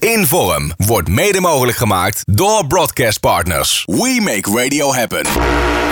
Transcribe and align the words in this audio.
Inform 0.00 0.72
wordt 0.76 1.08
mede 1.08 1.40
mogelijk 1.40 1.76
gemaakt 1.76 2.22
door 2.26 2.66
Broadcast 2.66 3.20
Partners. 3.20 3.82
We 3.86 4.20
make 4.22 4.62
radio 4.62 4.92
happen. 4.94 5.22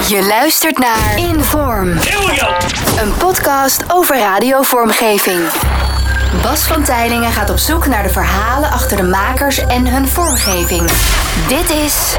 Je 0.08 0.26
luistert 0.28 0.78
naar 0.78 1.18
Inform. 1.18 1.88
Een 2.98 3.16
podcast 3.18 3.82
over 3.92 4.18
radiovormgeving. 4.18 5.40
Bas 6.42 6.60
van 6.60 6.84
Tijlingen 6.84 7.32
gaat 7.32 7.50
op 7.50 7.56
zoek 7.56 7.86
naar 7.86 8.02
de 8.02 8.08
verhalen 8.08 8.70
achter 8.70 8.96
de 8.96 9.02
makers 9.02 9.58
en 9.58 9.86
hun 9.86 10.08
vormgeving. 10.08 10.90
Dit 11.48 11.70
is 11.70 12.16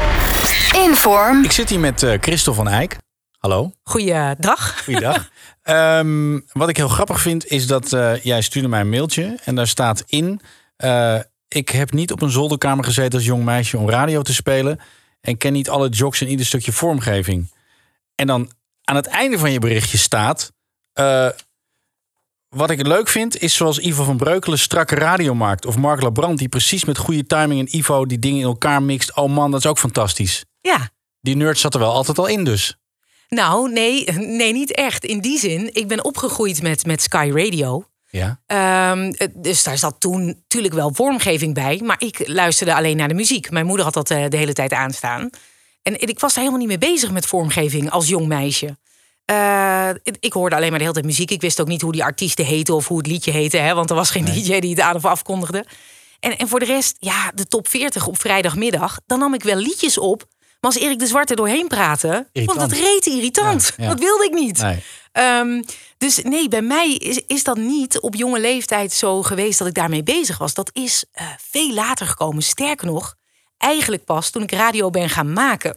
Inform. 0.86 1.44
Ik 1.44 1.52
zit 1.52 1.68
hier 1.68 1.80
met 1.80 2.02
uh, 2.02 2.14
Christel 2.20 2.54
van 2.54 2.68
Eyck. 2.68 2.96
Hallo. 3.38 3.72
Goeiedag. 3.82 4.84
Goeiedag. 4.84 5.28
um, 5.64 6.44
wat 6.52 6.68
ik 6.68 6.76
heel 6.76 6.88
grappig 6.88 7.20
vind 7.20 7.46
is 7.46 7.66
dat 7.66 7.92
uh, 7.92 8.16
jij 8.16 8.42
stuurde 8.42 8.68
mij 8.68 8.80
een 8.80 8.90
mailtje 8.90 9.38
en 9.44 9.54
daar 9.54 9.68
staat 9.68 10.02
in... 10.06 10.40
Uh, 10.84 11.18
ik 11.54 11.68
heb 11.68 11.92
niet 11.92 12.12
op 12.12 12.22
een 12.22 12.30
zolderkamer 12.30 12.84
gezeten 12.84 13.18
als 13.18 13.26
jong 13.26 13.44
meisje 13.44 13.78
om 13.78 13.90
radio 13.90 14.22
te 14.22 14.34
spelen. 14.34 14.80
En 15.20 15.36
ken 15.36 15.52
niet 15.52 15.70
alle 15.70 15.88
jocks 15.88 16.20
en 16.20 16.28
ieder 16.28 16.46
stukje 16.46 16.72
vormgeving. 16.72 17.50
En 18.14 18.26
dan 18.26 18.50
aan 18.84 18.96
het 18.96 19.06
einde 19.06 19.38
van 19.38 19.52
je 19.52 19.58
berichtje 19.58 19.98
staat. 19.98 20.52
Uh, 20.94 21.28
wat 22.48 22.70
ik 22.70 22.86
leuk 22.86 23.08
vind, 23.08 23.42
is 23.42 23.54
zoals 23.54 23.78
Ivo 23.78 24.04
van 24.04 24.16
Breukelen 24.16 24.58
strakke 24.58 24.94
radio 24.94 25.34
maakt. 25.34 25.66
Of 25.66 25.76
Mark 25.76 26.02
Labrand, 26.02 26.38
die 26.38 26.48
precies 26.48 26.84
met 26.84 26.98
goede 26.98 27.26
timing 27.26 27.60
en 27.60 27.76
Ivo 27.76 28.06
die 28.06 28.18
dingen 28.18 28.40
in 28.40 28.46
elkaar 28.46 28.82
mixt. 28.82 29.16
Oh 29.16 29.32
man, 29.32 29.50
dat 29.50 29.60
is 29.60 29.66
ook 29.66 29.78
fantastisch. 29.78 30.44
Ja. 30.60 30.90
Die 31.20 31.36
nerd 31.36 31.58
zat 31.58 31.74
er 31.74 31.80
wel 31.80 31.92
altijd 31.92 32.18
al 32.18 32.26
in 32.26 32.44
dus. 32.44 32.76
Nou, 33.28 33.72
nee, 33.72 34.04
nee, 34.12 34.52
niet 34.52 34.74
echt. 34.74 35.04
In 35.04 35.20
die 35.20 35.38
zin, 35.38 35.74
ik 35.74 35.88
ben 35.88 36.04
opgegroeid 36.04 36.62
met, 36.62 36.86
met 36.86 37.02
Sky 37.02 37.30
Radio. 37.34 37.84
Ja. 38.10 38.40
Um, 38.92 39.14
dus 39.34 39.62
daar 39.62 39.78
zat 39.78 39.96
toen 39.98 40.26
natuurlijk 40.26 40.74
wel 40.74 40.94
vormgeving 40.94 41.54
bij. 41.54 41.80
Maar 41.84 42.02
ik 42.02 42.28
luisterde 42.28 42.74
alleen 42.74 42.96
naar 42.96 43.08
de 43.08 43.14
muziek. 43.14 43.50
Mijn 43.50 43.66
moeder 43.66 43.84
had 43.84 43.94
dat 43.94 44.10
uh, 44.10 44.24
de 44.28 44.36
hele 44.36 44.52
tijd 44.52 44.72
aanstaan. 44.72 45.30
En 45.82 46.00
ik 46.00 46.20
was 46.20 46.34
daar 46.34 46.44
helemaal 46.44 46.66
niet 46.66 46.80
mee 46.80 46.90
bezig 46.92 47.10
met 47.10 47.26
vormgeving 47.26 47.90
als 47.90 48.08
jong 48.08 48.26
meisje. 48.26 48.76
Uh, 49.30 49.90
ik 50.20 50.32
hoorde 50.32 50.56
alleen 50.56 50.68
maar 50.68 50.78
de 50.78 50.84
hele 50.84 50.94
tijd 50.94 51.06
muziek. 51.06 51.30
Ik 51.30 51.40
wist 51.40 51.60
ook 51.60 51.68
niet 51.68 51.82
hoe 51.82 51.92
die 51.92 52.04
artiesten 52.04 52.44
heten 52.44 52.74
of 52.74 52.88
hoe 52.88 52.98
het 52.98 53.06
liedje 53.06 53.30
heette. 53.30 53.56
Hè, 53.56 53.74
want 53.74 53.90
er 53.90 53.96
was 53.96 54.10
geen 54.10 54.24
nee. 54.24 54.34
DJ 54.42 54.60
die 54.60 54.70
het 54.70 54.80
aan 54.80 54.94
of 54.94 55.04
afkondigde. 55.04 55.64
En, 56.20 56.38
en 56.38 56.48
voor 56.48 56.58
de 56.58 56.64
rest, 56.64 56.96
ja, 56.98 57.32
de 57.34 57.46
top 57.46 57.68
40 57.68 58.06
op 58.06 58.20
vrijdagmiddag. 58.20 59.00
Dan 59.06 59.18
nam 59.18 59.34
ik 59.34 59.42
wel 59.42 59.56
liedjes 59.56 59.98
op. 59.98 60.26
Maar 60.60 60.70
als 60.72 60.78
Erik 60.82 60.98
de 60.98 61.06
Zwarte 61.06 61.34
doorheen 61.34 61.68
praatte, 61.68 62.28
vond 62.32 62.60
het 62.60 62.72
reet 62.72 63.06
irritant. 63.06 63.72
Ja, 63.76 63.84
ja. 63.84 63.90
Dat 63.90 63.98
wilde 63.98 64.24
ik 64.24 64.32
niet. 64.32 64.58
Nee. 64.62 64.82
Um, 65.38 65.64
dus 65.98 66.22
nee, 66.22 66.48
bij 66.48 66.62
mij 66.62 66.94
is, 66.94 67.20
is 67.26 67.44
dat 67.44 67.56
niet 67.56 68.00
op 68.00 68.14
jonge 68.14 68.40
leeftijd 68.40 68.92
zo 68.92 69.22
geweest 69.22 69.58
dat 69.58 69.68
ik 69.68 69.74
daarmee 69.74 70.02
bezig 70.02 70.38
was. 70.38 70.54
Dat 70.54 70.70
is 70.72 71.04
uh, 71.20 71.26
veel 71.50 71.72
later 71.72 72.06
gekomen. 72.06 72.42
Sterker 72.42 72.86
nog, 72.86 73.14
eigenlijk 73.58 74.04
pas 74.04 74.30
toen 74.30 74.42
ik 74.42 74.52
radio 74.52 74.90
ben 74.90 75.08
gaan 75.08 75.32
maken. 75.32 75.76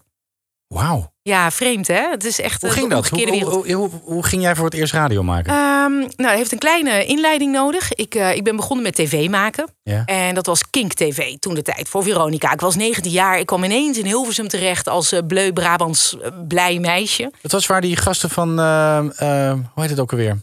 Wauw. 0.74 1.12
Ja, 1.22 1.52
vreemd 1.52 1.88
hè? 1.88 2.10
Het 2.10 2.26
is 2.26 2.40
echt 2.40 2.62
hoe 2.62 2.72
ging 2.72 2.90
dat? 2.90 3.10
Hoe, 3.10 3.44
hoe, 3.44 3.74
hoe, 3.74 3.90
hoe, 4.04 4.26
ging 4.26 4.42
jij 4.42 4.56
voor 4.56 4.66
het 4.66 4.74
eerst 4.74 4.94
radio 4.94 5.24
maken? 5.24 5.54
Um, 5.54 5.98
nou, 6.00 6.30
het 6.30 6.38
heeft 6.38 6.52
een 6.52 6.58
kleine 6.58 7.06
inleiding 7.06 7.52
nodig. 7.52 7.94
Ik, 7.94 8.16
uh, 8.16 8.36
ik 8.36 8.44
ben 8.44 8.56
begonnen 8.56 8.86
met 8.86 8.96
tv 8.96 9.30
maken. 9.30 9.70
Ja. 9.84 10.06
En 10.06 10.36
dat 10.36 10.46
was 10.46 10.70
Kink 10.70 10.94
TV 10.94 11.36
toen 11.36 11.54
de 11.54 11.62
tijd 11.62 11.90
voor 11.90 12.04
Veronica. 12.04 12.52
Ik 12.52 12.62
was 12.62 12.76
19 12.76 13.12
jaar. 13.12 13.40
Ik 13.40 13.46
kwam 13.46 13.64
ineens 13.64 13.98
in 13.98 14.06
Hilversum 14.06 14.48
terecht 14.48 14.88
als 14.88 15.14
uh, 15.14 15.20
bleu 15.28 15.54
Brabants 15.54 16.18
uh, 16.22 16.28
blij 16.48 16.80
meisje. 16.80 17.32
Dat 17.42 17.52
was 17.52 17.66
waar 17.66 17.82
die 17.82 17.96
gasten 17.96 18.30
van, 18.30 18.60
hoe 19.74 19.82
heet 19.82 19.90
het 19.90 20.00
ook 20.00 20.12
alweer? 20.12 20.38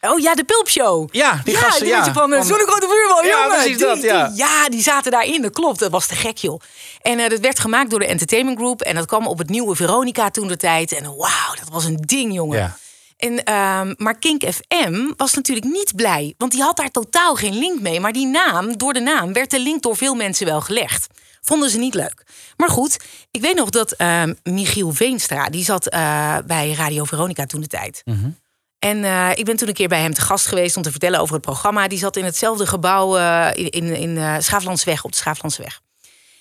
Oh 0.00 0.20
ja, 0.20 0.34
de 0.34 0.44
Pulpshow. 0.44 1.08
Ja, 1.14 1.40
die 1.44 1.54
ja, 1.54 1.60
gasten, 1.60 1.84
die 1.84 1.92
ja. 1.92 2.12
Van, 2.12 2.30
van 2.30 2.44
zo'n 2.44 2.58
grote 2.58 2.86
vuurbal, 2.88 3.24
ja, 3.24 3.28
jongen. 3.28 3.48
Precies 3.48 3.76
die, 3.76 3.86
dat, 3.86 4.02
ja. 4.02 4.28
Die, 4.28 4.36
ja, 4.36 4.68
die 4.68 4.82
zaten 4.82 5.10
daarin, 5.10 5.42
dat 5.42 5.52
klopt. 5.52 5.78
Dat 5.78 5.90
was 5.90 6.06
te 6.06 6.14
gek, 6.14 6.36
joh. 6.36 6.60
En 7.00 7.18
uh, 7.18 7.28
dat 7.28 7.40
werd 7.40 7.58
gemaakt 7.58 7.90
door 7.90 7.98
de 7.98 8.06
Entertainment 8.06 8.58
Group. 8.58 8.80
En 8.80 8.94
dat 8.94 9.06
kwam 9.06 9.26
op 9.26 9.38
het 9.38 9.48
nieuwe 9.48 9.76
Veronica 9.76 10.30
toen 10.30 10.46
de 10.46 10.56
tijd. 10.56 10.92
En 10.92 11.04
wauw, 11.04 11.54
dat 11.58 11.68
was 11.70 11.84
een 11.84 11.96
ding, 11.96 12.34
jongen. 12.34 12.58
Ja. 12.58 12.76
En, 13.16 13.32
um, 13.32 13.94
maar 13.98 14.18
Kink 14.18 14.42
FM 14.44 15.12
was 15.16 15.34
natuurlijk 15.34 15.66
niet 15.66 15.96
blij. 15.96 16.34
Want 16.38 16.52
die 16.52 16.62
had 16.62 16.76
daar 16.76 16.90
totaal 16.90 17.34
geen 17.34 17.58
link 17.58 17.80
mee. 17.80 18.00
Maar 18.00 18.12
die 18.12 18.26
naam, 18.26 18.76
door 18.76 18.92
de 18.92 19.00
naam, 19.00 19.32
werd 19.32 19.50
de 19.50 19.60
link 19.60 19.82
door 19.82 19.96
veel 19.96 20.14
mensen 20.14 20.46
wel 20.46 20.60
gelegd. 20.60 21.06
Vonden 21.40 21.70
ze 21.70 21.78
niet 21.78 21.94
leuk. 21.94 22.24
Maar 22.56 22.68
goed, 22.68 22.98
ik 23.30 23.40
weet 23.40 23.54
nog 23.54 23.70
dat 23.70 23.94
uh, 23.98 24.22
Michiel 24.42 24.92
Veenstra... 24.92 25.48
die 25.48 25.64
zat 25.64 25.94
uh, 25.94 26.36
bij 26.46 26.72
Radio 26.72 27.04
Veronica 27.04 27.46
toen 27.46 27.60
de 27.60 27.66
tijd... 27.66 28.02
Mm 28.04 28.14
-hmm. 28.14 28.36
En 28.78 28.98
uh, 28.98 29.30
ik 29.34 29.44
ben 29.44 29.56
toen 29.56 29.68
een 29.68 29.74
keer 29.74 29.88
bij 29.88 30.00
hem 30.00 30.14
te 30.14 30.20
gast 30.20 30.46
geweest 30.46 30.76
om 30.76 30.82
te 30.82 30.90
vertellen 30.90 31.20
over 31.20 31.34
het 31.34 31.44
programma. 31.44 31.88
Die 31.88 31.98
zat 31.98 32.16
in 32.16 32.24
hetzelfde 32.24 32.66
gebouw 32.66 33.18
uh, 33.18 33.48
in, 33.54 33.70
in, 33.70 33.96
in 33.96 34.16
uh, 34.16 34.36
Schaaflandsweg, 34.38 35.04
op 35.04 35.10
de 35.10 35.16
Schaaflandsweg. 35.16 35.80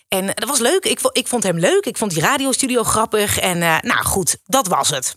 En 0.08 0.26
dat 0.26 0.50
was 0.50 0.60
leuk. 0.60 0.86
Ik, 0.86 1.00
ik 1.12 1.28
vond 1.28 1.44
hem 1.44 1.60
leuk. 1.60 1.86
Ik 1.86 1.98
vond 1.98 2.12
die 2.12 2.22
radiostudio 2.22 2.84
grappig. 2.84 3.40
En 3.40 3.58
nou 3.60 4.04
goed, 4.04 4.38
dat 4.44 4.68
was 4.68 4.90
het. 4.90 5.16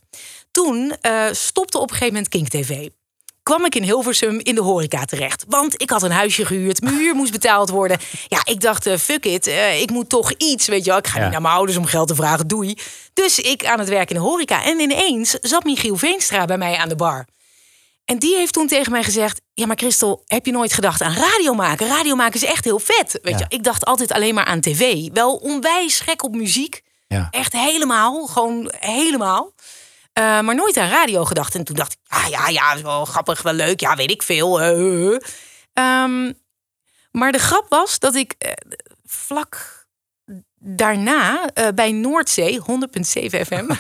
Toen 0.51 0.95
stopte 1.31 1.79
op 1.79 1.91
een 1.91 1.97
gegeven 1.97 2.15
moment 2.15 2.29
Kink 2.29 2.49
TV. 2.49 2.89
Kwam 3.49 3.65
ik 3.65 3.75
in 3.75 3.83
Hilversum 3.83 4.39
in 4.43 4.55
de 4.55 4.61
horeca 4.61 5.05
terecht. 5.05 5.45
Want 5.49 5.83
ik 5.83 5.91
had 5.91 6.03
een 6.03 6.11
huisje 6.11 6.47
gehuurd. 6.47 6.81
Mijn 6.81 6.95
huur 6.97 7.15
moest 7.15 7.33
betaald 7.33 7.71
worden. 7.71 7.99
Ja, 8.29 8.41
ik 8.45 8.61
dacht, 8.61 8.89
fuck 9.01 9.25
it. 9.25 9.47
ik 9.81 9.91
moet 9.91 10.09
toch 10.09 10.33
iets, 10.33 10.67
weet 10.67 10.85
je 10.85 10.91
wel. 10.91 10.99
Ik 10.99 11.07
ga 11.07 11.17
Ja. 11.17 11.23
niet 11.23 11.33
naar 11.33 11.43
mijn 11.43 11.55
ouders 11.55 11.79
om 11.79 11.85
geld 11.85 12.09
te 12.09 12.15
vragen. 12.15 12.47
Doei. 12.49 12.77
Dus 13.13 13.39
ik 13.39 13.65
aan 13.67 13.79
het 13.79 13.89
werk 13.89 14.09
in 14.09 14.15
de 14.17 14.23
horeca. 14.23 14.65
En 14.65 14.81
ineens 14.81 15.31
zat 15.41 15.65
Michiel 15.65 15.97
Veenstra 15.97 16.45
bij 16.45 16.59
mij 16.59 16.77
aan 16.77 16.89
de 16.89 16.97
bar. 16.97 17.27
En 18.05 18.19
die 18.19 18.37
heeft 18.37 18.53
toen 18.53 18.67
tegen 18.67 18.93
mij 18.93 19.03
gezegd: 19.03 19.41
Ja, 19.55 19.67
maar 19.67 19.77
Christel, 19.77 20.23
heb 20.27 20.47
je 20.47 20.53
nooit 20.53 20.73
gedacht 20.73 21.03
aan 21.03 21.15
radio 21.15 21.55
maken? 21.55 21.87
Radio 21.89 22.15
maken 22.15 22.35
is 22.41 22.45
echt 22.49 22.65
heel 22.65 22.79
vet. 22.79 23.19
Weet 23.23 23.39
Ja. 23.39 23.47
je, 23.49 23.57
ik 23.57 23.65
dacht 23.65 23.85
altijd 23.85 24.13
alleen 24.13 24.35
maar 24.35 24.45
aan 24.45 24.61
tv. 24.61 25.09
Wel 25.13 25.35
onwijs 25.37 26.01
gek 26.01 26.23
op 26.25 26.35
muziek. 26.35 26.81
Ja. 27.07 27.29
Echt 27.31 27.53
helemaal, 27.53 28.27
gewoon 28.27 28.73
helemaal. 28.79 29.53
Eh, 30.19 30.41
maar 30.41 30.55
nooit 30.55 30.77
aan 30.77 30.89
radio 30.89 31.25
gedacht. 31.25 31.55
En 31.55 31.65
toen 31.65 31.77
dacht 31.77 31.93
ik: 31.93 31.99
Ah 32.09 32.29
ja, 32.29 32.49
ja, 32.49 32.73
is 32.75 32.83
wel 32.83 33.05
grappig, 33.05 33.43
wel 33.43 33.53
leuk. 33.53 33.81
Ja, 33.81 33.97
weet 33.97 34.11
ik 34.11 34.23
veel. 34.23 34.61
eh, 34.61 34.71
eh, 34.71 35.15
eh. 35.15 35.21
Ehm, 35.73 36.33
maar 37.11 37.33
de 37.33 37.39
grap 37.39 37.67
was 37.69 37.99
dat 37.99 38.15
ik 38.15 38.35
vlak 39.07 39.87
daarna 40.61 41.51
bij 41.75 41.93
Noordzee, 41.93 42.61
100.7 42.61 43.47
FM, 43.47 43.67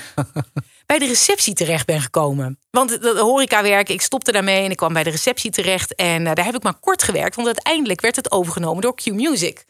bij 0.86 0.98
de 0.98 1.06
receptie 1.06 1.54
terecht 1.54 1.86
ben 1.86 2.00
gekomen. 2.00 2.58
Want 2.70 2.88
de, 2.88 2.98
de 2.98 3.20
horecawerk, 3.20 3.88
ik 3.88 4.02
stopte 4.02 4.32
daarmee 4.32 4.64
en 4.64 4.70
ik 4.70 4.76
kwam 4.76 4.92
bij 4.92 5.04
de 5.04 5.10
receptie 5.10 5.50
terecht. 5.50 5.94
En 5.94 6.24
daar 6.24 6.44
heb 6.44 6.54
ik 6.54 6.62
maar 6.62 6.78
kort 6.80 7.02
gewerkt, 7.02 7.34
want 7.34 7.46
uiteindelijk 7.46 8.00
werd 8.00 8.16
het 8.16 8.30
overgenomen 8.30 8.82
door 8.82 8.94
Q 8.94 9.06
Music. 9.06 9.64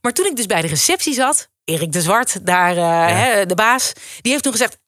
Maar 0.00 0.12
toen 0.12 0.26
ik 0.26 0.36
dus 0.36 0.46
bij 0.46 0.62
de 0.62 0.68
receptie 0.68 1.14
zat, 1.14 1.48
Erik 1.64 1.92
de 1.92 2.02
Zwart, 2.02 2.46
daar 2.46 2.74
hè, 3.14 3.46
de 3.46 3.54
baas, 3.54 3.92
die 4.20 4.32
heeft 4.32 4.42
toen 4.42 4.52
gezegd: 4.52 4.78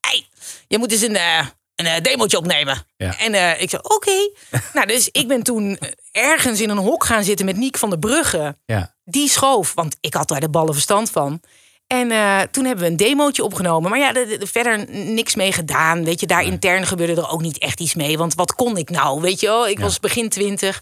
je 0.73 0.79
moet 0.79 0.91
eens 0.91 1.01
een, 1.01 1.15
eh, 1.15 1.45
een 1.75 1.85
eh, 1.85 2.01
demootje 2.01 2.37
opnemen. 2.37 2.85
Ja. 2.97 3.19
En 3.19 3.33
eh, 3.33 3.61
ik 3.61 3.69
zei: 3.69 3.81
Oké. 3.83 4.29
nou, 4.73 4.87
dus 4.87 5.09
ik 5.11 5.27
ben 5.27 5.43
toen 5.43 5.79
ergens 6.11 6.61
in 6.61 6.69
een 6.69 6.77
hok 6.77 7.03
gaan 7.03 7.23
zitten 7.23 7.45
met 7.45 7.57
Niek 7.57 7.77
van 7.77 7.89
der 7.89 7.99
Brugge. 7.99 8.57
Ja. 8.65 8.95
Die 9.03 9.29
schoof, 9.29 9.73
want 9.73 9.95
ik 9.99 10.13
had 10.13 10.27
daar 10.27 10.39
de 10.39 10.49
ballen 10.49 10.73
verstand 10.73 11.09
van. 11.09 11.41
En 11.87 12.07
toen 12.51 12.65
hebben 12.65 12.83
we 12.85 12.89
een 12.91 12.97
demootje 12.97 13.43
opgenomen. 13.43 13.89
Maar 13.89 13.99
ja, 13.99 14.11
de- 14.13 14.25
de- 14.25 14.37
de- 14.37 14.47
verder 14.47 14.85
niks 14.89 15.35
mee 15.35 15.51
gedaan. 15.51 16.03
Weet 16.03 16.19
je, 16.19 16.25
daar 16.25 16.43
intern 16.43 16.85
gebeurde 16.85 17.21
er 17.21 17.29
ook 17.29 17.41
niet 17.41 17.57
echt 17.57 17.79
iets 17.79 17.93
mee. 17.93 18.17
Want 18.17 18.33
wat 18.33 18.55
kon 18.55 18.77
ik 18.77 18.89
nou? 18.89 19.21
Weet 19.21 19.39
je 19.39 19.65
ik 19.69 19.77
Ja. 19.77 19.83
was 19.83 19.99
begin 19.99 20.29
twintig. 20.29 20.81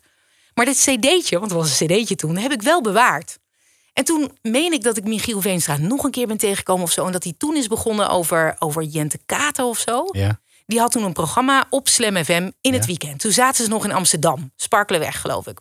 Maar 0.53 0.65
dit 0.65 0.75
cd'tje, 0.77 1.39
want 1.39 1.51
het 1.51 1.59
was 1.59 1.79
een 1.79 1.87
cd'tje 1.87 2.15
toen, 2.15 2.37
heb 2.37 2.51
ik 2.51 2.61
wel 2.61 2.81
bewaard. 2.81 3.37
En 3.93 4.03
toen 4.03 4.37
meen 4.41 4.73
ik 4.73 4.83
dat 4.83 4.97
ik 4.97 5.03
Michiel 5.03 5.41
Veenstra 5.41 5.77
nog 5.77 6.03
een 6.03 6.11
keer 6.11 6.27
ben 6.27 6.37
tegengekomen 6.37 6.83
of 6.83 6.91
zo. 6.91 7.05
En 7.05 7.11
dat 7.11 7.23
hij 7.23 7.33
toen 7.37 7.55
is 7.55 7.67
begonnen 7.67 8.09
over, 8.09 8.55
over 8.59 8.83
Jente 8.83 9.19
Kater 9.25 9.65
of 9.65 9.77
zo. 9.77 10.05
Ja. 10.11 10.39
Die 10.65 10.79
had 10.79 10.91
toen 10.91 11.03
een 11.03 11.13
programma 11.13 11.67
op 11.69 11.87
Slam 11.87 12.23
FM 12.23 12.51
in 12.61 12.73
het 12.73 12.85
weekend. 12.85 13.19
Toen 13.19 13.31
zaten 13.31 13.63
ze 13.63 13.69
nog 13.69 13.83
in 13.85 13.91
Amsterdam. 13.91 14.51
Sparkelenweg, 14.55 15.21
geloof 15.21 15.47
ik. 15.47 15.59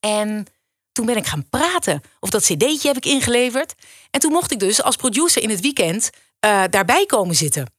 En 0.00 0.46
toen 0.92 1.06
ben 1.06 1.16
ik 1.16 1.26
gaan 1.26 1.48
praten. 1.48 2.00
Of 2.20 2.30
dat 2.30 2.42
cd'tje 2.42 2.88
heb 2.88 2.96
ik 2.96 3.06
ingeleverd. 3.06 3.74
En 4.10 4.20
toen 4.20 4.32
mocht 4.32 4.52
ik 4.52 4.58
dus 4.58 4.82
als 4.82 4.96
producer 4.96 5.42
in 5.42 5.50
het 5.50 5.60
weekend 5.60 6.10
eh, 6.40 6.62
daarbij 6.70 7.06
komen 7.06 7.34
zitten. 7.34 7.72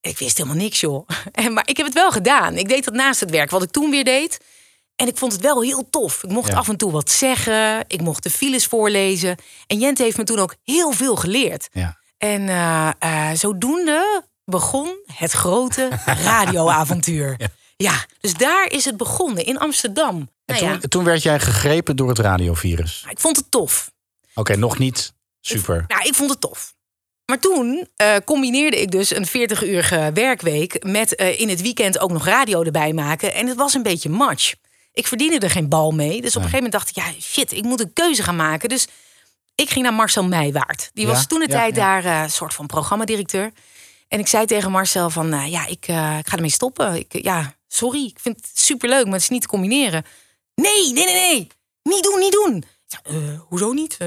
Ik 0.00 0.18
wist 0.18 0.36
helemaal 0.36 0.58
niks, 0.58 0.80
joh. 0.80 1.08
En, 1.32 1.52
maar 1.52 1.68
ik 1.68 1.76
heb 1.76 1.86
het 1.86 1.94
wel 1.94 2.10
gedaan. 2.10 2.56
Ik 2.56 2.68
deed 2.68 2.84
dat 2.84 2.94
naast 2.94 3.20
het 3.20 3.30
werk, 3.30 3.50
wat 3.50 3.62
ik 3.62 3.70
toen 3.70 3.90
weer 3.90 4.04
deed. 4.04 4.38
En 4.98 5.06
ik 5.06 5.16
vond 5.16 5.32
het 5.32 5.40
wel 5.40 5.62
heel 5.62 5.90
tof. 5.90 6.22
Ik 6.22 6.30
mocht 6.30 6.50
Ja. 6.50 6.56
af 6.56 6.68
en 6.68 6.76
toe 6.76 6.90
wat 6.92 7.10
zeggen. 7.10 7.84
Ik 7.86 8.00
mocht 8.00 8.22
de 8.22 8.30
files 8.30 8.66
voorlezen. 8.66 9.36
En 9.66 9.78
Jente 9.78 10.02
heeft 10.02 10.16
me 10.16 10.24
toen 10.24 10.38
ook 10.38 10.54
heel 10.64 10.92
veel 10.92 11.16
geleerd. 11.16 11.68
Ja. 11.72 11.98
En 12.18 12.48
eh, 12.48 12.90
eh, 12.98 13.36
zodoende 13.36 14.22
begon 14.44 14.96
het 15.12 15.32
grote 15.32 15.88
radioavontuur. 16.24 17.34
Ja. 17.38 17.46
ja. 17.76 18.04
dus 18.20 18.34
daar 18.34 18.66
is 18.70 18.84
het 18.84 18.96
begonnen, 18.96 19.44
in 19.44 19.58
Amsterdam. 19.58 20.30
En 20.44 20.64
Nou 20.64 20.78
toen, 20.78 20.88
toen 20.88 21.04
werd 21.04 21.22
jij 21.22 21.40
gegrepen 21.40 21.96
door 21.96 22.08
het 22.08 22.18
radiovirus. 22.18 23.06
ik 23.10 23.18
vond 23.20 23.36
het 23.36 23.50
tof. 23.50 23.90
Oké, 24.34 24.56
nog 24.56 24.78
niet 24.78 25.12
super. 25.40 25.84
Nou, 25.88 26.02
ik 26.08 26.14
vond 26.14 26.30
het 26.30 26.40
tof. 26.40 26.74
Maar 27.24 27.38
toen 27.38 27.88
eh, 27.96 28.16
combineerde 28.24 28.80
ik 28.80 28.90
dus 28.90 29.10
een 29.16 29.26
40-urige 29.28 30.10
werkweek 30.14 30.84
met 30.84 31.12
in 31.12 31.48
het 31.48 31.62
weekend 31.62 31.98
ook 31.98 32.10
nog 32.10 32.24
radio 32.24 32.62
erbij 32.62 32.92
maken. 32.92 33.34
En 33.34 33.46
het 33.46 33.56
was 33.56 33.74
een 33.74 33.82
beetje 33.82 34.08
match. 34.08 34.54
Ik 34.98 35.06
verdiende 35.06 35.38
er 35.38 35.50
geen 35.50 35.68
bal 35.68 35.90
mee. 35.90 36.20
Dus 36.20 36.36
op 36.36 36.42
een 36.42 36.48
gegeven 36.48 36.56
moment 36.56 36.72
dacht 36.72 36.88
ik, 36.88 36.94
ja, 36.94 37.20
shit, 37.20 37.52
ik 37.52 37.62
moet 37.62 37.80
een 37.80 37.92
keuze 37.92 38.22
gaan 38.22 38.36
maken. 38.36 38.68
Dus 38.68 38.86
ik 39.54 39.70
ging 39.70 39.84
naar 39.84 39.94
Marcel 39.94 40.24
Meijwaard. 40.24 40.90
Die 40.94 41.06
was 41.06 41.26
toen 41.26 41.40
de 41.40 41.48
tijd 41.48 41.74
daar 41.74 42.04
eh, 42.04 42.22
een 42.22 42.30
soort 42.30 42.54
van 42.54 42.66
programmadirecteur. 42.66 43.52
En 44.08 44.18
ik 44.18 44.26
zei 44.26 44.46
tegen 44.46 44.70
Marcel 44.70 45.10
van, 45.10 45.32
eh, 45.32 45.50
ja, 45.50 45.66
ik, 45.66 45.86
eh, 45.88 46.18
ik 46.18 46.28
ga 46.28 46.34
ermee 46.36 46.50
stoppen. 46.50 46.94
Ik, 46.94 47.22
ja, 47.22 47.54
sorry, 47.68 48.04
ik 48.04 48.18
vind 48.20 48.36
het 48.36 48.58
superleuk, 48.58 49.04
maar 49.04 49.12
het 49.12 49.22
is 49.22 49.28
niet 49.28 49.42
te 49.42 49.48
combineren. 49.48 50.04
Nee, 50.54 50.92
nee, 50.92 51.04
nee, 51.04 51.14
nee. 51.14 51.46
Niet 51.82 52.02
doen, 52.02 52.18
niet 52.18 52.32
doen. 52.32 52.56
Ik 52.56 52.98
zei, 53.02 53.16
"Eh, 53.16 53.40
hoezo 53.48 53.72
niet? 53.72 53.98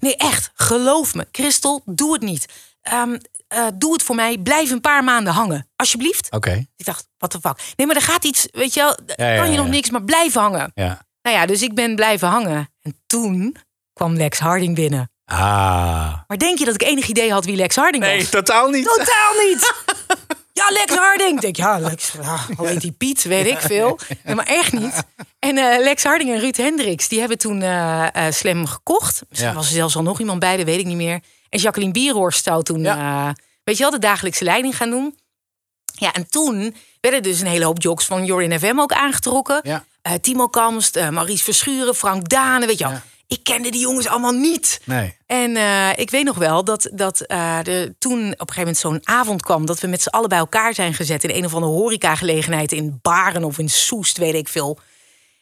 Nee, 0.00 0.16
echt, 0.16 0.50
geloof 0.54 1.14
me. 1.14 1.28
Christel, 1.32 1.82
doe 1.84 2.12
het 2.12 2.22
niet. 2.22 2.46
Ehm, 2.82 3.18
eh, 3.54 3.66
doe 3.74 3.92
het 3.92 4.02
voor 4.02 4.14
mij. 4.14 4.38
Blijf 4.38 4.70
een 4.70 4.80
paar 4.80 5.04
maanden 5.04 5.32
hangen. 5.32 5.68
Alsjeblieft. 5.76 6.30
Oké. 6.30 6.66
Ik 6.76 6.84
dacht, 6.84 7.06
wat 7.18 7.32
de 7.32 7.38
fuck. 7.40 7.58
Nee, 7.76 7.86
maar 7.86 7.96
er 7.96 8.02
gaat 8.02 8.24
iets, 8.24 8.48
weet 8.52 8.74
je 8.74 8.80
wel, 8.80 8.96
Ja, 9.16 9.28
ja, 9.32 9.36
kan 9.36 9.44
je 9.46 9.50
ja, 9.52 9.56
nog 9.56 9.66
ja. 9.66 9.72
niks, 9.72 9.90
maar 9.90 10.02
blijf 10.02 10.34
hangen. 10.34 10.70
Ja. 10.74 11.02
Nou 11.22 11.36
ja, 11.36 11.46
dus 11.46 11.62
ik 11.62 11.74
ben 11.74 11.94
blijven 11.96 12.28
hangen. 12.28 12.68
En 12.82 13.02
toen 13.06 13.56
kwam 13.92 14.14
Lex 14.16 14.38
Harding 14.38 14.74
binnen. 14.74 15.10
Ah. 15.24 16.14
Maar 16.26 16.38
denk 16.38 16.58
je 16.58 16.64
dat 16.64 16.74
ik 16.74 16.82
enig 16.82 17.08
idee 17.08 17.32
had 17.32 17.44
wie 17.44 17.56
Lex 17.56 17.76
Harding 17.76 18.04
was? 18.16 18.28
totaal 18.30 18.68
niet. 18.68 18.84
Totaal 18.84 19.32
niet. 19.48 19.72
Ja, 20.52 20.66
Lex 20.70 20.94
Harding. 20.94 21.34
Ik 21.34 21.40
denk, 21.40 21.56
ja, 21.56 21.78
Lex, 21.78 22.12
ja, 22.22 22.38
heet 22.64 22.80
die 22.80 22.92
Piet? 22.92 23.22
Weet 23.22 23.46
ik 23.46 23.58
veel. 23.60 23.98
Nee, 24.24 24.34
maar 24.34 24.46
echt 24.46 24.72
niet. 24.72 25.02
En 25.38 25.58
eh, 25.58 25.78
Lex 25.78 26.02
Harding 26.04 26.30
en 26.32 26.40
Ruud 26.40 26.56
Hendricks, 26.56 27.08
die 27.08 27.18
hebben 27.18 27.38
toen 27.38 27.62
eh 27.62 28.26
eh 28.26 28.32
Slam 28.32 28.66
gekocht. 28.66 29.22
Misschien 29.28 29.50
Ja. 29.50 29.56
was 29.56 29.66
er 29.66 29.72
zelfs 29.74 29.96
al 29.96 30.02
nog 30.02 30.20
iemand 30.20 30.38
bij, 30.38 30.56
dat 30.56 30.66
weet 30.66 30.78
ik 30.78 30.86
niet 30.86 30.96
meer. 30.96 31.20
En 31.48 31.58
Jacqueline 31.60 31.92
Bierhorst 31.92 32.44
zou 32.44 32.62
toen, 32.62 32.80
Ja. 32.80 33.34
Weet 33.64 33.76
je 33.76 33.82
wel, 33.82 33.92
de 33.92 33.98
dagelijkse 33.98 34.44
leiding 34.44 34.76
gaan 34.76 34.90
doen. 34.90 35.18
Ja, 35.98 36.12
en 36.12 36.28
toen 36.28 36.76
werden 37.00 37.22
dus 37.22 37.40
een 37.40 37.46
hele 37.46 37.64
hoop 37.64 37.82
jocks 37.82 38.04
van 38.04 38.24
Jorin 38.24 38.58
FM 38.58 38.78
ook 38.78 38.92
aangetrokken. 38.92 39.60
Ja. 39.62 39.84
Eh, 40.02 40.12
Timo 40.12 40.48
Kamst, 40.48 40.96
eh, 40.96 41.08
Maurice 41.08 41.44
Verschuren, 41.44 41.94
Frank 41.94 42.28
Dane, 42.28 42.66
weet 42.66 42.78
je 42.78 42.84
wel. 42.84 42.92
Ja. 42.92 43.02
Ik 43.26 43.42
kende 43.42 43.70
die 43.70 43.80
jongens 43.80 44.06
allemaal 44.06 44.32
niet. 44.32 44.80
Nee. 44.84 45.16
En 45.26 45.56
eh, 45.56 45.90
ik 45.96 46.10
weet 46.10 46.24
nog 46.24 46.36
wel 46.36 46.64
dat, 46.64 46.90
dat 46.92 47.24
er 47.26 47.94
toen 47.98 48.18
op 48.18 48.48
een 48.48 48.54
gegeven 48.54 48.56
moment 48.56 48.78
zo'n 48.78 49.00
avond 49.02 49.42
kwam... 49.42 49.66
dat 49.66 49.80
we 49.80 49.86
met 49.86 50.02
z'n 50.02 50.08
allen 50.08 50.28
bij 50.28 50.38
elkaar 50.38 50.74
zijn 50.74 50.94
gezet... 50.94 51.24
in 51.24 51.30
een 51.30 51.44
of 51.44 51.54
andere 51.54 51.72
horecagelegenheid 51.72 52.72
in 52.72 52.98
Baren 53.02 53.44
of 53.44 53.58
in 53.58 53.68
Soest, 53.68 54.18
weet 54.18 54.34
ik 54.34 54.48
veel. 54.48 54.78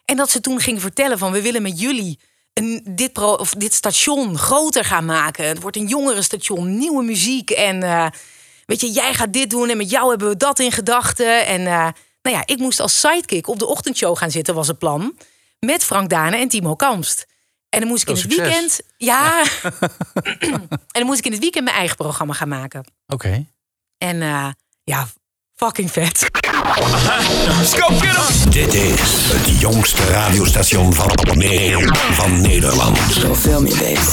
En 0.05 0.17
dat 0.17 0.31
ze 0.31 0.41
toen 0.41 0.61
gingen 0.61 0.81
vertellen 0.81 1.19
van... 1.19 1.33
we 1.33 1.43
willen 1.43 1.63
met 1.63 1.81
jullie 1.81 2.19
een, 2.53 2.83
dit, 2.91 3.13
pro, 3.13 3.33
of 3.33 3.51
dit 3.51 3.75
station 3.75 4.39
groter 4.39 4.85
gaan 4.85 5.05
maken. 5.05 5.47
Het 5.47 5.61
wordt 5.61 5.77
een 5.77 5.87
jongerenstation, 5.87 6.79
nieuwe 6.79 7.05
muziek. 7.05 7.51
En 7.51 7.83
eh, 7.83 8.07
weet 8.67 8.81
je, 8.81 8.91
jij 8.91 9.15
gaat 9.15 9.33
dit 9.33 9.51
doen 9.51 9.69
en 9.69 9.77
met 9.77 9.91
jou 9.91 10.11
hebben 10.11 10.29
we 10.29 10.37
dat 10.37 10.59
in 10.59 10.73
gedachten. 10.73 11.47
En 11.47 11.67
eh, 11.67 11.89
nou 12.23 12.37
ja, 12.37 12.43
ik 12.45 12.59
moest 12.59 12.81
als 12.81 13.01
sidekick 13.01 13.49
op 13.49 13.59
de 13.59 13.67
ochtendshow 13.67 14.17
gaan 14.17 14.31
zitten, 14.31 14.55
was 14.55 14.69
het 14.69 14.79
plan. 14.79 15.17
Met 15.59 15.85
Frank 15.85 16.11
Dane 16.11 16.37
en 16.37 16.49
Timo 16.49 16.75
Kamst. 16.75 17.27
En 17.69 17.81
dan 17.81 17.89
moest 17.89 18.03
ik 18.03 18.09
in 18.09 18.15
het 18.15 18.23
succes. 18.23 18.47
weekend... 18.47 18.81
Ja. 18.97 19.45
en 20.71 20.79
dan 20.93 21.07
moest 21.07 21.19
ik 21.19 21.25
in 21.25 21.33
het 21.33 21.41
weekend 21.41 21.65
mijn 21.65 21.77
eigen 21.77 21.97
programma 21.97 22.33
gaan 22.33 22.49
maken. 22.49 22.85
Oké. 23.07 23.47
En 23.99 24.23
eh, 24.23 24.49
ja, 24.85 25.09
fucking 25.63 25.91
vet. 25.91 26.31
Dit 28.51 28.75
is 28.75 29.01
het 29.33 29.61
jongste 29.61 30.05
radiostation 30.05 30.93
van, 30.95 31.11
Ne- 31.35 31.89
van 32.13 32.41
Nederland. 32.41 32.99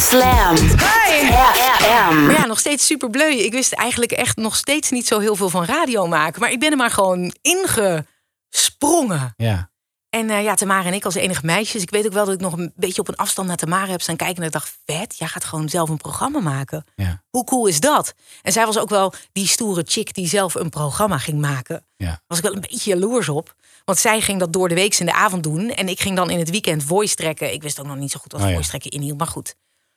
Slam. 0.10 0.56
FM. 0.58 2.26
Maar 2.26 2.40
ja, 2.40 2.46
nog 2.46 2.60
steeds 2.60 2.86
super 2.86 3.10
bleu. 3.10 3.32
Ik 3.32 3.52
wist 3.52 3.74
eigenlijk 3.74 4.12
echt 4.12 4.38
nog 4.38 4.56
steeds 4.56 4.90
niet 4.90 5.08
zo 5.08 5.20
heel 5.20 5.36
veel 5.36 5.50
van 5.50 5.66
radio 5.66 6.08
maken. 6.08 6.42
Maar 6.42 6.52
ik 6.52 6.60
ben 6.60 6.72
er 6.72 6.78
maar 6.78 6.92
gewoon 6.92 7.34
ingesprongen. 7.42 9.34
Ja. 9.38 9.69
En 10.10 10.30
eh, 10.30 10.44
ja, 10.44 10.56
Tamara 10.56 10.88
en 10.88 10.94
ik 10.94 11.06
als 11.06 11.16
enige 11.16 11.46
meisjes. 11.46 11.82
Ik 11.82 11.90
weet 11.90 12.06
ook 12.06 12.14
wel 12.14 12.26
dat 12.26 12.34
ik 12.34 12.40
nog 12.40 12.54
een 12.58 12.74
beetje 12.76 13.02
op 13.02 13.08
een 13.08 13.16
afstand 13.16 13.48
naar 13.48 13.58
Tamara 13.58 13.92
heb 13.92 14.02
staan 14.02 14.16
kijken. 14.16 14.38
En 14.38 14.44
ik 14.44 14.52
dacht, 14.52 14.78
vet, 14.86 15.18
jij 15.18 15.28
gaat 15.28 15.44
gewoon 15.44 15.70
zelf 15.70 15.90
een 15.90 15.98
programma 15.98 16.40
maken. 16.40 16.86
Ja. 16.96 17.24
Hoe 17.30 17.44
cool 17.44 17.68
is 17.68 17.80
dat? 17.80 18.14
En 18.42 18.52
zij 18.52 18.66
was 18.66 18.78
ook 18.80 18.90
wel 18.90 19.14
die 19.32 19.48
stoere 19.48 19.84
chick 19.86 20.14
die 20.14 20.28
zelf 20.28 20.56
een 20.56 20.70
programma 20.70 21.18
ging 21.18 21.40
maken. 21.40 21.86
Ja. 21.96 22.22
was 22.28 22.38
ik 22.38 22.44
wel 22.44 22.54
een 22.54 22.62
beetje 22.62 22.90
jaloers 22.90 23.30
op. 23.30 23.56
Want 23.86 23.98
zij 23.98 24.22
ging 24.22 24.40
dat 24.40 24.54
door 24.54 24.70
de 24.70 24.76
week 24.76 24.96
in 24.96 25.06
de 25.06 25.14
avond 25.14 25.44
doen. 25.44 25.70
En 25.70 25.88
ik 25.90 26.00
ging 26.00 26.16
dan 26.16 26.30
in 26.30 26.40
het 26.40 26.50
weekend 26.50 26.84
voice 26.84 27.16
trekken. 27.16 27.54
Ik 27.54 27.62
wist 27.62 27.80
ook 27.80 27.86
nog 27.86 27.96
niet 27.98 28.12
zo 28.12 28.20
goed 28.20 28.32
wat 28.32 28.42
Oh 28.42 28.48
ja. 28.48 28.54
voice 28.54 28.70
trekken 28.70 28.92
inhield. 28.92 29.18
Maar 29.18 29.28
goed. 29.28 29.56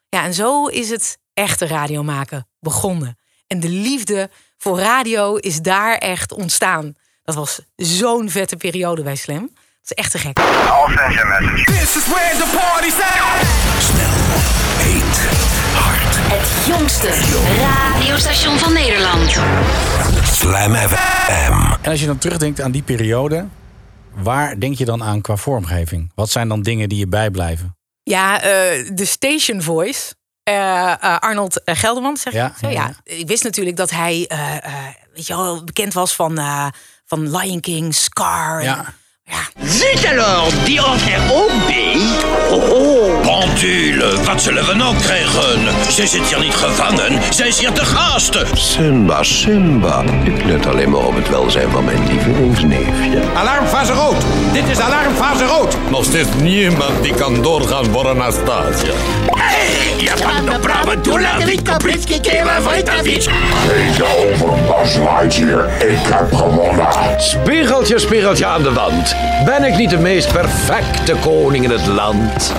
Ja, 0.09 0.25
en 0.25 0.35
zo 0.35 0.67
is 0.67 0.91
het 0.91 1.19
echte 1.35 1.67
radio 1.67 2.03
maken 2.03 2.49
begonnen. 2.61 3.19
En 3.47 3.61
de 3.61 3.69
liefde 3.69 4.31
voor 4.59 4.79
radio 4.79 5.37
is 5.37 5.61
daar 5.61 5.99
echt 5.99 6.32
ontstaan. 6.32 6.94
Dat 7.23 7.35
was 7.35 7.61
zo'n 7.76 8.31
vette 8.31 8.56
periode 8.56 9.03
bij 9.03 9.17
Slam. 9.17 9.50
Dat 9.84 9.90
is 9.99 10.05
echt 10.05 10.11
te 10.11 10.19
gek. 10.19 10.38
Snel, 13.79 14.08
heet, 14.79 15.19
hard. 15.75 16.17
Het 16.32 16.67
jongste 16.67 17.08
radiostation 17.61 18.58
van 18.58 18.73
Nederland. 18.73 19.31
Slam 20.26 20.75
FM. 20.75 21.52
En 21.82 21.90
als 21.90 22.00
je 22.00 22.06
dan 22.06 22.19
terugdenkt 22.19 22.61
aan 22.61 22.70
die 22.70 22.82
periode, 22.82 23.46
waar 24.14 24.58
denk 24.58 24.76
je 24.76 24.84
dan 24.84 25.02
aan 25.05 25.20
qua 25.20 25.37
vormgeving? 25.37 26.12
Wat 26.14 26.31
zijn 26.31 26.49
dan 26.49 26.62
dingen 26.62 26.88
die 26.88 26.99
je 26.99 27.08
bijblijven? 27.08 27.76
Ja, 28.02 28.40
eh, 28.40 28.50
de 28.93 29.05
station 29.05 29.62
voice. 29.62 30.14
Eh, 30.43 30.93
eh, 30.93 31.19
Arnold 31.19 31.61
Gelderman, 31.64 32.17
zeg 32.17 32.32
Ja, 32.32 32.44
je? 32.46 32.67
Zo, 32.67 32.73
ja, 32.73 32.87
ja, 33.05 33.14
Ik 33.17 33.26
wist 33.28 33.43
natuurlijk 33.44 33.76
dat 33.76 33.90
hij 33.90 34.25
eh, 34.28 34.56
eh, 34.56 34.73
weet 35.14 35.26
je 35.26 35.37
wel, 35.37 35.64
bekend 35.64 35.93
was 35.93 36.14
van, 36.14 36.38
eh, 36.38 36.67
van 37.06 37.37
Lion 37.37 37.61
King, 37.61 37.94
Scar. 37.94 38.61
en- 38.61 38.85
Ja. 39.24 39.64
Zit 39.64 40.06
alors, 40.06 40.52
die 40.64 40.78
er 40.78 40.84
ook 41.32 41.66
bij? 41.66 41.96
Oh, 42.50 42.70
oh. 42.70 43.20
Pendule, 43.22 44.22
wat 44.24 44.42
zullen 44.42 44.66
we 44.66 44.74
nou 44.74 44.96
krijgen? 44.96 45.60
Zij 45.88 46.06
zit 46.06 46.26
hier 46.28 46.40
niet 46.40 46.54
gevangen, 46.54 47.20
zij 47.30 47.48
is 47.48 47.58
hier 47.58 47.72
te 47.72 47.84
gast. 47.84 48.38
Simba, 48.52 49.22
Simba. 49.22 50.02
Ik 50.24 50.44
let 50.44 50.66
alleen 50.66 50.90
maar 50.90 51.06
op 51.06 51.14
het 51.14 51.28
welzijn 51.28 51.70
van 51.70 51.84
mijn 51.84 52.06
lievelingsneefje. 52.06 53.22
Alarmfase 53.34 53.92
rood. 53.92 54.16
Dit 54.52 54.69
is 54.69 54.80
alarmfase 54.80 55.44
rood. 55.44 55.76
Nog 55.90 56.04
steeds 56.04 56.28
niemand 56.40 57.02
die 57.02 57.14
kan 57.14 57.42
doorgaan 57.42 57.84
voor 57.84 58.08
Anastasia. 58.08 58.92
Je 59.98 60.12
bent 60.22 60.50
de 60.52 60.58
brave 60.58 61.00
doela, 61.00 61.38
die 61.38 61.62
kapritski 61.62 62.20
kelen 62.20 62.62
Vojtovic. 62.62 63.28
Deze 63.68 64.04
over 64.04 64.48
Bas 64.66 64.94
Lightyear. 64.94 65.82
Ik 65.82 65.98
heb 66.02 66.32
gewonnen. 66.32 66.86
Spiegeltje, 67.18 67.98
spiegeltje 67.98 68.46
aan 68.46 68.62
de 68.62 68.72
wand. 68.72 69.12
Ben 69.44 69.64
ik 69.64 69.76
niet 69.76 69.91
de 69.91 69.99
meest 69.99 70.32
perfecte 70.32 71.17
koning 71.20 71.64
in 71.64 71.70
het 71.70 71.87
land? 71.87 72.53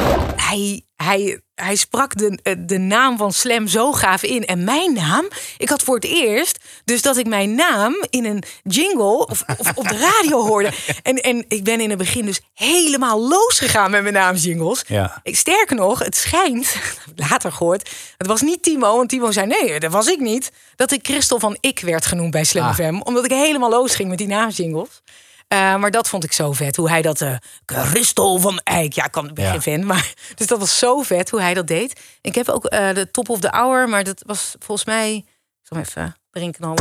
hij, 0.53 0.81
hij, 0.95 1.39
hij 1.55 1.75
sprak 1.75 2.17
de, 2.17 2.39
eh, 2.43 2.53
de 2.57 2.77
naam 2.77 3.17
van 3.17 3.33
Slam 3.33 3.67
zo 3.67 3.91
gaaf 3.91 4.23
in. 4.23 4.45
En 4.45 4.63
mijn 4.63 4.93
naam, 4.93 5.27
ik 5.57 5.69
had 5.69 5.83
voor 5.83 5.95
het 5.95 6.05
eerst 6.05 6.59
dus 6.85 7.01
dat 7.01 7.17
ik 7.17 7.27
mijn 7.27 7.55
naam 7.55 7.95
in 8.09 8.25
een 8.25 8.43
jingle 8.63 9.27
of, 9.27 9.43
of 9.57 9.71
op 9.75 9.87
de 9.87 9.97
radio 9.97 10.45
hoorde. 10.45 10.71
En, 11.03 11.15
en 11.15 11.45
ik 11.47 11.63
ben 11.63 11.79
in 11.79 11.89
het 11.89 11.97
begin 11.97 12.25
dus 12.25 12.41
helemaal 12.53 13.27
losgegaan 13.27 13.91
met 13.91 14.01
mijn 14.01 14.13
naamsjingles. 14.13 14.83
Ja. 14.87 15.19
Ik, 15.23 15.37
sterker 15.37 15.75
nog, 15.75 15.99
het 15.99 16.15
schijnt, 16.15 16.75
later 17.29 17.51
gehoord, 17.51 17.89
het 18.17 18.27
was 18.27 18.41
niet 18.41 18.63
Timo, 18.63 18.95
want 18.95 19.09
Timo 19.09 19.31
zei 19.31 19.47
nee, 19.47 19.79
dat 19.79 19.91
was 19.91 20.07
ik 20.07 20.19
niet. 20.19 20.51
Dat 20.75 20.91
ik 20.91 21.05
Christel 21.05 21.39
van 21.39 21.57
Ik 21.59 21.79
werd 21.79 22.05
genoemd 22.05 22.31
bij 22.31 22.43
Slam 22.43 22.67
Ah. 22.67 22.73
FM, 22.73 22.99
omdat 23.03 23.25
ik 23.25 23.31
helemaal 23.31 23.69
los 23.69 23.95
ging 23.95 24.09
met 24.09 24.17
die 24.17 24.27
naamsjingles. 24.27 25.01
Eh, 25.47 25.75
maar 25.75 25.91
dat 25.91 26.09
vond 26.09 26.23
ik 26.23 26.31
zo 26.33 26.51
vet. 26.51 26.75
Hoe 26.75 26.89
hij 26.89 27.01
dat. 27.01 27.21
eh 27.21 27.35
Christel 27.65 28.39
van 28.39 28.59
Eijk. 28.63 28.93
Ja, 28.93 29.05
ik 29.05 29.11
kan, 29.11 29.33
ben 29.33 29.43
Ja. 29.45 29.51
geen 29.51 29.61
fan. 29.61 29.85
Maar, 29.85 30.13
dus 30.35 30.47
dat 30.47 30.59
was 30.59 30.77
zo 30.79 31.01
vet 31.01 31.29
hoe 31.29 31.41
hij 31.41 31.53
dat 31.53 31.67
deed. 31.67 31.99
Ik 32.21 32.35
heb 32.35 32.49
ook 32.49 32.65
eh, 32.65 32.93
de 32.93 33.11
Top 33.11 33.29
of 33.29 33.39
the 33.39 33.47
Hour. 33.49 33.89
Maar 33.89 34.03
dat 34.03 34.23
was 34.25 34.55
volgens 34.59 34.87
mij. 34.87 35.13
Ik 35.15 35.25
zal 35.69 35.77
hem 35.77 35.87
even 35.89 36.15
drinken 36.31 36.63
al. 36.63 36.75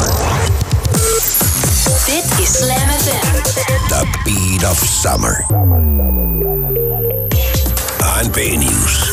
Dit 2.07 2.38
is 2.38 2.57
Slam 2.57 2.88
FM. 2.88 3.42
The 3.88 4.21
beat 4.25 4.71
of 4.71 4.78
summer. 5.00 5.45
ANP 7.99 8.37
Nieuws. 8.37 9.12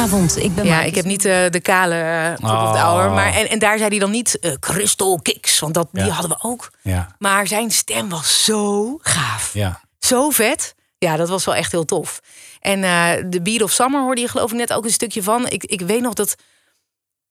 Goedenavond, 0.00 0.36
ik 0.36 0.54
ben 0.54 0.64
Ja, 0.64 0.82
ik 0.82 0.94
heb 0.94 1.04
niet 1.04 1.24
eh, 1.24 1.50
de 1.50 1.60
kale 1.60 1.94
eh, 1.94 2.34
Top 2.34 2.44
of 2.44 2.72
the 2.72 2.78
Oh. 2.78 2.82
Hour. 2.82 3.10
Maar, 3.10 3.34
en, 3.34 3.48
en 3.48 3.58
daar 3.58 3.78
zei 3.78 3.90
hij 3.90 3.98
dan 3.98 4.10
niet 4.10 4.38
eh, 4.38 4.52
Crystal 4.52 5.20
Kicks. 5.22 5.58
Want 5.58 5.74
dat, 5.74 5.88
die 5.92 6.10
hadden 6.10 6.30
we 6.30 6.42
ook. 6.48 6.70
Ja. 6.82 7.14
Maar 7.18 7.46
zijn 7.46 7.70
stem 7.70 8.08
was 8.08 8.44
zo 8.44 8.96
gaaf. 9.00 9.54
Ja. 9.54 9.80
Zo 9.98 10.30
vet. 10.30 10.74
Ja, 10.98 11.16
dat 11.16 11.28
was 11.28 11.44
wel 11.44 11.54
echt 11.54 11.72
heel 11.72 11.84
tof. 11.84 12.20
En 12.60 12.84
eh 12.84 13.24
de 13.26 13.42
Beat 13.42 13.62
of 13.62 13.70
Summer 13.70 14.00
hoorde 14.00 14.20
je 14.20 14.28
geloof 14.28 14.50
ik 14.50 14.56
net 14.56 14.72
ook 14.72 14.84
een 14.84 14.90
stukje 14.90 15.22
van. 15.22 15.48
Ik, 15.48 15.64
ik 15.64 15.80
weet 15.80 16.00
nog 16.02 16.14
dat 16.14 16.36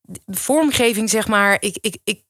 de 0.01 0.21
vormgeving, 0.27 1.09
zeg 1.09 1.27
maar... 1.27 1.57
Ik, 1.59 1.77
ik, 1.81 1.97
ik 2.03 2.23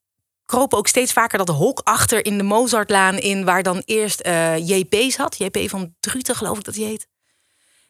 kroop 0.45 0.73
ook 0.73 0.87
steeds 0.87 1.13
vaker 1.13 1.37
dat 1.37 1.49
hok 1.49 1.81
achter 1.83 2.25
in 2.25 2.37
de 2.37 2.43
Mozartlaan 2.43 3.17
in... 3.17 3.45
waar 3.45 3.63
dan 3.63 3.81
eerst 3.85 4.19
eh 4.19 4.67
JP 4.67 4.95
zat. 5.11 5.37
JP 5.37 5.69
van 5.69 5.93
Druten, 5.99 6.35
geloof 6.35 6.57
ik 6.57 6.63
dat 6.63 6.75
hij 6.75 6.85
heet. 6.85 7.07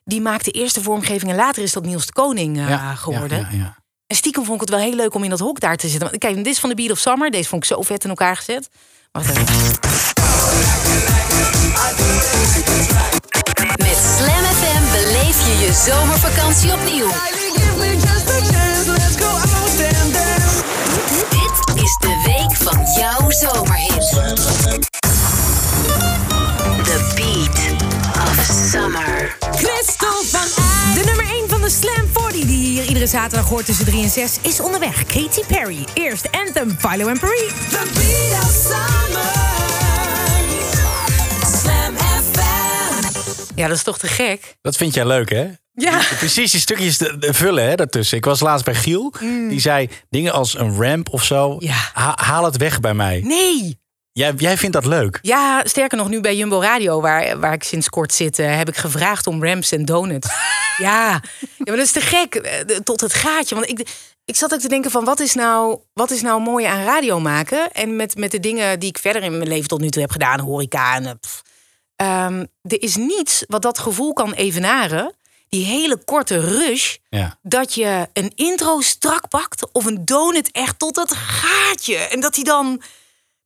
Die 0.09 0.21
maakte 0.21 0.51
eerst 0.51 0.75
de 0.75 0.81
vormgeving 0.81 1.31
en 1.31 1.37
later 1.37 1.63
is 1.63 1.73
dat 1.73 1.85
Niels 1.85 2.05
de 2.05 2.13
Koning 2.13 2.57
eh, 2.57 2.69
Ja, 2.69 2.95
geworden. 2.95 3.37
Ja, 3.37 3.47
ja, 3.51 3.57
ja. 3.57 3.77
En 4.07 4.15
stiekem 4.15 4.43
vond 4.43 4.61
ik 4.61 4.69
het 4.69 4.77
wel 4.77 4.87
heel 4.87 4.95
leuk 4.95 5.13
om 5.13 5.23
in 5.23 5.29
dat 5.29 5.39
hok 5.39 5.59
daar 5.59 5.75
te 5.75 5.87
zitten. 5.87 6.07
Want 6.09 6.21
Kijk, 6.21 6.35
dit 6.35 6.45
is 6.45 6.59
van 6.59 6.69
de 6.69 6.75
Beat 6.75 6.91
of 6.91 6.97
Summer. 6.97 7.31
Deze 7.31 7.49
vond 7.49 7.63
ik 7.63 7.69
zo 7.69 7.81
vet 7.81 8.03
in 8.03 8.09
elkaar 8.09 8.35
gezet. 8.35 8.69
Wacht 9.11 9.29
even. 9.29 9.45
je 15.59 15.73
zomervakantie 15.73 16.73
opnieuw. 16.73 17.11
Dit 21.29 21.83
is 21.83 21.97
de 21.99 22.21
week 22.25 22.55
van 22.55 22.85
jouw 22.97 23.31
zomerhit. 23.31 25.08
Van 29.67 30.93
De 30.93 31.01
nummer 31.05 31.25
1 31.33 31.49
van 31.49 31.61
de 31.61 31.69
Slam 31.69 32.07
40 32.13 32.31
die 32.45 32.61
je 32.61 32.67
hier 32.69 32.83
iedere 32.85 33.07
zaterdag 33.07 33.49
hoort 33.49 33.65
tussen 33.65 33.85
3 33.85 34.03
en 34.03 34.09
6 34.09 34.37
is 34.41 34.59
onderweg. 34.59 35.05
Katy 35.05 35.41
Perry. 35.47 35.85
Eerst 35.93 36.27
Anthem, 36.31 36.77
Philo 36.79 37.07
en 37.07 37.19
Paris. 37.19 37.51
The 37.69 37.87
beat 37.93 38.43
of 38.43 38.51
summer. 38.51 39.31
Slam 41.61 41.95
FM. 41.97 43.55
Ja, 43.55 43.67
dat 43.67 43.77
is 43.77 43.83
toch 43.83 43.97
te 43.99 44.07
gek? 44.07 44.57
Dat 44.61 44.75
vind 44.77 44.93
jij 44.93 45.05
leuk, 45.05 45.29
hè? 45.29 45.47
Ja. 45.73 46.01
Precies 46.17 46.51
die 46.51 46.59
stukjes 46.61 46.97
te, 46.97 47.17
te 47.19 47.33
vullen 47.33 47.63
hè, 47.69 47.75
daartussen. 47.75 48.17
Ik 48.17 48.25
was 48.25 48.39
laatst 48.39 48.65
bij 48.65 48.75
Giel. 48.75 49.13
Die 49.49 49.59
zei 49.59 49.89
dingen 50.09 50.33
als 50.33 50.57
een 50.57 50.81
ramp 50.81 51.09
of 51.09 51.23
zo. 51.23 51.55
Ja. 51.59 51.89
ha- 51.93 52.17
haal 52.21 52.45
het 52.45 52.57
weg 52.57 52.79
bij 52.79 52.93
mij. 52.93 53.21
Nee. 53.23 53.79
Jij, 54.19 54.33
jij 54.37 54.57
vindt 54.57 54.73
dat 54.75 54.85
leuk? 54.85 55.19
Ja, 55.21 55.61
sterker 55.65 55.97
nog, 55.97 56.09
nu 56.09 56.21
bij 56.21 56.35
Jumbo 56.35 56.61
Radio, 56.61 57.01
waar, 57.01 57.39
waar 57.39 57.53
ik 57.53 57.63
sinds 57.63 57.89
kort 57.89 58.13
zit, 58.13 58.39
eh, 58.39 58.57
heb 58.57 58.67
ik 58.69 58.75
gevraagd 58.77 59.27
om 59.27 59.43
ramps 59.45 59.71
en 59.71 59.85
donuts. 59.85 60.27
ja. 60.77 61.09
ja, 61.39 61.47
maar 61.57 61.75
dat 61.75 61.85
is 61.85 61.91
te 61.91 62.01
gek. 62.01 62.35
eh, 62.35 62.77
Tot 62.77 63.01
het 63.01 63.13
gaatje. 63.13 63.55
Want 63.55 63.69
ik, 63.69 63.89
ik 64.25 64.35
zat 64.35 64.53
ook 64.53 64.59
te 64.59 64.67
denken 64.67 64.91
van, 64.91 65.03
wat 65.05 65.19
is 65.19 65.33
nou, 65.33 65.79
wat 65.93 66.11
is 66.11 66.21
nou 66.21 66.41
mooi 66.41 66.65
aan 66.65 66.83
radio 66.83 67.19
maken? 67.19 67.71
En 67.71 67.95
met, 67.95 68.17
met 68.17 68.31
de 68.31 68.39
dingen 68.39 68.79
die 68.79 68.89
ik 68.89 68.97
verder 68.97 69.23
in 69.23 69.37
mijn 69.37 69.49
leven 69.49 69.67
tot 69.67 69.79
nu 69.81 69.89
toe 69.89 70.01
heb 70.01 70.11
gedaan, 70.11 70.39
horeca 70.39 70.95
en... 70.95 71.05
eh, 71.05 71.11
pff. 71.19 71.41
Ehm, 71.95 72.45
er 72.61 72.81
is 72.81 72.95
niets 72.95 73.43
wat 73.47 73.61
dat 73.61 73.79
gevoel 73.79 74.13
kan 74.13 74.33
evenaren. 74.33 75.13
Die 75.49 75.65
hele 75.65 75.97
korte 76.05 76.39
rush. 76.39 76.95
Ja. 77.09 77.37
Dat 77.41 77.73
je 77.73 78.07
een 78.13 78.31
intro 78.35 78.81
strak 78.81 79.27
pakt 79.29 79.71
of 79.71 79.85
een 79.85 80.05
donut 80.05 80.51
echt 80.51 80.79
tot 80.79 80.95
het 80.95 81.13
gaatje. 81.15 81.95
En 81.95 82.19
dat 82.19 82.33
die 82.33 82.43
dan... 82.43 82.81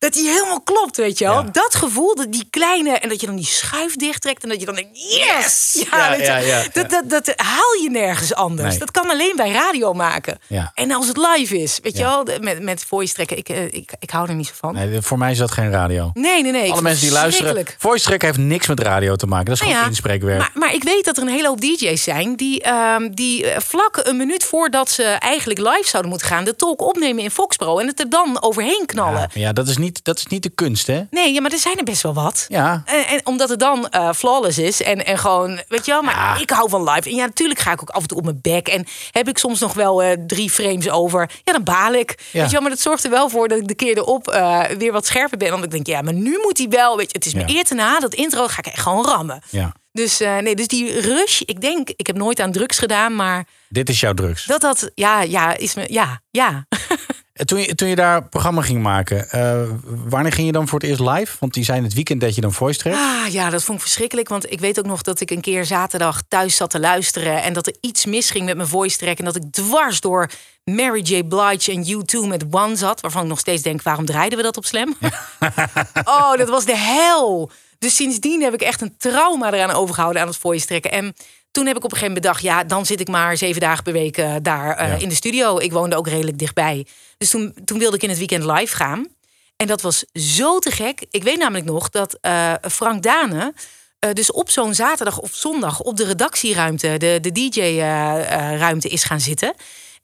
Dat 0.03 0.13
die 0.13 0.29
helemaal 0.29 0.61
klopt, 0.61 0.97
weet 0.97 1.17
je 1.17 1.25
wel. 1.25 1.41
Ja. 1.41 1.49
Dat 1.51 1.75
gevoel, 1.75 2.15
dat 2.15 2.31
die 2.31 2.47
kleine... 2.49 2.97
En 2.97 3.09
dat 3.09 3.19
je 3.21 3.25
dan 3.25 3.35
die 3.35 3.45
schuif 3.45 3.95
dichttrekt 3.95 4.43
en 4.43 4.49
dat 4.49 4.59
je 4.59 4.65
dan 4.65 4.75
denkt... 4.75 4.89
Yes! 4.93 5.85
Ja, 5.91 5.97
Ja, 5.97 6.09
weet 6.17 6.25
je, 6.25 6.47
ja, 6.47 6.63
dat, 6.73 6.89
dat, 6.89 7.09
dat 7.09 7.33
haal 7.35 7.73
je 7.81 7.89
nergens 7.91 8.33
anders. 8.33 8.69
Nee. 8.69 8.79
Dat 8.79 8.91
kan 8.91 9.09
alleen 9.09 9.33
bij 9.35 9.51
radio 9.51 9.93
maken. 9.93 10.39
En 10.73 10.91
als 10.91 11.07
het 11.07 11.17
live 11.17 11.57
is, 11.57 11.79
weet 11.81 11.97
je 11.97 12.03
wel. 12.03 12.27
Met, 12.41 12.61
met 12.61 12.85
voice 12.85 13.13
trekken, 13.13 13.37
ik, 13.37 13.49
eh, 13.49 13.65
ik, 13.65 13.91
ik 13.99 14.09
hou 14.09 14.29
er 14.29 14.35
niet 14.35 14.47
zo 14.47 14.53
van. 14.55 14.73
Nee, 14.73 15.01
voor 15.01 15.17
mij 15.17 15.31
is 15.31 15.37
dat 15.37 15.51
geen 15.51 15.71
radio. 15.71 16.11
Nee, 16.13 16.41
nee, 16.41 16.51
nee. 16.51 16.71
Alle 16.71 16.81
mensen 16.81 17.05
die 17.05 17.13
luisteren. 17.13 17.65
Voice 17.77 18.05
track 18.05 18.21
heeft 18.21 18.37
niks 18.37 18.67
met 18.67 18.79
radio 18.79 19.15
te 19.15 19.27
maken. 19.27 19.45
Dat 19.45 19.53
is 19.53 19.59
Nou 19.59 19.71
gewoon 19.71 19.89
ja, 19.89 19.95
inspreekwerk. 19.95 20.39
Maar, 20.39 20.51
maar 20.53 20.73
ik 20.73 20.83
weet 20.83 21.05
dat 21.05 21.17
er 21.17 21.23
een 21.23 21.29
hele 21.29 21.47
hoop 21.47 21.61
DJ's 21.61 22.03
zijn 22.03 22.35
die, 22.35 22.61
ehm, 22.61 23.09
die 23.11 23.45
eh, 23.47 23.59
vlak 23.59 23.99
een 24.03 24.17
minuut 24.17 24.43
voordat 24.43 24.89
ze 24.89 25.03
eigenlijk 25.03 25.59
live 25.59 25.87
zouden 25.87 26.11
moeten 26.11 26.27
gaan, 26.27 26.43
de 26.43 26.55
talk 26.55 26.81
opnemen 26.81 27.23
in 27.23 27.31
Foxpro 27.31 27.79
en 27.79 27.87
het 27.87 27.99
er 27.99 28.09
dan 28.09 28.41
overheen 28.41 28.83
knallen. 28.85 29.29
ja, 29.33 29.41
ja, 29.41 29.53
dat 29.53 29.67
is 29.67 29.77
niet, 29.77 29.92
dat 30.03 30.17
is 30.17 30.25
niet 30.27 30.43
de 30.43 30.49
kunst, 30.49 30.87
hè? 30.87 31.01
Nee, 31.09 31.33
ja, 31.33 31.41
maar 31.41 31.51
er 31.51 31.57
zijn 31.57 31.77
er 31.77 31.83
best 31.83 32.01
wel 32.01 32.13
wat. 32.13 32.45
Ja. 32.47 32.81
En, 32.85 33.07
en 33.07 33.25
omdat 33.25 33.49
het 33.49 33.59
dan 33.59 33.89
eh, 33.89 34.13
flawless 34.13 34.57
is 34.57 34.81
en, 34.81 35.05
en 35.05 35.17
gewoon, 35.17 35.61
weet 35.67 35.85
je 35.85 35.91
wel, 35.91 36.01
maar 36.01 36.41
ik 36.41 36.49
hou 36.49 36.69
van 36.69 36.89
live. 36.89 37.09
En 37.09 37.15
ja, 37.15 37.25
natuurlijk 37.25 37.59
ga 37.59 37.71
ik 37.71 37.81
ook 37.81 37.89
af 37.89 38.01
en 38.01 38.07
toe 38.07 38.17
op 38.17 38.23
mijn 38.23 38.39
bek. 38.41 38.67
En 38.67 38.85
heb 39.11 39.27
ik 39.27 39.37
soms 39.37 39.59
nog 39.59 39.73
wel 39.73 40.03
eh, 40.03 40.17
drie 40.27 40.49
frames 40.49 40.89
over. 40.89 41.29
Ja, 41.43 41.53
dan 41.53 41.63
baal 41.63 41.93
ik. 41.93 42.09
Ja. 42.31 42.39
Weet 42.39 42.45
je 42.45 42.51
wel, 42.51 42.61
maar 42.61 42.69
dat 42.69 42.79
zorgt 42.79 43.03
er 43.03 43.09
wel 43.09 43.29
voor 43.29 43.47
dat 43.47 43.57
ik 43.57 43.67
de 43.67 43.75
keer 43.75 43.97
erop 43.97 44.27
eh, 44.27 44.63
weer 44.77 44.91
wat 44.91 45.05
scherper 45.05 45.37
ben. 45.37 45.51
Want 45.51 45.63
ik 45.63 45.71
denk, 45.71 45.87
ja, 45.87 46.01
maar 46.01 46.13
nu 46.13 46.37
moet 46.41 46.57
hij 46.57 46.67
wel, 46.69 46.97
weet 46.97 47.11
je, 47.11 47.17
het 47.17 47.25
is 47.25 47.33
me 47.33 47.43
eer 47.45 47.63
te 47.63 47.73
na, 47.73 47.99
dat 47.99 48.13
intro 48.13 48.47
ga 48.47 48.57
ik 48.57 48.65
echt 48.65 48.79
gewoon 48.81 49.05
rammen. 49.05 49.41
Ja. 49.49 49.73
Dus 49.91 50.19
eh, 50.19 50.37
nee, 50.37 50.55
dus 50.55 50.67
die 50.67 50.99
rush, 50.99 51.41
ik 51.41 51.61
denk, 51.61 51.89
ik 51.95 52.07
heb 52.07 52.15
nooit 52.15 52.39
aan 52.39 52.51
drugs 52.51 52.79
gedaan, 52.79 53.15
maar 53.15 53.47
Dit 53.69 53.89
is 53.89 53.99
jouw 53.99 54.13
drugs. 54.13 54.45
dat 54.45 54.61
dat, 54.61 54.91
ja, 54.95 55.21
ja, 55.21 55.57
is 55.57 55.73
me, 55.73 55.85
ja, 55.87 56.21
ja. 56.31 56.65
En 57.33 57.45
Toen 57.45 57.59
je, 57.59 57.75
toen 57.75 57.87
je 57.87 57.95
daar 57.95 58.27
programma 58.29 58.61
ging 58.61 58.81
maken, 58.81 59.29
eh, 59.29 59.61
wanneer 59.85 60.31
ging 60.31 60.47
je 60.47 60.53
dan 60.53 60.67
voor 60.67 60.79
het 60.79 60.89
eerst 60.89 61.01
live? 61.01 61.35
Want 61.39 61.53
die 61.53 61.63
zijn 61.63 61.83
het 61.83 61.93
weekend 61.93 62.21
dat 62.21 62.35
je 62.35 62.41
dan 62.41 62.53
voice 62.53 62.79
track. 62.79 62.93
Ah, 62.93 63.27
ja, 63.31 63.49
dat 63.49 63.63
vond 63.63 63.77
ik 63.77 63.83
verschrikkelijk. 63.83 64.29
Want 64.29 64.51
ik 64.51 64.59
weet 64.59 64.79
ook 64.79 64.85
nog 64.85 65.01
dat 65.01 65.19
ik 65.19 65.31
een 65.31 65.41
keer 65.41 65.65
zaterdag 65.65 66.21
thuis 66.27 66.55
zat 66.55 66.69
te 66.69 66.79
luisteren. 66.79 67.41
En 67.41 67.53
dat 67.53 67.67
er 67.67 67.75
iets 67.81 68.05
misging 68.05 68.45
met 68.45 68.55
mijn 68.55 68.67
voice 68.67 68.97
track. 68.97 69.17
En 69.17 69.25
dat 69.25 69.35
ik 69.35 69.51
dwars 69.51 69.99
door 69.99 70.29
Mary 70.63 71.01
J. 71.01 71.23
Blige 71.23 71.71
en 71.71 71.85
U2 71.85 72.27
met 72.27 72.45
One 72.51 72.75
zat. 72.75 73.01
Waarvan 73.01 73.21
ik 73.21 73.27
nog 73.27 73.39
steeds 73.39 73.61
denk, 73.61 73.81
waarom 73.81 74.05
draaiden 74.05 74.37
we 74.37 74.43
dat 74.43 74.57
op 74.57 74.65
Slam? 74.65 74.95
oh, 76.03 76.33
dat 76.35 76.49
was 76.49 76.65
de 76.65 76.77
hel. 76.77 77.51
Dus 77.79 77.95
sindsdien 77.95 78.41
heb 78.41 78.53
ik 78.53 78.61
echt 78.61 78.81
een 78.81 78.95
trauma 78.97 79.53
eraan 79.53 79.71
overgehouden 79.71 80.21
aan 80.21 80.27
het 80.27 80.37
voice 80.37 80.65
trekken. 80.65 80.91
En 80.91 81.15
toen 81.53 81.65
heb 81.67 81.77
ik 81.77 81.83
op 81.83 81.91
een 81.91 81.97
gegeven 81.97 82.13
moment 82.13 82.21
bedacht, 82.41 82.41
ja, 82.41 82.63
dan 82.63 82.85
zit 82.85 82.99
ik 82.99 83.07
maar 83.07 83.37
zeven 83.37 83.61
dagen 83.61 83.83
per 83.83 83.93
week 83.93 84.17
eh, 84.17 84.35
daar 84.41 84.75
eh, 84.77 84.87
Ja. 84.87 84.95
in 84.97 85.09
de 85.09 85.15
studio. 85.15 85.57
Ik 85.59 85.71
woonde 85.71 85.95
ook 85.95 86.07
redelijk 86.07 86.37
dichtbij. 86.39 86.85
Dus 87.17 87.29
toen, 87.29 87.53
toen 87.65 87.79
wilde 87.79 87.95
ik 87.95 88.03
in 88.03 88.09
het 88.09 88.17
weekend 88.17 88.43
live 88.43 88.75
gaan. 88.75 89.07
En 89.55 89.67
dat 89.67 89.81
was 89.81 90.05
zo 90.13 90.59
te 90.59 90.71
gek. 90.71 91.05
Ik 91.09 91.23
weet 91.23 91.37
namelijk 91.37 91.65
nog 91.65 91.89
dat 91.89 92.17
eh, 92.21 92.53
Frank 92.71 93.03
Dane. 93.03 93.53
dus 94.13 94.31
op 94.31 94.49
zo'n 94.49 94.73
zaterdag 94.73 95.19
of 95.19 95.31
zondag 95.33 95.79
op 95.81 95.97
de 95.97 96.03
redactieruimte, 96.05 96.95
de, 96.97 97.17
de 97.21 97.31
DJ-ruimte 97.31 98.87
is 98.89 99.03
gaan 99.03 99.19
zitten. 99.19 99.53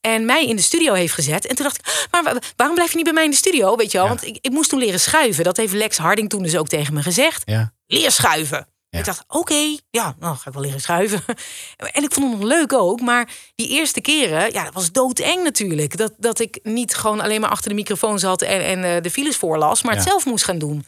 En 0.01 0.25
mij 0.25 0.45
in 0.45 0.55
de 0.55 0.61
studio 0.61 0.93
heeft 0.93 1.13
gezet. 1.13 1.45
En 1.47 1.55
toen 1.55 1.65
dacht 1.65 1.77
ik, 1.77 1.85
"Ah, 2.11 2.23
maar 2.23 2.33
wa- 2.33 2.39
waarom 2.55 2.75
blijf 2.75 2.89
je 2.89 2.95
niet 2.95 3.05
bij 3.05 3.13
mij 3.13 3.23
in 3.23 3.29
de 3.31 3.35
studio? 3.35 3.75
Weet 3.75 3.91
je 3.91 3.97
wel, 3.97 4.07
Ja. 4.07 4.13
want 4.13 4.25
ik, 4.25 4.37
ik 4.41 4.51
moest 4.51 4.69
toen 4.69 4.79
leren 4.79 4.99
schuiven. 4.99 5.43
Dat 5.43 5.57
heeft 5.57 5.73
Lex 5.73 5.97
Harding 5.97 6.29
toen 6.29 6.43
dus 6.43 6.55
ook 6.57 6.67
tegen 6.67 6.93
me 6.93 7.01
gezegd. 7.01 7.41
Ja. 7.45 7.73
Leer 7.87 8.11
schuiven. 8.11 8.67
Ja. 8.89 8.99
Ik 8.99 9.05
dacht, 9.05 9.23
oké, 9.27 9.77
ja, 9.89 10.15
nou 10.19 10.35
ga 10.35 10.47
ik 10.47 10.53
wel 10.53 10.63
leren 10.63 10.81
schuiven. 10.81 11.23
En 11.77 12.03
ik 12.03 12.13
vond 12.13 12.31
het 12.31 12.39
nog 12.39 12.49
leuk 12.49 12.73
ook. 12.73 13.01
Maar 13.01 13.29
die 13.55 13.67
eerste 13.67 14.01
keren, 14.01 14.51
ja, 14.53 14.63
dat 14.63 14.73
was 14.73 14.91
doodeng 14.91 15.43
natuurlijk. 15.43 15.97
Dat, 15.97 16.13
dat 16.17 16.39
ik 16.39 16.59
niet 16.63 16.95
gewoon 16.95 17.21
alleen 17.21 17.41
maar 17.41 17.49
achter 17.49 17.69
de 17.69 17.75
microfoon 17.75 18.19
zat 18.19 18.41
en, 18.41 18.61
en 18.61 18.83
eh, 18.83 19.01
de 19.01 19.11
files 19.11 19.37
voorlas, 19.37 19.81
maar 19.81 19.95
het 19.95 20.03
zelf 20.03 20.25
moest 20.25 20.43
gaan 20.43 20.57
doen. 20.57 20.85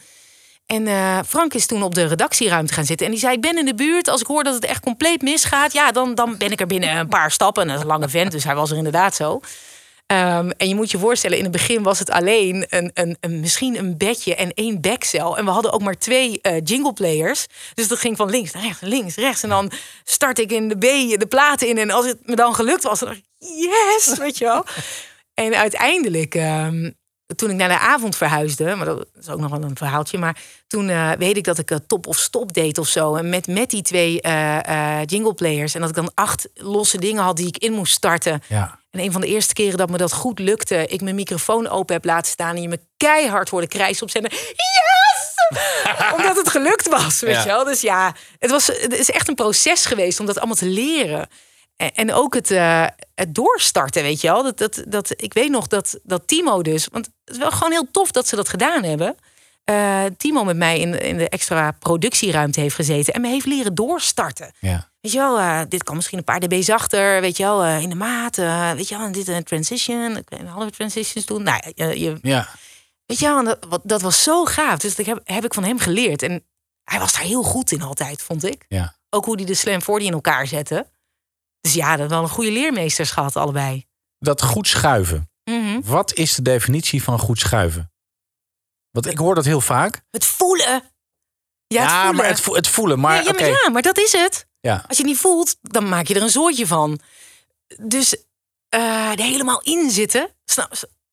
En 0.66 0.86
eh, 0.86 1.18
Frank 1.26 1.54
is 1.54 1.66
toen 1.66 1.82
op 1.82 1.94
de 1.94 2.06
redactieruimte 2.06 2.72
gaan 2.72 2.84
zitten. 2.84 3.06
En 3.06 3.12
die 3.12 3.20
zei, 3.20 3.34
ik 3.34 3.40
ben 3.40 3.58
in 3.58 3.64
de 3.64 3.74
buurt. 3.74 4.08
Als 4.08 4.20
ik 4.20 4.26
hoor 4.26 4.44
dat 4.44 4.54
het 4.54 4.64
echt 4.64 4.80
compleet 4.80 5.22
misgaat... 5.22 5.72
ja, 5.72 5.92
dan, 5.92 6.14
dan 6.14 6.36
ben 6.36 6.50
ik 6.50 6.60
er 6.60 6.66
binnen 6.66 6.96
een 6.96 7.08
paar 7.08 7.30
stappen. 7.30 7.62
En 7.62 7.68
dat 7.68 7.76
is 7.76 7.82
een 7.82 7.88
lange 7.88 8.08
vent, 8.08 8.32
dus 8.32 8.44
hij 8.44 8.54
was 8.54 8.70
er 8.70 8.76
inderdaad 8.76 9.14
zo. 9.14 9.40
Ehm, 10.12 10.50
en 10.56 10.68
je 10.68 10.74
moet 10.74 10.90
je 10.90 10.98
voorstellen, 10.98 11.36
in 11.36 11.42
het 11.42 11.52
begin 11.52 11.82
was 11.82 11.98
het 11.98 12.10
alleen 12.10 12.66
een, 12.68 12.90
een, 12.94 13.16
een, 13.20 13.40
misschien 13.40 13.78
een 13.78 13.96
bedje 13.96 14.34
en 14.34 14.52
één 14.54 14.80
backcel. 14.80 15.38
En 15.38 15.44
we 15.44 15.50
hadden 15.50 15.72
ook 15.72 15.82
maar 15.82 15.98
twee 15.98 16.40
eh 16.40 16.60
jingle 16.64 16.92
players. 16.92 17.46
Dus 17.74 17.88
dat 17.88 17.98
ging 17.98 18.16
van 18.16 18.30
links 18.30 18.52
naar 18.52 18.62
rechts, 18.62 18.80
links, 18.80 19.16
rechts. 19.16 19.42
En 19.42 19.48
dan 19.48 19.72
start 20.04 20.38
ik 20.38 20.52
in 20.52 20.68
de 20.68 20.76
B 20.76 20.80
de 21.20 21.26
platen 21.28 21.68
in. 21.68 21.78
En 21.78 21.90
als 21.90 22.06
het 22.06 22.26
me 22.26 22.36
dan 22.36 22.54
gelukt 22.54 22.82
was, 22.82 22.98
dan 22.98 23.08
dacht 23.08 23.20
ik, 23.20 23.26
yes, 23.38 24.14
weet 24.24 24.38
je 24.38 24.44
wel. 24.44 24.64
En 25.34 25.54
uiteindelijk, 25.54 26.34
ehm, 26.34 26.90
toen 27.36 27.50
ik 27.50 27.56
naar 27.56 27.68
de 27.68 27.78
avond 27.78 28.16
verhuisde, 28.16 28.74
maar 28.74 28.86
dat 28.86 29.06
is 29.20 29.28
ook 29.28 29.40
nog 29.40 29.50
wel 29.50 29.62
een 29.62 29.76
verhaaltje. 29.76 30.18
Maar 30.18 30.40
toen 30.66 30.88
eh, 30.88 31.10
weet 31.18 31.36
ik 31.36 31.44
dat 31.44 31.58
ik 31.58 31.70
eh, 31.70 31.78
top 31.86 32.06
of 32.06 32.16
stop 32.16 32.52
deed 32.52 32.78
of 32.78 32.88
zo. 32.88 33.14
En 33.14 33.28
met, 33.28 33.46
met 33.46 33.70
die 33.70 33.82
twee 33.82 34.20
jingle 35.04 35.34
players. 35.34 35.74
En 35.74 35.80
dat 35.80 35.90
ik 35.90 35.96
dan 35.96 36.10
acht 36.14 36.48
losse 36.54 36.98
dingen 36.98 37.22
had 37.22 37.36
die 37.36 37.46
ik 37.46 37.58
in 37.58 37.72
moest 37.72 37.92
starten. 37.92 38.42
Ja. 38.48 38.80
En 38.92 39.00
een 39.00 39.12
van 39.12 39.20
de 39.20 39.26
eerste 39.26 39.52
keren 39.54 39.78
dat 39.78 39.90
me 39.90 39.96
dat 39.96 40.12
goed 40.12 40.38
lukte, 40.38 40.86
ik 40.86 41.00
mijn 41.00 41.14
microfoon 41.14 41.68
open 41.68 41.94
heb 41.94 42.04
laten 42.04 42.30
staan 42.30 42.56
en 42.56 42.62
je 42.62 42.68
me 42.68 42.80
keihard 42.96 43.48
hoorde 43.48 43.66
krijsen 43.68 44.02
op 44.02 44.10
zender. 44.10 44.32
Yes! 44.32 45.30
Omdat 46.16 46.36
het 46.36 46.48
gelukt 46.48 46.88
was, 46.88 47.20
weet 47.20 47.34
Ja. 47.34 47.40
je 47.40 47.46
wel. 47.46 47.64
Dus 47.64 47.80
ja, 47.80 48.14
het, 48.38 48.50
was, 48.50 48.66
het 48.66 48.92
is 48.98 49.10
echt 49.10 49.28
een 49.28 49.34
proces 49.34 49.84
geweest 49.86 50.20
om 50.20 50.26
dat 50.26 50.36
allemaal 50.38 50.56
te 50.56 50.66
leren. 50.66 51.28
En, 51.76 51.92
en 51.94 52.12
ook 52.12 52.34
het, 52.34 52.50
eh, 52.50 52.86
het 53.14 53.34
doorstarten, 53.34 54.02
weet 54.02 54.20
je 54.20 54.28
wel. 54.28 54.42
Dat, 54.42 54.58
dat, 54.58 54.82
dat, 54.88 55.12
ik 55.16 55.32
weet 55.32 55.50
nog 55.50 55.66
dat, 55.66 55.98
dat 56.02 56.26
Timo 56.26 56.62
dus... 56.62 56.88
Want 56.90 57.06
het 57.24 57.34
is 57.34 57.40
wel 57.40 57.50
gewoon 57.50 57.72
heel 57.72 57.88
tof 57.90 58.10
dat 58.10 58.28
ze 58.28 58.36
dat 58.36 58.48
gedaan 58.48 58.82
hebben. 58.84 59.16
Eh, 59.64 60.04
Timo 60.16 60.44
met 60.44 60.56
mij 60.56 60.78
in, 60.80 61.00
in 61.00 61.16
de 61.16 61.28
extra 61.28 61.70
productieruimte 61.70 62.60
heeft 62.60 62.74
gezeten... 62.74 63.14
en 63.14 63.20
me 63.20 63.28
heeft 63.28 63.46
leren 63.46 63.74
doorstarten. 63.74 64.52
Ja. 64.58 64.90
Weet 65.00 65.12
je 65.12 65.18
wel, 65.18 65.38
eh, 65.38 65.60
dit 65.68 65.82
kan 65.84 65.96
misschien 65.96 66.18
een 66.18 66.24
paar 66.24 66.40
dB 66.40 66.62
zachter, 66.62 67.20
weet 67.20 67.36
je 67.36 67.42
wel, 67.42 67.62
eh, 67.64 67.80
in 67.82 67.88
de 67.88 67.94
maat. 67.94 68.38
eh, 68.38 68.72
weet 68.72 68.88
je 68.88 68.96
wel, 68.96 69.06
en 69.06 69.12
dit 69.12 69.28
een 69.28 69.42
transition, 69.44 70.24
kan 70.24 70.46
halve 70.46 70.70
transitions 70.70 71.26
doen. 71.26 71.42
Nou, 71.42 71.62
je, 71.74 72.18
Ja. 72.22 72.48
weet 73.06 73.18
je 73.18 73.26
wel, 73.26 73.44
dat, 73.44 73.80
dat 73.82 74.02
was 74.02 74.22
zo 74.22 74.44
gaaf. 74.44 74.78
Dus 74.78 74.94
dat 74.96 75.06
heb, 75.06 75.20
heb 75.24 75.44
ik 75.44 75.54
van 75.54 75.64
hem 75.64 75.78
geleerd. 75.78 76.22
En 76.22 76.44
hij 76.84 76.98
was 76.98 77.12
daar 77.12 77.22
heel 77.22 77.42
goed 77.42 77.72
in 77.72 77.82
altijd, 77.82 78.22
vond 78.22 78.44
ik. 78.44 78.64
Ja. 78.68 78.94
Ook 79.10 79.24
hoe 79.24 79.36
hij 79.36 79.44
de 79.44 79.54
Slam 79.54 79.82
40 79.82 80.06
in 80.06 80.12
elkaar 80.12 80.46
zette. 80.46 80.86
Dus 81.60 81.74
ja, 81.74 81.96
dat 81.96 82.10
wel 82.10 82.22
een 82.22 82.28
goede 82.28 82.52
leermeesters 82.52 83.10
gehad, 83.10 83.36
allebei. 83.36 83.84
Dat 84.18 84.42
goed 84.42 84.68
schuiven. 84.68 85.30
Mhm. 85.44 85.80
Wat 85.84 86.14
is 86.14 86.34
de 86.34 86.42
definitie 86.42 87.02
van 87.02 87.18
goed 87.18 87.38
schuiven? 87.38 87.91
Want 88.92 89.06
ik 89.06 89.18
hoor 89.18 89.34
dat 89.34 89.44
heel 89.44 89.60
vaak. 89.60 90.02
Het 90.10 90.24
voelen. 90.24 90.82
Ja, 91.66 91.82
het 91.82 91.92
voelen. 91.92 92.16
maar 92.16 92.26
het, 92.26 92.40
vo- 92.40 92.54
het 92.54 92.68
voelen. 92.68 93.00
Maar, 93.00 93.14
ja, 93.14 93.18
ja, 93.20 93.24
maar 93.32 93.34
oké. 93.34 93.46
ja, 93.46 93.70
maar 93.70 93.82
dat 93.82 93.98
is 93.98 94.12
het. 94.12 94.46
Ja. 94.60 94.72
Als 94.88 94.96
je 94.96 95.02
het 95.02 95.12
niet 95.12 95.18
voelt, 95.20 95.56
dan 95.62 95.88
maak 95.88 96.06
je 96.06 96.14
er 96.14 96.22
een 96.22 96.28
zootje 96.30 96.66
van. 96.66 96.98
Dus 97.80 98.16
eh, 98.68 99.10
er 99.10 99.22
helemaal 99.22 99.60
in 99.62 99.90
zitten, 99.90 100.28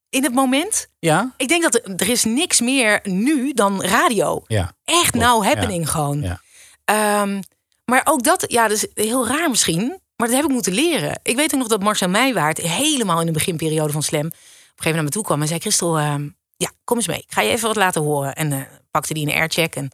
in 0.10 0.24
het 0.24 0.34
moment. 0.34 0.88
Ja? 1.00 1.34
Ik 1.38 1.48
denk 1.48 1.64
dat 1.64 1.76
er, 1.76 1.96
er 1.96 2.10
is 2.10 2.24
niks 2.24 2.60
meer 2.60 3.00
nu 3.04 3.54
dan 3.54 3.84
radio. 3.84 4.44
Ja. 4.48 4.74
Echt 4.84 5.12
Klopt, 5.12 5.26
nou 5.26 5.46
happening 5.46 5.90
gewoon. 5.90 6.40
Ehm, 6.86 7.42
maar 7.86 8.02
ook 8.04 8.24
dat, 8.24 8.46
ja, 8.48 8.68
dat 8.68 8.78
is 8.78 9.04
heel 9.06 9.28
raar 9.28 9.50
misschien. 9.50 10.00
Maar 10.16 10.28
dat 10.28 10.36
heb 10.36 10.46
ik 10.46 10.52
moeten 10.52 10.74
leren. 10.74 11.20
Ik 11.24 11.36
weet 11.36 11.54
ook 11.54 11.60
nog 11.60 11.68
dat 11.68 11.84
Marcel 11.84 12.10
Meijwaard 12.10 12.58
helemaal 12.58 13.20
in 13.20 13.26
de 13.26 13.32
beginperiode 13.32 13.92
van 13.94 14.04
Slam... 14.04 14.26
op 14.26 14.32
een 14.32 14.38
gegeven 14.40 14.74
moment 14.76 14.96
naar 14.96 15.04
me 15.04 15.10
toe 15.10 15.24
kwam 15.24 15.42
en 15.42 15.48
zei... 15.48 15.60
Christel, 15.60 15.98
ehm, 15.98 16.30
ja, 16.64 16.72
kom 16.84 16.98
eens 16.98 17.08
mee. 17.08 17.18
Ik 17.20 17.32
ga 17.32 17.42
je 17.42 17.50
even 17.52 17.68
wat 17.68 17.76
laten 17.76 18.02
horen. 18.02 18.36
En 18.36 18.52
eh, 18.54 18.60
pakte 18.92 19.14
die 19.14 19.28
een 19.28 19.34
aircheck 19.34 19.76
en, 19.76 19.92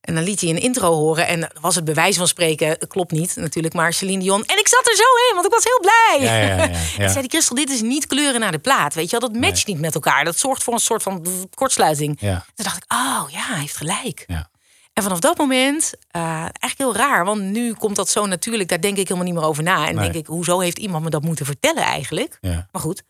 en 0.00 0.14
dan 0.14 0.24
liet 0.24 0.40
hij 0.40 0.50
een 0.50 0.60
intro 0.60 0.92
horen. 0.94 1.26
En 1.26 1.50
was 1.60 1.74
het 1.74 1.84
bewijs 1.84 2.16
van 2.16 2.28
spreken, 2.28 2.78
klopt 2.88 3.12
niet 3.12 3.36
natuurlijk, 3.36 3.74
maar 3.74 3.92
Celine 3.92 4.22
Dion. 4.22 4.44
En 4.44 4.58
ik 4.58 4.68
zat 4.68 4.86
er 4.86 4.96
zo 4.96 5.02
in, 5.28 5.34
want 5.34 5.46
ik 5.46 5.52
was 5.52 5.64
heel 5.64 5.80
blij. 5.80 6.18
Ja, 6.28 6.36
ja, 6.36 6.56
ja, 6.56 6.64
ja. 6.72 6.78
En 7.04 7.08
zei 7.10 7.20
die 7.20 7.30
Christel, 7.30 7.56
dit 7.56 7.70
is 7.70 7.80
niet 7.82 8.06
kleuren 8.06 8.40
naar 8.40 8.52
de 8.52 8.58
plaat. 8.58 8.94
Weet 8.94 9.10
je 9.10 9.18
wel, 9.18 9.28
dat 9.30 9.40
matcht 9.40 9.66
niet 9.66 9.80
met 9.80 9.94
elkaar. 9.94 10.24
Dat 10.24 10.38
zorgt 10.38 10.62
voor 10.62 10.72
een 10.74 10.78
soort 10.80 11.02
van 11.02 11.26
kortsluiting. 11.54 12.16
Ja. 12.20 12.44
Toen 12.54 12.64
dacht 12.64 12.76
ik, 12.76 12.92
oh 12.92 13.24
ja, 13.30 13.46
hij 13.46 13.60
heeft 13.60 13.76
gelijk. 13.76 14.24
Ja. 14.26 14.50
En 14.92 15.02
vanaf 15.02 15.18
dat 15.18 15.36
moment, 15.38 15.92
eh, 16.10 16.22
eigenlijk 16.38 16.78
heel 16.78 16.96
raar, 16.96 17.24
want 17.24 17.40
nu 17.42 17.72
komt 17.72 17.96
dat 17.96 18.08
zo 18.08 18.26
natuurlijk, 18.26 18.68
daar 18.68 18.80
denk 18.80 18.96
ik 18.96 19.08
helemaal 19.08 19.24
niet 19.28 19.34
meer 19.38 19.48
over 19.48 19.62
na. 19.62 19.86
En 19.88 19.94
Nee. 19.94 20.04
denk 20.04 20.14
ik, 20.14 20.26
hoezo 20.26 20.58
heeft 20.60 20.78
iemand 20.78 21.04
me 21.04 21.10
dat 21.10 21.22
moeten 21.22 21.46
vertellen 21.46 21.82
eigenlijk? 21.82 22.38
Maar 22.40 22.82
goed. 22.82 23.02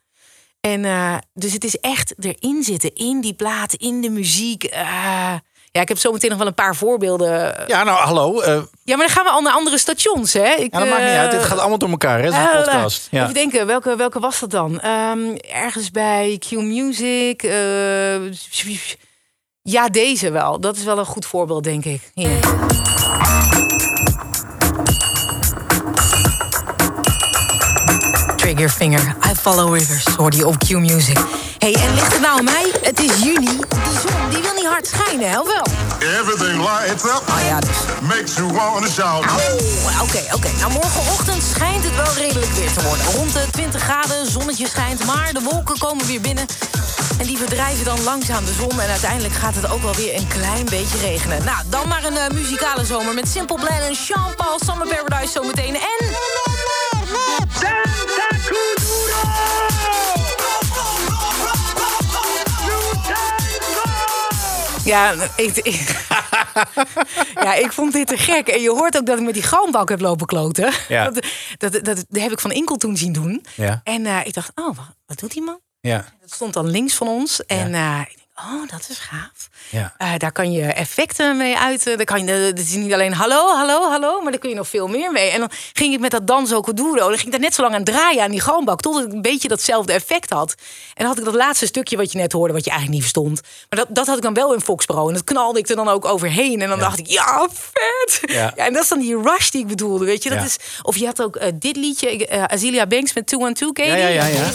En 0.64 0.84
eh, 0.84 1.14
dus 1.34 1.52
het 1.52 1.64
is 1.64 1.76
echt 1.78 2.14
erin 2.24 2.62
zitten, 2.62 2.94
in 2.94 3.20
die 3.20 3.34
platen, 3.34 3.78
in 3.78 4.00
de 4.00 4.10
muziek. 4.10 4.64
eh. 4.64 4.82
ja, 5.70 5.80
ik 5.80 5.88
heb 5.88 5.98
zo 5.98 6.12
meteen 6.12 6.28
nog 6.30 6.38
wel 6.38 6.46
een 6.46 6.54
paar 6.54 6.76
voorbeelden. 6.76 7.54
Ja, 7.66 7.82
nou, 7.84 7.98
hallo. 7.98 8.40
eh, 8.40 8.52
Ja, 8.84 8.96
maar 8.96 9.06
dan 9.06 9.14
gaan 9.16 9.24
we 9.24 9.30
al 9.30 9.40
naar 9.40 9.52
andere 9.52 9.78
stations, 9.78 10.32
hè? 10.32 10.54
Ik, 10.54 10.72
ja, 10.72 10.78
dat 10.78 10.88
maakt 10.88 11.02
niet 11.02 11.10
uit. 11.12 11.30
Dit 11.30 11.44
gaat 11.44 11.58
allemaal 11.58 11.78
door 11.78 11.88
elkaar, 11.90 12.22
hè? 12.22 12.28
Eh, 12.30 12.52
podcast. 12.52 13.08
Ja. 13.10 13.22
Even 13.22 13.34
denken, 13.34 13.66
welke, 13.66 13.96
welke 13.96 14.20
was 14.20 14.40
dat 14.40 14.50
dan? 14.50 14.80
Ehm, 14.80 15.34
ergens 15.50 15.90
bij 15.90 16.36
Q 16.48 16.50
Music. 16.50 17.42
ja, 19.62 19.88
deze 19.88 20.30
wel. 20.30 20.60
Dat 20.60 20.76
is 20.76 20.84
wel 20.84 20.98
een 20.98 21.04
goed 21.06 21.26
voorbeeld, 21.26 21.64
denk 21.64 21.84
ik. 21.84 22.10
Hier. 22.14 22.38
Triggerfinger, 28.54 29.16
I 29.30 29.34
Follow 29.34 29.74
Rivers, 29.74 30.04
hoorde 30.16 30.36
je 30.36 30.46
op 30.46 30.58
Q 30.58 30.70
Music. 30.70 31.18
hey, 31.58 31.74
en 31.74 31.94
ligt 31.94 32.12
het 32.12 32.20
nou 32.20 32.38
aan 32.38 32.44
mij? 32.44 32.72
Het 32.82 33.00
is 33.00 33.22
juni. 33.22 33.46
Die 33.46 33.98
zon 34.06 34.30
die 34.30 34.42
wil 34.42 34.54
niet 34.54 34.66
hard 34.66 34.86
schijnen, 34.86 35.30
hè? 35.30 35.40
Of 35.40 35.46
wel? 35.46 35.66
Everything 35.98 36.56
lights 36.62 37.04
up. 37.04 37.22
Oh 37.28 37.46
ja, 37.48 37.60
dus. 37.60 37.76
Makes 38.00 38.34
you 38.36 38.52
wanna 38.52 38.88
shout. 38.88 39.24
Oh, 39.24 40.02
Oké, 40.02 40.34
oké. 40.34 40.48
Nou, 40.60 40.72
morgenochtend 40.72 41.42
schijnt 41.54 41.84
het 41.84 41.96
wel 41.96 42.14
redelijk 42.14 42.52
weer 42.52 42.72
te 42.72 42.82
worden. 42.82 43.06
Rond 43.14 43.32
de 43.32 43.44
20 43.50 43.82
graden, 43.82 44.30
zonnetje 44.30 44.68
schijnt, 44.68 45.04
maar 45.04 45.32
de 45.32 45.40
wolken 45.40 45.78
komen 45.78 46.06
weer 46.06 46.20
binnen. 46.20 46.46
En 47.18 47.26
die 47.26 47.36
verdrijven 47.36 47.84
dan 47.84 48.02
langzaam 48.02 48.44
de 48.44 48.52
zon. 48.52 48.80
En 48.80 48.90
uiteindelijk 48.90 49.34
gaat 49.34 49.54
het 49.54 49.70
ook 49.70 49.82
wel 49.82 49.94
weer 49.94 50.14
een 50.14 50.28
klein 50.28 50.64
beetje 50.64 50.98
regenen. 50.98 51.44
Nou, 51.44 51.58
dan 51.68 51.88
maar 51.88 52.04
een 52.04 52.16
eh, 52.16 52.30
muzikale 52.30 52.84
zomer 52.84 53.14
met 53.14 53.28
Simple 53.28 53.56
Plan 53.56 53.80
en 53.88 53.96
Sean 53.96 54.34
Paul, 54.36 54.58
Summer 54.64 54.86
Paradise 54.86 55.32
zometeen. 55.32 55.74
En... 55.74 56.06
Ja, 64.84 65.12
ik, 65.36 65.56
ik- 65.56 66.06
ja, 67.44 67.54
ik 67.54 67.72
vond 67.72 67.92
dit 67.92 68.06
te 68.06 68.16
gek. 68.16 68.48
En 68.48 68.60
je 68.60 68.70
hoort 68.70 68.96
ook 68.96 69.06
dat 69.06 69.18
ik 69.18 69.24
met 69.24 69.34
die 69.34 69.42
galmbak 69.42 69.88
heb 69.88 70.00
lopen 70.00 70.26
kloten. 70.26 70.72
Ja. 70.88 71.10
Dat, 71.10 71.72
dat, 71.72 71.72
dat, 71.72 72.04
dat 72.08 72.22
heb 72.22 72.32
ik 72.32 72.40
van 72.40 72.52
Inkel 72.52 72.76
toen 72.76 72.96
zien 72.96 73.12
doen. 73.12 73.44
Ja. 73.54 73.80
En 73.84 74.06
eh, 74.06 74.20
ik 74.26 74.34
dacht, 74.34 74.50
oh, 74.54 74.66
wat, 74.76 74.84
wat 75.06 75.18
doet 75.18 75.32
die 75.32 75.42
man? 75.42 75.60
Ja. 75.80 76.04
Dat 76.20 76.30
stond 76.32 76.52
dan 76.54 76.70
links 76.70 76.94
van 76.94 77.08
ons. 77.08 77.44
En 77.46 77.74
eh, 77.74 78.00
oh, 78.36 78.68
dat 78.70 78.86
is 78.88 78.98
gaaf. 78.98 79.48
Ja. 79.70 79.94
Eh, 79.98 80.12
daar 80.18 80.32
kan 80.32 80.52
je 80.52 80.62
effecten 80.62 81.36
mee 81.36 81.58
uit. 81.58 81.86
eh, 81.86 81.96
Daar 81.96 82.04
kan 82.06 82.26
je, 82.26 82.32
het 82.32 82.58
is 82.58 82.70
niet 82.74 82.92
alleen 82.92 83.12
hallo, 83.12 83.54
hallo, 83.56 83.90
hallo, 83.90 84.20
maar 84.20 84.30
daar 84.30 84.40
kun 84.40 84.50
je 84.50 84.56
nog 84.56 84.68
veel 84.68 84.86
meer 84.88 85.12
mee. 85.12 85.30
En 85.30 85.38
dan 85.38 85.50
ging 85.72 85.94
ik 85.94 86.00
met 86.00 86.10
dat 86.10 86.26
Danzo 86.26 86.60
Kuduro, 86.60 86.94
dan 87.08 87.08
ging 87.08 87.24
ik 87.24 87.30
daar 87.30 87.40
net 87.40 87.54
zo 87.54 87.62
lang 87.62 87.74
aan 87.74 87.84
draaien 87.84 88.22
aan 88.22 88.30
die 88.30 88.40
galmbak, 88.40 88.80
totdat 88.80 89.04
ik 89.04 89.12
een 89.12 89.22
beetje 89.22 89.48
datzelfde 89.48 89.92
effect 89.92 90.30
had. 90.30 90.54
En 90.58 90.92
dan 90.94 91.06
had 91.06 91.18
ik 91.18 91.24
dat 91.24 91.34
laatste 91.34 91.66
stukje 91.66 91.96
wat 91.96 92.12
je 92.12 92.18
net 92.18 92.32
hoorde, 92.32 92.52
wat 92.52 92.64
je 92.64 92.70
eigenlijk 92.70 93.00
niet 93.02 93.12
verstond. 93.12 93.40
Maar 93.68 93.78
dat, 93.78 93.88
dat 93.96 94.06
had 94.06 94.16
ik 94.16 94.22
dan 94.22 94.34
wel 94.34 94.54
in 94.54 94.60
Fox 94.60 94.84
Pro. 94.84 95.08
En 95.08 95.14
dat 95.14 95.24
knalde 95.24 95.58
ik 95.58 95.68
er 95.68 95.76
dan 95.76 95.88
ook 95.88 96.04
overheen. 96.04 96.62
En 96.62 96.68
dan 96.68 96.78
dacht 96.78 96.98
ik, 96.98 97.06
ja, 97.06 97.48
vet. 97.52 98.20
Ja. 98.30 98.54
en 98.56 98.72
dat 98.72 98.82
is 98.82 98.88
dan 98.88 98.98
die 98.98 99.16
rush 99.22 99.48
die 99.50 99.60
ik 99.60 99.66
bedoelde, 99.66 100.04
weet 100.04 100.22
je. 100.22 100.28
Dat 100.28 100.38
Ja. 100.38 100.44
is, 100.44 100.56
of 100.82 100.96
je 100.96 101.06
had 101.06 101.22
ook 101.22 101.36
eh, 101.36 101.48
dit 101.54 101.76
liedje, 101.76 102.28
Azealia 102.48 102.86
Banks 102.86 103.12
met 103.12 103.26
212, 103.26 103.72
ken 103.72 103.84
je 103.86 103.90
Ja, 103.90 104.08
ja, 104.08 104.24
ja, 104.26 104.26
ja. 104.26 104.50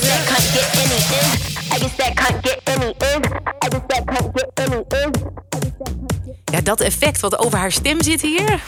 Ja, 6.52 6.62
dat 6.62 6.80
effect 6.82 7.20
wat 7.20 7.38
over 7.38 7.58
haar 7.58 7.72
stem 7.72 8.04
zit 8.04 8.22
hier. 8.22 8.62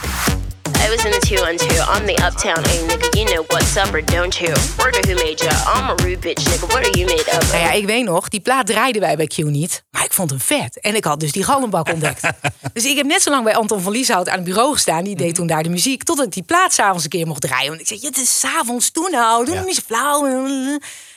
I 0.85 0.95
was 0.95 1.05
in 1.05 1.13
a 1.13 1.19
two 1.19 1.49
on 1.49 1.57
two. 1.57 1.75
I'm 1.75 2.05
the 2.05 2.23
uptown 2.25 2.57
A 2.57 2.85
nigga. 2.87 3.09
You 3.17 3.25
know 3.25 3.45
what's 3.47 3.75
up 3.75 3.93
or 3.93 4.05
don't 4.05 4.37
you? 4.37 4.53
Word 4.77 5.05
who 5.05 5.13
made 5.13 5.43
ya? 5.43 5.51
I'm 5.75 5.89
a 5.89 5.95
rude 5.95 6.19
bitch 6.19 6.43
nigga. 6.49 6.65
What 6.67 6.85
are 6.85 6.89
you 6.99 7.05
made 7.05 7.25
of? 7.31 7.51
Nou 7.51 7.63
ja, 7.63 7.71
ik 7.71 7.85
weet 7.85 8.03
nog, 8.05 8.29
die 8.29 8.39
plaat 8.39 8.67
draaiden 8.67 9.01
wij 9.01 9.15
bij 9.15 9.27
Q 9.27 9.37
niet. 9.37 9.83
Maar 9.91 10.03
ik 10.03 10.13
vond 10.13 10.29
hem 10.29 10.39
vet. 10.39 10.79
En 10.79 10.95
ik 10.95 11.03
had 11.03 11.19
dus 11.19 11.31
die 11.31 11.43
galmbak 11.43 11.89
ontdekt. 11.93 12.21
dus 12.73 12.85
ik 12.85 12.97
heb 12.97 13.05
net 13.05 13.21
zo 13.21 13.29
lang 13.29 13.43
bij 13.43 13.55
Anton 13.55 13.81
van 13.81 13.91
Lieshout 13.91 14.29
aan 14.29 14.35
het 14.35 14.43
bureau 14.43 14.73
gestaan. 14.73 15.03
Die 15.03 15.15
deed 15.15 15.35
toen 15.35 15.47
daar 15.47 15.63
de 15.63 15.69
muziek. 15.69 16.03
Totdat 16.03 16.25
ik 16.25 16.31
die 16.33 16.43
plaat 16.43 16.73
s'avonds 16.73 17.03
een 17.03 17.09
keer 17.09 17.27
mocht 17.27 17.41
draaien. 17.41 17.69
Want 17.69 17.81
ik 17.81 17.87
zei, 17.87 17.99
ja, 18.01 18.07
het 18.07 18.17
is 18.17 18.39
s'avonds 18.39 18.91
toen 18.91 19.11
nou. 19.11 19.45
Doe 19.45 19.53
Ja. 19.53 19.59
hem 19.59 19.67
niet 19.67 19.75
zo 19.75 19.81
flauw. 19.85 20.25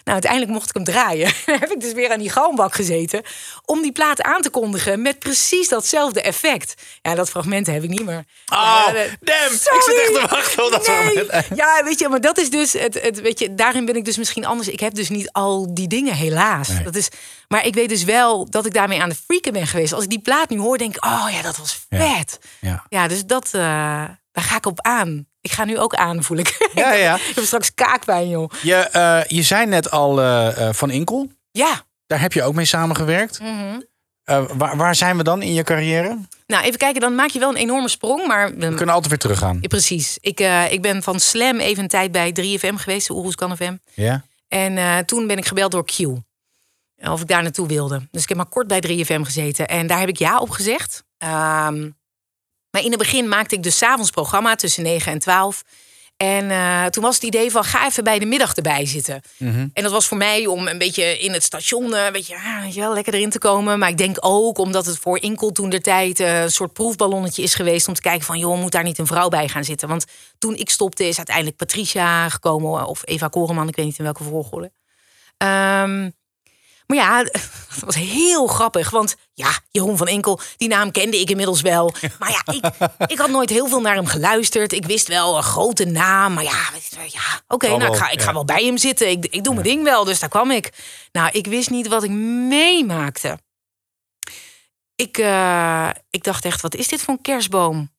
Nou, 0.05 0.17
uiteindelijk 0.17 0.53
mocht 0.53 0.69
ik 0.69 0.75
hem 0.75 0.85
draaien. 0.85 1.33
Dan 1.47 1.59
heb 1.59 1.71
ik 1.71 1.81
dus 1.81 1.93
weer 1.93 2.13
aan 2.13 2.19
die 2.19 2.31
galmbak 2.31 2.75
gezeten. 2.75 3.23
Om 3.65 3.83
die 3.83 3.93
plaat 3.93 4.23
aan 4.23 4.43
te 4.43 4.51
kondigen 4.51 5.03
met 5.03 5.19
precies 5.19 5.69
datzelfde 5.69 6.21
effect. 6.23 6.75
Ja, 7.03 7.15
dat 7.15 7.31
fragment 7.31 7.67
heb 7.67 7.83
ik 7.83 7.89
niet 7.89 8.05
meer. 8.05 8.25
Oh, 8.53 8.83
Ja, 8.87 8.87
eh, 8.95 9.11
damn. 9.21 9.55
Ik 9.55 9.83
zit 9.85 10.01
echt 10.01 10.15
te 10.15 10.27
wachten 10.31 10.65
op 10.65 10.71
dat 10.71 10.87
Nee. 10.87 11.11
fragment. 11.25 11.47
Ja, 11.59 11.85
weet 11.85 11.99
je, 11.99 12.09
maar 12.09 12.21
dat 12.21 12.39
is 12.39 12.51
dus 12.51 12.73
het, 12.73 13.03
het. 13.03 13.21
Weet 13.21 13.39
je, 13.39 13.55
daarin 13.55 13.85
ben 13.85 13.97
ik 13.97 14.05
dus 14.05 14.17
misschien 14.17 14.45
anders. 14.45 14.69
Ik 14.69 14.81
heb 14.81 14.95
dus 14.95 15.09
niet 15.09 15.33
al 15.33 15.75
die 15.75 15.89
dingen, 15.89 16.15
helaas. 16.15 16.69
Nee. 16.69 16.83
Dat 16.83 16.95
is, 16.97 17.09
maar 17.49 17.67
ik 17.67 17.75
weet 17.75 17.89
dus 17.89 18.05
wel 18.05 18.51
dat 18.51 18.67
ik 18.67 18.75
daarmee 18.75 19.03
aan 19.03 19.09
de 19.09 19.17
freaken 19.27 19.53
ben 19.53 19.67
geweest. 19.67 19.93
Als 19.93 20.05
ik 20.05 20.11
die 20.11 20.21
plaat 20.23 20.49
nu 20.51 20.59
hoor, 20.59 20.79
denk 20.79 20.97
ik, 20.97 21.05
oh 21.05 21.29
ja, 21.31 21.43
dat 21.43 21.57
was 21.57 21.87
vet. 21.91 22.39
Ja. 22.61 22.85
Ja, 22.89 23.09
dus 23.09 23.25
dat, 23.25 23.49
eh, 23.53 24.05
daar 24.35 24.45
ga 24.45 24.57
ik 24.57 24.67
op 24.67 24.81
aan. 24.81 25.27
Ik 25.41 25.53
ga 25.53 25.65
nu 25.65 25.79
ook 25.79 25.95
aan, 25.95 26.23
voel 26.23 26.37
ik. 26.37 26.57
Ja, 26.75 26.93
ja. 26.93 27.15
ik 27.15 27.35
heb 27.35 27.45
straks 27.45 27.75
kaakpijn, 27.75 28.29
joh. 28.29 28.51
Je, 28.63 28.75
eh, 28.75 29.21
je 29.27 29.43
zei 29.43 29.67
net 29.67 29.91
al 29.91 30.21
eh, 30.21 30.69
eh, 30.69 30.75
van 30.75 30.91
Inkel. 30.91 31.31
Ja. 31.51 31.83
Daar 32.07 32.21
heb 32.21 32.33
je 32.33 32.43
ook 32.43 32.55
mee 32.55 32.65
samengewerkt. 32.65 33.41
Mhm. 33.41 33.81
Waar, 34.57 34.77
waar 34.77 34.95
zijn 34.95 35.17
we 35.17 35.23
dan 35.23 35.43
in 35.43 35.55
je 35.55 35.63
carrière? 35.63 36.19
Nou, 36.47 36.65
even 36.65 36.79
kijken, 36.79 37.01
dan 37.01 37.15
maak 37.15 37.29
je 37.29 37.39
wel 37.39 37.49
een 37.49 37.57
enorme 37.57 37.89
sprong. 37.89 38.27
Maar 38.27 38.55
We 38.57 38.75
kunnen 38.75 38.95
altijd 38.95 39.09
weer 39.09 39.19
teruggaan. 39.19 39.59
Ja, 39.61 39.69
precies. 39.69 40.19
Ik, 40.21 40.41
ik 40.71 40.83
ben 40.83 41.03
van 41.03 41.21
Slam 41.21 41.61
even 41.61 41.83
een 41.83 41.89
tijd 41.89 42.13
bij 42.13 42.31
3FM 42.31 42.75
geweest, 42.75 43.07
de 43.07 43.15
Oeroes 43.15 43.35
FM. 43.57 43.77
Ja? 43.95 44.25
En 44.49 45.07
toen 45.07 45.27
ben 45.27 45.37
ik 45.37 45.47
gebeld 45.47 45.71
door 45.71 45.85
Q. 45.85 45.99
Of 46.97 47.21
ik 47.21 47.29
daar 47.29 47.43
naartoe 47.43 47.69
wilde. 47.69 48.09
Dus 48.11 48.23
ik 48.23 48.29
heb 48.29 48.37
maar 48.37 48.47
kort 48.47 48.67
bij 48.67 48.83
3FM 48.87 49.21
gezeten. 49.21 49.69
En 49.69 49.87
daar 49.87 49.99
heb 49.99 50.09
ik 50.09 50.19
ja 50.19 50.39
op 50.39 50.51
gezegd. 50.51 51.05
Ehm, 51.19 51.91
maar 52.75 52.83
in 52.83 52.91
het 52.91 52.99
begin 52.99 53.29
maakte 53.29 53.55
ik 53.55 53.63
dus 53.63 53.83
avonds 53.83 54.11
programma 54.11 54.55
tussen 54.55 54.83
9 54.83 55.13
en 55.13 55.19
12. 55.19 55.63
En 56.17 56.51
eh, 56.51 56.85
toen 56.85 57.03
was 57.03 57.15
het 57.15 57.25
idee 57.25 57.51
van 57.51 57.65
ga 57.65 57.87
even 57.87 58.05
bij 58.05 58.19
de 58.19 58.27
middag 58.27 58.55
erbij 58.55 58.87
zitten. 58.87 59.21
Mhm. 59.39 59.69
En 59.73 59.83
dat 59.83 59.93
was 59.93 60.07
voor 60.07 60.17
mij 60.17 60.47
om 60.47 60.69
een 60.69 60.79
beetje 60.79 61.19
in 61.19 61.33
het 61.33 61.43
station, 61.43 61.95
eh, 61.95 62.05
een 62.05 62.13
beetje, 62.13 62.35
ah, 62.35 62.61
weet 62.63 62.75
je 62.75 62.81
wel, 62.81 62.95
lekker 62.95 63.15
erin 63.15 63.31
te 63.31 63.39
komen. 63.39 63.79
Maar 63.79 63.89
ik 63.89 63.97
denk 63.97 64.17
ook 64.21 64.59
omdat 64.59 64.87
het 64.87 64.99
voor 64.99 65.23
Inkel 65.23 65.51
toen 65.51 65.71
der 65.71 65.83
tijd 65.83 66.21
eh, 66.21 66.43
een 66.43 66.51
soort 66.51 66.73
proefballonnetje 66.73 67.43
is 67.43 67.55
geweest 67.55 67.89
om 67.89 67.95
te 67.95 68.01
kijken 68.01 68.27
van, 68.27 68.39
joh, 68.39 68.61
moet 68.61 68.73
daar 68.73 68.83
niet 68.83 68.99
een 68.99 69.07
vrouw 69.07 69.29
bij 69.29 69.49
gaan 69.49 69.65
zitten? 69.65 69.89
Want 69.89 70.05
toen 70.39 70.55
ik 70.55 70.71
stopte 70.71 71.09
is 71.09 71.17
uiteindelijk 71.17 71.57
Patricia 71.57 72.29
gekomen 72.29 72.87
of 72.87 73.03
Eva 73.05 73.29
Koreman, 73.29 73.69
ik 73.69 73.77
weet 73.77 73.87
niet 73.87 73.99
in 73.99 74.05
welke 74.05 74.25
volgorde. 74.25 74.73
Ehm, 75.37 76.11
maar 76.87 76.97
ja, 76.97 77.23
dat 77.75 77.85
was 77.85 77.95
heel 77.95 78.47
grappig. 78.47 78.91
Want 78.91 79.17
ja, 79.35 79.59
Jeroen 79.71 79.97
van 79.97 80.07
Enkel, 80.07 80.41
die 80.57 80.69
naam 80.69 80.91
kende 80.91 81.21
ik 81.21 81.31
inmiddels 81.31 81.61
wel. 81.61 81.95
Maar 82.19 82.31
ja, 82.31 82.53
ik, 82.53 82.91
ik 83.11 83.19
had 83.19 83.31
nooit 83.31 83.51
heel 83.51 83.69
veel 83.69 83.81
naar 83.81 83.95
hem 83.95 84.07
geluisterd. 84.07 84.73
Ik 84.73 84.87
wist 84.87 85.09
wel 85.09 85.37
een 85.37 85.43
grote 85.43 85.85
naam. 85.85 86.35
Maar 86.35 86.45
ja, 86.45 86.71
ja 87.07 87.43
oké, 87.49 87.77
nou, 87.77 87.93
ik 87.93 87.99
ga, 87.99 88.11
ik 88.11 88.23
ga 88.23 88.33
wel 88.33 88.45
bij 88.45 88.65
hem 88.65 88.79
zitten. 88.79 89.11
Ik, 89.11 89.27
ik 89.27 89.45
doe 89.45 89.55
mijn 89.55 89.67
ding 89.67 89.83
wel, 89.83 90.05
dus 90.05 90.19
daar 90.19 90.29
kwam 90.29 90.51
ik. 90.51 90.73
Nou, 91.13 91.31
ik 91.33 91.47
wist 91.47 91.71
niet 91.71 91.89
wat 91.89 92.03
ik 92.03 92.11
meemaakte. 92.11 93.39
Ik, 94.97 95.19
eh, 95.19 95.89
ik 96.11 96.25
dacht 96.25 96.45
echt, 96.45 96.61
wat 96.61 96.75
is 96.75 96.89
dit 96.89 97.03
voor 97.03 97.15
een 97.15 97.23
kerstboom? 97.23 97.93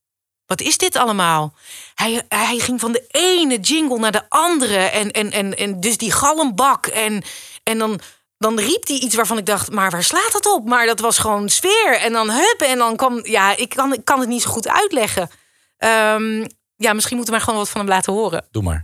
Wat 0.46 0.62
is 0.62 0.78
dit 0.78 0.96
allemaal? 0.96 1.54
Hij, 1.96 2.24
hij 2.28 2.60
ging 2.60 2.80
van 2.80 2.92
de 2.92 3.06
ene 3.08 3.60
jingle 3.60 4.00
naar 4.00 4.12
de 4.12 4.30
andere. 4.30 4.78
En, 4.78 5.12
en, 5.12 5.32
en, 5.32 5.58
en 5.58 5.80
dus 5.80 5.98
die 5.98 6.12
galmbak. 6.12 6.86
En, 6.86 7.24
en 7.64 7.78
dan, 7.78 8.00
dan 8.38 8.60
riep 8.60 8.88
hij 8.88 8.98
iets 8.98 9.16
waarvan 9.16 9.38
ik 9.38 9.46
dacht, 9.46 9.72
maar 9.72 9.92
waar 9.92 10.04
slaat 10.04 10.32
dat 10.32 10.46
op? 10.54 10.68
Maar 10.68 10.86
dat 10.86 11.00
was 11.00 11.18
gewoon 11.18 11.50
sfeer. 11.50 12.00
En 12.00 12.14
dan 12.14 12.30
hup, 12.30 12.62
en 12.68 12.78
dan 12.78 12.96
kwam... 12.96 13.20
Ja, 13.24 13.58
ik 13.58 13.70
kan, 13.70 13.94
ik 13.94 14.06
kan 14.06 14.20
het 14.20 14.30
niet 14.30 14.42
zo 14.42 14.50
goed 14.50 14.68
uitleggen. 14.68 15.30
Ehm, 15.78 16.46
ja, 16.76 16.94
misschien 16.94 17.16
moeten 17.16 17.34
we 17.34 17.40
maar 17.40 17.42
gewoon 17.42 17.60
wat 17.60 17.70
van 17.70 17.82
hem 17.82 17.90
laten 17.90 18.14
horen. 18.14 18.46
Doe 18.52 18.64
maar. 18.64 18.82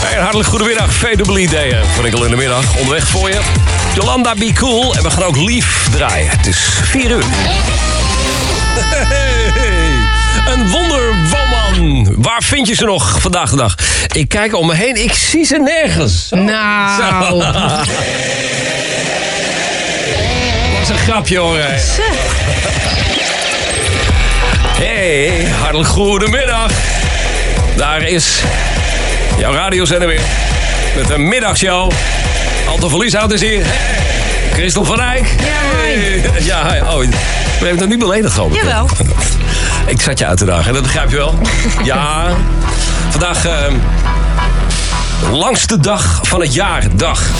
Hey, 0.00 0.20
hartelijk 0.20 0.48
goedemiddag, 0.48 0.92
VWD 0.92 1.52
eh, 1.52 1.82
voor 1.94 2.04
Enkel 2.04 2.24
in 2.24 2.30
de 2.30 2.36
middag. 2.36 2.76
Onderweg 2.76 3.08
voor 3.08 3.28
je. 3.28 3.40
Jolanda 3.94 4.34
Be 4.34 4.52
Cool 4.52 4.94
en 4.94 5.02
we 5.02 5.10
gaan 5.10 5.22
ook 5.22 5.36
lief 5.36 5.88
draaien. 5.90 6.30
Het 6.30 6.46
is 6.46 6.68
4 6.82 7.10
uur. 7.10 7.24
Hey, 8.80 10.52
een 10.52 10.68
Waar 12.16 12.42
vind 12.42 12.66
je 12.66 12.74
ze 12.74 12.84
nog 12.84 13.20
vandaag 13.20 13.50
de 13.50 13.56
dag? 13.56 13.74
Ik 14.12 14.28
kijk 14.28 14.56
om 14.56 14.66
me 14.66 14.74
heen, 14.74 15.02
ik 15.02 15.12
zie 15.12 15.44
ze 15.44 15.56
nergens. 15.56 16.28
Nou. 16.30 17.02
Zo. 17.18 17.36
Wat 20.78 20.88
een 20.88 20.98
grapje 20.98 21.38
hoor. 21.38 21.58
Hey, 24.78 25.46
hartelijk 25.60 25.88
goedemiddag. 25.88 26.70
Daar 27.76 28.02
is 28.02 28.42
jouw 29.38 29.52
radiozender 29.52 30.08
weer. 30.08 30.20
Met 30.96 31.10
een 31.10 31.28
middagshow. 31.28 31.92
Anton 32.68 32.90
van 32.90 32.98
Lieshout 32.98 33.32
is 33.32 33.40
hier. 33.40 33.66
Christel 34.52 34.84
van 34.84 35.00
Eyck. 35.00 35.26
Ja, 35.26 35.84
hi. 35.84 36.44
Ja, 36.44 36.72
hi. 36.72 36.80
Oh, 36.80 36.98
we 36.98 37.66
hebben 37.66 37.78
het 37.78 37.88
niet 37.88 37.98
beledigd, 37.98 38.34
geloof 38.34 38.52
ik. 38.52 38.62
Jawel. 38.62 38.88
Ik 39.90 40.00
zat 40.00 40.18
je 40.18 40.26
uit 40.26 40.38
te 40.38 40.44
dagen, 40.44 40.72
dat 40.72 40.82
begrijp 40.82 41.10
je 41.10 41.16
wel. 41.16 41.34
Ja, 41.84 42.36
vandaag 43.10 43.44
eh, 43.44 43.74
langste 45.32 45.80
dag 45.80 46.20
van 46.26 46.40
het 46.40 46.54
jaar. 46.54 46.96
Dag. 46.96 47.30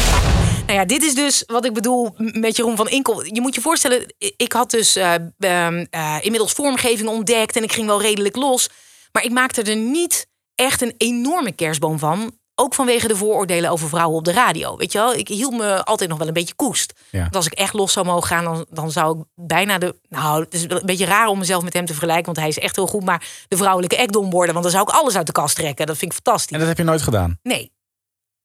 Nou 0.66 0.78
ja, 0.78 0.84
dit 0.84 1.02
is 1.02 1.14
dus 1.14 1.44
wat 1.46 1.64
ik 1.64 1.72
bedoel 1.72 2.14
met 2.16 2.56
Jeroen 2.56 2.76
van 2.76 2.88
Inkel. 2.88 3.24
Je 3.24 3.40
moet 3.40 3.54
je 3.54 3.60
voorstellen, 3.60 4.14
ik 4.36 4.52
had 4.52 4.70
dus 4.70 4.96
eh, 4.96 5.14
ehm, 5.38 5.84
eh, 5.90 6.16
inmiddels 6.20 6.52
vormgeving 6.52 7.08
ontdekt 7.08 7.56
en 7.56 7.62
ik 7.62 7.72
ging 7.72 7.86
wel 7.86 8.02
redelijk 8.02 8.36
los. 8.36 8.68
Maar 9.12 9.24
ik 9.24 9.30
maakte 9.30 9.62
er 9.62 9.76
niet 9.76 10.26
echt 10.54 10.82
een 10.82 10.94
enorme 10.96 11.52
kerstboom 11.52 11.98
van. 11.98 12.32
Ook 12.60 12.74
vanwege 12.74 13.08
de 13.08 13.16
vooroordelen 13.16 13.70
over 13.70 13.88
vrouwen 13.88 14.16
op 14.18 14.24
de 14.24 14.32
radio. 14.32 14.76
Weet 14.76 14.92
je 14.92 14.98
wel, 14.98 15.14
ik 15.14 15.28
hield 15.28 15.52
me 15.52 15.84
altijd 15.84 16.10
nog 16.10 16.18
wel 16.18 16.26
een 16.26 16.32
beetje 16.32 16.54
koest. 16.54 16.92
Ja. 17.10 17.20
Want 17.20 17.36
als 17.36 17.46
ik 17.46 17.52
echt 17.52 17.72
los 17.72 17.92
zou 17.92 18.06
mogen 18.06 18.26
gaan, 18.28 18.44
dan, 18.44 18.66
dan 18.70 18.90
zou 18.90 19.18
ik 19.18 19.24
bijna 19.34 19.78
de. 19.78 19.96
Nou, 20.08 20.44
het 20.44 20.54
is 20.54 20.62
een 20.62 20.82
beetje 20.84 21.04
raar 21.04 21.26
om 21.26 21.38
mezelf 21.38 21.62
met 21.62 21.72
hem 21.72 21.86
te 21.86 21.92
vergelijken, 21.92 22.24
want 22.24 22.36
hij 22.36 22.48
is 22.48 22.58
echt 22.58 22.76
heel 22.76 22.86
goed. 22.86 23.04
Maar 23.04 23.28
de 23.48 23.56
vrouwelijke 23.56 23.96
ekdom 23.96 24.30
worden, 24.30 24.52
want 24.52 24.64
dan 24.64 24.74
zou 24.74 24.88
ik 24.88 24.94
alles 24.94 25.16
uit 25.16 25.26
de 25.26 25.32
kast 25.32 25.54
trekken. 25.56 25.86
Dat 25.86 25.96
vind 25.96 26.12
ik 26.12 26.18
fantastisch. 26.24 26.52
En 26.52 26.58
dat 26.58 26.68
heb 26.68 26.76
je 26.78 26.84
nooit 26.84 27.02
gedaan. 27.02 27.38
Nee. 27.42 27.72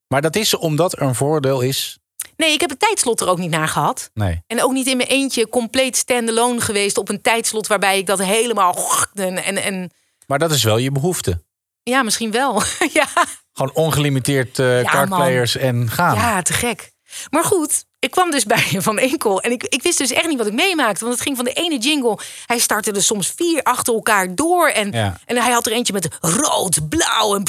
Maar 0.08 0.22
dat 0.22 0.36
is 0.36 0.56
omdat 0.56 0.94
er 0.94 1.02
een 1.02 1.16
voordeel 1.16 1.62
is. 1.62 1.98
Nee, 2.38 2.54
ik 2.54 2.62
heb 2.62 2.70
het 2.70 2.80
tijdslot 2.80 3.22
er 3.22 3.28
ook 3.28 3.38
niet 3.38 3.50
naar 3.50 3.68
gehad. 3.68 4.10
Nee. 4.14 4.44
En 4.48 4.64
ook 4.64 4.72
niet 4.72 4.88
in 4.88 4.98
mijn 4.98 5.10
eentje 5.10 5.50
compleet 5.50 5.98
standalone 5.98 6.62
geweest 6.62 6.98
op 6.98 7.10
een 7.10 7.22
tijdslot 7.22 7.68
waarbij 7.68 7.98
ik 7.98 8.06
dat 8.06 8.20
helemaal. 8.20 8.78
En, 9.14 9.44
en, 9.44 9.58
en 9.58 9.92
Maar 10.28 10.40
dat 10.40 10.52
is 10.52 10.64
wel 10.64 10.78
je 10.78 10.92
behoefte. 10.92 11.44
ja, 11.84 12.04
misschien 12.04 12.32
wel. 12.32 12.62
ja. 12.94 13.08
Gewoon 13.56 13.74
ongelimiteerd 13.76 14.60
eh 14.60 14.82
Ja, 14.82 14.90
cardplayers 14.92 15.58
en 15.58 15.90
gaan. 15.92 16.16
ja, 16.16 16.42
te 16.42 16.54
gek. 16.54 16.92
Maar 17.30 17.44
goed, 17.44 17.86
ik 18.00 18.12
kwam 18.12 18.32
dus 18.32 18.44
bij 18.54 18.66
Van 18.78 19.00
Enkel. 19.00 19.42
En 19.42 19.52
ik, 19.52 19.64
ik 19.64 19.82
wist 19.84 19.98
dus 19.98 20.12
echt 20.12 20.28
niet 20.28 20.38
wat 20.38 20.48
ik 20.48 20.54
meemaakte. 20.54 21.00
Want 21.00 21.14
het 21.14 21.24
ging 21.24 21.36
van 21.36 21.46
de 21.46 21.52
ene 21.54 21.78
jingle. 21.78 22.18
Hij 22.46 22.60
startte 22.60 22.92
er 22.92 23.04
soms 23.04 23.34
vier 23.36 23.64
achter 23.64 23.94
elkaar 23.94 24.36
door. 24.36 24.68
En, 24.68 24.92
Ja. 24.92 25.18
en 25.26 25.38
hij 25.38 25.52
had 25.52 25.66
er 25.66 25.72
eentje 25.72 25.94
met 25.94 26.08
rood, 26.22 26.90
blauw. 26.90 27.36
En, 27.36 27.44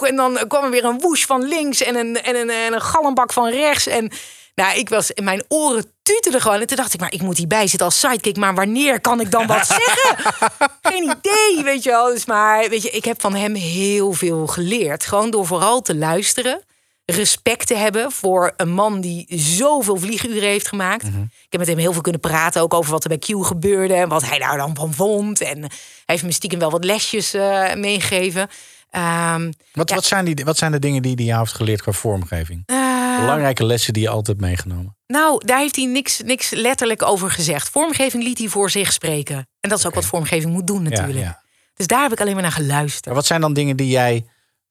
en 0.00 0.16
dan 0.16 0.38
kwam 0.48 0.64
er 0.64 0.70
weer 0.70 0.84
een 0.84 0.98
woes 1.00 1.24
van 1.24 1.42
links. 1.48 1.82
En 1.82 1.96
een, 1.96 2.22
en 2.22 2.36
een, 2.36 2.50
en 2.50 2.72
een 2.72 2.80
galmbak 2.80 3.32
van 3.32 3.48
rechts. 3.48 3.86
En 3.86 4.12
nou, 4.58 4.78
ik 4.78 4.88
was 4.88 5.10
in 5.10 5.24
mijn 5.24 5.42
oren 5.48 5.84
tutelden 6.02 6.40
gewoon. 6.40 6.60
En 6.60 6.66
toen 6.66 6.76
dacht 6.76 6.94
ik, 6.94 7.00
maar 7.00 7.12
ik 7.12 7.22
moet 7.22 7.36
hierbij 7.38 7.66
zitten 7.66 7.86
als 7.86 7.98
sidekick. 8.00 8.36
Maar 8.36 8.54
wanneer 8.54 9.00
kan 9.00 9.20
ik 9.20 9.30
dan 9.30 9.46
wat 9.46 9.66
zeggen? 9.78 10.36
Geen 10.82 11.02
idee, 11.02 11.64
weet 11.64 11.82
je 11.82 11.90
wel. 11.90 12.06
Dus 12.12 12.26
maar 12.26 12.68
weet 12.68 12.82
je, 12.82 12.90
ik 12.90 13.04
heb 13.04 13.20
van 13.20 13.34
hem 13.34 13.54
heel 13.54 14.12
veel 14.12 14.46
geleerd. 14.46 15.06
Gewoon 15.06 15.30
door 15.30 15.46
vooral 15.46 15.80
te 15.82 15.96
luisteren. 15.96 16.62
Respect 17.04 17.66
te 17.66 17.74
hebben 17.76 18.12
voor 18.12 18.52
een 18.56 18.68
man 18.70 19.00
die 19.00 19.26
zoveel 19.28 19.96
vlieguren 19.96 20.48
heeft 20.48 20.68
gemaakt. 20.68 21.04
Ik 21.04 21.12
heb 21.48 21.60
met 21.60 21.68
hem 21.68 21.78
heel 21.78 21.92
veel 21.92 22.02
kunnen 22.02 22.20
praten. 22.20 22.62
Ook 22.62 22.74
over 22.74 22.90
wat 22.92 23.02
er 23.02 23.08
bij 23.08 23.18
Q 23.18 23.44
gebeurde. 23.46 23.94
En 23.94 24.08
wat 24.08 24.24
hij 24.24 24.38
daar 24.38 24.56
dan 24.56 24.74
van 24.76 24.94
vond. 24.94 25.40
En 25.40 25.60
hij 25.60 25.70
heeft 26.06 26.22
me 26.22 26.32
stiekem 26.32 26.58
wel 26.58 26.70
wat 26.70 26.84
lesjes 26.84 27.34
eh, 27.34 27.74
meegegeven. 27.74 28.48
Ehm, 28.90 29.52
Wat, 29.72 29.88
ja, 29.88 29.94
wat, 29.94 30.04
zijn 30.04 30.24
die, 30.24 30.44
wat 30.44 30.58
zijn 30.58 30.72
de 30.72 30.78
dingen 30.78 31.02
die 31.02 31.14
hij 31.14 31.24
jou 31.24 31.38
heeft 31.38 31.52
geleerd 31.52 31.82
qua 31.82 31.92
vormgeving? 31.92 32.62
eh, 32.66 32.76
Belangrijke 33.20 33.64
lessen 33.64 33.92
die 33.92 34.02
je 34.02 34.08
altijd 34.08 34.40
meegenomen. 34.40 34.96
Nou, 35.06 35.46
daar 35.46 35.58
heeft 35.58 35.76
hij 35.76 35.84
niks, 35.84 36.20
niks 36.24 36.50
letterlijk 36.50 37.02
over 37.02 37.30
gezegd. 37.30 37.68
Vormgeving 37.68 38.22
liet 38.22 38.38
hij 38.38 38.48
voor 38.48 38.70
zich 38.70 38.92
spreken. 38.92 39.36
En 39.60 39.68
dat 39.68 39.78
is 39.78 39.86
ook 39.86 39.94
wat 39.94 40.04
vormgeving 40.04 40.52
moet 40.52 40.66
doen 40.66 40.82
natuurlijk. 40.82 41.18
ja. 41.18 41.42
Dus 41.74 41.86
daar 41.86 42.02
heb 42.02 42.12
ik 42.12 42.20
alleen 42.20 42.32
maar 42.32 42.42
naar 42.42 42.52
geluisterd. 42.52 43.04
Maar 43.04 43.14
wat 43.14 43.26
zijn 43.26 43.40
dan 43.40 43.52
dingen 43.52 43.76
die 43.76 43.88
jij 43.88 44.26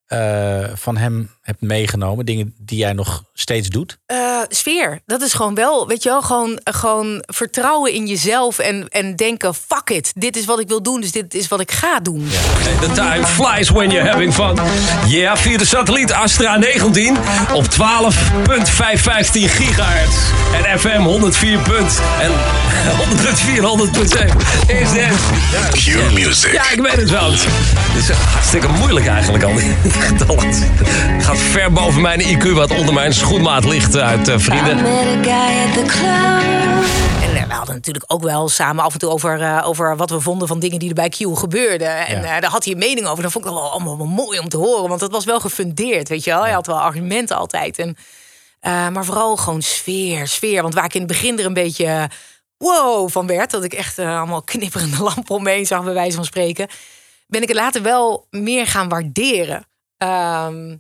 eh, 0.08 0.64
van 0.74 0.98
hem 0.98 1.30
hebt 1.42 1.62
meegenomen? 1.62 2.26
Dingen 2.26 2.54
die 2.58 2.78
jij 2.78 2.94
nog 2.94 3.24
steeds 3.34 3.68
doet? 3.70 3.98
Eh, 4.06 4.18
sfeer, 4.50 5.00
dat 5.06 5.22
is 5.22 5.34
gewoon 5.34 5.56
wel, 5.56 5.88
weet 5.88 6.04
je 6.04 6.10
wel, 6.10 6.22
gewoon, 6.22 6.60
gewoon 6.64 7.24
vertrouwen 7.26 7.94
in 7.94 8.08
jezelf 8.08 8.60
en, 8.60 8.88
en 8.90 9.16
denken, 9.16 9.54
fuck 9.54 9.90
it, 9.90 10.12
dit 10.16 10.36
is 10.38 10.46
wat 10.46 10.60
ik 10.60 10.68
wil 10.68 10.84
doen, 10.84 11.02
dus 11.02 11.12
dit 11.12 11.34
is 11.34 11.48
wat 11.48 11.60
ik 11.60 11.72
ga 11.72 12.00
doen. 12.00 12.30
The 12.82 12.92
time 12.92 13.26
flies 13.26 13.70
when 13.70 13.90
you're 13.90 14.10
having 14.10 14.34
fun. 14.34 14.58
Ja, 15.08 15.38
via 15.38 15.58
de 15.58 15.66
satelliet 15.66 16.12
Astra 16.14 16.58
19 16.58 17.18
op 17.54 17.66
12.515 17.66 19.50
gigahertz. 19.50 20.16
En 20.54 20.80
FM 20.80 21.02
104. 21.02 21.60
punt- 21.60 22.00
En 22.22 22.32
104, 22.98 23.62
100.7 23.64 24.38
is 24.68 24.92
dit. 24.92 25.08
Q 25.72 26.12
Music. 26.14 26.52
Ja, 26.54 26.72
ik 26.72 26.80
weet 26.82 26.96
het 26.96 27.10
wel. 27.10 27.32
Het 27.32 28.04
is 28.04 28.10
hartstikke 28.16 28.68
moeilijk 28.68 29.08
eigenlijk 29.08 29.44
al. 29.44 29.52
Het 31.18 31.24
gaat 31.24 31.38
ver 31.38 31.72
boven 31.72 32.02
mijn 32.02 32.22
IQ, 32.22 32.52
wat 32.52 32.72
onder 32.72 32.94
mijn 32.94 33.14
schoenmaat 33.14 33.66
ligt 33.66 33.98
uit 33.98 34.28
eh, 34.28 34.36
vrienden. 34.38 34.78
En 37.22 37.36
eh, 37.36 37.48
we 37.48 37.54
hadden 37.54 37.76
natuurlijk 37.76 38.06
ook 38.08 38.24
wel 38.24 38.50
samen 38.50 38.84
af 38.84 38.94
en 38.94 39.00
toe 39.00 39.10
over, 39.10 39.42
eh, 39.42 39.62
over 39.68 39.96
wat 39.98 40.10
we 40.10 40.20
vonden 40.20 40.48
van 40.48 40.60
dingen 40.60 40.80
die 40.80 40.90
er 40.90 40.96
bij 40.96 41.10
Q 41.10 41.16
gebeurden. 41.38 42.08
En 42.08 42.24
eh, 42.24 42.42
daar 42.42 42.52
had 42.52 42.64
hij 42.64 42.74
een 42.74 42.80
mening 42.80 43.08
over. 43.08 43.24
Dat 43.24 43.32
vond 43.32 43.46
ik 43.46 43.52
wel 43.52 43.72
allemaal 43.72 43.98
wel 43.98 44.08
mooi 44.08 44.40
om 44.40 44.50
te 44.50 44.58
horen, 44.58 44.88
want 44.88 45.00
dat 45.00 45.12
was 45.12 45.26
wel 45.26 45.40
gefundeerd, 45.40 46.10
weet 46.10 46.24
je 46.24 46.32
wel. 46.32 46.44
Hij 46.44 46.52
had 46.54 46.68
wel 46.68 46.82
argumenten 46.82 47.38
altijd. 47.38 47.80
En, 47.80 47.98
eh, 48.60 48.90
maar 48.90 49.06
vooral 49.06 49.38
gewoon 49.38 49.62
sfeer, 49.62 50.28
sfeer. 50.28 50.62
Want 50.62 50.74
waar 50.74 50.86
ik 50.86 50.94
in 50.94 51.00
het 51.00 51.10
begin 51.10 51.40
er 51.40 51.46
een 51.46 51.54
beetje 51.54 51.86
eh, 51.86 52.04
wow 52.58 53.10
van 53.10 53.28
werd, 53.28 53.52
dat 53.52 53.64
ik 53.64 53.74
echt 53.74 53.98
eh, 53.98 54.18
allemaal 54.18 54.42
knipperende 54.42 55.04
lampen 55.04 55.36
om 55.36 55.44
me 55.44 55.50
heen 55.50 55.66
zag, 55.66 55.84
bij 55.84 55.94
wijze 55.94 56.16
van 56.16 56.26
spreken, 56.26 56.68
ben 57.28 57.42
ik 57.42 57.48
het 57.48 57.58
later 57.58 57.82
wel 57.82 58.28
meer 58.30 58.68
gaan 58.68 58.90
waarderen. 58.90 59.66
Ehm, 59.98 60.78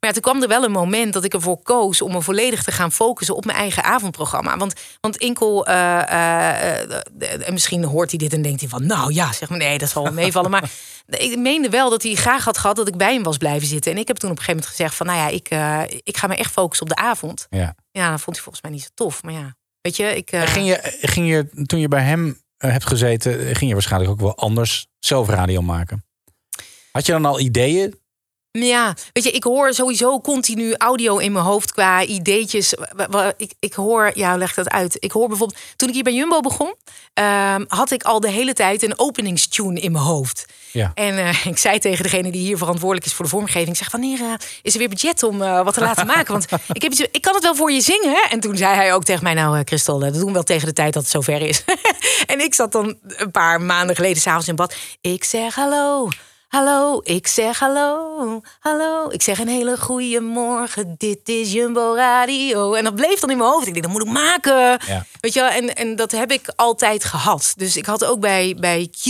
maar 0.00 0.10
ja, 0.10 0.12
toen 0.12 0.22
kwam 0.22 0.42
er 0.42 0.48
wel 0.48 0.64
een 0.64 0.70
moment 0.70 1.12
dat 1.12 1.24
ik 1.24 1.34
ervoor 1.34 1.62
koos 1.62 2.02
om 2.02 2.12
me 2.12 2.22
volledig 2.22 2.62
te 2.62 2.72
gaan 2.72 2.92
focussen 2.92 3.36
op 3.36 3.44
mijn 3.44 3.58
eigen 3.58 3.84
avondprogramma. 3.84 4.56
Want, 4.56 4.74
want 5.00 5.16
Inkel, 5.16 5.66
eh, 5.66 6.00
eh, 6.00 6.82
eh, 6.82 7.46
en 7.46 7.52
misschien 7.52 7.84
hoort 7.84 8.10
hij 8.10 8.18
dit 8.18 8.32
en 8.32 8.42
denkt 8.42 8.60
hij 8.60 8.68
van, 8.68 8.86
nou 8.86 9.12
ja, 9.12 9.32
zeg 9.32 9.48
maar 9.48 9.58
nee, 9.58 9.78
dat 9.78 9.88
zal 9.88 10.02
wel 10.02 10.12
meevallen. 10.12 10.50
Maar 10.50 10.70
ik 11.06 11.38
meende 11.38 11.68
wel 11.68 11.90
dat 11.90 12.02
hij 12.02 12.14
graag 12.14 12.44
had 12.44 12.58
gehad 12.58 12.76
dat 12.76 12.88
ik 12.88 12.96
bij 12.96 13.12
hem 13.12 13.22
was 13.22 13.36
blijven 13.36 13.68
zitten. 13.68 13.92
En 13.92 13.98
ik 13.98 14.08
heb 14.08 14.16
toen 14.16 14.30
op 14.30 14.36
een 14.36 14.42
gegeven 14.42 14.64
moment 14.64 14.76
gezegd 14.76 14.96
van, 14.96 15.06
nou 15.06 15.18
ja, 15.18 15.28
ik, 15.28 15.48
ik 16.02 16.16
ga 16.16 16.26
me 16.26 16.36
echt 16.36 16.52
focussen 16.52 16.86
op 16.86 16.96
de 16.96 17.02
avond. 17.02 17.46
Ja. 17.50 17.74
Ja, 17.90 18.10
dat 18.10 18.20
vond 18.20 18.36
hij 18.36 18.44
volgens 18.44 18.62
mij 18.62 18.72
niet 18.72 18.82
zo 18.82 18.88
tof. 18.94 19.22
Maar 19.22 19.32
ja, 19.32 19.56
weet 19.80 19.96
je, 19.96 20.16
ik. 20.16 20.30
Ging 20.32 20.66
je, 20.66 20.96
ging 21.00 21.28
je, 21.28 21.64
toen 21.66 21.80
je 21.80 21.88
bij 21.88 22.02
hem 22.02 22.42
hebt 22.56 22.86
gezeten, 22.86 23.56
ging 23.56 23.68
je 23.68 23.72
waarschijnlijk 23.72 24.12
ook 24.12 24.20
wel 24.20 24.36
anders 24.36 24.86
zelf 24.98 25.28
radio 25.28 25.62
maken? 25.62 26.04
Had 26.92 27.06
je 27.06 27.12
dan 27.12 27.24
al 27.24 27.40
ideeën? 27.40 27.94
Ja, 28.66 28.94
weet 29.12 29.24
je, 29.24 29.30
ik 29.30 29.44
hoor 29.44 29.74
sowieso 29.74 30.20
continu 30.20 30.74
audio 30.74 31.16
in 31.16 31.32
mijn 31.32 31.44
hoofd 31.44 31.72
qua 31.72 32.04
ideetjes. 32.04 32.74
Ik, 33.36 33.52
ik 33.58 33.74
hoor, 33.74 34.10
ja, 34.14 34.36
leg 34.36 34.54
dat 34.54 34.68
uit. 34.68 34.96
Ik 34.98 35.12
hoor 35.12 35.28
bijvoorbeeld, 35.28 35.60
toen 35.76 35.88
ik 35.88 35.94
hier 35.94 36.02
bij 36.02 36.12
Jumbo 36.12 36.40
begon, 36.40 36.74
ehm, 37.14 37.64
had 37.68 37.90
ik 37.90 38.02
al 38.02 38.20
de 38.20 38.30
hele 38.30 38.52
tijd 38.52 38.82
een 38.82 38.98
openingstune 38.98 39.80
in 39.80 39.92
mijn 39.92 40.04
hoofd. 40.04 40.46
Ja. 40.72 40.92
En 40.94 41.18
eh, 41.18 41.46
ik 41.52 41.58
zei 41.58 41.78
tegen 41.78 42.02
degene 42.02 42.30
die 42.30 42.40
hier 42.40 42.58
verantwoordelijk 42.58 43.06
is 43.06 43.12
voor 43.12 43.24
de 43.24 43.30
vormgeving, 43.30 43.68
ik 43.68 43.76
zeg 43.76 43.90
wanneer 43.90 44.20
eh, 44.20 44.32
is 44.62 44.72
er 44.72 44.78
weer 44.78 44.88
budget 44.88 45.22
om 45.22 45.42
eh, 45.42 45.64
wat 45.64 45.74
te 45.74 45.80
laten 45.80 46.06
maken? 46.16 46.32
Want 46.32 46.46
ik, 46.72 46.82
heb 46.82 46.92
iets, 46.92 47.00
ik 47.00 47.22
kan 47.22 47.34
het 47.34 47.42
wel 47.42 47.54
voor 47.54 47.72
je 47.72 47.80
zingen. 47.80 48.10
Hè? 48.10 48.28
En 48.30 48.40
toen 48.40 48.56
zei 48.56 48.74
hij 48.74 48.94
ook 48.94 49.04
tegen 49.04 49.22
mij, 49.22 49.34
nou 49.34 49.62
Christel, 49.64 49.98
dat 49.98 50.14
doen 50.14 50.26
we 50.26 50.32
wel 50.32 50.42
tegen 50.42 50.66
de 50.66 50.72
tijd 50.72 50.92
dat 50.92 51.02
het 51.02 51.12
zover 51.12 51.40
is. 51.40 51.64
en 52.26 52.40
ik 52.40 52.54
zat 52.54 52.72
dan 52.72 52.98
een 53.06 53.30
paar 53.30 53.60
maanden 53.60 53.96
geleden 53.96 54.22
s'avonds 54.22 54.48
in 54.48 54.56
bad. 54.56 54.74
Ik 55.00 55.24
zeg 55.24 55.54
hallo. 55.54 56.08
Hallo, 56.48 57.00
ik 57.04 57.26
zeg 57.26 57.58
hallo, 57.58 58.40
hallo. 58.58 59.08
Ik 59.10 59.22
zeg 59.22 59.38
een 59.38 59.48
hele 59.48 59.76
goede 59.76 60.20
morgen, 60.20 60.94
dit 60.98 61.28
is 61.28 61.52
Jumbo 61.52 61.94
Radio. 61.94 62.74
En 62.74 62.84
dat 62.84 62.94
bleef 62.94 63.20
dan 63.20 63.30
in 63.30 63.36
mijn 63.36 63.50
hoofd. 63.50 63.66
Ik 63.66 63.72
denk, 63.72 63.84
dat 63.84 63.92
moet 63.94 64.06
ik 64.06 64.12
maken. 64.12 64.78
Ja. 64.86 65.06
Weet 65.20 65.32
je 65.34 65.40
wel, 65.40 65.48
en, 65.48 65.74
en 65.74 65.96
dat 65.96 66.10
heb 66.10 66.32
ik 66.32 66.52
altijd 66.56 67.04
gehad. 67.04 67.52
Dus 67.56 67.76
ik 67.76 67.86
had 67.86 68.04
ook 68.04 68.20
bij, 68.20 68.56
bij 68.60 68.88
Q, 69.02 69.04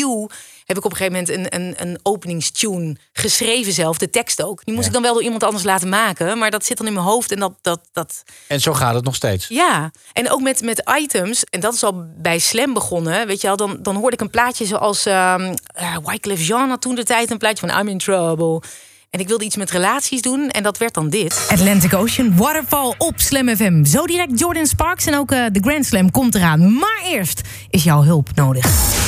heb 0.69 0.77
ik 0.77 0.85
op 0.85 0.91
een 0.91 0.97
gegeven 0.97 1.25
moment 1.25 1.55
een, 1.55 1.61
een, 1.61 1.89
een 1.89 1.99
openingstune 2.03 2.97
geschreven 3.13 3.73
zelf. 3.73 3.99
De 3.99 4.11
tekst 4.11 4.43
ook. 4.43 4.65
Die 4.65 4.75
moest 4.75 4.87
ik 4.87 4.93
dan 4.93 5.03
wel 5.03 5.13
door 5.13 5.23
iemand 5.23 5.43
anders 5.43 5.65
laten 5.65 5.89
maken. 5.89 6.39
Maar 6.39 6.51
dat 6.51 6.65
zit 6.65 6.77
dan 6.77 6.87
in 6.87 6.93
mijn 6.93 7.05
hoofd 7.07 7.33
en 7.33 7.39
dat... 7.39 7.53
dat, 7.63 7.81
dat 7.93 8.23
En 8.47 8.61
zo 8.61 8.73
gaat 8.73 8.95
het 8.95 9.05
nog 9.05 9.15
steeds. 9.15 9.49
ja, 9.49 9.91
en 10.13 10.31
ook 10.31 10.41
met, 10.41 10.63
met 10.63 10.91
items, 11.01 11.45
en 11.45 11.61
dat 11.61 11.75
is 11.75 11.83
al 11.83 12.05
bij 12.17 12.39
Slam 12.39 12.73
begonnen, 12.73 13.27
weet 13.27 13.41
je 13.41 13.47
wel, 13.47 13.57
dan, 13.57 13.79
dan 13.83 13.97
hoorde 13.97 14.13
ik 14.13 14.21
een 14.21 14.31
plaatje 14.31 14.67
zoals 14.67 15.07
ehm 15.07 15.55
uh, 15.81 15.97
Wyclef 16.05 16.47
Jean 16.47 16.69
had 16.69 16.81
toen 16.81 16.95
de 16.95 17.05
tijd 17.05 17.31
een 17.31 17.39
plaatje 17.39 17.67
van 17.67 17.81
I'm 17.81 17.89
in 17.89 17.99
Trouble. 17.99 18.63
En 19.11 19.21
ik 19.21 19.29
wilde 19.29 19.45
iets 19.45 19.57
met 19.57 19.71
relaties 19.71 20.23
doen 20.23 20.49
en 20.49 20.63
dat 20.63 20.79
werd 20.79 20.95
dan 20.95 21.09
dit. 21.09 21.47
Atlantic 21.51 21.95
Ocean, 21.95 22.37
Waterfall 22.37 22.95
op 22.99 23.15
Slam 23.17 23.57
FM. 23.57 23.85
Zo 23.85 24.07
direct 24.07 24.39
Jordan 24.41 24.67
Sparks 24.67 25.07
en 25.07 25.17
ook 25.17 25.31
eh, 25.31 25.45
de 25.53 25.61
Grand 25.61 25.87
Slam 25.87 26.11
komt 26.11 26.35
eraan. 26.35 26.73
Maar 26.73 27.01
eerst 27.05 27.41
is 27.71 27.85
jouw 27.85 28.03
hulp 28.03 28.29
nodig. 28.35 29.08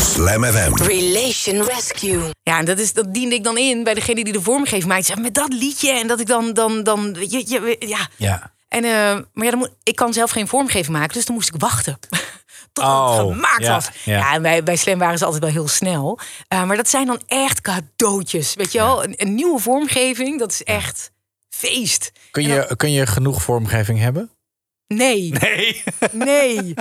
Slam 0.00 0.44
FM. 0.44 0.74
Relation 0.82 1.62
Rescue. 1.64 2.20
Ja, 2.42 2.58
en 2.58 2.64
dat, 2.64 2.78
is, 2.78 2.92
dat 2.92 3.14
diende 3.14 3.34
ik 3.34 3.44
dan 3.44 3.58
in 3.58 3.84
bij 3.84 3.94
degene 3.94 4.24
die 4.24 4.32
de 4.32 4.42
vormgeving 4.42 4.84
maakt. 4.84 5.06
Zeg, 5.06 5.16
met 5.18 5.34
dat 5.34 5.52
liedje 5.52 5.90
en 5.90 6.06
dat 6.06 6.20
ik 6.20 6.26
dan, 6.26 6.52
dan, 6.52 6.82
dan 6.82 7.16
je, 7.28 7.44
je, 7.46 7.76
ja. 7.78 8.08
Ja. 8.16 8.52
En, 8.68 8.84
eh, 8.84 8.90
maar 9.32 9.44
ja, 9.44 9.50
dan 9.50 9.58
moet, 9.58 9.70
ik 9.82 9.96
kan 9.96 10.12
zelf 10.12 10.30
geen 10.30 10.48
vormgeving 10.48 10.96
maken, 10.96 11.12
dus 11.14 11.24
dan 11.24 11.34
moest 11.34 11.54
ik 11.54 11.60
wachten. 11.60 11.98
Tot 12.72 12.84
Oh, 12.84 13.16
het 13.16 13.32
gemaakt 13.32 13.62
ja, 13.62 13.74
was. 13.74 13.88
ja. 14.04 14.18
Ja, 14.18 14.34
en 14.34 14.42
bij, 14.42 14.62
bij 14.62 14.76
Slam 14.76 14.98
waren 14.98 15.18
ze 15.18 15.24
altijd 15.24 15.42
wel 15.42 15.52
heel 15.52 15.68
snel. 15.68 16.18
Eh, 16.48 16.64
maar 16.64 16.76
dat 16.76 16.88
zijn 16.88 17.06
dan 17.06 17.22
echt 17.26 17.60
cadeautjes. 17.60 18.54
Weet 18.54 18.72
je 18.72 18.78
wel, 18.78 19.04
een, 19.04 19.14
een 19.16 19.34
nieuwe 19.34 19.58
vormgeving, 19.60 20.38
dat 20.38 20.52
is 20.52 20.62
echt 20.62 21.10
feest. 21.48 22.12
Kun 22.30 22.42
je, 22.42 22.74
kun 22.76 22.92
je 22.92 23.06
genoeg 23.06 23.42
vormgeving 23.42 23.98
hebben? 23.98 24.30
Nee. 24.94 25.32
Nee. 25.40 25.82
Nee. 26.12 26.74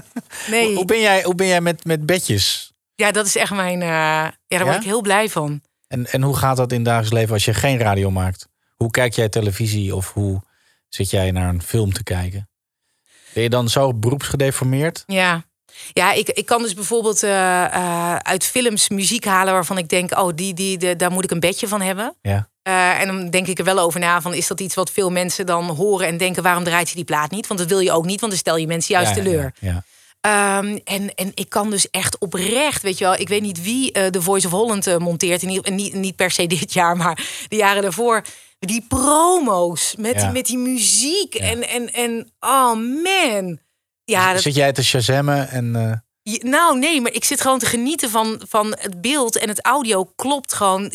Nee. 0.48 0.76
Hoe 0.76 0.86
ben 0.86 1.00
jij, 1.00 1.24
hoe 1.24 1.36
ben 1.36 1.48
jij 1.48 1.62
met, 1.62 1.86
met 1.86 2.06
bedjes? 2.06 2.72
Ja, 2.96 3.12
dat 3.12 3.26
is 3.26 3.36
echt 3.36 3.52
mijn. 3.52 3.82
eh, 3.82 3.88
ja, 3.88 4.32
daar 4.48 4.64
word 4.64 4.74
Ja? 4.74 4.80
ik 4.80 4.86
heel 4.86 5.02
blij 5.02 5.30
van. 5.30 5.62
En, 5.88 6.12
en 6.12 6.22
hoe 6.22 6.36
gaat 6.38 6.58
dat 6.58 6.70
in 6.72 6.78
het 6.78 6.86
dagelijks 6.86 7.14
leven 7.16 7.34
als 7.34 7.46
je 7.46 7.54
geen 7.54 7.78
radio 7.78 8.12
maakt? 8.12 8.48
Hoe 8.76 8.92
kijk 8.92 9.14
jij 9.14 9.30
televisie 9.30 9.96
of 9.96 10.14
hoe 10.14 10.42
zit 10.88 11.10
jij 11.10 11.32
naar 11.32 11.50
een 11.50 11.62
film 11.64 11.94
te 11.94 12.04
kijken? 12.04 12.50
Ben 13.34 13.44
je 13.44 13.50
dan 13.50 13.70
zo 13.70 13.94
beroepsgedeformeerd? 13.94 15.04
Ja. 15.08 15.44
Ja, 15.94 16.12
ik, 16.14 16.30
ik 16.30 16.46
kan 16.46 16.62
dus 16.62 16.74
bijvoorbeeld 16.74 17.24
eh, 17.24 17.66
eh, 17.66 18.16
uit 18.16 18.44
films 18.44 18.90
muziek 18.90 19.26
halen 19.26 19.54
waarvan 19.54 19.78
ik 19.78 19.90
denk, 19.90 20.18
oh, 20.18 20.32
die, 20.36 20.54
die, 20.54 20.78
de, 20.78 20.96
daar 20.96 21.12
moet 21.12 21.24
ik 21.24 21.32
een 21.32 21.40
bedje 21.40 21.68
van 21.68 21.82
hebben. 21.82 22.16
Ja. 22.22 22.49
Eh, 22.62 23.00
en 23.02 23.08
dan 23.08 23.30
denk 23.30 23.48
ik 23.48 23.58
er 23.60 23.64
wel 23.66 23.80
over 23.80 24.00
na 24.00 24.22
van, 24.22 24.34
is 24.34 24.48
dat 24.48 24.60
iets 24.60 24.76
wat 24.76 24.92
veel 24.92 25.10
mensen 25.12 25.46
dan 25.46 25.64
horen 25.70 26.08
en 26.08 26.18
denken, 26.18 26.44
waarom 26.44 26.64
draait 26.64 26.90
je 26.90 26.96
die 26.96 27.04
plaat 27.04 27.32
niet? 27.32 27.48
Want 27.48 27.60
dat 27.60 27.70
wil 27.70 27.80
je 27.80 27.92
ook 27.92 28.06
niet, 28.06 28.20
want 28.20 28.32
dan 28.32 28.42
stel 28.42 28.58
je 28.58 28.68
mensen 28.68 28.94
juist 28.94 29.16
Ja, 29.16 29.24
teleur. 29.24 29.54
Ja, 29.60 29.68
ja. 29.72 29.84
Ehm, 30.22 30.78
en, 30.84 31.16
en 31.16 31.32
ik 31.34 31.50
kan 31.50 31.70
dus 31.70 31.90
echt 31.90 32.18
oprecht, 32.18 32.82
weet 32.82 32.98
je 32.98 33.04
wel, 33.04 33.14
ik 33.16 33.28
weet 33.30 33.42
niet 33.42 33.62
wie 33.64 33.92
eh, 33.92 34.12
de 34.12 34.22
Voice 34.22 34.48
of 34.48 34.54
Holland 34.54 34.88
eh, 34.88 34.98
monteert. 34.98 35.44
En 35.44 35.76
niet, 35.76 35.94
niet 35.94 36.16
per 36.16 36.32
se 36.32 36.48
dit 36.58 36.74
jaar, 36.74 36.98
maar 36.98 37.28
de 37.48 37.56
jaren 37.56 37.82
daarvoor. 37.82 38.24
Die 38.60 38.86
promo's 38.88 39.96
met, 39.98 40.14
Ja. 40.16 40.22
die, 40.22 40.30
met 40.32 40.46
die 40.46 40.58
muziek. 40.58 41.36
En, 41.36 41.68
en, 41.68 41.94
en 41.94 42.32
oh 42.40 42.74
man. 43.04 43.60
Ja, 44.04 44.34
dat, 44.34 44.42
Zit 44.42 44.56
jij 44.56 44.72
te 44.72 44.84
shazammen 44.84 45.50
en... 45.50 45.76
eh, 45.76 45.92
je- 46.34 46.44
Nou, 46.46 46.80
nee, 46.80 47.02
maar 47.02 47.14
ik 47.14 47.24
zit 47.24 47.42
gewoon 47.42 47.60
te 47.60 47.66
genieten 47.66 48.10
van, 48.10 48.42
van 48.48 48.76
het 48.80 49.02
beeld 49.02 49.38
en 49.38 49.50
het 49.50 49.66
audio 49.66 50.12
klopt 50.16 50.54
gewoon 50.54 50.94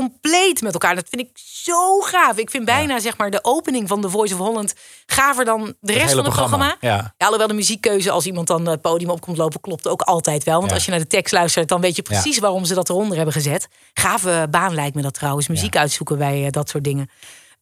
compleet 0.00 0.60
met 0.62 0.72
elkaar. 0.72 0.94
Dat 0.94 1.06
vind 1.08 1.22
ik 1.22 1.28
zo 1.34 2.00
gaaf. 2.00 2.36
Ik 2.36 2.50
vind 2.50 2.64
bijna 2.64 2.98
zeg 3.00 3.16
maar 3.16 3.30
de 3.30 3.44
opening 3.44 3.88
van 3.88 4.00
The 4.00 4.10
Voice 4.10 4.34
of 4.34 4.40
Holland 4.40 4.74
gaver 5.06 5.44
dan 5.44 5.74
de 5.80 5.92
rest 5.92 6.14
van 6.14 6.24
het 6.24 6.34
programma. 6.34 6.76
Ja. 6.80 6.96
Ja, 6.96 7.12
alhoewel 7.18 7.46
de 7.48 7.54
muziekkeuze 7.54 8.10
als 8.10 8.26
iemand 8.26 8.46
dan 8.46 8.66
het 8.66 8.80
podium 8.80 9.10
op 9.10 9.20
komt 9.20 9.36
lopen 9.36 9.60
klopt 9.60 9.88
ook 9.88 10.02
altijd 10.02 10.44
wel. 10.44 10.56
Want 10.58 10.68
Ja. 10.68 10.74
als 10.74 10.84
je 10.84 10.90
naar 10.90 11.00
de 11.00 11.06
tekst 11.06 11.32
luistert, 11.32 11.68
dan 11.68 11.80
weet 11.80 11.96
je 11.96 12.02
precies 12.02 12.38
waarom 12.38 12.64
ze 12.64 12.74
dat 12.74 12.88
eronder 12.88 13.16
hebben 13.16 13.34
gezet. 13.34 13.68
Gave 13.94 14.46
baan 14.50 14.74
lijkt 14.74 14.94
me 14.94 15.02
dat 15.02 15.14
trouwens. 15.14 15.48
Muziek 15.48 15.76
uitzoeken 15.76 16.18
bij 16.18 16.44
eh, 16.44 16.50
dat 16.50 16.68
soort 16.68 16.84
dingen. 16.84 17.10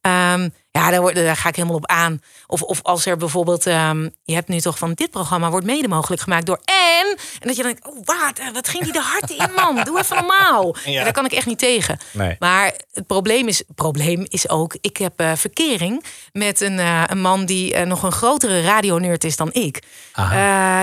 Ehm, 0.01 0.49
ja, 0.73 0.91
daar, 0.91 1.37
ga 1.37 1.49
ik 1.49 1.57
helemaal 1.57 1.77
op 1.77 1.87
aan. 1.87 2.21
Of, 2.47 2.63
of 2.63 2.81
als 2.83 3.07
er 3.07 3.17
bijvoorbeeld, 3.17 3.67
ehm, 3.67 4.09
je 4.25 4.35
hebt 4.35 4.49
nu 4.49 4.61
toch 4.61 4.79
van 4.79 4.93
dit 4.93 5.11
programma 5.11 5.51
wordt 5.51 5.67
mede 5.67 5.89
mogelijk 5.89 6.23
gemaakt 6.23 6.47
door 6.47 6.61
en. 6.65 7.17
En 7.41 7.47
dat 7.49 7.57
je 7.57 7.63
dan 7.63 7.73
denkt, 7.73 7.87
oh 7.87 7.97
wat, 8.05 8.39
eh, 8.39 8.47
wat 8.53 8.69
ging 8.69 8.83
die 8.85 8.93
de 8.93 9.01
hard 9.01 9.31
in 9.31 9.55
man? 9.55 9.85
Doe 9.85 9.99
even 9.99 10.17
normaal. 10.17 10.41
Ja. 10.85 10.91
Ja, 10.91 11.03
daar 11.05 11.13
kan 11.13 11.25
ik 11.25 11.33
echt 11.33 11.47
niet 11.47 11.59
tegen. 11.59 11.99
Nee. 12.11 12.37
Maar 12.39 12.73
het 12.93 13.07
probleem 13.07 13.49
is, 13.49 13.63
probleem 13.75 14.27
is 14.29 14.49
ook, 14.49 14.77
ik 14.81 14.97
heb 14.97 15.21
eh, 15.21 15.33
verkering 15.35 16.05
met 16.33 16.61
een, 16.61 16.79
eh, 16.79 17.03
een 17.07 17.21
man 17.21 17.45
die 17.45 17.85
nog 17.85 18.03
een 18.03 18.13
grotere 18.13 18.63
radioneurt 18.63 19.25
is 19.25 19.37
dan 19.37 19.53
ik. 19.53 19.83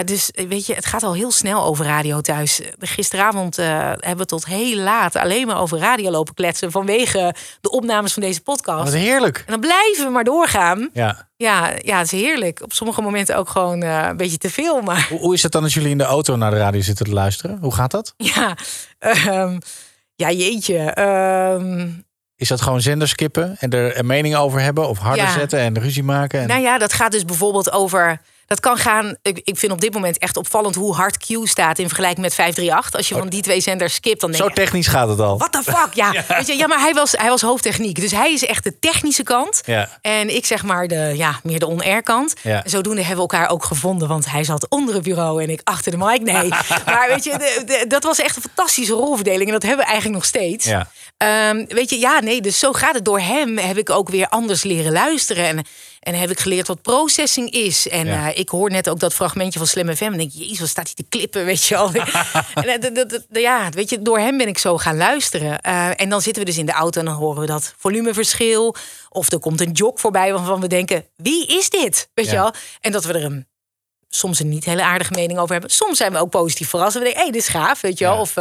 Dus 0.06 0.32
weet 0.34 0.66
je, 0.66 0.74
het 0.74 0.86
gaat 0.86 1.04
al 1.04 1.14
heel 1.14 1.32
snel 1.32 1.64
over 1.64 1.86
radio 1.86 2.22
thuis. 2.22 2.62
Gisteravond 2.80 3.56
hebben 3.56 4.18
we 4.18 4.26
tot 4.26 4.46
heel 4.46 4.78
laat 4.78 5.16
alleen 5.16 5.48
maar 5.48 5.60
over 5.60 5.78
radio 5.78 6.12
lopen 6.12 6.34
kletsen 6.34 6.72
vanwege 6.72 7.36
de 7.62 7.72
opnames 7.72 8.14
van 8.14 8.22
deze 8.22 8.42
podcast. 8.42 8.84
Wat 8.84 9.02
heerlijk. 9.02 9.44
En 9.46 9.52
dan 9.52 9.62
blijven 9.84 10.12
maar 10.14 10.24
doorgaan. 10.24 10.90
Ja. 10.94 11.28
Ja, 11.38 11.72
ja, 11.78 11.98
het 11.98 12.14
is 12.14 12.22
heerlijk. 12.22 12.62
Op 12.64 12.74
sommige 12.74 13.02
momenten 13.02 13.38
ook 13.38 13.50
gewoon 13.50 13.82
eh, 13.84 14.06
een 14.10 14.18
beetje 14.18 14.38
te 14.38 14.50
veel. 14.50 14.82
Maar 14.82 15.08
Hoe, 15.10 15.20
hoe 15.20 15.34
is 15.34 15.44
het 15.44 15.52
dan 15.52 15.64
als 15.64 15.74
jullie 15.74 15.90
in 15.90 15.98
de 15.98 16.04
auto 16.04 16.36
naar 16.36 16.52
de 16.52 16.58
radio 16.58 16.82
zitten 16.82 17.06
te 17.06 17.12
luisteren? 17.14 17.58
Hoe 17.62 17.74
gaat 17.74 17.92
dat? 17.92 18.14
ja, 18.36 18.58
ehm, 19.00 19.60
ja 20.16 20.32
jeetje. 20.32 20.78
ehm, 20.78 21.90
Is 22.36 22.48
dat 22.48 22.62
gewoon 22.62 22.82
zenders 22.82 23.12
skippen 23.12 23.56
en 23.60 23.70
er 23.70 23.98
een 24.00 24.06
mening 24.06 24.36
over 24.36 24.62
hebben? 24.62 24.88
Of 24.90 24.98
harder 24.98 25.26
Ja. 25.26 25.32
zetten 25.32 25.60
en 25.60 25.80
ruzie 25.80 26.04
maken? 26.04 26.40
En... 26.42 26.48
Nou 26.48 26.62
ja, 26.62 26.78
dat 26.78 26.94
gaat 26.94 27.12
dus 27.12 27.26
bijvoorbeeld 27.26 27.72
over. 27.72 28.22
Dat 28.50 28.60
kan 28.60 28.78
gaan. 28.78 29.16
Ik, 29.22 29.42
ik 29.44 29.58
vind 29.58 29.72
op 29.72 29.82
dit 29.82 29.94
moment 29.94 30.18
echt 30.18 30.38
opvallend 30.38 30.76
hoe 30.76 30.96
hard 30.96 31.18
Q 31.18 31.48
staat 31.48 31.80
in 31.80 31.86
vergelijking 31.88 32.22
met 32.22 32.34
538. 32.36 32.94
Als 33.00 33.08
je 33.10 33.16
van 33.16 33.28
die 33.30 33.42
twee 33.42 33.62
zenders 33.62 33.94
skipt, 33.94 34.22
dan 34.22 34.32
denk 34.32 34.44
Zo 34.44 34.50
je. 34.50 34.56
technisch 34.56 34.88
gaat 34.88 35.10
het 35.10 35.20
al. 35.20 35.38
What 35.38 35.52
the 35.52 35.62
fuck? 35.64 35.94
Ja, 36.04 36.12
Weet 36.28 36.48
je, 36.48 36.58
ja 36.58 36.68
maar 36.68 36.80
hij 36.80 36.94
was, 36.94 37.12
hij 37.12 37.30
was 37.30 37.42
hoofdtechniek. 37.42 38.00
Dus 38.00 38.12
hij 38.12 38.34
is 38.34 38.46
echt 38.46 38.64
de 38.64 38.80
technische 38.80 39.24
kant. 39.24 39.62
Ja. 39.66 39.90
En 40.02 40.36
ik 40.36 40.46
zeg 40.46 40.64
maar 40.64 40.88
de, 40.88 41.14
ja, 41.16 41.40
meer 41.44 41.60
de 41.60 41.66
on-air 41.68 42.04
kant. 42.04 42.34
Ja. 42.42 42.64
En 42.64 42.70
zodoende 42.70 43.02
hebben 43.04 43.26
we 43.26 43.32
elkaar 43.32 43.50
ook 43.50 43.64
gevonden. 43.66 44.08
Want 44.08 44.32
hij 44.32 44.44
zat 44.44 44.70
onder 44.70 44.94
het 44.94 45.04
bureau 45.04 45.44
en 45.44 45.50
ik 45.50 45.62
achter 45.64 45.92
de 45.92 45.98
mic. 45.98 46.22
Nee. 46.22 46.48
maar 46.86 47.08
weet 47.10 47.24
je, 47.24 47.32
de- 47.32 47.64
de- 47.66 47.86
dat 47.88 48.04
was 48.04 48.20
echt 48.20 48.36
een 48.36 48.42
fantastische 48.42 48.94
rolverdeling. 48.94 49.46
En 49.46 49.52
dat 49.54 49.62
hebben 49.64 49.80
we 49.80 49.86
eigenlijk 49.92 50.16
nog 50.16 50.26
steeds. 50.26 50.66
Ja. 50.66 50.90
Ehm, 51.20 51.66
weet 51.68 51.90
je, 51.90 52.00
ja, 52.00 52.20
nee, 52.20 52.42
dus 52.42 52.60
zo 52.60 52.72
gaat 52.74 52.94
het. 52.96 53.06
Door 53.06 53.20
hem 53.20 53.58
heb 53.58 53.78
ik 53.78 53.90
ook 53.90 54.10
weer 54.10 54.28
anders 54.28 54.64
leren 54.64 54.92
luisteren. 54.92 55.46
En, 55.46 55.66
en 56.00 56.14
heb 56.16 56.30
ik 56.30 56.40
geleerd 56.40 56.68
wat 56.68 56.82
processing 56.82 57.52
is. 57.52 57.88
En 57.88 58.06
Ja. 58.06 58.32
eh, 58.32 58.40
ik 58.40 58.50
hoor 58.50 58.70
net 58.72 58.90
ook 58.90 59.00
dat 59.00 59.14
fragmentje 59.14 59.60
van 59.60 59.68
Slim 59.68 59.96
FM. 59.96 60.04
En 60.04 60.18
denk, 60.18 60.32
jezus, 60.34 60.60
wat 60.60 60.70
staat 60.70 60.86
hij 60.86 60.94
te 60.96 61.06
klippen, 61.10 61.46
weet 61.46 61.64
je 61.66 61.76
wel. 61.76 61.92
en, 61.94 62.64
eh, 62.68 62.80
dat- 62.82 62.96
dat- 62.96 63.10
dat- 63.10 63.26
ja, 63.30 63.70
weet 63.70 63.90
je, 63.90 64.02
door 64.02 64.20
hem 64.20 64.38
ben 64.38 64.48
ik 64.48 64.58
zo 64.58 64.78
gaan 64.78 64.98
luisteren. 64.98 65.60
Eh, 65.60 66.02
en 66.02 66.10
dan 66.10 66.22
zitten 66.22 66.44
we 66.44 66.50
dus 66.50 66.58
in 66.60 66.66
de 66.66 66.72
auto 66.72 67.00
en 67.00 67.06
dan 67.06 67.16
horen 67.16 67.42
we 67.42 67.48
dat 67.48 67.74
volumeverschil. 67.78 68.76
Of 69.10 69.32
er 69.32 69.40
komt 69.40 69.62
een 69.62 69.72
jog 69.72 70.00
voorbij 70.00 70.34
waarvan 70.34 70.62
we 70.62 70.68
denken, 70.68 71.06
wie 71.16 71.48
is 71.48 71.70
dit? 71.70 72.10
Weet 72.14 72.26
Ja. 72.26 72.32
je 72.32 72.38
wel? 72.38 72.54
En 72.82 72.92
dat 72.92 73.04
we 73.06 73.14
er 73.14 73.24
een 73.24 73.48
soms 74.10 74.40
een 74.40 74.50
niet 74.50 74.66
hele 74.66 74.84
aardige 74.84 75.14
mening 75.14 75.40
over 75.40 75.52
hebben. 75.52 75.72
Soms 75.72 75.98
zijn 75.98 76.12
we 76.12 76.18
ook 76.20 76.30
positief 76.30 76.70
verrast. 76.70 76.94
We 76.94 77.00
denken, 77.00 77.18
hé, 77.18 77.24
hey, 77.24 77.32
dit 77.32 77.42
is 77.42 77.48
gaaf, 77.48 77.82
weet 77.82 77.98
je 77.98 78.06
wel. 78.06 78.14
Ja. 78.14 78.20
Of, 78.22 78.36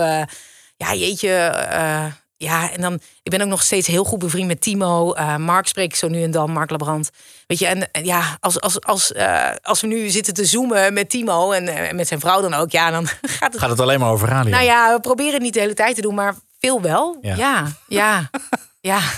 ja, 0.77 0.95
jeetje, 0.95 1.35
eh, 1.71 2.05
ja, 2.39 2.73
en 2.73 2.81
dan... 2.81 3.01
Ik 3.23 3.31
ben 3.31 3.41
ook 3.41 3.49
nog 3.49 3.63
steeds 3.63 3.87
heel 3.87 4.05
goed 4.05 4.19
bevriend 4.19 4.47
met 4.47 4.61
Timo. 4.61 5.13
Eh, 5.13 5.37
Mark 5.37 5.67
spreek 5.67 5.91
ik 5.91 5.97
zo 5.97 6.09
nu 6.09 6.23
en 6.23 6.31
dan, 6.31 6.51
Mark 6.51 6.71
Labrand. 6.71 7.11
Weet 7.47 7.59
je, 7.59 7.67
en 7.67 7.91
en 7.93 8.05
ja, 8.05 8.37
als, 8.41 8.61
als, 8.61 8.81
als, 8.81 9.13
eh, 9.13 9.51
als 9.63 9.81
we 9.81 9.87
nu 9.87 10.09
zitten 10.09 10.35
te 10.35 10.45
zoomen 10.45 10.93
met 10.93 11.11
Timo... 11.11 11.51
en 11.53 11.69
eh, 11.69 11.93
met 11.95 12.09
zijn 12.09 12.21
vrouw 12.21 12.41
dan 12.41 12.55
ook, 12.55 12.71
ja, 12.71 12.91
dan 12.91 13.07
gaat 13.39 13.53
het... 13.53 13.61
Gaat 13.61 13.71
het 13.71 13.81
alleen 13.81 14.01
maar 14.01 14.11
over 14.11 14.29
radio? 14.29 14.51
Nou 14.51 14.65
ja, 14.65 14.95
we 14.95 15.01
proberen 15.01 15.33
het 15.33 15.43
niet 15.43 15.55
de 15.55 15.61
hele 15.61 15.75
tijd 15.75 15.95
te 15.95 16.01
doen, 16.01 16.15
maar 16.15 16.35
veel 16.59 16.81
wel. 16.83 17.19
Ja. 17.21 17.37
Ja, 17.37 17.67
ja, 17.89 18.31
ja. 18.81 19.01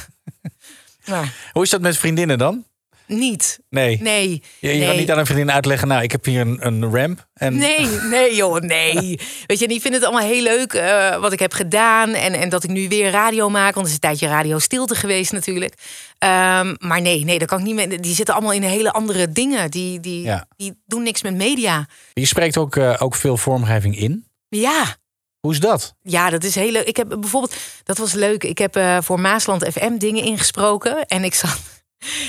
Maar 1.07 1.35
Hoe 1.53 1.63
is 1.63 1.71
dat 1.71 1.81
met 1.81 1.97
vriendinnen 1.97 2.39
dan? 2.39 2.65
Niet. 3.11 3.59
Nee. 3.69 3.99
Nee. 4.03 4.43
Je, 4.59 4.69
je 4.73 4.79
nee. 4.79 4.87
gaat 4.87 4.97
niet 4.97 5.11
aan 5.11 5.19
een 5.19 5.27
vriendin 5.27 5.53
uitleggen, 5.53 5.89
nou, 5.89 6.03
ik 6.03 6.13
heb 6.13 6.25
hier 6.25 6.41
een, 6.41 6.67
een 6.67 6.95
ramp. 6.97 7.27
En... 7.35 7.57
Nee, 7.57 7.87
nee 7.87 8.35
joh, 8.35 8.61
nee. 8.61 8.95
Weet 9.47 9.59
je, 9.59 9.69
die 9.69 9.81
vinden 9.81 10.01
het 10.01 10.11
allemaal 10.11 10.29
heel 10.29 10.43
leuk 10.43 10.73
eh, 10.73 11.17
wat 11.21 11.33
ik 11.33 11.39
heb 11.39 11.53
gedaan. 11.53 12.15
En, 12.15 12.33
en 12.33 12.49
dat 12.49 12.65
ik 12.65 12.71
nu 12.71 12.89
weer 12.89 13.11
radio 13.11 13.49
maak. 13.49 13.75
Want 13.75 13.77
het 13.77 13.87
is 13.87 13.93
een 13.93 14.01
tijdje 14.01 14.27
radio 14.29 14.59
stilte 14.59 14.95
geweest 14.95 15.33
natuurlijk. 15.33 15.75
Ehm, 16.19 16.75
maar 16.79 17.01
nee, 17.01 17.25
nee, 17.25 17.39
dat 17.39 17.49
kan 17.49 17.59
ik 17.59 17.65
niet 17.65 17.75
meer. 17.75 18.01
Die 18.01 18.15
zitten 18.15 18.35
allemaal 18.35 18.53
in 18.53 18.63
hele 18.63 18.93
andere 18.93 19.33
dingen. 19.33 19.71
Die, 19.71 20.01
die, 20.01 20.23
Ja. 20.23 20.47
die 20.57 20.81
doen 20.87 21.03
niks 21.03 21.23
met 21.23 21.35
media. 21.35 21.87
Je 22.13 22.27
spreekt 22.27 22.57
ook, 22.57 22.77
eh, 22.77 22.97
ook 22.99 23.15
veel 23.15 23.37
vormgeving 23.37 23.99
in. 23.99 24.25
Ja, 24.49 24.97
Hoe 25.41 25.53
is 25.53 25.61
dat? 25.61 25.95
ja, 26.03 26.31
dat 26.31 26.45
is 26.45 26.55
heel 26.55 26.71
leuk. 26.71 26.87
Ik 26.87 26.97
heb 26.97 27.09
bijvoorbeeld, 27.09 27.57
dat 27.85 27.99
was 27.99 28.13
leuk. 28.13 28.45
Ik 28.45 28.59
heb 28.59 28.77
eh, 28.77 28.99
voor 29.01 29.21
Maasland 29.21 29.65
FM 29.73 29.97
dingen 29.97 30.25
ingesproken. 30.25 31.07
En 31.07 31.25
ik 31.25 31.35
zat. 31.35 31.59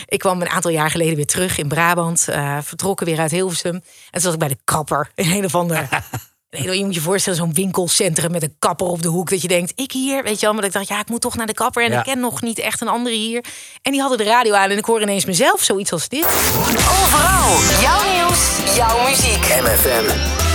Ik 0.05 0.19
kwam 0.19 0.41
een 0.41 0.49
aantal 0.49 0.71
jaar 0.71 0.89
geleden 0.91 1.15
weer 1.15 1.25
terug 1.25 1.57
in 1.57 1.67
Brabant. 1.67 2.27
eh, 2.27 2.57
vertrokken 2.61 3.05
weer 3.05 3.19
uit 3.19 3.31
Hilversum. 3.31 3.73
En 3.75 3.81
toen 4.11 4.21
zat 4.21 4.33
ik 4.33 4.39
bij 4.39 4.47
de 4.47 4.57
kapper. 4.63 5.11
In 5.15 5.31
een 5.37 5.45
of 5.45 5.55
ander. 5.55 5.87
Nee, 6.57 6.77
je 6.77 6.85
moet 6.85 6.93
je 6.95 7.01
voorstellen, 7.01 7.39
zo'n 7.39 7.53
winkelcentrum 7.53 8.31
met 8.31 8.43
een 8.43 8.55
kapper 8.59 8.87
op 8.87 9.01
de 9.01 9.07
hoek. 9.07 9.29
Dat 9.29 9.41
je 9.41 9.47
denkt, 9.47 9.71
ik 9.75 9.91
hier, 9.91 10.23
weet 10.23 10.39
je 10.39 10.45
wel. 10.45 10.51
Maar 10.53 10.61
dat 10.61 10.71
ik 10.71 10.77
dacht, 10.77 10.87
ja, 10.87 10.99
ik 10.99 11.09
moet 11.09 11.21
toch 11.21 11.35
naar 11.35 11.45
de 11.45 11.53
kapper. 11.53 11.83
En 11.83 11.91
Ja. 11.91 11.97
ik 11.97 12.03
ken 12.03 12.19
nog 12.19 12.41
niet 12.41 12.59
echt 12.59 12.81
een 12.81 12.87
andere 12.87 13.15
hier. 13.15 13.43
En 13.81 13.91
die 13.91 14.01
hadden 14.01 14.17
de 14.17 14.23
radio 14.23 14.53
aan 14.53 14.69
en 14.69 14.77
ik 14.77 14.85
hoor 14.85 15.01
ineens 15.01 15.25
mezelf 15.25 15.63
zoiets 15.63 15.91
als 15.91 16.07
dit. 16.07 16.25
Overal, 16.25 17.81
jouw 17.81 18.13
nieuws, 18.13 18.75
jouw 18.75 19.07
muziek. 19.09 19.45
MFM. 19.61 20.50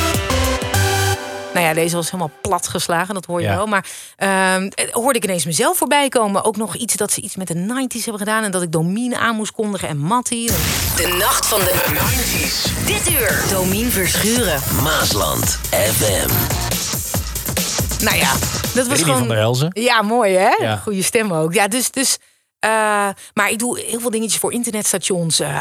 Nou 1.56 1.68
ja, 1.68 1.74
deze 1.74 1.96
was 1.96 2.10
helemaal 2.10 2.30
plat 2.42 2.68
geslagen, 2.68 3.14
dat 3.14 3.24
hoor 3.24 3.40
je 3.40 3.46
Ja. 3.46 3.56
wel. 3.56 3.66
Maar 3.66 3.86
ehm, 4.16 4.66
eh, 4.74 4.92
hoorde 4.92 5.18
ik 5.18 5.24
ineens 5.24 5.44
mezelf 5.44 5.76
voorbij 5.76 6.08
komen. 6.08 6.44
Ook 6.44 6.56
nog 6.56 6.76
iets 6.76 6.94
dat 6.94 7.12
ze 7.12 7.20
iets 7.20 7.36
met 7.36 7.46
de 7.48 7.54
90s 7.54 8.04
hebben 8.04 8.18
gedaan. 8.26 8.44
En 8.44 8.50
dat 8.50 8.62
ik 8.62 8.72
Domine 8.72 9.18
aan 9.18 9.34
moest 9.36 9.52
kondigen 9.52 9.88
en 9.88 9.98
Mattie. 9.98 10.46
De 10.96 11.16
nacht 11.18 11.46
van 11.46 11.60
de 11.60 11.74
90s. 11.88 12.86
Dit 12.86 13.10
uur. 13.10 13.44
Domien 13.50 13.90
Verschuren. 13.90 14.60
Maasland 14.82 15.58
FM. 15.70 16.28
Nou 18.04 18.16
ja, 18.16 18.32
dat 18.74 18.86
was 18.86 18.86
Rini 18.86 19.02
gewoon... 19.02 19.18
van 19.18 19.28
der 19.28 19.38
Elzen. 19.38 19.68
Ja, 19.72 20.02
mooi 20.02 20.34
hè? 20.36 20.54
Ja. 20.58 20.76
Goede 20.76 21.02
stem 21.02 21.32
ook. 21.32 21.54
Ja, 21.54 21.68
dus, 21.68 21.90
dus 21.90 22.18
Uh, 22.66 23.08
maar 23.34 23.50
ik 23.50 23.58
doe 23.58 23.80
heel 23.80 24.00
veel 24.00 24.10
dingetjes 24.10 24.40
voor 24.40 24.52
internetstations. 24.52 25.40
Uh, 25.40 25.60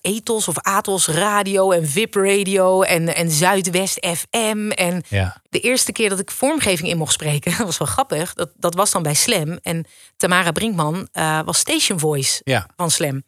Ethos 0.00 0.48
of 0.48 0.58
Atos 0.58 1.06
Radio 1.06 1.70
en 1.70 1.88
VIP 1.88 2.14
Radio 2.14 2.82
en, 2.82 3.14
en 3.14 3.30
Zuidwest 3.30 4.06
FM. 4.06 4.70
En 4.70 5.02
ja. 5.08 5.42
de 5.48 5.60
eerste 5.60 5.92
keer 5.92 6.08
dat 6.08 6.18
ik 6.18 6.30
vormgeving 6.30 6.88
in 6.88 6.96
mocht 6.96 7.12
spreken, 7.12 7.50
dat 7.56 7.66
was 7.66 7.78
wel 7.78 7.88
grappig. 7.88 8.34
Dat, 8.34 8.50
dat 8.56 8.74
was 8.74 8.90
dan 8.90 9.02
bij 9.02 9.14
Slam. 9.14 9.58
En 9.62 9.86
Tamara 10.16 10.50
Brinkman 10.50 11.08
uh, 11.12 11.40
was 11.44 11.58
station 11.58 11.98
voice 11.98 12.40
ja. 12.44 12.68
van 12.76 12.90
Slam. 12.90 13.22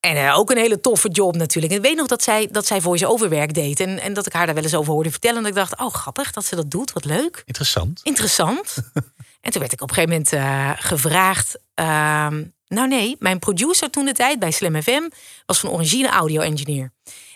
En 0.00 0.32
ook 0.32 0.50
een 0.50 0.58
hele 0.58 0.80
toffe 0.80 1.08
job 1.08 1.36
natuurlijk. 1.36 1.72
En 1.72 1.78
ik 1.78 1.84
weet 1.84 1.96
nog 1.96 2.06
dat 2.06 2.22
zij, 2.22 2.48
dat 2.50 2.66
zij 2.66 2.80
voice-over 2.80 3.28
werk 3.28 3.54
deed. 3.54 3.80
En, 3.80 4.00
en 4.00 4.12
dat 4.12 4.26
ik 4.26 4.32
haar 4.32 4.46
daar 4.46 4.54
wel 4.54 4.64
eens 4.64 4.74
over 4.74 4.92
hoorde 4.92 5.10
vertellen. 5.10 5.42
En 5.42 5.48
ik 5.48 5.54
dacht, 5.54 5.80
oh 5.80 5.94
grappig 5.94 6.32
dat 6.32 6.44
ze 6.44 6.56
dat 6.56 6.70
doet. 6.70 6.92
Wat 6.92 7.04
leuk. 7.04 7.42
Interessant. 7.44 8.00
Interessant. 8.02 8.76
en 9.40 9.50
toen 9.50 9.60
werd 9.60 9.72
ik 9.72 9.80
op 9.80 9.88
een 9.88 9.94
gegeven 9.94 10.16
moment 10.16 10.32
uh, 10.32 10.70
gevraagd. 10.76 11.58
Uh, 11.80 12.26
nou 12.68 12.88
nee, 12.88 13.16
mijn 13.18 13.38
producer 13.38 13.90
toen 13.90 14.04
de 14.04 14.12
tijd 14.12 14.38
bij 14.38 14.50
Slam 14.50 14.82
FM 14.82 15.08
was 15.46 15.58
van 15.58 15.70
origine 15.70 16.08
audio 16.08 16.40
engineer. 16.40 16.92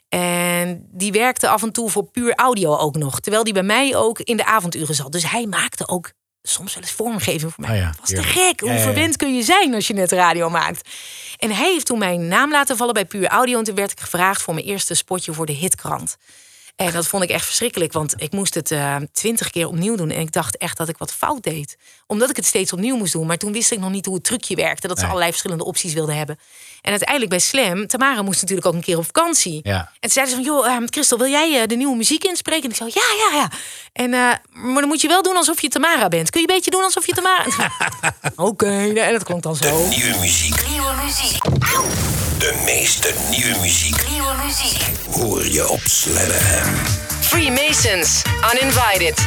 En 0.09 0.87
die 0.91 1.13
werkte 1.13 1.49
af 1.49 1.63
en 1.63 1.73
toe 1.73 1.91
voor 1.91 2.05
puur 2.05 2.35
audio 2.35 2.77
ook 2.77 2.97
nog. 2.97 3.21
Terwijl 3.21 3.45
die 3.45 3.53
bij 3.53 3.63
mij 3.63 3.97
ook 3.97 4.19
in 4.21 4.37
de 4.37 4.45
avonduren 4.45 4.95
zat. 4.95 5.13
Dus 5.13 5.31
hij 5.31 5.47
maakte 5.47 5.89
ook 5.89 6.13
soms 6.43 6.75
wel 6.75 6.83
eens 6.83 6.93
vormgeving 6.93 7.53
voor 7.53 7.65
mij. 7.65 7.71
Oh 7.71 7.77
ja, 7.77 7.87
dat 7.87 8.01
was 8.01 8.09
te 8.09 8.23
gek. 8.23 8.61
Hoe 8.61 8.69
ja, 8.69 8.75
ja, 8.75 8.83
verwend 8.83 9.17
kun 9.17 9.35
je 9.35 9.43
zijn 9.43 9.75
als 9.75 9.87
je 9.87 9.95
net 9.95 10.13
radio 10.13 10.51
maakt? 10.51 10.89
En 11.39 11.51
hij 11.51 11.73
heeft 11.73 11.87
toen 11.87 11.99
mijn 11.99 12.29
naam 12.29 12.51
laten 12.51 12.77
vallen 12.77 12.95
bij 12.95 13.05
Puur 13.05 13.27
Audio. 13.27 13.59
En 13.59 13.65
toen 13.65 13.75
werd 13.75 13.91
ik 13.91 14.01
gevraagd 14.01 14.43
voor 14.43 14.55
mijn 14.55 14.67
eerste 14.67 14.95
spotje 14.95 15.33
voor 15.33 15.47
de 15.47 15.53
hitkrant. 15.53 16.17
En 16.87 16.93
dat 16.93 17.07
vond 17.07 17.23
ik 17.23 17.31
echt 17.31 17.45
verschrikkelijk, 17.45 17.93
want 17.93 18.15
ik 18.17 18.33
moest 18.33 18.55
het 18.55 18.71
uh, 18.71 18.97
twintig 19.13 19.51
keer 19.51 19.67
opnieuw 19.67 19.97
doen. 19.97 20.11
En 20.11 20.21
ik 20.21 20.33
dacht 20.33 20.57
echt 20.57 20.77
dat 20.77 20.89
ik 20.89 20.99
wat 20.99 21.13
fout 21.13 21.43
deed. 21.43 21.77
Omdat 22.07 22.31
ik 22.31 22.37
het 22.37 22.45
steeds 22.47 22.73
opnieuw 22.73 22.97
moest 22.97 23.13
doen. 23.13 23.27
Maar 23.27 23.37
toen 23.39 23.53
wist 23.53 23.73
ik 23.73 23.79
nog 23.79 23.91
niet 23.91 24.07
hoe 24.07 24.15
het 24.15 24.25
trucje 24.25 24.55
werkte. 24.55 24.87
Dat 24.87 24.97
ze 24.97 25.03
Nee. 25.03 25.11
allerlei 25.11 25.31
verschillende 25.33 25.65
opties 25.65 25.93
wilden 25.93 26.17
hebben. 26.17 26.39
En 26.83 26.91
uiteindelijk 26.91 27.31
bij 27.31 27.39
Slam, 27.39 27.87
Tamara 27.87 28.23
moest 28.23 28.41
natuurlijk 28.41 28.67
ook 28.67 28.75
een 28.75 28.81
keer 28.83 28.99
op 28.99 29.05
vakantie. 29.05 29.61
Ja. 29.63 29.79
En 29.79 29.89
toen 30.01 30.11
zeiden 30.11 30.37
ze 30.37 30.43
van, 30.43 30.55
joh, 30.55 30.81
uh, 30.81 30.87
Christel, 30.87 31.19
wil 31.19 31.31
jij 31.31 31.61
uh, 31.61 31.67
de 31.67 31.75
nieuwe 31.75 31.97
muziek 31.97 32.25
inspreken? 32.25 32.65
En 32.65 32.71
ik 32.71 32.77
zei, 32.77 32.91
ja, 32.95 33.29
ja, 33.29 33.37
ja. 33.37 33.51
En, 33.93 34.13
uh, 34.13 34.63
maar 34.65 34.81
dan 34.81 34.89
moet 34.89 35.01
je 35.01 35.09
wel 35.09 35.23
doen 35.23 35.37
alsof 35.37 35.61
je 35.61 35.69
Tamara 35.69 36.09
bent. 36.09 36.31
Kun 36.31 36.41
je 36.41 36.49
een 36.49 36.55
beetje 36.55 36.71
doen 36.71 36.83
alsof 36.83 37.07
je 37.07 37.13
Tamara... 37.13 37.45
Oké, 38.37 38.43
okay, 38.43 38.97
en 38.97 39.13
dat 39.13 39.25
klonk 39.25 39.43
dan 39.43 39.57
zo. 39.57 39.87
Nieuwe 39.89 40.19
muziek. 40.19 40.69
Nieuwe 40.69 40.93
muziek. 41.05 41.43
De 42.39 42.63
meeste 42.65 43.15
nieuwe 43.31 43.59
muziek 43.61 44.09
Nieuwe 44.11 44.35
muziek. 44.45 44.83
hoor 45.11 45.47
je 45.47 45.69
op 45.69 45.81
Slam. 45.85 46.75
Freemasons, 47.21 48.23
Uninvited. 48.53 49.27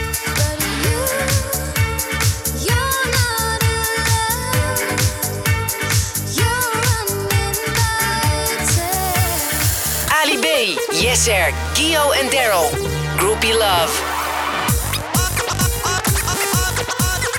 Yeser, 11.15 11.53
Gio 11.73 12.11
en 12.11 12.29
Daryl. 12.29 12.69
Groupie 13.17 13.53
Love. 13.53 14.03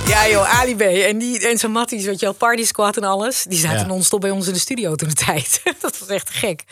Ja 0.07 0.29
joh, 0.29 0.59
Ali 0.61 0.77
B. 0.77 0.81
En, 0.81 1.19
die, 1.19 1.49
en 1.49 1.59
zijn 1.59 1.73
matties, 1.73 2.05
weet 2.05 2.19
je 2.21 2.27
wel, 2.27 2.35
Party 2.35 2.65
Squad 2.65 2.97
en 2.97 3.05
alles. 3.05 3.43
Die 3.43 3.59
zaten 3.59 3.79
Ja. 3.79 3.87
non-stop 3.87 4.21
bij 4.21 4.31
ons 4.31 4.47
in 4.47 4.53
de 4.53 4.59
studio 4.59 4.95
toen 4.95 5.09
de 5.09 5.15
tijd. 5.15 5.61
dat 5.81 5.99
was 5.99 6.09
echt 6.09 6.31
gek. 6.31 6.65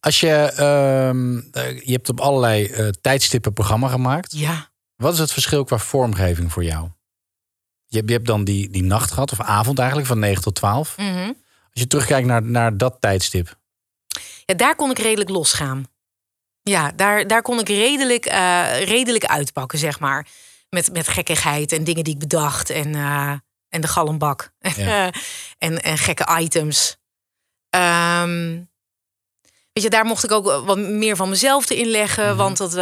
Als 0.00 0.20
je, 0.20 0.28
ehm, 0.56 1.38
eh, 1.52 1.80
je 1.80 1.92
hebt 1.92 2.08
op 2.08 2.20
allerlei 2.20 2.66
eh, 2.66 2.88
tijdstippen 2.88 3.52
programma 3.52 3.88
gemaakt. 3.88 4.32
Ja. 4.36 4.70
Wat 4.96 5.12
is 5.12 5.18
het 5.18 5.32
verschil 5.32 5.64
qua 5.64 5.78
vormgeving 5.78 6.52
voor 6.52 6.64
jou? 6.64 6.88
Je 7.86 7.96
hebt, 7.96 8.08
je 8.08 8.14
hebt 8.14 8.26
dan 8.26 8.44
die, 8.44 8.70
die 8.70 8.82
nacht 8.82 9.10
gehad, 9.10 9.32
of 9.32 9.40
avond 9.40 9.78
eigenlijk, 9.78 10.08
van 10.08 10.18
9 10.18 10.42
tot 10.42 10.54
12. 10.54 10.96
Mhm. 10.96 11.26
Als 11.72 11.82
je 11.82 11.86
terugkijkt 11.86 12.26
naar, 12.26 12.42
naar 12.42 12.76
dat 12.76 12.96
tijdstip. 13.00 13.56
Ja, 14.44 14.54
daar 14.54 14.76
kon 14.76 14.90
ik 14.90 14.98
redelijk 14.98 15.30
losgaan. 15.30 15.90
Ja, 16.62 16.92
daar, 16.96 17.26
daar 17.26 17.42
kon 17.42 17.58
ik 17.58 17.68
redelijk, 17.68 18.26
eh, 18.26 18.82
redelijk 18.84 19.24
uitpakken, 19.24 19.78
zeg 19.78 20.00
maar. 20.00 20.26
Met, 20.68 20.92
met 20.92 21.08
gekkigheid 21.08 21.72
en 21.72 21.84
dingen 21.84 22.04
die 22.04 22.14
ik 22.14 22.20
bedacht. 22.20 22.70
En, 22.70 22.94
eh, 22.94 23.32
en 23.68 23.80
de 23.80 23.88
galmbak. 23.88 24.52
Ja. 24.76 25.12
en, 25.58 25.82
en 25.82 25.98
gekke 25.98 26.38
items. 26.40 26.96
Ehm, 27.70 28.60
weet 29.72 29.84
je, 29.84 29.90
daar 29.90 30.04
mocht 30.04 30.24
ik 30.24 30.32
ook 30.32 30.62
wat 30.64 30.78
meer 30.78 31.16
van 31.16 31.28
mezelf 31.28 31.70
erin 31.70 31.90
leggen. 31.90 32.36
Want 32.36 32.56
dat 32.56 32.70
eh, 32.70 32.76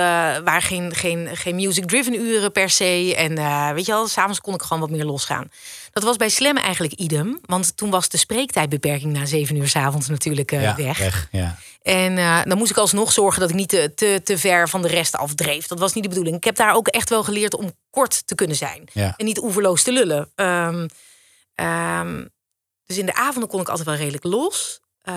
waren 0.44 0.62
geen, 0.62 0.94
geen, 0.94 1.28
geen 1.36 1.54
music-driven 1.54 2.14
uren 2.14 2.52
per 2.52 2.70
se. 2.70 3.14
En 3.16 3.38
eh, 3.38 3.70
weet 3.72 3.86
je 3.86 3.92
wel, 3.92 4.08
s'avonds 4.08 4.40
kon 4.40 4.54
ik 4.54 4.62
gewoon 4.62 4.80
wat 4.80 4.90
meer 4.90 5.04
losgaan. 5.04 5.48
Dat 5.92 6.02
was 6.02 6.16
bij 6.16 6.28
Slam 6.28 6.56
eigenlijk 6.56 6.92
idem. 6.92 7.38
Want 7.42 7.76
toen 7.76 7.90
was 7.90 8.08
de 8.08 8.18
spreektijdbeperking 8.18 9.12
na 9.12 9.26
zeven 9.26 9.56
uur 9.56 9.68
s'avonds 9.68 10.08
natuurlijk 10.08 10.52
eh, 10.52 10.62
ja, 10.62 10.76
weg. 10.76 11.28
Ja. 11.30 11.56
En 11.82 12.18
eh, 12.18 12.40
dan 12.44 12.58
moest 12.58 12.70
ik 12.70 12.76
alsnog 12.76 13.12
zorgen 13.12 13.40
dat 13.40 13.50
ik 13.50 13.56
niet 13.56 13.68
te, 13.68 13.92
te, 13.94 14.20
te 14.24 14.38
ver 14.38 14.68
van 14.68 14.82
de 14.82 14.88
rest 14.88 15.16
afdreef. 15.16 15.66
Dat 15.66 15.78
was 15.78 15.92
niet 15.92 16.02
de 16.02 16.08
bedoeling. 16.08 16.36
Ik 16.36 16.44
heb 16.44 16.56
daar 16.56 16.74
ook 16.74 16.88
echt 16.88 17.08
wel 17.08 17.24
geleerd 17.24 17.54
om 17.54 17.72
kort 17.90 18.26
te 18.26 18.34
kunnen 18.34 18.56
zijn. 18.56 18.88
Ja. 18.92 19.14
En 19.16 19.24
niet 19.24 19.38
oeverloos 19.38 19.82
te 19.82 19.92
lullen. 19.92 20.30
Ehm, 20.34 20.88
ehm, 21.54 22.24
dus 22.86 22.98
in 22.98 23.06
de 23.06 23.14
avonden 23.14 23.48
kon 23.48 23.60
ik 23.60 23.68
altijd 23.68 23.86
wel 23.86 23.96
redelijk 23.96 24.24
los. 24.24 24.80
Eh 25.02 25.14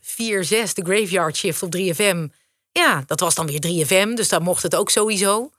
4, 0.00 0.44
6, 0.44 0.74
de 0.74 0.84
graveyard 0.84 1.36
shift 1.36 1.62
op 1.62 1.74
3FM. 1.76 2.26
Ja, 2.72 3.02
dat 3.06 3.20
was 3.20 3.34
dan 3.34 3.46
weer 3.46 3.60
3FM. 3.86 4.14
Dus 4.14 4.28
daar 4.28 4.42
mocht 4.42 4.62
het 4.62 4.74
ook 4.74 4.90
sowieso. 4.90 5.50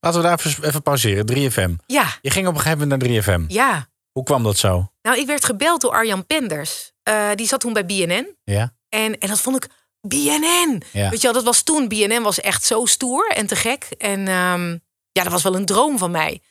Laten 0.00 0.20
we 0.20 0.26
daar 0.26 0.38
even, 0.38 0.64
even 0.64 0.82
pauzeren. 0.82 1.26
3FM. 1.32 1.74
Ja, 1.86 2.18
Je 2.20 2.30
ging 2.30 2.46
op 2.46 2.54
een 2.54 2.60
gegeven 2.60 2.88
moment 2.88 3.02
naar 3.24 3.38
3FM. 3.38 3.44
ja. 3.48 3.88
Hoe 4.12 4.24
kwam 4.24 4.42
dat 4.42 4.56
zo? 4.58 4.92
Nou, 5.02 5.18
ik 5.18 5.26
werd 5.26 5.44
gebeld 5.44 5.80
door 5.80 5.90
Arjan 5.90 6.26
Penders. 6.26 6.92
Eh, 7.02 7.30
die 7.34 7.46
zat 7.46 7.60
toen 7.60 7.72
bij 7.72 7.86
BNN. 7.86 8.36
Ja. 8.44 8.74
En, 8.88 9.18
en 9.18 9.28
dat 9.28 9.40
vond 9.40 9.64
ik 9.64 9.70
BNN. 10.00 10.82
Ja. 10.92 11.10
Weet 11.10 11.20
je 11.20 11.26
wel, 11.26 11.32
dat 11.32 11.44
was 11.44 11.62
toen. 11.62 11.88
BNN 11.88 12.22
was 12.22 12.40
echt 12.40 12.64
zo 12.64 12.84
stoer 12.84 13.28
en 13.30 13.46
te 13.46 13.56
gek. 13.56 13.84
En 13.98 14.28
ehm, 14.28 14.70
ja, 15.12 15.22
dat 15.22 15.32
was 15.32 15.42
wel 15.42 15.54
een 15.54 15.64
droom 15.66 15.98
van 15.98 16.10
mij. 16.10 16.42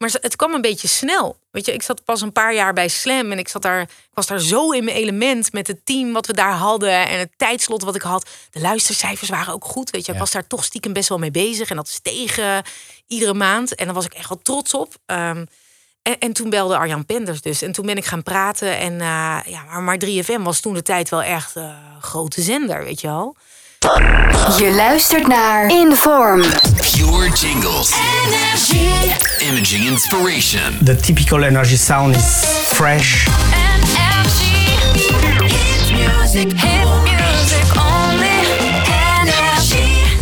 Maar 0.00 0.10
het 0.20 0.36
kwam 0.36 0.54
een 0.54 0.60
beetje 0.60 0.88
snel. 0.88 1.36
Weet 1.50 1.66
je, 1.66 1.72
ik 1.72 1.82
zat 1.82 2.04
pas 2.04 2.20
een 2.20 2.32
paar 2.32 2.54
jaar 2.54 2.72
bij 2.72 2.88
Slam 2.88 3.32
en 3.32 3.38
ik 3.38 3.48
zat 3.48 3.62
daar, 3.62 3.80
ik 3.80 4.10
was 4.14 4.26
daar 4.26 4.40
zo 4.40 4.70
in 4.70 4.84
mijn 4.84 4.96
element 4.96 5.52
met 5.52 5.66
het 5.66 5.86
team 5.86 6.12
wat 6.12 6.26
we 6.26 6.32
daar 6.32 6.52
hadden 6.52 7.08
en 7.08 7.18
het 7.18 7.30
tijdslot 7.36 7.82
wat 7.82 7.94
ik 7.94 8.02
had. 8.02 8.28
De 8.50 8.60
luistercijfers 8.60 9.30
waren 9.30 9.52
ook 9.52 9.64
goed. 9.64 9.90
Weet 9.90 10.06
je, 10.06 10.12
ik 10.12 10.18
was 10.18 10.30
daar 10.30 10.46
toch 10.46 10.64
stiekem 10.64 10.92
best 10.92 11.08
wel 11.08 11.18
mee 11.18 11.30
bezig 11.30 11.70
en 11.70 11.76
dat 11.76 11.88
steeg 11.88 12.38
eh, 12.38 12.58
iedere 13.06 13.34
maand. 13.34 13.74
En 13.74 13.84
daar 13.84 13.94
was 13.94 14.04
ik 14.04 14.14
echt 14.14 14.28
wel 14.28 14.40
trots 14.42 14.74
op. 14.74 14.94
Ehm, 15.06 15.44
en, 16.02 16.18
en 16.18 16.32
toen 16.32 16.50
belde 16.50 16.76
Arjan 16.76 17.06
Penders 17.06 17.40
dus. 17.40 17.62
En 17.62 17.72
toen 17.72 17.86
ben 17.86 17.96
ik 17.96 18.04
gaan 18.04 18.22
praten. 18.22 18.78
En 18.78 18.92
uh, 18.92 19.38
ja, 19.44 19.64
maar, 19.70 19.82
maar 19.82 20.00
3FM 20.04 20.42
was 20.42 20.60
toen 20.60 20.74
de 20.74 20.82
tijd 20.82 21.08
wel 21.08 21.22
echt 21.22 21.56
uh, 21.56 21.62
een 21.62 22.02
grote 22.02 22.42
zender, 22.42 22.84
weet 22.84 23.00
je 23.00 23.06
wel. 23.06 23.36
Je 24.58 24.72
luistert 24.76 25.26
naar 25.26 25.70
Inform. 25.70 26.40
Pure 26.96 27.30
jingles. 27.30 27.92
Energy. 28.26 29.29
Imaging 29.42 29.86
inspiration. 29.86 30.84
The 30.84 30.94
typical 30.94 31.44
energy 31.44 31.76
sound 31.76 32.14
is 32.14 32.44
fresh. 32.74 33.24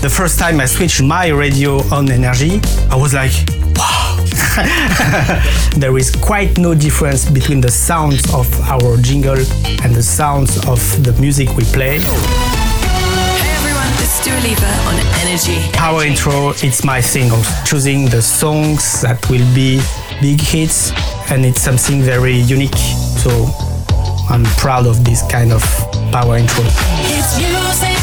The 0.01 0.09
first 0.09 0.39
time 0.39 0.61
I 0.61 0.67
switched 0.67 1.03
my 1.03 1.29
radio 1.29 1.83
on 1.93 2.09
energy, 2.13 2.61
I 2.91 2.97
was 2.97 3.13
like, 3.13 3.33
wow. 3.75 4.25
there 5.77 5.99
is 5.99 6.15
quite 6.15 6.57
no 6.57 6.75
difference 6.77 7.29
between 7.29 7.61
the 7.61 7.73
sounds 7.73 8.23
of 8.33 8.49
our 8.61 8.97
jingle 8.99 9.39
and 9.83 9.95
the 9.95 10.03
sounds 10.03 10.65
of 10.69 10.79
the 11.03 11.13
music 11.21 11.57
we 11.57 11.65
play. 11.65 11.99
Hey 14.09 14.15
everyone, 14.15 14.17
this 14.17 14.17
is 14.17 14.25
Dua 14.25 14.41
Lipa 14.41 14.71
on 14.89 14.97
Energy. 15.21 15.73
Power 15.73 16.05
intro, 16.05 16.51
it's 16.63 16.83
my 16.85 17.01
single. 17.01 17.43
Choosing 17.65 18.07
the 18.07 18.23
songs 18.23 19.03
that 19.03 19.29
will 19.29 19.45
be 19.55 19.81
big 20.21 20.41
hits, 20.41 20.93
and 21.31 21.45
it's 21.45 21.61
something 21.61 22.01
very 22.01 22.35
unique. 22.35 22.77
So 23.21 23.31
I'm 24.31 24.45
proud 24.57 24.87
of 24.87 25.05
this 25.05 25.23
kind 25.31 25.53
of 25.53 25.63
power 26.11 26.37
intro. 26.39 26.65
It's 27.13 27.37
music 27.37 27.99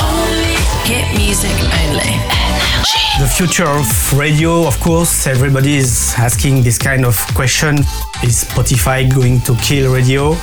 only. 0.00 0.56
Hit 0.88 1.06
music 1.16 1.52
only. 1.84 2.16
Energy. 2.32 3.02
The 3.20 3.28
future 3.28 3.68
of 3.68 4.18
radio, 4.18 4.66
of 4.66 4.78
course, 4.80 5.26
everybody 5.26 5.76
is 5.76 6.14
asking 6.16 6.62
this 6.62 6.78
kind 6.78 7.04
of 7.04 7.16
question. 7.34 7.78
Is 8.24 8.44
Spotify 8.44 9.12
going 9.12 9.40
to 9.42 9.54
kill 9.56 9.92
radio? 9.92 10.34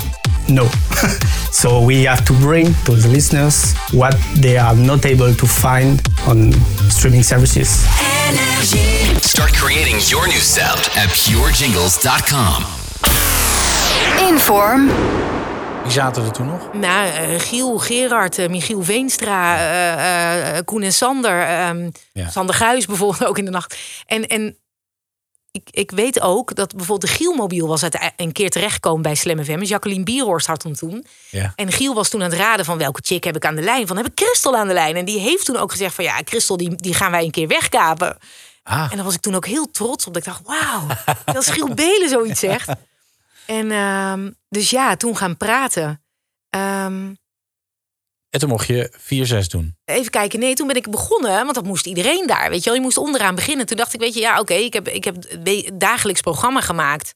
No. 0.50 0.68
so 1.52 1.86
we 1.86 2.08
have 2.08 2.24
to 2.26 2.34
bring 2.34 2.76
to 2.84 2.96
the 2.96 3.08
listeners 3.08 3.74
what 3.92 4.16
they 4.42 4.58
are 4.58 4.76
not 4.76 5.06
able 5.06 5.34
to 5.36 5.46
find 5.48 6.02
on 6.28 6.54
streaming 6.90 7.24
services. 7.24 7.86
Energy. 8.28 9.20
Start 9.22 9.54
creating 9.54 10.00
your 10.10 10.28
new 10.28 10.40
sound 10.42 10.90
at 10.96 11.10
purejingles.com. 11.10 12.64
Inform. 14.28 14.90
Wie 15.84 15.92
zaten 15.92 16.26
er 16.26 16.32
toen 16.32 16.46
nog? 16.46 16.70
Nou, 16.74 17.08
uh, 17.08 17.40
Giel, 17.40 17.78
Gerard, 17.78 18.38
uh, 18.40 18.48
Michiel 18.48 18.84
Veenstra, 18.84 19.58
uh, 20.56 20.60
Koen 20.66 20.84
en 20.84 20.94
Sander. 20.94 21.68
Um, 21.70 21.92
Ja. 22.14 22.30
Sander 22.30 22.56
Guis 22.56 22.86
bijvoorbeeld 22.86 23.26
ook 23.26 23.38
in 23.38 23.46
de 23.46 23.52
nacht. 23.52 23.78
En, 24.06 24.28
en 24.28 24.58
ik, 25.52 25.68
ik 25.72 25.92
weet 25.92 26.22
ook 26.22 26.56
dat 26.56 26.76
bijvoorbeeld 26.76 27.12
de 27.12 27.18
Gielmobiel 27.18 27.68
was 27.68 27.84
uit 27.84 28.12
een 28.16 28.32
keer 28.32 28.50
terechtgekomen 28.50 29.02
bij 29.02 29.16
Slam 29.16 29.44
FM. 29.44 29.60
Dus 29.60 29.70
Jacqueline 29.70 30.04
Bierhorst 30.04 30.48
had 30.48 30.64
hem 30.64 30.74
toen. 30.74 31.06
Ja. 31.30 31.54
En 31.56 31.72
Giel 31.72 31.94
was 31.94 32.10
toen 32.10 32.24
aan 32.24 32.30
het 32.30 32.40
raden 32.40 32.66
van 32.66 32.78
welke 32.78 33.02
chick 33.04 33.24
heb 33.24 33.36
ik 33.36 33.46
aan 33.46 33.56
de 33.56 33.62
lijn. 33.62 33.88
Van 33.88 33.98
heb 33.98 34.06
ik 34.06 34.12
Christel 34.16 34.56
aan 34.56 34.68
de 34.68 34.74
lijn? 34.74 34.96
En 34.96 35.06
die 35.06 35.20
heeft 35.20 35.46
toen 35.46 35.58
ook 35.58 35.72
gezegd 35.72 35.96
van 35.96 36.04
ja, 36.04 36.22
Christel 36.26 36.58
die, 36.58 36.76
die 36.76 36.94
gaan 36.94 37.12
wij 37.12 37.24
een 37.24 37.32
keer 37.32 37.48
wegkapen. 37.48 38.18
Ah. 38.64 38.88
En 38.90 38.96
daar 38.96 39.06
was 39.06 39.14
ik 39.14 39.22
toen 39.22 39.36
ook 39.36 39.46
heel 39.46 39.72
trots 39.72 40.08
op. 40.08 40.14
Dat 40.14 40.28
ik 40.28 40.30
dacht, 40.30 40.42
wauw, 40.46 40.88
dat 41.26 41.52
Giel 41.52 41.74
Belen 41.84 42.10
zoiets 42.10 42.40
zegt. 42.40 42.70
En 43.46 43.72
ehm, 43.72 44.32
dus 44.50 44.70
ja, 44.70 44.96
toen 44.96 45.18
gaan 45.18 45.38
praten. 45.38 46.04
Ehm, 46.50 47.14
En 48.30 48.40
toen 48.40 48.50
mocht 48.50 48.68
je 48.68 48.92
4-6 49.46 49.48
doen. 49.48 49.76
Even 49.86 50.12
kijken, 50.12 50.40
nee, 50.40 50.54
toen 50.54 50.68
ben 50.68 50.76
ik 50.76 50.92
begonnen, 50.92 51.32
want 51.44 51.56
dat 51.56 51.64
moest 51.66 51.86
iedereen 51.86 52.28
daar. 52.28 52.50
Weet 52.50 52.60
je 52.60 52.66
wel, 52.66 52.74
je 52.74 52.82
moest 52.84 52.98
onderaan 52.98 53.36
beginnen. 53.36 53.66
Toen 53.66 53.78
dacht 53.78 53.94
ik, 53.94 54.00
weet 54.00 54.14
je, 54.14 54.20
ja, 54.20 54.40
oké, 54.40 54.54
ik 54.54 54.74
heb, 54.74 54.88
ik 54.88 55.04
heb 55.04 55.16
dagelijks 55.74 56.22
programma 56.22 56.62
gemaakt. 56.62 57.14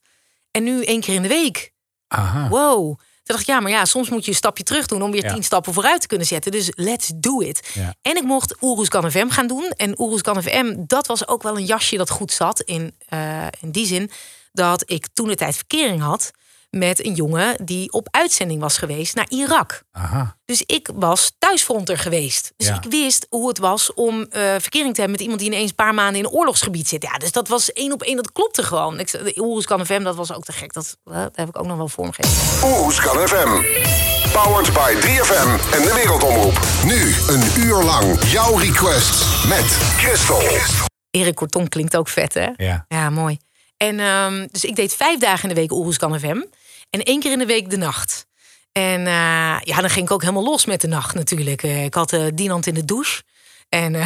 En 0.50 0.64
nu 0.64 0.84
één 0.84 1.00
keer 1.00 1.14
in 1.14 1.22
de 1.22 1.28
week. 1.28 1.72
Aha. 2.08 2.48
Wow. 2.48 2.98
Toen 2.98 3.36
dacht 3.36 3.40
ik, 3.40 3.46
ja, 3.46 3.60
maar 3.60 3.70
ja, 3.70 3.84
soms 3.84 4.10
moet 4.10 4.24
je 4.24 4.30
een 4.30 4.36
stapje 4.36 4.62
terug 4.62 4.86
doen 4.86 5.02
om 5.02 5.10
weer 5.10 5.24
Ja. 5.24 5.32
tien 5.32 5.42
stappen 5.44 5.72
vooruit 5.72 6.00
te 6.00 6.06
kunnen 6.06 6.26
zetten. 6.26 6.52
Dus 6.52 6.70
let's 6.74 7.10
do 7.14 7.40
it. 7.40 7.70
Ja. 7.74 7.94
En 8.02 8.16
ik 8.16 8.22
mocht 8.22 8.56
Oeroes 8.60 8.88
Kan 8.88 9.10
FM 9.10 9.28
gaan 9.28 9.46
doen. 9.46 9.64
En 9.76 10.00
Oeroes 10.00 10.22
Kan 10.22 10.42
FM, 10.42 10.74
dat 10.86 11.06
was 11.06 11.28
ook 11.28 11.42
wel 11.42 11.56
een 11.56 11.64
jasje 11.64 11.96
dat 11.96 12.10
goed 12.10 12.32
zat. 12.32 12.60
In, 12.60 12.94
eh, 13.08 13.46
in 13.60 13.70
die 13.70 13.86
zin 13.86 14.10
dat 14.52 14.82
ik 14.90 15.06
toen 15.12 15.28
de 15.28 15.34
tijd 15.34 15.56
verkering 15.56 16.02
had 16.02 16.30
met 16.78 17.04
een 17.06 17.14
jongen 17.14 17.64
die 17.64 17.92
op 17.92 18.08
uitzending 18.10 18.60
was 18.60 18.78
geweest 18.78 19.14
naar 19.14 19.26
Irak. 19.28 19.82
Aha. 19.92 20.36
Dus 20.44 20.62
ik 20.66 20.90
was 20.94 21.32
thuisfronter 21.38 21.98
geweest. 21.98 22.52
Dus 22.56 22.66
Ja. 22.66 22.74
ik 22.74 22.90
wist 22.90 23.26
hoe 23.30 23.48
het 23.48 23.58
was 23.58 23.94
om 23.94 24.22
eh, 24.22 24.40
verkering 24.58 24.94
te 24.94 25.00
hebben 25.00 25.10
met 25.10 25.20
iemand 25.20 25.40
die 25.40 25.48
ineens 25.50 25.68
een 25.68 25.74
paar 25.74 25.94
maanden 25.94 26.18
in 26.20 26.24
een 26.24 26.30
oorlogsgebied 26.32 26.88
zit. 26.88 27.02
Ja, 27.02 27.18
dus 27.18 27.32
dat 27.32 27.48
was 27.48 27.72
één 27.72 27.92
op 27.92 28.02
één, 28.02 28.16
dat 28.16 28.32
klopte 28.32 28.62
gewoon. 28.62 28.98
Ik, 29.00 29.10
de 29.10 29.34
Oerus 29.40 29.64
kan 29.66 29.86
FM, 29.86 30.02
dat 30.02 30.16
was 30.16 30.32
ook 30.32 30.44
te 30.44 30.52
gek. 30.52 30.72
Dat, 30.72 30.96
eh, 31.04 31.14
dat 31.14 31.36
heb 31.36 31.48
ik 31.48 31.58
ook 31.58 31.66
nog 31.66 31.76
wel 31.76 31.88
vormgegeven. 31.88 32.68
Oeroes 32.68 33.00
kan 33.00 33.28
FM. 33.28 33.62
Powered 34.32 34.72
by 34.72 34.94
3FM 35.00 35.74
en 35.74 35.82
de 35.82 35.92
Wereldomroep. 35.94 36.60
Nu 36.84 37.14
een 37.28 37.62
uur 37.62 37.82
lang 37.82 38.22
jouw 38.22 38.56
request 38.56 39.46
met 39.48 39.64
Christel. 39.98 40.42
Erik 41.10 41.34
Korton 41.34 41.68
klinkt 41.68 41.96
ook 41.96 42.08
vet, 42.08 42.34
hè? 42.34 42.48
Ja. 42.56 42.84
Ja, 42.88 43.10
mooi. 43.10 43.38
En 43.76 44.00
ehm, 44.00 44.46
dus 44.50 44.64
ik 44.64 44.76
deed 44.76 44.94
vijf 44.94 45.18
dagen 45.18 45.42
in 45.48 45.54
de 45.54 45.60
week 45.60 45.72
Oerus 45.72 45.96
kan 45.96 46.18
FM. 46.18 46.42
En 46.94 47.02
één 47.02 47.20
keer 47.20 47.32
in 47.32 47.38
de 47.38 47.46
week 47.46 47.70
de 47.70 47.76
nacht. 47.76 48.26
En 48.72 49.06
eh, 49.06 49.56
ja, 49.60 49.80
dan 49.80 49.90
ging 49.90 50.06
ik 50.06 50.10
ook 50.10 50.20
helemaal 50.20 50.44
los 50.44 50.64
met 50.64 50.80
de 50.80 50.86
nacht 50.86 51.14
natuurlijk. 51.14 51.62
Eh, 51.62 51.84
ik 51.84 51.94
had 51.94 52.12
eh 52.12 52.26
Dinant 52.34 52.66
in 52.66 52.74
de 52.74 52.84
douche. 52.84 53.22
En 53.68 53.92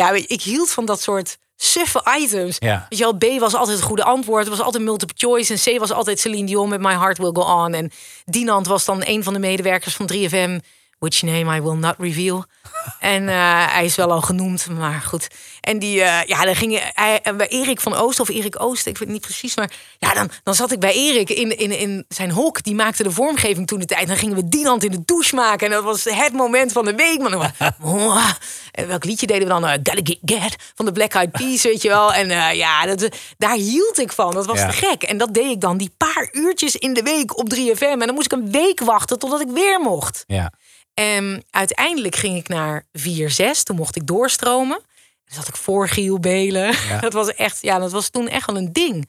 ja, 0.00 0.10
ik 0.10 0.42
hield 0.42 0.70
van 0.70 0.84
dat 0.84 1.00
soort 1.00 1.38
suffe 1.56 2.16
items. 2.18 2.56
Ja. 2.58 2.86
Weet 2.88 2.98
je 2.98 3.04
wel, 3.04 3.16
B 3.16 3.40
was 3.40 3.54
altijd 3.54 3.76
het 3.76 3.86
goede 3.86 4.04
antwoord. 4.04 4.46
Het 4.46 4.56
was 4.56 4.66
altijd 4.66 4.84
multiple 4.84 5.16
choice. 5.18 5.52
En 5.52 5.74
C 5.74 5.78
was 5.78 5.92
altijd 5.92 6.20
Celine 6.20 6.46
Dion 6.46 6.68
met 6.68 6.80
My 6.80 6.92
Heart 6.92 7.18
Will 7.18 7.32
Go 7.32 7.40
On. 7.40 7.74
En 7.74 7.90
Dinant 8.24 8.66
was 8.66 8.84
dan 8.84 9.02
een 9.04 9.22
van 9.22 9.32
de 9.32 9.38
medewerkers 9.38 9.94
van 9.94 10.10
3FM. 10.12 10.64
Which 10.98 11.22
name 11.22 11.56
I 11.56 11.60
will 11.62 11.76
not 11.76 11.94
reveal. 11.98 12.44
en 13.00 13.28
eh, 13.28 13.34
hij 13.72 13.84
is 13.84 13.94
wel 13.96 14.12
al 14.12 14.20
genoemd, 14.20 14.66
maar 14.78 15.00
goed. 15.00 15.28
En 15.60 15.78
die, 15.78 16.02
eh, 16.02 16.26
ja, 16.26 16.44
dan 16.44 16.56
ging 16.56 16.92
hij 16.94 17.20
eh, 17.22 17.36
bij 17.36 17.48
Erik 17.48 17.80
van 17.80 17.94
Oost 17.94 18.20
of 18.20 18.28
Erik 18.28 18.60
Oost, 18.62 18.86
ik 18.86 18.98
weet 18.98 19.08
niet 19.08 19.20
precies, 19.20 19.56
maar 19.56 19.72
ja, 19.98 20.14
dan, 20.14 20.30
dan 20.42 20.54
zat 20.54 20.72
ik 20.72 20.80
bij 20.80 20.92
Erik 20.94 21.30
in, 21.30 21.58
in, 21.58 21.78
in 21.78 22.04
zijn 22.08 22.30
hok. 22.30 22.62
Die 22.62 22.74
maakte 22.74 23.02
de 23.02 23.10
vormgeving 23.10 23.66
toen 23.66 23.78
de 23.78 23.84
tijd. 23.86 24.06
Dan 24.06 24.16
gingen 24.16 24.36
we 24.36 24.48
Dinant 24.48 24.84
in 24.84 24.90
de 24.90 25.04
douche 25.04 25.34
maken. 25.34 25.66
En 25.66 25.72
dat 25.72 25.84
was 25.84 26.04
het 26.04 26.32
moment 26.32 26.72
van 26.72 26.84
de 26.84 26.94
week. 26.94 27.18
Maar 27.18 27.30
dan, 27.30 27.50
oh, 27.82 28.30
en 28.72 28.88
welk 28.88 29.04
liedje 29.04 29.26
deden 29.26 29.42
we 29.42 29.48
dan? 29.48 29.64
Uh, 29.64 29.70
Gotta 29.70 30.14
Get 30.24 30.56
van 30.74 30.84
de 30.84 30.92
Black 30.92 31.14
Eyed 31.14 31.32
Peas, 31.32 31.62
weet 31.62 31.82
je 31.82 31.88
wel. 31.88 32.12
En 32.14 32.56
ja, 32.56 32.86
dat, 32.86 33.08
daar 33.38 33.54
hield 33.56 33.98
ik 33.98 34.12
van. 34.12 34.34
Dat 34.34 34.46
was 34.46 34.58
Ja. 34.58 34.68
te 34.68 34.76
gek. 34.76 35.02
En 35.02 35.18
dat 35.18 35.34
deed 35.34 35.50
ik 35.50 35.60
dan 35.60 35.76
die 35.76 35.94
paar 35.96 36.28
uurtjes 36.32 36.76
in 36.76 36.94
de 36.94 37.02
week 37.02 37.38
op 37.38 37.54
3FM. 37.54 37.82
En 37.82 37.98
dan 37.98 38.14
moest 38.14 38.32
ik 38.32 38.38
een 38.38 38.50
week 38.50 38.80
wachten 38.80 39.18
totdat 39.18 39.40
ik 39.40 39.48
weer 39.48 39.80
mocht. 39.80 40.24
Ja. 40.26 40.52
En 40.94 41.44
uiteindelijk 41.50 42.16
ging 42.16 42.36
ik 42.36 42.48
naar 42.48 42.84
4-6. 42.92 43.62
Toen 43.62 43.76
mocht 43.76 43.96
ik 43.96 44.06
doorstromen. 44.06 44.78
Dan 45.24 45.34
zat 45.34 45.48
ik 45.48 45.56
voor 45.56 45.88
Giel 45.88 46.18
Belen. 46.20 46.72
Ja. 46.88 47.00
Dat 47.06 47.12
was 47.12 47.34
echt, 47.34 47.62
ja, 47.62 47.78
dat 47.78 47.92
was 47.92 48.08
toen 48.08 48.28
echt 48.28 48.46
wel 48.46 48.56
een 48.56 48.72
ding. 48.72 49.08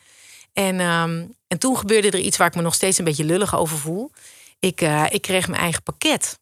En, 0.53 0.79
ehm, 0.79 1.25
en 1.47 1.59
toen 1.59 1.77
gebeurde 1.77 2.07
er 2.11 2.19
iets 2.19 2.37
waar 2.37 2.47
ik 2.47 2.55
me 2.55 2.61
nog 2.61 2.73
steeds 2.73 2.97
een 2.97 3.05
beetje 3.05 3.23
lullig 3.23 3.55
over 3.55 3.77
voel. 3.77 4.11
Ik, 4.59 4.81
eh, 4.81 5.03
ik 5.09 5.21
kreeg 5.21 5.47
mijn 5.47 5.61
eigen 5.61 5.83
pakket. 5.83 6.21
Het 6.25 6.37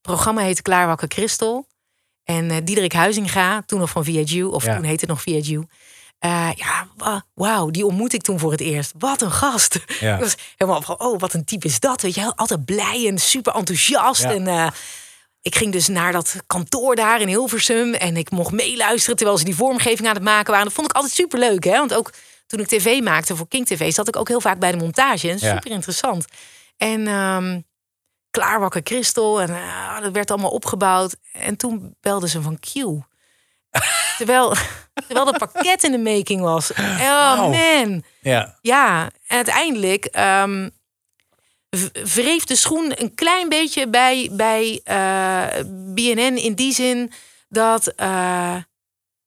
programma 0.00 0.42
heette 0.42 0.62
Klaarwakker 0.62 1.08
Christel. 1.08 1.66
En 2.24 2.50
eh 2.50 2.56
Diederik 2.64 2.92
Huizinga, 2.92 3.62
toen 3.66 3.78
nog 3.78 3.90
van 3.90 4.04
VHU, 4.04 4.42
of 4.44 4.64
Ja. 4.64 4.74
toen 4.74 4.84
heette 4.84 5.00
het 5.06 5.08
nog 5.14 5.22
VHU. 5.22 5.62
Eh, 6.20 6.48
ja, 6.54 6.86
wa- 6.96 7.24
wauw, 7.34 7.70
die 7.70 7.86
ontmoet 7.86 8.12
ik 8.12 8.22
toen 8.22 8.38
voor 8.38 8.50
het 8.50 8.60
eerst. 8.60 8.92
Wat 8.98 9.22
een 9.22 9.30
gast. 9.30 9.78
Ja. 10.00 10.14
Ik 10.16 10.20
was 10.20 10.34
helemaal 10.56 10.82
van, 10.82 10.98
oh, 11.00 11.18
wat 11.20 11.32
een 11.32 11.44
type 11.44 11.66
is 11.66 11.80
dat. 11.80 12.02
Weet 12.02 12.14
je, 12.14 12.32
altijd 12.36 12.64
blij 12.64 13.06
en 13.08 13.18
super 13.18 13.54
enthousiast. 13.54 14.22
Ja. 14.22 14.32
En 14.34 14.46
eh, 14.46 14.66
ik 15.40 15.54
ging 15.56 15.72
dus 15.72 15.88
naar 15.88 16.12
dat 16.12 16.36
kantoor 16.46 16.96
daar 16.96 17.20
in 17.20 17.28
Hilversum. 17.28 17.94
En 17.94 18.16
ik 18.16 18.30
mocht 18.30 18.52
meeluisteren 18.52 19.16
terwijl 19.16 19.38
ze 19.38 19.44
die 19.44 19.54
vormgeving 19.56 20.08
aan 20.08 20.14
het 20.14 20.22
maken 20.22 20.50
waren. 20.50 20.64
Dat 20.66 20.74
vond 20.74 20.88
ik 20.90 20.96
altijd 20.96 21.12
super 21.14 21.38
leuk. 21.38 21.64
Hè? 21.64 21.76
Want 21.78 21.94
ook 21.94 22.12
toen 22.46 22.60
ik 22.60 22.66
tv 22.66 23.00
maakte 23.02 23.36
voor 23.36 23.48
King 23.48 23.66
TV, 23.66 23.92
zat 23.92 24.08
ik 24.08 24.16
ook 24.16 24.28
heel 24.28 24.40
vaak 24.40 24.58
bij 24.58 24.70
de 24.72 24.78
montage. 24.78 25.30
En 25.30 25.38
super 25.54 25.70
interessant. 25.70 26.24
En 26.76 27.06
ehm 27.06 27.60
klaarwakker 28.30 28.80
Christel. 28.84 29.40
En 29.40 29.48
eh, 29.50 30.00
dat 30.00 30.12
werd 30.12 30.30
allemaal 30.30 30.50
opgebouwd. 30.50 31.16
En 31.32 31.56
toen 31.56 31.96
belden 32.00 32.28
ze 32.28 32.42
van 32.42 32.58
Q. 32.58 32.74
terwijl, 34.16 34.54
terwijl 35.06 35.24
dat 35.32 35.38
pakket 35.52 35.84
in 35.84 35.92
de 35.92 35.98
making 35.98 36.40
was. 36.40 36.72
Oh 37.00 37.38
man. 37.50 38.02
Ja. 38.20 38.58
Ja, 38.62 39.10
en 39.26 39.36
uiteindelijk 39.36 40.08
v- 41.70 42.14
wreef 42.14 42.44
de 42.44 42.56
schoen 42.56 42.92
een 43.02 43.14
klein 43.14 43.48
beetje 43.48 43.88
bij, 43.88 44.28
bij 44.32 44.80
eh, 44.84 45.46
BNN 45.94 46.36
in 46.36 46.54
die 46.54 46.72
zin 46.72 47.12
dat 47.48 47.86
eh, 47.86 48.56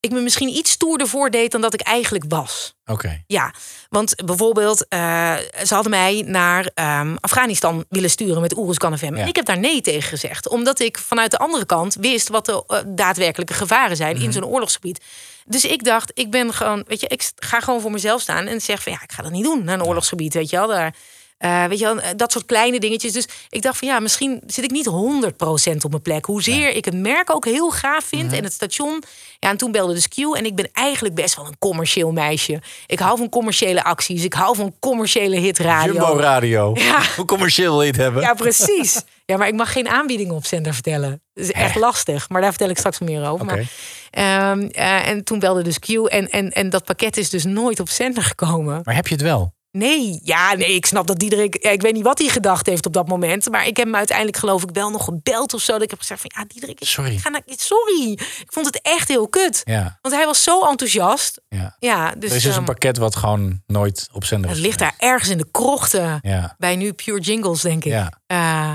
ik 0.03 0.11
me 0.11 0.19
misschien 0.21 0.49
iets 0.49 0.71
stoerder 0.71 1.07
voordeed 1.07 1.51
dan 1.51 1.61
dat 1.61 1.73
ik 1.73 1.81
eigenlijk 1.81 2.25
was. 2.27 2.73
Oké. 2.85 3.23
Ja, 3.27 3.53
want 3.89 4.15
bijvoorbeeld, 4.25 4.87
eh, 4.87 5.35
ze 5.65 5.73
hadden 5.73 5.91
mij 5.91 6.23
naar 6.27 6.69
ehm, 6.73 7.15
Afghanistan 7.19 7.85
willen 7.89 8.09
sturen 8.09 8.41
met 8.41 8.57
Oerus 8.57 8.77
Kan 8.77 8.97
FM. 8.97 9.15
Ja. 9.15 9.21
En 9.21 9.27
ik 9.27 9.35
heb 9.35 9.45
daar 9.45 9.59
nee 9.59 9.81
tegen 9.81 10.09
gezegd. 10.09 10.47
Omdat 10.47 10.79
ik 10.79 10.97
vanuit 10.97 11.31
de 11.31 11.37
andere 11.37 11.65
kant 11.65 11.95
wist 11.99 12.29
wat 12.29 12.45
de 12.45 12.63
eh, 12.67 12.79
daadwerkelijke 12.87 13.53
gevaren 13.53 13.95
zijn 13.95 14.15
Mhm. 14.15 14.23
in 14.25 14.31
zo'n 14.33 14.45
oorlogsgebied. 14.45 15.03
Dus 15.45 15.65
ik 15.65 15.83
dacht, 15.83 16.11
ik 16.13 16.31
ben 16.31 16.53
gewoon, 16.53 16.83
weet 16.87 16.99
je, 17.01 17.07
ik 17.07 17.31
ga 17.35 17.59
gewoon 17.59 17.81
voor 17.81 17.91
mezelf 17.91 18.21
staan 18.21 18.45
en 18.45 18.61
zeg 18.61 18.83
van 18.83 18.91
ja, 18.91 19.01
ik 19.03 19.11
ga 19.11 19.23
dat 19.23 19.31
niet 19.31 19.43
doen 19.43 19.63
naar 19.63 19.73
een 19.79 19.85
oorlogsgebied, 19.85 20.33
weet 20.33 20.49
je 20.49 20.57
wel. 20.57 20.67
Daar, 20.67 20.95
eh, 21.43 21.65
weet 21.65 21.79
je 21.79 21.85
wel, 21.85 22.15
dat 22.15 22.31
soort 22.31 22.45
kleine 22.45 22.79
dingetjes. 22.79 23.11
Dus 23.11 23.27
ik 23.49 23.61
dacht 23.61 23.77
van 23.77 23.87
ja, 23.87 23.99
misschien 23.99 24.41
zit 24.47 24.63
ik 24.63 24.71
niet 24.71 24.85
100% 24.85 25.83
op 25.85 25.89
mijn 25.89 26.01
plek. 26.01 26.25
Hoezeer 26.25 26.69
ik 26.75 26.85
het 26.85 26.93
merk 26.95 27.35
ook 27.35 27.45
heel 27.45 27.69
gaaf 27.71 28.03
vind 28.05 28.25
Mhm. 28.25 28.33
en 28.33 28.43
het 28.43 28.53
station. 28.53 29.03
Ja, 29.39 29.49
en 29.49 29.57
toen 29.57 29.71
belde 29.71 29.93
dus 29.93 30.07
Q 30.07 30.17
en 30.17 30.45
ik 30.45 30.55
ben 30.55 30.69
eigenlijk 30.73 31.15
best 31.15 31.35
wel 31.35 31.45
een 31.45 31.57
commercieel 31.59 32.11
meisje. 32.11 32.61
Ik 32.87 32.99
hou 32.99 33.17
van 33.17 33.29
commerciële 33.29 33.83
acties. 33.83 34.23
Ik 34.23 34.33
hou 34.33 34.55
van 34.55 34.75
commerciële 34.79 35.35
hitradio. 35.37 35.93
Jumbo 35.93 36.17
Radio. 36.19 36.71
Ja. 36.83 37.01
Hoe 37.15 37.25
commercieel 37.25 37.71
wil 37.71 37.81
je 37.81 37.87
het 37.87 37.97
hebben? 37.97 38.21
Ja, 38.21 38.33
precies. 38.33 39.01
Ja, 39.25 39.37
maar 39.37 39.47
ik 39.47 39.53
mag 39.53 39.71
geen 39.71 39.87
aanbiedingen 39.89 40.35
op 40.35 40.45
zender 40.45 40.73
vertellen. 40.73 41.21
Dat 41.33 41.43
is 41.43 41.51
echt 41.51 41.75
lastig. 41.75 42.29
Maar 42.29 42.41
daar 42.41 42.49
vertel 42.49 42.69
ik 42.69 42.77
straks 42.77 42.99
meer 42.99 43.27
over. 43.29 43.45
Maar, 43.45 43.67
ehm, 44.09 44.59
eh, 44.71 45.07
en 45.07 45.23
toen 45.23 45.39
belde 45.39 45.61
dus 45.63 45.79
Q. 45.79 45.87
En, 45.89 46.29
en, 46.29 46.51
en 46.51 46.69
dat 46.69 46.83
pakket 46.85 47.17
is 47.17 47.29
dus 47.29 47.43
nooit 47.43 47.79
op 47.79 47.89
zender 47.89 48.23
gekomen. 48.23 48.81
Maar 48.83 48.95
heb 48.95 49.07
je 49.07 49.13
het 49.13 49.23
wel? 49.23 49.53
Nee, 49.77 50.19
ja, 50.23 50.53
nee, 50.53 50.75
ik 50.75 50.85
snap 50.85 51.07
dat 51.07 51.19
Diederik... 51.19 51.63
Ja, 51.63 51.69
ik 51.69 51.81
weet 51.81 51.93
niet 51.93 52.03
wat 52.03 52.19
hij 52.19 52.27
gedacht 52.27 52.65
heeft 52.65 52.85
op 52.85 52.93
dat 52.93 53.07
moment. 53.07 53.49
Maar 53.49 53.67
ik 53.67 53.77
heb 53.77 53.85
hem 53.85 53.95
uiteindelijk 53.95 54.37
geloof 54.37 54.63
ik 54.63 54.69
wel 54.71 54.89
nog 54.89 55.03
gebeld 55.03 55.53
of 55.53 55.61
zo. 55.61 55.73
Dat 55.73 55.81
ik 55.81 55.89
heb 55.89 55.99
gezegd 55.99 56.21
van, 56.21 56.31
ja, 56.35 56.45
Diederik, 56.47 56.79
ik 56.81 56.87
Sorry. 56.87 57.17
ga 57.17 57.29
naar... 57.29 57.41
Sorry. 57.45 58.11
Ik 58.11 58.47
vond 58.51 58.65
het 58.65 58.81
echt 58.81 59.07
heel 59.07 59.27
kut. 59.27 59.61
Ja. 59.63 59.99
Want 60.01 60.15
hij 60.15 60.25
was 60.25 60.43
zo 60.43 60.65
enthousiast. 60.65 61.41
Ja. 61.47 61.75
Ja, 61.79 62.15
dus... 62.15 62.29
er 62.29 62.35
is 62.35 62.43
dus 62.43 62.51
ehm, 62.51 62.59
een 62.59 62.65
pakket 62.65 62.97
wat 62.97 63.15
gewoon 63.15 63.61
nooit 63.67 64.09
op 64.11 64.23
zender 64.25 64.49
het 64.49 64.59
is. 64.59 64.65
ligt 64.65 64.79
daar 64.79 64.95
ergens 64.97 65.29
in 65.29 65.37
de 65.37 65.51
krochten. 65.51 66.19
Ja. 66.21 66.55
Bij 66.57 66.75
nu 66.75 66.93
Pure 66.93 67.19
Jingles, 67.19 67.61
denk 67.61 67.85
ik. 67.85 67.91
Ja. 67.91 68.21
Eh, 68.25 68.73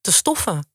te 0.00 0.12
stoffen. 0.12 0.70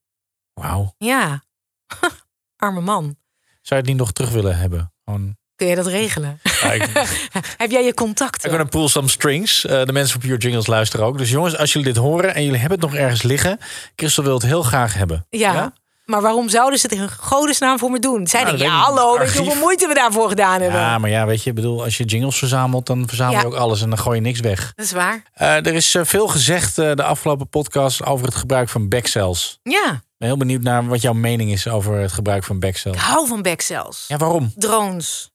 Wauw. 0.52 0.94
Ja. 0.98 1.44
Arme 2.56 2.80
man. 2.80 3.02
Zou 3.02 3.14
je 3.62 3.74
het 3.74 3.86
niet 3.86 3.96
nog 3.96 4.12
terug 4.12 4.30
willen 4.30 4.58
hebben? 4.58 4.92
Gewoon... 5.04 5.36
Kun 5.56 5.66
je 5.66 5.74
dat 5.74 5.86
regelen? 5.86 6.40
Ja, 6.62 6.72
ik, 6.72 6.88
Heb 7.56 7.70
jij 7.70 7.84
je 7.84 7.94
contacten? 7.94 8.50
I'm 8.50 8.56
gonna 8.56 8.70
pull 8.70 8.88
some 8.88 9.08
strings. 9.08 9.64
Eh, 9.66 9.84
de 9.84 9.92
mensen 9.92 10.12
van 10.20 10.28
Pure 10.28 10.40
Jingles 10.40 10.66
luisteren 10.66 11.06
ook. 11.06 11.18
Dus 11.18 11.30
jongens, 11.30 11.56
als 11.58 11.72
jullie 11.72 11.92
dit 11.92 12.02
horen 12.02 12.34
en 12.34 12.44
jullie 12.44 12.58
hebben 12.60 12.80
het 12.80 12.90
nog 12.90 13.00
ergens 13.00 13.22
liggen. 13.22 13.58
Christel 13.96 14.22
wil 14.24 14.34
het 14.34 14.42
heel 14.42 14.62
graag 14.62 14.94
hebben. 14.94 15.26
Ja. 15.30 15.72
Maar 16.04 16.20
waarom 16.20 16.48
zouden 16.48 16.78
ze 16.78 16.86
het 16.90 16.98
in 16.98 17.08
godesnaam 17.10 17.78
voor 17.78 17.90
me 17.90 17.98
doen? 17.98 18.26
Zij 18.26 18.42
Nou, 18.42 18.56
denken, 18.56 18.74
ja, 18.74 18.80
ik 18.80 18.86
hallo, 18.86 19.18
weet 19.18 19.32
je 19.32 19.38
hoeveel 19.38 19.60
moeite 19.60 19.86
we 19.86 19.94
daarvoor 19.94 20.28
gedaan 20.28 20.60
hebben? 20.60 20.80
Ja, 20.80 20.98
maar 20.98 21.10
ja, 21.10 21.26
weet 21.26 21.42
je, 21.42 21.48
ik 21.50 21.56
bedoel, 21.56 21.82
als 21.84 21.96
je 21.96 22.04
jingles 22.04 22.38
verzamelt, 22.38 22.86
dan 22.86 23.08
verzamel 23.08 23.34
je 23.34 23.40
Ja. 23.40 23.46
ook 23.46 23.54
alles 23.54 23.82
en 23.82 23.88
dan 23.88 23.98
gooi 23.98 24.16
je 24.16 24.22
niks 24.22 24.40
weg. 24.40 24.72
Dat 24.74 24.84
is 24.84 24.92
waar. 24.92 25.22
Eh, 25.32 25.56
er 25.56 25.74
is 25.74 25.94
eh, 25.94 26.04
veel 26.04 26.26
gezegd 26.28 26.74
de 26.76 27.02
afgelopen 27.02 27.48
podcast 27.48 28.04
over 28.04 28.26
het 28.26 28.34
gebruik 28.34 28.68
van 28.68 28.88
backcells. 28.88 29.58
Ja, 29.62 29.86
Ik 29.92 30.02
ben 30.18 30.28
heel 30.28 30.36
benieuwd 30.36 30.62
naar 30.62 30.86
wat 30.86 31.00
jouw 31.02 31.12
mening 31.12 31.50
is 31.52 31.68
over 31.68 31.94
het 31.98 32.12
gebruik 32.12 32.44
van 32.44 32.54
ik 32.56 32.60
backcells. 32.62 32.96
hou 32.96 33.26
van 33.26 33.42
backcells. 33.42 34.04
Ja, 34.08 34.16
waarom? 34.16 34.52
Drones. 34.56 35.30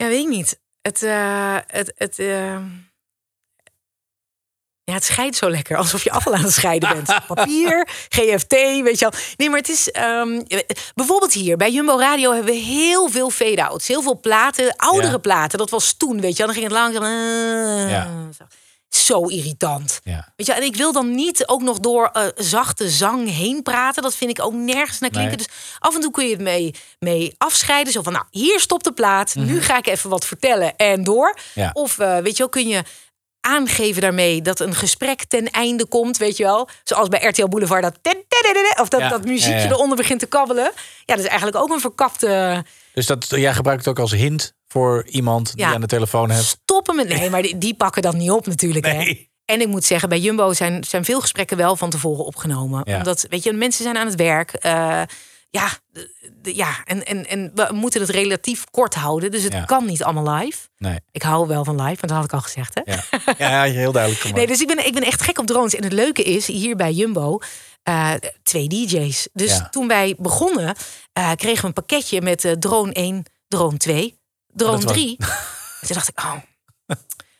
Ja, 0.00 0.06
weet 0.06 0.20
ik 0.22 0.28
niet. 0.28 0.58
Het, 0.82 1.02
eh, 1.02 1.56
het, 1.66 1.92
het, 1.96 2.18
eh, 2.18 2.56
ja, 4.84 4.92
het 4.94 5.04
scheidt 5.04 5.36
zo 5.36 5.50
lekker. 5.50 5.76
Alsof 5.76 6.04
je 6.04 6.10
afval 6.10 6.34
aan 6.34 6.42
het 6.42 6.52
scheiden 6.52 6.88
bent. 6.92 7.18
Papier, 7.34 7.88
GFT, 8.08 8.50
weet 8.82 8.98
je 8.98 9.08
wel. 9.10 9.20
Nee, 9.36 9.48
maar 9.50 9.58
het 9.58 9.68
is... 9.68 9.90
ehm, 9.90 10.42
bijvoorbeeld 10.94 11.32
hier, 11.32 11.56
bij 11.56 11.70
Jumbo 11.70 11.98
Radio 11.98 12.32
hebben 12.32 12.52
we 12.54 12.60
heel 12.60 13.08
veel 13.08 13.30
fade-outs. 13.30 13.88
Heel 13.88 14.02
veel 14.02 14.20
platen, 14.20 14.76
oudere 14.76 15.12
Ja. 15.12 15.18
platen. 15.18 15.58
Dat 15.58 15.70
was 15.70 15.92
toen, 15.96 16.20
weet 16.20 16.36
je 16.36 16.44
wel. 16.44 16.46
Dan 16.46 16.54
ging 16.62 16.68
het 16.68 16.76
langzaam... 16.82 17.04
eh, 17.04 17.90
Ja. 17.90 18.28
zo. 18.38 18.44
Zo 18.90 19.22
irritant. 19.22 20.00
Ja. 20.04 20.32
Weet 20.36 20.46
je, 20.46 20.52
en 20.52 20.62
ik 20.62 20.76
wil 20.76 20.92
dan 20.92 21.14
niet 21.14 21.46
ook 21.46 21.62
nog 21.62 21.78
door 21.78 22.10
eh, 22.12 22.26
zachte 22.36 22.88
zang 22.88 23.28
heen 23.30 23.62
praten. 23.62 24.02
Dat 24.02 24.14
vind 24.14 24.30
ik 24.30 24.44
ook 24.44 24.52
nergens 24.52 24.98
naar 24.98 25.10
klinken. 25.10 25.36
Nee. 25.36 25.46
Dus 25.46 25.56
af 25.78 25.94
en 25.94 26.00
toe 26.00 26.10
kun 26.10 26.24
je 26.24 26.32
het 26.32 26.40
mee, 26.40 26.74
mee 26.98 27.34
afscheiden. 27.38 27.92
Zo 27.92 28.02
van, 28.02 28.12
nou, 28.12 28.24
hier 28.30 28.60
stopt 28.60 28.84
de 28.84 28.92
plaat. 28.92 29.34
Nu 29.34 29.62
ga 29.62 29.78
ik 29.78 29.86
even 29.86 30.10
wat 30.10 30.26
vertellen 30.26 30.76
en 30.76 31.04
door. 31.04 31.34
Mhm. 31.34 31.60
Ja. 31.60 31.70
Of, 31.72 31.98
eh, 31.98 32.18
weet 32.18 32.32
je 32.32 32.38
wel, 32.38 32.48
kun 32.48 32.68
je 32.68 32.82
aangeven 33.40 34.02
daarmee 34.02 34.42
dat 34.42 34.60
een 34.60 34.74
gesprek 34.74 35.24
ten 35.24 35.50
einde 35.50 35.86
komt, 35.86 36.16
weet 36.16 36.36
je 36.36 36.42
wel. 36.42 36.68
Zoals 36.84 37.08
bij 37.08 37.24
RTL 37.24 37.48
Boulevard, 37.48 37.82
dat... 37.82 37.98
Of 38.80 38.88
dat, 38.88 39.00
Ja, 39.00 39.08
dat 39.08 39.24
muziekje 39.24 39.68
eronder 39.68 39.96
begint 39.96 40.20
te 40.20 40.26
kabbelen. 40.26 40.72
Ja, 41.04 41.14
dat 41.14 41.18
is 41.18 41.26
eigenlijk 41.26 41.56
ook 41.56 41.70
een 41.70 41.80
verkapte... 41.80 42.64
Dus 42.92 43.06
dat, 43.06 43.26
jij 43.28 43.54
gebruikt 43.54 43.84
het 43.84 43.90
ook 43.90 43.98
als 44.00 44.12
hint 44.12 44.54
voor 44.72 45.06
iemand 45.08 45.54
die 45.56 45.64
Ja. 45.64 45.72
aan 45.74 45.80
de 45.80 45.86
telefoon 45.86 46.30
hebt. 46.30 46.44
stoppen 46.44 46.96
met. 46.96 47.08
Nee, 47.08 47.30
maar 47.34 47.42
die, 47.42 47.58
die 47.58 47.74
pakken 47.74 48.02
dat 48.02 48.14
niet 48.14 48.30
op 48.30 48.46
natuurlijk. 48.46 48.86
Hè? 48.86 49.26
En 49.44 49.60
ik 49.60 49.68
moet 49.68 49.84
zeggen, 49.84 50.08
bij 50.08 50.18
Jumbo 50.18 50.52
zijn, 50.52 50.84
zijn 50.84 51.04
veel 51.04 51.20
gesprekken 51.20 51.56
wel 51.56 51.76
van 51.76 51.90
tevoren 51.90 52.24
opgenomen. 52.24 52.80
Ja. 52.84 52.96
Omdat, 52.96 53.26
weet 53.28 53.42
je, 53.42 53.52
mensen 53.52 53.82
zijn 53.84 53.96
aan 53.96 54.06
het 54.06 54.14
werk. 54.14 54.52
eh, 54.52 55.02
ja, 55.50 55.68
de- 55.86 56.30
de- 56.42 56.56
ja 56.56 56.80
en, 56.84 57.06
en, 57.06 57.26
en 57.28 57.50
we 57.54 57.68
moeten 57.72 58.00
het 58.00 58.10
relatief 58.10 58.64
kort 58.70 58.94
houden. 58.94 59.30
Dus 59.30 59.42
het 59.42 59.52
Ja. 59.52 59.64
kan 59.64 59.84
niet 59.86 60.02
allemaal 60.04 60.34
live. 60.34 60.58
Nee. 60.76 60.98
Ik 61.10 61.22
hou 61.22 61.46
wel 61.46 61.64
van 61.64 61.74
live, 61.74 61.86
want 61.86 62.00
dat 62.00 62.10
had 62.10 62.24
ik 62.24 62.32
al 62.32 62.40
gezegd. 62.40 62.80
Hè? 62.84 62.92
Ja, 62.92 63.64
ja, 63.64 63.72
heel 63.72 63.92
duidelijk 63.92 64.20
gemaakt. 64.22 64.38
Nee, 64.38 64.46
dus 64.46 64.60
ik 64.60 64.66
ben, 64.66 64.86
ik 64.86 64.92
ben 64.94 65.02
echt 65.02 65.22
gek 65.22 65.38
op 65.38 65.46
drones. 65.46 65.74
En 65.74 65.82
het 65.84 65.92
leuke 65.92 66.22
is, 66.22 66.46
hier 66.46 66.76
bij 66.76 66.92
Jumbo, 66.92 67.38
eh, 67.82 68.12
twee 68.42 68.68
DJ's. 68.68 69.28
Dus 69.32 69.50
Ja. 69.56 69.68
toen 69.68 69.88
wij 69.88 70.14
begonnen, 70.18 70.74
eh, 71.12 71.30
kregen 71.36 71.60
we 71.60 71.66
een 71.66 71.72
pakketje 71.72 72.22
met 72.22 72.54
drone 72.58 72.92
1, 72.92 73.22
drone 73.48 73.76
2, 73.76 74.18
drone 74.52 74.72
Dat 74.72 74.82
was- 74.84 74.92
3. 74.92 75.16
En 75.18 75.26
toen 75.86 75.94
dacht 75.96 76.08
ik, 76.08 76.18
oh. 76.18 76.34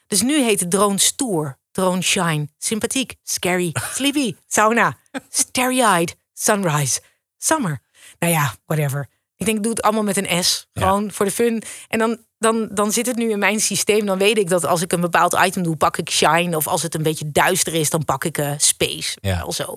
Dus 0.07 0.23
nu 0.23 0.43
heet 0.43 0.61
het 0.61 0.71
drone 0.71 0.99
stoer, 0.99 1.59
drone 1.71 2.03
shine, 2.03 2.49
sympathiek, 2.59 3.15
scary, 3.23 3.75
sleepy, 3.95 4.35
sauna, 4.47 4.97
starry-eyed, 5.29 6.17
sunrise, 6.33 7.01
summer. 7.39 7.81
Nou 8.19 8.33
ja, 8.33 8.55
whatever. 8.67 9.09
Ik 9.37 9.47
denk, 9.47 9.57
ik 9.59 9.63
doe 9.65 9.73
het 9.73 9.83
allemaal 9.83 10.03
met 10.03 10.17
een 10.17 10.45
S. 10.45 10.67
Gewoon 10.73 11.13
voor 11.13 11.27
de 11.27 11.33
fun. 11.33 11.63
En 11.89 11.99
dan, 11.99 12.19
dan, 12.39 12.69
dan 12.73 12.93
zit 12.93 13.07
het 13.07 13.17
nu 13.17 13.31
in 13.31 13.39
mijn 13.39 13.61
systeem. 13.61 14.07
Dan 14.07 14.19
weet 14.19 14.39
ik 14.39 14.49
dat 14.49 14.65
als 14.65 14.83
ik 14.83 14.93
een 14.93 15.01
bepaald 15.01 15.37
item 15.45 15.63
doe, 15.63 15.77
pak 15.77 15.97
ik 15.97 16.11
shine. 16.11 16.57
Of 16.57 16.67
als 16.67 16.83
het 16.83 16.95
een 16.95 17.03
beetje 17.03 17.31
duister 17.31 17.75
is, 17.75 17.91
dan 17.91 18.05
pak 18.05 18.25
ik 18.25 18.39
eh, 18.39 18.53
space. 18.57 19.19
Ja. 19.21 19.37
Wel 19.39 19.53
zo. 19.53 19.77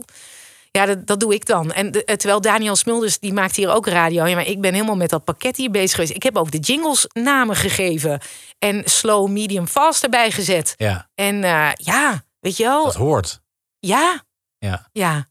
Ja, 0.77 0.85
dat, 0.85 1.07
dat 1.07 1.19
doe 1.19 1.33
ik 1.33 1.45
dan. 1.45 1.71
En 1.71 1.91
de- 1.91 2.05
eh, 2.05 2.15
terwijl 2.15 2.41
Daniel 2.41 2.75
Smulders, 2.75 3.19
die 3.19 3.33
maakt 3.33 3.55
hier 3.55 3.69
ook 3.73 3.87
radio. 3.87 4.25
Ja, 4.25 4.35
maar 4.35 4.45
ik 4.47 4.61
ben 4.61 4.73
helemaal 4.73 4.95
met 4.95 5.09
dat 5.09 5.23
pakket 5.23 5.57
hier 5.57 5.71
bezig 5.71 5.91
geweest. 5.95 6.13
Ik 6.13 6.23
heb 6.23 6.37
ook 6.37 6.51
de 6.51 6.59
jingles 6.59 7.05
namen 7.13 7.55
gegeven. 7.55 8.21
En 8.59 8.81
slow, 8.85 9.29
medium, 9.29 9.67
fast 9.67 10.03
erbij 10.03 10.31
gezet. 10.31 10.73
Ja, 10.77 11.09
En 11.15 11.43
eh, 11.43 11.69
ja, 11.73 12.23
weet 12.39 12.57
je 12.57 12.63
wel. 12.63 12.83
dat 12.85 12.95
hoort. 12.95 13.41
Ja, 13.79 14.23
Ja. 14.57 14.89
ja. 14.91 15.29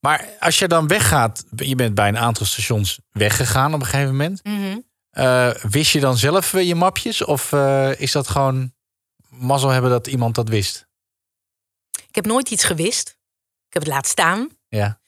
Maar 0.00 0.28
als 0.40 0.58
je 0.58 0.68
dan 0.68 0.86
weggaat, 0.86 1.44
je 1.56 1.74
bent 1.74 1.94
bij 1.94 2.08
een 2.08 2.18
aantal 2.18 2.46
stations 2.46 2.98
weggegaan 3.10 3.74
op 3.74 3.80
een 3.80 3.86
gegeven 3.86 4.10
moment. 4.10 4.44
Mhm. 4.44 4.78
Eh, 5.10 5.50
wist 5.54 5.92
je 5.92 6.00
dan 6.00 6.16
zelf 6.16 6.52
je 6.52 6.74
mapjes? 6.74 7.24
Of 7.24 7.52
is 7.98 8.12
dat 8.12 8.28
gewoon 8.28 8.72
mazzel 9.28 9.68
hebben 9.68 9.90
dat 9.90 10.06
iemand 10.06 10.34
dat 10.34 10.48
wist? 10.48 10.86
Ik 12.08 12.14
heb 12.14 12.26
nooit 12.26 12.50
iets 12.50 12.64
gewist. 12.64 13.08
Ik 13.66 13.72
heb 13.72 13.82
het 13.82 13.92
laten 13.92 14.10
staan. 14.10 14.48
Ja. 14.76 14.98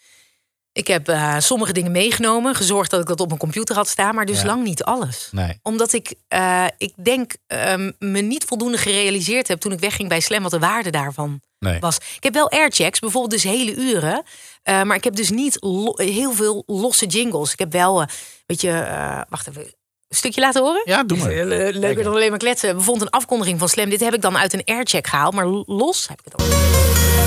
Ik 0.73 0.87
heb 0.87 1.09
eh, 1.09 1.35
sommige 1.39 1.73
dingen 1.73 1.91
meegenomen, 1.93 2.55
gezorgd 2.55 2.91
dat 2.91 3.01
ik 3.01 3.07
dat 3.07 3.21
op 3.21 3.27
mijn 3.29 3.39
computer 3.41 3.75
had 3.77 3.89
staan, 3.89 4.15
maar 4.15 4.27
dus 4.27 4.41
Ja. 4.41 4.47
lang 4.47 4.65
niet 4.65 4.83
alles. 4.85 5.29
Nee. 5.33 5.59
Omdat 5.63 5.93
ik, 5.93 6.15
eh, 6.29 6.65
ik 6.79 6.93
denk, 6.97 7.33
ehm, 7.47 7.91
me 7.99 8.21
niet 8.21 8.45
voldoende 8.45 8.79
gerealiseerd 8.79 9.49
heb 9.49 9.61
toen 9.61 9.73
ik 9.73 9.79
wegging 9.81 10.09
bij 10.09 10.21
Slam 10.21 10.43
wat 10.43 10.51
de 10.51 10.59
waarde 10.59 10.91
daarvan 10.91 11.41
Nee. 11.59 11.81
was. 11.81 11.97
Ik 11.97 12.23
heb 12.23 12.35
wel 12.35 12.51
airchecks, 12.51 12.99
bijvoorbeeld 12.99 13.33
dus 13.43 13.43
hele 13.53 13.75
uren, 13.75 14.23
eh, 14.63 14.83
maar 14.83 14.97
ik 14.97 15.05
heb 15.05 15.15
dus 15.17 15.31
niet 15.31 15.57
lo- 15.61 15.95
heel 15.97 16.33
veel 16.33 16.63
losse 16.67 17.07
jingles. 17.07 17.53
Ik 17.53 17.59
heb 17.59 17.73
wel, 17.73 18.05
weet 18.47 18.61
je, 18.61 18.71
eh, 18.71 19.21
wacht 19.29 19.49
even. 19.49 19.63
Een 20.09 20.17
stukje 20.17 20.41
laten 20.41 20.63
horen? 20.63 20.83
Ja, 20.85 21.05
doe 21.05 21.19
maar. 21.23 21.31
Le- 21.33 21.71
Leuker 21.73 22.05
dan 22.05 22.13
alleen 22.13 22.31
maar 22.31 22.39
kletsen. 22.39 22.75
Bijvoorbeeld 22.77 23.07
een 23.07 23.19
afkondiging 23.19 23.59
van 23.59 23.69
Slam. 23.69 23.89
Dit 23.91 24.01
heb 24.01 24.15
ik 24.15 24.21
dan 24.23 24.37
uit 24.39 24.53
een 24.53 24.65
aircheck 24.65 25.07
gehaald, 25.07 25.35
maar 25.35 25.47
los 25.67 26.09
heb 26.09 26.19
ik 26.19 26.25
het 26.33 26.43
ook. 26.43 27.18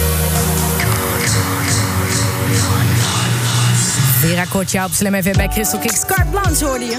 Vera 4.21 4.45
Kortja 4.49 4.85
op 4.85 4.91
Slam 4.91 5.13
FM 5.13 5.37
bij 5.37 5.47
Crystal 5.47 5.79
Kicks. 5.79 6.05
Carte 6.05 6.29
Blanche 6.29 6.65
hoorde 6.65 6.85
je. 6.85 6.97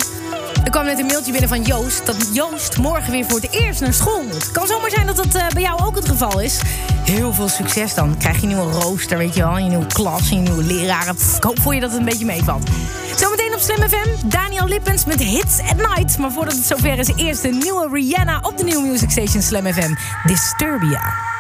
Er 0.65 0.71
kwam 0.71 0.85
net 0.85 0.99
een 0.99 1.07
mailtje 1.07 1.31
binnen 1.31 1.49
van 1.49 1.63
Joost... 1.63 2.07
dat 2.07 2.17
Joost 2.33 2.77
morgen 2.77 3.13
weer 3.13 3.25
voor 3.25 3.41
het 3.41 3.51
eerst 3.51 3.81
naar 3.81 3.95
school 3.95 4.23
moet. 4.23 4.51
Kan 4.51 4.67
zomaar 4.67 4.91
zijn 4.91 5.07
dat 5.07 5.17
dat 5.17 5.35
eh, 5.35 5.47
bij 5.49 5.63
jou 5.63 5.85
ook 5.85 5.97
het 5.97 6.09
geval 6.09 6.41
is. 6.41 6.61
Heel 7.05 7.33
veel 7.33 7.49
succes 7.49 7.95
dan. 7.95 8.17
Krijg 8.17 8.37
je 8.37 8.43
een 8.43 8.49
nieuwe 8.49 8.73
rooster, 8.73 9.19
weet 9.19 9.35
je 9.35 9.43
wel. 9.43 9.59
Je 9.59 9.69
nieuwe 9.69 9.87
klas, 9.87 10.29
je 10.29 10.37
nieuwe 10.37 10.63
leraren. 10.63 11.17
Ik 11.37 11.43
hoop 11.43 11.61
voor 11.61 11.75
je 11.75 11.81
dat 11.81 11.91
het 11.91 11.99
een 11.99 12.05
beetje 12.05 12.25
meevalt. 12.25 12.69
Zometeen 13.17 13.55
op 13.55 13.61
Slam 13.61 13.89
FM, 13.89 14.29
Daniel 14.29 14.67
Lippens 14.67 15.05
met 15.05 15.21
Hits 15.21 15.61
at 15.61 15.77
Night. 15.77 16.19
Maar 16.19 16.33
voordat 16.33 16.55
het 16.55 16.67
zover 16.67 16.99
is, 16.99 17.11
eerst 17.17 17.43
de 17.43 17.49
nieuwe 17.49 17.89
Rihanna 17.93 18.39
op 18.43 18.59
de 18.59 18.65
nieuwe 18.65 18.89
music 18.89 19.11
station 19.11 19.43
Slam 19.43 19.73
FM. 19.73 19.95
Disturbia. 20.27 21.32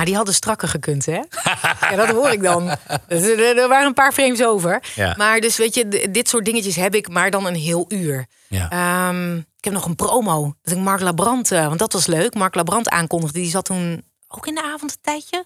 Ah, 0.00 0.06
die 0.06 0.16
hadden 0.16 0.34
strakker 0.34 0.68
gekund, 0.68 1.06
hè? 1.06 1.12
ja, 1.90 1.96
dat 1.96 2.08
hoor 2.08 2.30
ik 2.30 2.42
dan. 2.42 2.76
Dus, 3.08 3.22
er, 3.22 3.58
er 3.58 3.68
waren 3.68 3.86
een 3.86 3.94
paar 3.94 4.12
frames 4.12 4.44
over. 4.44 4.82
Ja. 4.94 5.14
Maar 5.16 5.40
dus 5.40 5.56
weet 5.56 5.74
je, 5.74 6.08
dit 6.10 6.28
soort 6.28 6.44
dingetjes 6.44 6.76
heb 6.76 6.94
ik 6.94 7.08
maar 7.08 7.30
dan 7.30 7.46
een 7.46 7.54
heel 7.54 7.84
uur. 7.88 8.26
Ja. 8.48 8.68
Ehm, 8.70 9.36
ik 9.36 9.64
heb 9.64 9.72
nog 9.72 9.84
een 9.86 9.96
promo. 9.96 10.54
Dat 10.62 10.74
ik 10.74 10.80
Mark 10.80 11.00
Labrand, 11.00 11.52
eh, 11.52 11.66
want 11.66 11.78
dat 11.78 11.92
was 11.92 12.06
leuk. 12.06 12.34
Mark 12.34 12.54
Labrand 12.54 12.88
aankondigde. 12.88 13.38
Die 13.40 13.50
zat 13.50 13.64
toen 13.64 14.04
ook 14.28 14.46
in 14.46 14.54
de 14.54 14.62
avond 14.62 14.90
een 14.90 14.96
tijdje. 15.00 15.38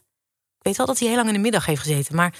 Ik 0.58 0.62
weet 0.70 0.76
wel 0.76 0.86
dat 0.86 0.98
hij 0.98 1.08
heel 1.08 1.16
lang 1.16 1.28
in 1.28 1.34
de 1.34 1.40
middag 1.40 1.66
heeft 1.66 1.80
gezeten. 1.82 2.16
Maar 2.16 2.34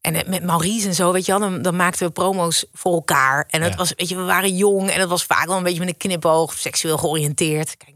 en 0.00 0.14
eh, 0.14 0.28
met 0.28 0.44
Maurice 0.44 0.86
en 0.88 0.94
zo, 0.94 1.12
weet 1.12 1.26
je 1.26 1.32
wel, 1.32 1.40
dan, 1.40 1.62
dan 1.62 1.76
maakten 1.76 2.06
we 2.06 2.12
promo's 2.12 2.64
voor 2.72 2.92
elkaar. 2.92 3.46
En 3.50 3.62
het 3.62 3.70
Ja. 3.72 3.76
was, 3.78 3.92
weet 3.96 4.08
je, 4.08 4.16
we 4.16 4.22
waren 4.22 4.56
jong 4.56 4.90
en 4.90 5.00
het 5.00 5.08
was 5.08 5.24
vaak 5.24 5.46
wel 5.46 5.56
een 5.56 5.62
beetje 5.62 5.78
met 5.78 5.88
een 5.88 5.96
knipoog, 5.96 6.58
seksueel 6.58 6.98
georiënteerd. 6.98 7.76
Kijk, 7.76 7.94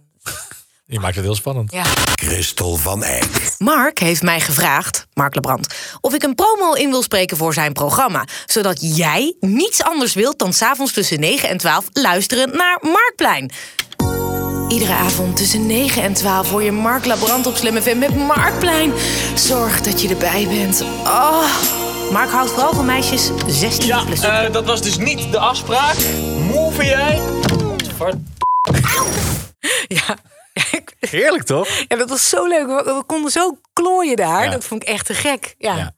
Je 0.88 1.00
maakt 1.00 1.14
het 1.14 1.24
heel 1.24 1.34
spannend. 1.34 1.72
ja. 1.72 1.82
Christel 2.14 2.76
van 2.76 3.04
Eck. 3.04 3.54
Mark 3.58 3.98
heeft 3.98 4.22
mij 4.22 4.40
gevraagd, 4.40 5.06
Mark 5.14 5.34
Lebrand, 5.34 5.74
of 6.00 6.14
ik 6.14 6.22
een 6.22 6.34
promo 6.34 6.72
in 6.72 6.90
wil 6.90 7.02
spreken 7.02 7.36
voor 7.36 7.52
zijn 7.54 7.72
programma. 7.72 8.24
Zodat 8.46 8.96
jij 8.96 9.34
niets 9.40 9.82
anders 9.82 10.14
wilt 10.14 10.38
dan 10.38 10.52
s'avonds 10.52 10.92
tussen 10.92 11.20
9 11.20 11.48
en 11.48 11.56
12 11.58 11.84
luisteren 11.92 12.56
naar 12.56 12.78
Markplein. 12.82 13.50
Iedere 14.68 14.92
avond 14.92 15.36
tussen 15.36 15.66
9 15.66 16.02
en 16.02 16.12
12 16.14 16.50
hoor 16.50 16.62
je 16.62 16.72
Mark 16.72 17.04
Labrand 17.04 17.46
op 17.46 17.56
Slim 17.56 17.80
FM 17.82 17.98
met 17.98 18.16
Markplein. 18.16 18.92
Zorg 19.34 19.80
dat 19.80 20.02
je 20.02 20.08
erbij 20.08 20.46
bent. 20.48 20.82
Oh. 21.04 21.44
Mark 22.10 22.30
houdt 22.30 22.50
vooral 22.50 22.74
van 22.74 22.84
meisjes 22.84 23.30
16 23.46 23.86
Ja, 23.86 24.04
plus. 24.04 24.20
eh, 24.20 24.52
dat 24.52 24.64
was 24.64 24.82
dus 24.82 24.96
niet 24.98 25.32
de 25.32 25.38
afspraak. 25.38 25.96
Move 26.52 26.84
jij? 26.84 27.20
Ja. 29.88 30.16
Heerlijk 30.98 31.44
toch? 31.44 31.68
Ja, 31.88 31.96
dat 31.96 32.08
was 32.08 32.28
zo 32.28 32.46
leuk. 32.46 32.66
We, 32.66 32.94
we 32.94 33.02
konden 33.06 33.30
zo 33.30 33.58
klooien 33.72 34.16
daar. 34.16 34.44
Ja. 34.44 34.50
Dat 34.50 34.64
vond 34.64 34.82
ik 34.82 34.88
echt 34.88 35.06
te 35.06 35.14
gek. 35.14 35.54
Ja. 35.58 35.76
Ja. 35.76 35.94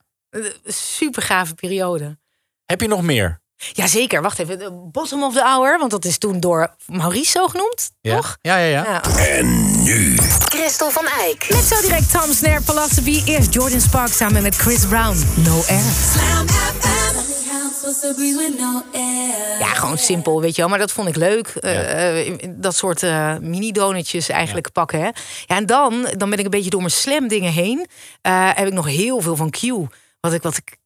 Super 0.67 1.23
gave 1.23 1.55
periode. 1.55 2.19
Heb 2.67 2.81
je 2.81 2.89
nog 2.89 3.03
meer? 3.03 3.41
Jazeker, 3.73 4.23
wacht 4.23 4.39
even. 4.39 4.91
Bottom 4.93 5.23
of 5.23 5.35
the 5.35 5.41
Hour, 5.43 5.79
want 5.79 5.91
dat 5.91 6.05
is 6.05 6.19
toen 6.19 6.41
door 6.41 6.75
Maurice 6.87 7.31
zo 7.31 7.47
genoemd, 7.47 7.91
Ja. 8.01 8.17
toch? 8.17 8.37
Ja, 8.41 8.57
ja, 8.57 8.83
ja. 8.83 9.03
En 9.19 9.83
nu. 9.83 10.17
Christel 10.49 10.91
van 10.91 11.07
Eijk. 11.07 11.47
Net 11.49 11.65
zo 11.65 11.81
direct 11.81 12.11
Tom 12.13 12.33
Snare 12.33 12.63
Philosophy. 12.63 13.23
Eerst 13.25 13.55
Jordan 13.55 13.81
Sparks 13.81 14.17
samen 14.17 14.43
met 14.43 14.57
Chris 14.57 14.87
Brown. 14.87 15.25
No 15.45 15.63
Air. 15.69 16.98
Ja, 19.59 19.67
gewoon 19.75 19.99
simpel, 19.99 20.41
weet 20.41 20.55
je 20.55 20.61
wel. 20.61 20.71
Maar 20.71 20.79
dat 20.79 20.93
vond 20.93 21.09
ik 21.09 21.17
leuk. 21.17 21.49
Eh, 21.49 22.27
eh, 22.27 22.39
dat 22.49 22.77
soort 22.77 23.03
eh, 23.03 23.37
mini-donutjes 23.39 24.29
eigenlijk 24.29 24.73
pakken. 24.73 24.99
Hè? 25.01 25.07
Ja, 25.47 25.57
en 25.57 25.67
dan, 25.67 26.09
dan 26.17 26.31
ben 26.31 26.39
ik 26.39 26.45
een 26.45 26.51
beetje 26.51 26.71
door 26.71 26.81
mijn 26.81 26.93
slam 26.93 27.29
dingen 27.29 27.53
heen. 27.53 27.87
Heb 28.31 28.67
ik 28.67 28.73
nog 28.73 28.87
heel 28.87 29.21
veel 29.21 29.37
van 29.37 29.51
Q. 29.51 29.61
Wat 30.21 30.33
ik, 30.33 30.43
wat 30.43 30.57
ik 30.57 30.77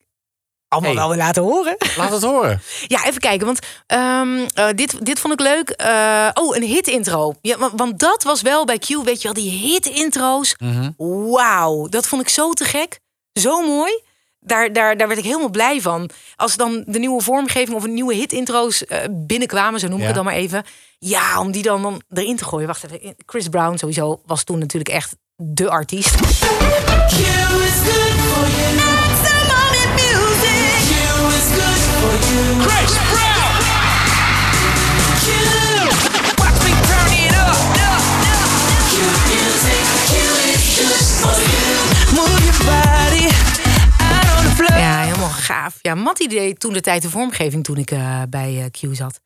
allemaal 0.69 0.91
Hey. 0.97 1.09
wel 1.09 1.17
laten 1.17 1.43
horen. 1.43 1.77
Laat 1.97 2.13
het 2.13 2.23
horen. 2.23 2.63
Ja, 2.87 3.05
even 3.07 3.21
kijken. 3.21 3.47
Want 3.47 3.59
ehm, 3.87 4.47
eh, 4.55 4.67
dit, 4.75 5.05
dit 5.07 5.21
vond 5.21 5.33
ik 5.33 5.41
leuk. 5.41 5.83
Oh, 6.35 6.57
een 6.57 6.63
hit-intro. 6.63 7.35
Ja, 7.41 7.59
want, 7.59 7.73
want 7.77 7.99
dat 7.99 8.23
was 8.23 8.43
wel 8.43 8.65
bij 8.65 8.79
Q, 8.79 8.87
weet 8.89 9.23
je 9.23 9.33
wel, 9.33 9.43
die 9.43 9.51
hit-intro's. 9.51 10.55
Mhm. 10.59 10.91
Wauw, 11.31 11.87
dat 11.89 12.07
vond 12.07 12.23
ik 12.23 12.29
zo 12.29 12.53
te 12.53 12.65
gek. 12.65 13.01
Zo 13.33 13.61
mooi. 13.67 14.03
Daar, 14.45 14.73
daar, 14.73 14.97
daar 14.97 15.07
werd 15.09 15.19
ik 15.19 15.25
helemaal 15.27 15.51
blij 15.51 15.81
van. 15.81 16.11
Als 16.37 16.57
dan 16.57 16.85
de 16.87 16.99
nieuwe 16.99 17.23
vormgeving 17.23 17.77
of 17.77 17.85
een 17.85 17.95
nieuwe 17.95 18.15
hit-intro's 18.15 18.85
eh, 18.87 18.99
binnenkwamen, 19.11 19.81
zo 19.81 19.87
noem 19.87 19.97
ik 19.97 20.01
Ja. 20.01 20.07
het 20.07 20.17
dan 20.17 20.25
maar 20.25 20.35
even. 20.35 20.65
Ja, 20.99 21.41
om 21.41 21.51
die 21.53 21.63
dan, 21.63 21.83
dan 21.83 22.03
erin 22.13 22.37
te 22.37 22.45
gooien. 22.45 22.67
Wacht 22.67 22.85
even. 22.85 23.15
Chris 23.27 23.49
Brown 23.49 23.77
sowieso 23.77 24.21
was 24.27 24.45
toen 24.45 24.59
natuurlijk 24.59 24.95
echt 24.95 25.17
de 25.37 25.71
artiest. 25.71 26.15
Chris 31.71 32.93
Brown! 33.13 33.63
Watch 36.39 36.59
me 36.65 36.73
turn 36.89 37.13
it 37.13 37.33
up, 37.33 37.57
up, 37.79 38.03
up. 38.27 39.53
Move 42.15 42.41
your 42.45 42.59
body 42.67 43.62
gaaf. 45.33 45.79
Ja, 45.83 45.95
Matty 45.95 46.27
deed 46.27 46.61
toen 46.61 46.73
de 46.73 46.81
tijd 46.81 47.03
de 47.03 47.11
vormgeving 47.11 47.65
toen 47.65 47.77
ik 47.77 47.91
eh, 47.91 48.23
bij 48.29 48.59
eh, 48.59 48.91
Q 48.91 48.95
zat. 48.95 49.21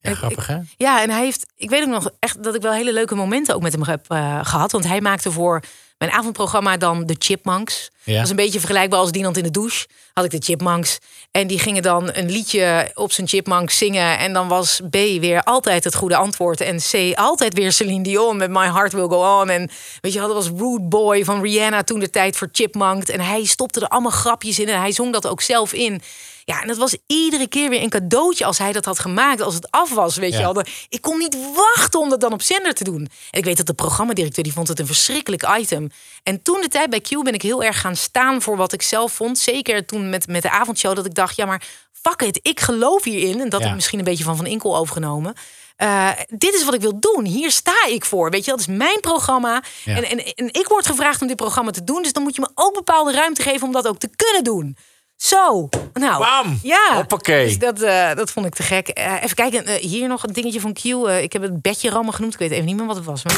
Ja, 0.00 0.14
grappig 0.14 0.46
hè? 0.46 0.58
Ja, 0.76 1.02
en 1.02 1.10
hij 1.10 1.24
heeft, 1.24 1.46
ik 1.56 1.70
weet 1.70 1.82
ook 1.82 1.88
nog 1.88 2.10
echt 2.18 2.42
dat 2.42 2.54
ik 2.54 2.62
wel 2.62 2.72
hele 2.72 2.92
leuke 2.92 3.14
momenten 3.14 3.54
ook 3.54 3.62
met 3.62 3.72
hem 3.72 3.82
heb 3.82 4.04
eh, 4.08 4.40
gehad. 4.42 4.72
Want 4.72 4.86
hij 4.86 5.00
maakte 5.00 5.30
voor 5.30 5.62
mijn 5.98 6.10
avondprogramma 6.10 6.76
dan 6.76 7.06
de 7.06 7.16
Chipmunks. 7.18 7.90
Ja. 8.02 8.12
Dat 8.12 8.20
was 8.20 8.30
een 8.30 8.36
beetje 8.36 8.58
vergelijkbaar 8.58 9.00
als 9.00 9.12
Dienand 9.12 9.36
in 9.36 9.42
de 9.42 9.50
douche. 9.50 9.86
Had 10.12 10.24
ik 10.24 10.30
de 10.30 10.40
Chipmunks. 10.40 10.98
En 11.30 11.46
die 11.46 11.58
gingen 11.58 11.82
dan 11.82 12.10
een 12.12 12.30
liedje 12.30 12.90
op 12.94 13.12
zijn 13.12 13.28
Chipmunks 13.28 13.78
zingen. 13.78 14.18
En 14.18 14.32
dan 14.32 14.48
was 14.48 14.80
B 14.90 14.94
weer 14.94 15.42
altijd 15.42 15.84
het 15.84 15.94
goede 15.94 16.16
antwoord. 16.16 16.60
En 16.60 16.78
C 16.90 17.14
altijd 17.14 17.54
weer 17.54 17.72
Celine 17.72 18.02
Dion 18.02 18.36
met 18.36 18.50
My 18.50 18.64
Heart 18.64 18.92
Will 18.92 19.08
Go 19.08 19.40
On. 19.40 19.50
En 19.50 19.70
weet 20.00 20.12
je 20.12 20.18
dat 20.18 20.32
was 20.32 20.48
Rude 20.48 20.88
Boy 20.88 21.24
van 21.24 21.42
Rihanna 21.42 21.82
toen 21.82 22.00
de 22.00 22.10
tijd 22.10 22.36
voor 22.36 22.48
Chipmunk. 22.52 23.08
En 23.08 23.20
hij 23.20 23.44
stopte 23.44 23.80
er 23.80 23.88
allemaal 23.88 24.10
grapjes 24.10 24.58
in. 24.58 24.68
En 24.68 24.80
hij 24.80 24.92
zong 24.92 25.12
dat 25.12 25.26
ook 25.26 25.40
zelf 25.40 25.72
in. 25.72 26.02
Ja, 26.48 26.60
en 26.62 26.68
dat 26.68 26.76
was 26.76 26.96
iedere 27.06 27.46
keer 27.48 27.68
weer 27.68 27.82
een 27.82 27.88
cadeautje 27.90 28.44
als 28.44 28.58
hij 28.58 28.72
dat 28.72 28.84
had 28.84 28.98
gemaakt. 28.98 29.40
Als 29.40 29.54
het 29.54 29.70
af 29.70 29.90
was, 29.94 30.16
weet 30.16 30.32
Ja. 30.32 30.38
je 30.48 30.52
wel. 30.52 30.64
Ik 30.88 31.00
kon 31.02 31.18
niet 31.18 31.36
wachten 31.54 32.00
om 32.00 32.08
dat 32.08 32.20
dan 32.20 32.32
op 32.32 32.42
zender 32.42 32.74
te 32.74 32.84
doen. 32.84 33.08
En 33.30 33.38
ik 33.38 33.44
weet 33.44 33.56
dat 33.56 33.66
de 33.66 33.74
programmadirecteur 33.74 34.44
die 34.44 34.52
vond 34.52 34.68
het 34.68 34.78
een 34.78 34.86
verschrikkelijk 34.86 35.48
item. 35.58 35.90
En 36.22 36.42
toen 36.42 36.60
de 36.60 36.68
tijd 36.68 36.90
bij 36.90 37.00
Q 37.00 37.22
ben 37.22 37.34
ik 37.34 37.42
heel 37.42 37.62
erg 37.62 37.80
gaan 37.80 37.96
staan 37.96 38.42
voor 38.42 38.56
wat 38.56 38.72
ik 38.72 38.82
zelf 38.82 39.12
vond. 39.12 39.38
Zeker 39.38 39.86
toen 39.86 40.10
met, 40.10 40.26
met 40.26 40.42
de 40.42 40.50
avondshow 40.50 40.96
dat 40.96 41.06
ik 41.06 41.14
dacht, 41.14 41.36
ja 41.36 41.46
maar 41.46 41.62
fuck 41.92 42.22
it, 42.22 42.38
ik 42.42 42.60
geloof 42.60 43.04
hierin. 43.04 43.40
En 43.40 43.48
dat 43.48 43.52
Ja. 43.52 43.58
heb 43.58 43.68
ik 43.68 43.74
misschien 43.74 43.98
een 43.98 44.04
beetje 44.04 44.24
van 44.24 44.36
Van 44.36 44.46
Inkel 44.46 44.76
overgenomen. 44.76 45.34
Eh, 45.76 46.10
dit 46.28 46.54
is 46.54 46.64
wat 46.64 46.74
ik 46.74 46.80
wil 46.80 47.00
doen. 47.00 47.24
Hier 47.24 47.50
sta 47.50 47.86
ik 47.88 48.04
voor. 48.04 48.30
Weet 48.30 48.44
je, 48.44 48.50
dat 48.50 48.60
is 48.60 48.66
mijn 48.66 49.00
programma. 49.00 49.62
Ja. 49.84 49.96
En, 49.96 50.04
en, 50.04 50.24
en 50.34 50.46
ik 50.52 50.66
word 50.68 50.86
gevraagd 50.86 51.20
om 51.20 51.26
dit 51.26 51.36
programma 51.36 51.70
te 51.70 51.84
doen. 51.84 52.02
Dus 52.02 52.12
dan 52.12 52.22
moet 52.22 52.34
je 52.34 52.40
me 52.40 52.48
ook 52.54 52.74
bepaalde 52.74 53.12
ruimte 53.12 53.42
geven 53.42 53.66
om 53.66 53.72
dat 53.72 53.86
ook 53.88 53.98
te 53.98 54.10
kunnen 54.16 54.44
doen. 54.44 54.76
Zo, 55.18 55.68
nou. 55.92 56.18
Bam! 56.18 56.58
Ja. 56.62 56.94
Hoppakee. 56.94 57.44
Dus 57.44 57.58
dat, 57.58 57.80
eh, 57.80 58.14
dat 58.14 58.30
vond 58.30 58.46
ik 58.46 58.54
te 58.54 58.62
gek. 58.62 58.88
Eh, 58.88 59.22
even 59.22 59.36
kijken, 59.36 59.66
eh, 59.66 59.74
hier 59.74 60.08
nog 60.08 60.22
een 60.22 60.32
dingetje 60.32 60.60
van 60.60 60.72
Q. 60.72 60.84
Ik 61.22 61.32
heb 61.32 61.42
het 61.42 61.62
bedje 61.62 61.90
rammen 61.90 62.14
genoemd. 62.14 62.32
Ik 62.32 62.38
weet 62.38 62.50
even 62.50 62.64
niet 62.64 62.76
meer 62.76 62.86
wat 62.86 62.96
het 62.96 63.04
was. 63.04 63.22
Maar... 63.24 63.36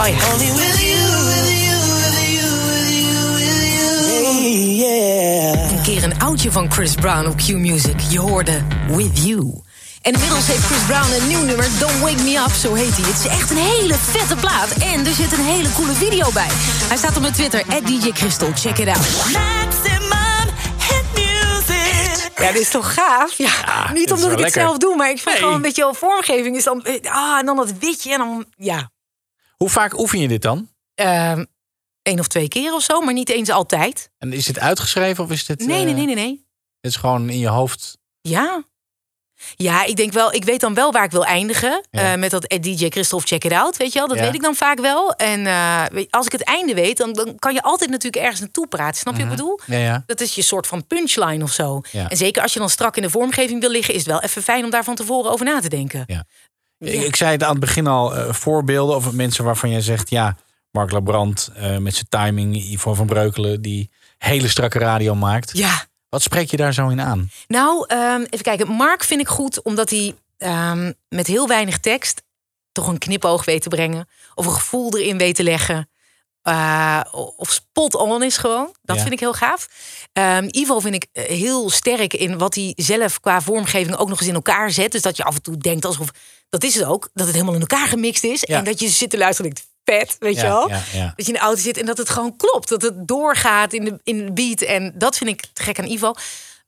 Oh 0.00 0.08
ja. 0.08 0.14
Een 5.70 5.82
keer 5.82 6.04
een 6.04 6.20
oudje 6.20 6.52
van 6.52 6.72
Chris 6.72 6.94
Brown 6.94 7.26
op 7.26 7.36
Q 7.36 7.48
Music. 7.48 8.00
Je 8.08 8.18
hoorde 8.18 8.62
With 8.88 9.24
You. 9.24 9.62
En 10.02 10.12
inmiddels 10.12 10.46
heeft 10.46 10.64
Chris 10.64 10.82
Brown 10.86 11.12
een 11.20 11.28
nieuw 11.28 11.42
nummer, 11.44 11.66
Don't 11.78 12.00
Wake 12.00 12.22
Me 12.22 12.38
Up, 12.38 12.52
zo 12.52 12.74
heet 12.74 12.96
hij. 12.96 13.10
Het 13.10 13.18
is 13.18 13.26
echt 13.26 13.50
een 13.50 13.56
hele 13.56 13.94
vette 13.94 14.36
plaat 14.36 14.70
en 14.70 15.06
er 15.06 15.12
zit 15.12 15.32
een 15.32 15.44
hele 15.44 15.72
coole 15.72 15.92
video 15.92 16.30
bij. 16.32 16.48
Hij 16.88 16.96
staat 16.96 17.16
op 17.16 17.20
mijn 17.20 17.32
Twitter, 17.32 17.64
DJ 17.84 18.10
Crystal, 18.12 18.50
check 18.54 18.78
it 18.78 18.88
out. 18.88 20.03
Ja, 22.44 22.52
dit 22.52 22.60
is 22.60 22.70
toch 22.70 22.94
gaaf? 22.94 23.38
Ja, 23.38 23.92
niet 23.92 24.10
omdat 24.12 24.24
ik 24.24 24.30
het 24.30 24.40
lekker. 24.40 24.60
zelf 24.60 24.78
doe, 24.78 24.96
maar 24.96 25.10
ik 25.10 25.18
vind 25.18 25.34
Nee. 25.34 25.44
gewoon, 25.44 25.62
weet 25.62 25.76
je 25.76 25.82
wel, 25.82 25.94
vormgeving 25.94 26.56
is 26.56 26.64
dan... 26.64 26.84
Ah, 27.02 27.38
en 27.38 27.46
dan 27.46 27.56
dat 27.56 27.72
witje 27.78 28.12
en 28.12 28.18
dan, 28.18 28.46
ja... 28.56 28.90
Hoe 29.56 29.68
vaak 29.70 29.98
oefen 29.98 30.18
je 30.18 30.28
dit 30.28 30.42
dan? 30.42 30.68
Eén 32.02 32.18
of 32.20 32.28
twee 32.28 32.48
keer 32.48 32.72
of 32.74 32.82
zo, 32.82 33.00
maar 33.00 33.14
niet 33.14 33.28
eens 33.28 33.50
altijd. 33.50 34.10
En 34.18 34.32
is 34.32 34.46
dit 34.46 34.58
uitgeschreven 34.58 35.24
of 35.24 35.30
is 35.30 35.46
dit... 35.46 35.58
Nee, 35.66 35.78
eh, 35.78 35.84
nee, 35.84 35.94
nee, 35.94 36.04
nee, 36.06 36.14
nee. 36.14 36.46
Het 36.80 36.92
is 36.92 36.96
gewoon 36.96 37.30
in 37.30 37.38
je 37.38 37.48
hoofd. 37.48 37.98
Ja. 38.20 38.64
Ja, 39.56 39.84
ik 39.84 39.96
denk 39.96 40.12
wel, 40.12 40.32
ik 40.32 40.44
weet 40.44 40.60
dan 40.60 40.74
wel 40.74 40.92
waar 40.92 41.04
ik 41.04 41.10
wil 41.10 41.24
eindigen. 41.24 41.84
Ja. 41.90 42.12
eh, 42.12 42.18
met 42.18 42.30
dat 42.30 42.44
eh, 42.44 42.60
DJ 42.62 42.88
Christophe 42.88 43.26
Check 43.26 43.44
It 43.44 43.52
Out, 43.52 43.76
weet 43.76 43.92
je 43.92 43.98
wel. 43.98 44.08
Dat 44.08 44.16
Ja. 44.16 44.22
weet 44.24 44.34
ik 44.34 44.42
dan 44.42 44.54
vaak 44.54 44.80
wel. 44.80 45.12
En 45.12 45.46
eh, 45.46 46.04
als 46.10 46.26
ik 46.26 46.32
het 46.32 46.42
einde 46.44 46.74
weet, 46.74 46.96
dan, 46.96 47.12
dan 47.12 47.38
kan 47.38 47.54
je 47.54 47.62
altijd 47.62 47.90
natuurlijk 47.90 48.22
ergens 48.22 48.40
naartoe 48.40 48.66
praten. 48.66 49.00
Snap 49.00 49.14
je 49.16 49.22
wat 49.22 49.30
ik 49.30 49.36
bedoel? 49.36 49.60
Ja, 49.66 49.78
ja. 49.78 50.02
Dat 50.06 50.20
is 50.20 50.34
je 50.34 50.42
soort 50.42 50.66
van 50.66 50.86
punchline 50.86 51.44
of 51.44 51.52
zo. 51.52 51.80
En 51.92 52.16
zeker 52.16 52.42
als 52.42 52.52
je 52.52 52.58
dan 52.58 52.70
strak 52.70 52.96
in 52.96 53.02
de 53.02 53.10
vormgeving 53.10 53.60
wil 53.60 53.70
liggen... 53.70 53.94
is 53.94 54.00
het 54.00 54.08
wel 54.10 54.20
even 54.20 54.42
fijn 54.42 54.64
om 54.64 54.70
daar 54.70 54.84
van 54.84 54.94
tevoren 54.94 55.30
over 55.30 55.46
na 55.46 55.60
te 55.60 55.68
denken. 55.68 56.04
Ja. 56.06 56.24
Ik, 56.78 57.16
zei 57.16 57.30
het 57.32 57.42
aan 57.42 57.50
het 57.50 57.60
begin 57.60 57.86
al, 57.86 58.32
voorbeelden 58.32 58.96
of 58.96 59.12
mensen 59.12 59.44
waarvan 59.44 59.70
jij 59.70 59.80
zegt... 59.80 60.10
ja, 60.10 60.36
Mark 60.70 60.90
Labrand 60.90 61.50
met 61.78 61.94
zijn 61.94 62.06
timing, 62.08 62.56
Ivo 62.56 62.94
van 62.94 63.06
Breukelen... 63.06 63.62
die 63.62 63.90
hele 64.18 64.48
strakke 64.48 64.78
radio 64.78 65.14
maakt. 65.14 65.50
Ja. 65.58 65.86
Wat 66.14 66.22
spreek 66.22 66.50
je 66.50 66.56
daar 66.56 66.74
zo 66.74 66.88
in 66.88 67.00
aan? 67.00 67.30
Nou, 67.46 67.84
ehm, 67.86 68.20
even 68.20 68.42
kijken. 68.42 68.68
Mark 68.68 69.04
vind 69.04 69.20
ik 69.20 69.28
goed 69.28 69.62
omdat 69.62 69.90
hij 69.90 70.14
ehm, 70.38 70.92
met 71.08 71.26
heel 71.26 71.48
weinig 71.48 71.78
tekst 71.78 72.22
toch 72.72 72.86
een 72.86 72.98
knipoog 72.98 73.44
weet 73.44 73.62
te 73.62 73.68
brengen. 73.68 74.08
Of 74.34 74.46
een 74.46 74.52
gevoel 74.52 74.98
erin 74.98 75.18
weet 75.18 75.34
te 75.34 75.42
leggen. 75.42 75.88
Eh, 76.42 77.00
of 77.36 77.52
spot 77.52 77.94
on 77.94 78.22
is 78.22 78.36
gewoon. 78.36 78.74
Dat 78.82 78.96
Ja. 78.96 79.02
vind 79.02 79.14
ik 79.14 79.20
heel 79.20 79.32
gaaf. 79.32 79.68
Ehm, 80.12 80.48
Ivo 80.50 80.78
vind 80.80 80.94
ik 80.94 81.06
eh, 81.12 81.24
heel 81.24 81.70
sterk 81.70 82.12
in 82.14 82.38
wat 82.38 82.54
hij 82.54 82.72
zelf 82.76 83.20
qua 83.20 83.40
vormgeving 83.40 83.96
ook 83.96 84.08
nog 84.08 84.18
eens 84.18 84.28
in 84.28 84.34
elkaar 84.34 84.70
zet. 84.70 84.92
Dus 84.92 85.02
dat 85.02 85.16
je 85.16 85.24
af 85.24 85.34
en 85.34 85.42
toe 85.42 85.56
denkt 85.56 85.84
alsof, 85.84 86.08
dat 86.48 86.64
is 86.64 86.74
het 86.74 86.84
ook, 86.84 87.10
dat 87.14 87.26
het 87.26 87.34
helemaal 87.34 87.54
in 87.54 87.60
elkaar 87.60 87.86
gemixt 87.86 88.24
is. 88.24 88.40
Ja. 88.40 88.58
En 88.58 88.64
dat 88.64 88.80
je 88.80 88.88
zit 88.88 89.10
te 89.10 89.18
luisteren 89.18 89.50
en 89.50 89.56
denkt, 89.56 89.72
vet, 89.84 90.16
weet 90.18 90.36
je 90.36 90.42
wel. 90.42 90.68
ja, 90.68 90.82
ja. 90.92 91.12
Dat 91.16 91.26
je 91.26 91.32
in 91.32 91.38
de 91.38 91.44
auto 91.44 91.60
zit 91.60 91.76
en 91.76 91.86
dat 91.86 91.98
het 91.98 92.10
gewoon 92.10 92.36
klopt. 92.36 92.68
Dat 92.68 92.82
het 92.82 93.08
doorgaat 93.08 93.72
in 93.72 93.84
de, 93.84 94.00
in 94.02 94.26
de 94.26 94.32
beat. 94.32 94.60
En 94.60 94.92
dat 94.94 95.16
vind 95.16 95.30
ik 95.30 95.46
te 95.52 95.62
gek 95.62 95.78
aan 95.78 95.90
Ivo. 95.90 96.14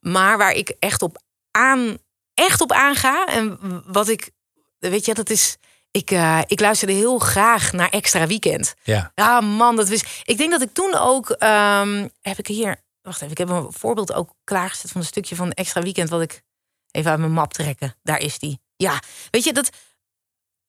Maar 0.00 0.38
waar 0.38 0.52
ik 0.52 0.74
echt 0.78 1.02
op 1.02 1.22
aan, 1.50 1.98
echt 2.34 2.60
op 2.60 2.72
aanga. 2.72 3.26
En 3.26 3.58
wat 3.86 4.08
ik, 4.08 4.30
weet 4.78 5.04
je, 5.04 5.14
dat 5.14 5.30
is. 5.30 5.56
Ik, 5.90 6.10
eh, 6.10 6.40
ik 6.46 6.60
luisterde 6.60 6.92
heel 6.94 7.18
graag 7.18 7.72
naar 7.72 7.88
Extra 7.88 8.26
Weekend. 8.26 8.74
Ja. 8.82 9.12
Ja, 9.14 9.40
man, 9.40 9.76
dat 9.76 9.88
wist. 9.88 10.06
Ik 10.24 10.38
denk 10.38 10.50
dat 10.50 10.62
ik 10.62 10.72
toen 10.72 10.94
ook. 10.94 11.30
ehm, 11.30 12.08
heb 12.20 12.38
ik 12.38 12.46
hier. 12.46 12.76
Wacht 13.02 13.16
even, 13.20 13.30
ik 13.30 13.38
heb 13.38 13.48
een 13.48 13.72
voorbeeld 13.72 14.12
ook 14.12 14.30
klaargezet 14.44 14.90
van 14.90 15.00
een 15.00 15.06
stukje 15.06 15.36
van 15.36 15.50
Extra 15.52 15.82
Weekend. 15.82 16.08
Wat 16.08 16.20
ik 16.20 16.42
even 16.90 17.10
uit 17.10 17.20
mijn 17.20 17.32
map 17.32 17.52
trekken. 17.52 17.94
Daar 18.02 18.18
is 18.20 18.38
die. 18.38 18.60
Ja, 18.76 19.00
weet 19.30 19.44
je, 19.44 19.52
dat. 19.52 19.70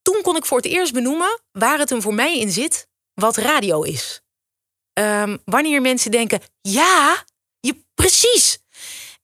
Toen 0.08 0.22
kon 0.22 0.36
ik 0.36 0.46
voor 0.46 0.58
het 0.58 0.66
eerst 0.66 0.94
benoemen 0.94 1.40
waar 1.52 1.80
het 1.80 1.90
hem 1.90 2.02
voor 2.02 2.14
mij 2.14 2.40
in 2.40 2.52
zit. 2.52 2.88
Wat 3.14 3.38
radio 3.38 3.82
is. 3.82 4.22
Ehm, 4.94 5.38
wanneer 5.46 5.82
mensen 5.82 6.12
denken, 6.12 6.42
ja, 6.62 7.24
je 7.60 7.84
precies. 7.94 8.60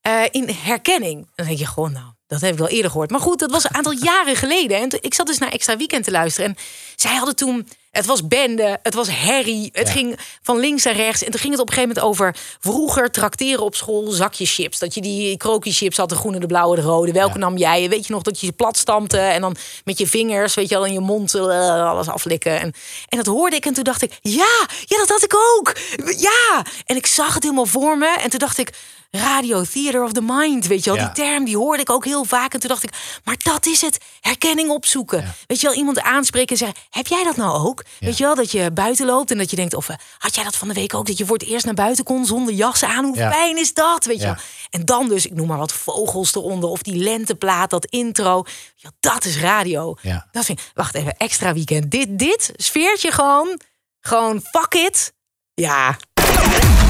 Eh, 0.02 0.24
in 0.32 0.50
herkenning. 0.50 1.30
Dan 1.36 1.46
denk 1.46 1.58
je 1.58 1.66
gewoon, 1.66 1.92
nou, 1.92 2.12
dat 2.28 2.42
heb 2.42 2.52
ik 2.52 2.58
wel 2.58 2.68
eerder 2.68 2.92
gehoord. 2.92 3.10
Maar 3.10 3.20
goed, 3.20 3.40
dat 3.40 3.52
was 3.52 3.64
een 3.64 3.76
aantal 3.76 3.92
jaren 3.92 4.36
geleden. 4.36 4.78
En 4.78 4.90
ik 5.02 5.14
zat 5.14 5.28
dus 5.28 5.38
naar 5.38 5.52
Extra 5.52 5.78
Weekend 5.78 6.04
te 6.04 6.12
luisteren. 6.12 6.50
En 6.50 6.58
zij 6.96 7.16
hadden 7.16 7.36
toen, 7.36 7.68
het 7.94 8.06
was 8.06 8.28
bende, 8.28 8.80
het 8.84 8.94
was 8.94 9.08
herrie. 9.12 9.70
Het 9.72 9.88
Ja. 9.88 9.94
ging 9.94 10.20
van 10.42 10.60
links 10.60 10.84
naar 10.84 10.96
rechts. 10.96 11.24
En 11.24 11.32
toen 11.32 11.40
ging 11.40 11.52
het 11.52 11.62
op 11.62 11.68
een 11.68 11.74
gegeven 11.74 11.96
moment 11.96 12.14
over 12.14 12.36
vroeger 12.60 13.12
trakteren 13.12 13.64
op 13.64 13.76
school, 13.76 14.12
zakjes 14.12 14.54
chips. 14.54 14.80
Dat 14.80 14.94
je 14.94 15.02
die 15.02 15.38
krokie 15.38 15.74
chips 15.74 15.98
had, 15.98 16.10
de 16.10 16.16
groene, 16.16 16.40
de 16.40 16.46
blauwe, 16.46 16.76
de 16.76 16.82
rode. 16.82 17.12
Welke 17.12 17.38
nam 17.38 17.58
jij? 17.58 17.90
Weet 17.90 18.08
je 18.08 18.14
nog 18.14 18.22
dat 18.22 18.40
je 18.40 18.46
ze 18.46 18.52
plat 18.52 18.78
stampte 18.78 19.18
en 19.18 19.42
dan 19.42 19.56
met 19.84 19.98
je 19.98 20.08
vingers, 20.08 20.54
weet 20.54 20.70
je 20.70 20.76
wel, 20.76 20.86
in 20.86 20.94
je 20.94 21.00
mond 21.00 21.36
eh, 21.36 21.90
alles 21.90 22.08
aflikken. 22.08 22.60
En, 22.60 22.74
en 23.10 23.18
dat 23.18 23.26
hoorde 23.26 23.56
ik 23.56 23.66
en 23.66 23.74
toen 23.74 23.84
dacht 23.84 24.02
ik, 24.02 24.18
ja, 24.22 24.68
ja, 24.86 24.98
dat 24.98 25.10
had 25.10 25.24
ik 25.24 25.36
ook. 25.58 25.78
Ja. 26.18 26.66
En 26.86 26.96
ik 26.96 27.06
zag 27.06 27.34
het 27.34 27.44
helemaal 27.44 27.66
voor 27.66 27.98
me. 27.98 28.16
En 28.24 28.30
toen 28.30 28.40
dacht 28.40 28.58
ik, 28.58 28.70
radio, 29.18 29.64
theater 29.64 30.04
of 30.04 30.12
the 30.12 30.22
mind, 30.22 30.68
weet 30.68 30.84
je 30.84 30.90
wel. 30.90 31.00
Ja. 31.00 31.06
Die 31.06 31.24
term, 31.24 31.46
die 31.46 31.58
hoorde 31.58 31.82
ik 31.82 31.90
ook 31.90 32.06
heel 32.06 32.24
vaak. 32.24 32.54
En 32.54 32.60
toen 32.60 32.70
dacht 32.70 32.84
ik, 32.84 32.94
maar 33.24 33.36
dat 33.44 33.66
is 33.66 33.82
het. 33.82 33.98
Herkenning 34.22 34.70
opzoeken. 34.70 35.36
Weet 35.48 35.62
je 35.62 35.68
wel, 35.68 35.76
iemand 35.76 36.02
aanspreken 36.02 36.50
en 36.50 36.58
zeggen, 36.58 36.78
heb 36.90 37.08
jij 37.08 37.24
dat 37.24 37.36
nou 37.36 37.68
ook? 37.68 37.84
Weet 38.00 38.18
je 38.18 38.24
wel, 38.24 38.36
dat 38.36 38.52
je 38.52 38.72
buiten 38.72 39.06
loopt 39.06 39.32
en 39.32 39.38
dat 39.38 39.50
je 39.50 39.56
denkt, 39.56 39.74
of 39.74 39.90
eh, 39.90 39.96
had 40.18 40.36
jij 40.36 40.44
dat 40.44 40.56
van 40.56 40.68
de 40.68 40.74
week 40.74 40.94
ook? 40.94 41.06
Dat 41.06 41.18
je 41.18 41.26
voor 41.26 41.38
het 41.38 41.48
eerst 41.48 41.66
naar 41.66 41.74
buiten 41.74 42.04
kon 42.04 42.26
zonder 42.26 42.54
jas 42.54 42.84
aan. 42.84 43.06
Hoe 43.06 43.16
fijn 43.16 43.58
is 43.58 43.74
dat? 43.74 44.06
Weet 44.06 44.20
je 44.20 44.26
wel. 44.26 44.36
En 44.70 44.86
dan 44.86 45.08
dus, 45.08 45.26
ik 45.26 45.34
noem 45.34 45.48
maar 45.48 45.58
wat 45.58 45.72
vogels 45.72 46.36
eronder. 46.36 46.70
Of 46.70 46.82
die 46.82 46.96
lenteplaat, 46.96 47.70
dat 47.70 47.86
intro. 47.86 48.44
Ja, 48.76 48.92
dat 49.00 49.26
is 49.26 49.40
radio. 49.40 49.96
Ja. 50.02 50.28
Dat 50.32 50.46
vind 50.46 50.60
ik, 50.60 50.72
wacht 50.74 50.96
even, 50.96 51.18
extra 51.18 51.54
weekend. 51.54 51.92
Dit, 51.92 52.20
dit, 52.20 52.52
sfeertje 52.56 53.12
gewoon. 53.12 53.60
Gewoon, 54.00 54.42
fuck 54.42 54.74
it. 54.74 55.14
Ja, 55.54 55.98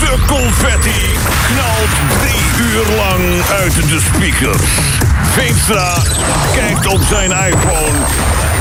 De 0.04 0.18
confetti 0.28 1.02
knalt 1.48 1.94
drie 2.20 2.66
uur 2.66 2.86
lang 2.96 3.44
uit 3.60 3.74
de 3.74 4.00
speakers. 4.00 4.62
Veenstra 5.32 5.98
kijkt 6.54 6.88
op 6.88 7.02
zijn 7.10 7.32
iPhone. 7.32 7.98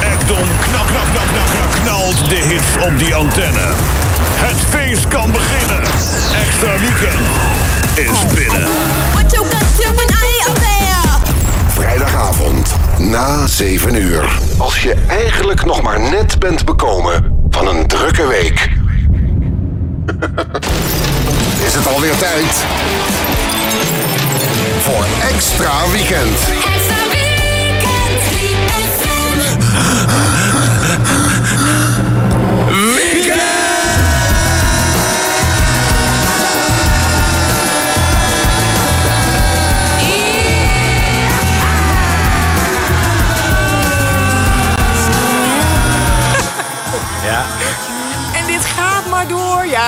Ekdom 0.01 0.49
knak, 0.61 0.87
knak, 0.87 1.07
knak, 1.13 1.29
knak, 1.29 1.47
knak, 1.51 1.83
knalt 1.83 2.29
de 2.29 2.35
hits 2.35 2.87
op 2.87 2.99
die 2.99 3.15
antenne. 3.15 3.69
Het 4.35 4.57
feest 4.69 5.09
kan 5.09 5.33
beginnen. 5.33 5.83
Extra 6.47 6.79
weekend. 6.79 7.27
is 7.95 8.35
binnen. 8.35 8.69
Vrijdagavond 11.69 12.75
na 12.99 13.47
7 13.47 13.95
uur. 13.95 14.39
Als 14.59 14.83
je 14.83 14.95
eigenlijk 15.09 15.65
nog 15.65 15.83
maar 15.83 16.01
net 16.01 16.39
bent 16.39 16.65
bekomen 16.65 17.47
van 17.51 17.69
een 17.69 17.87
drukke 17.87 18.27
week. 18.27 18.71
Is 21.73 21.79
het 21.79 21.87
alweer 21.87 22.17
tijd 22.17 22.65
voor 24.83 25.07
extra 25.31 25.91
weekend. 25.91 26.39
Ja. 31.05 31.42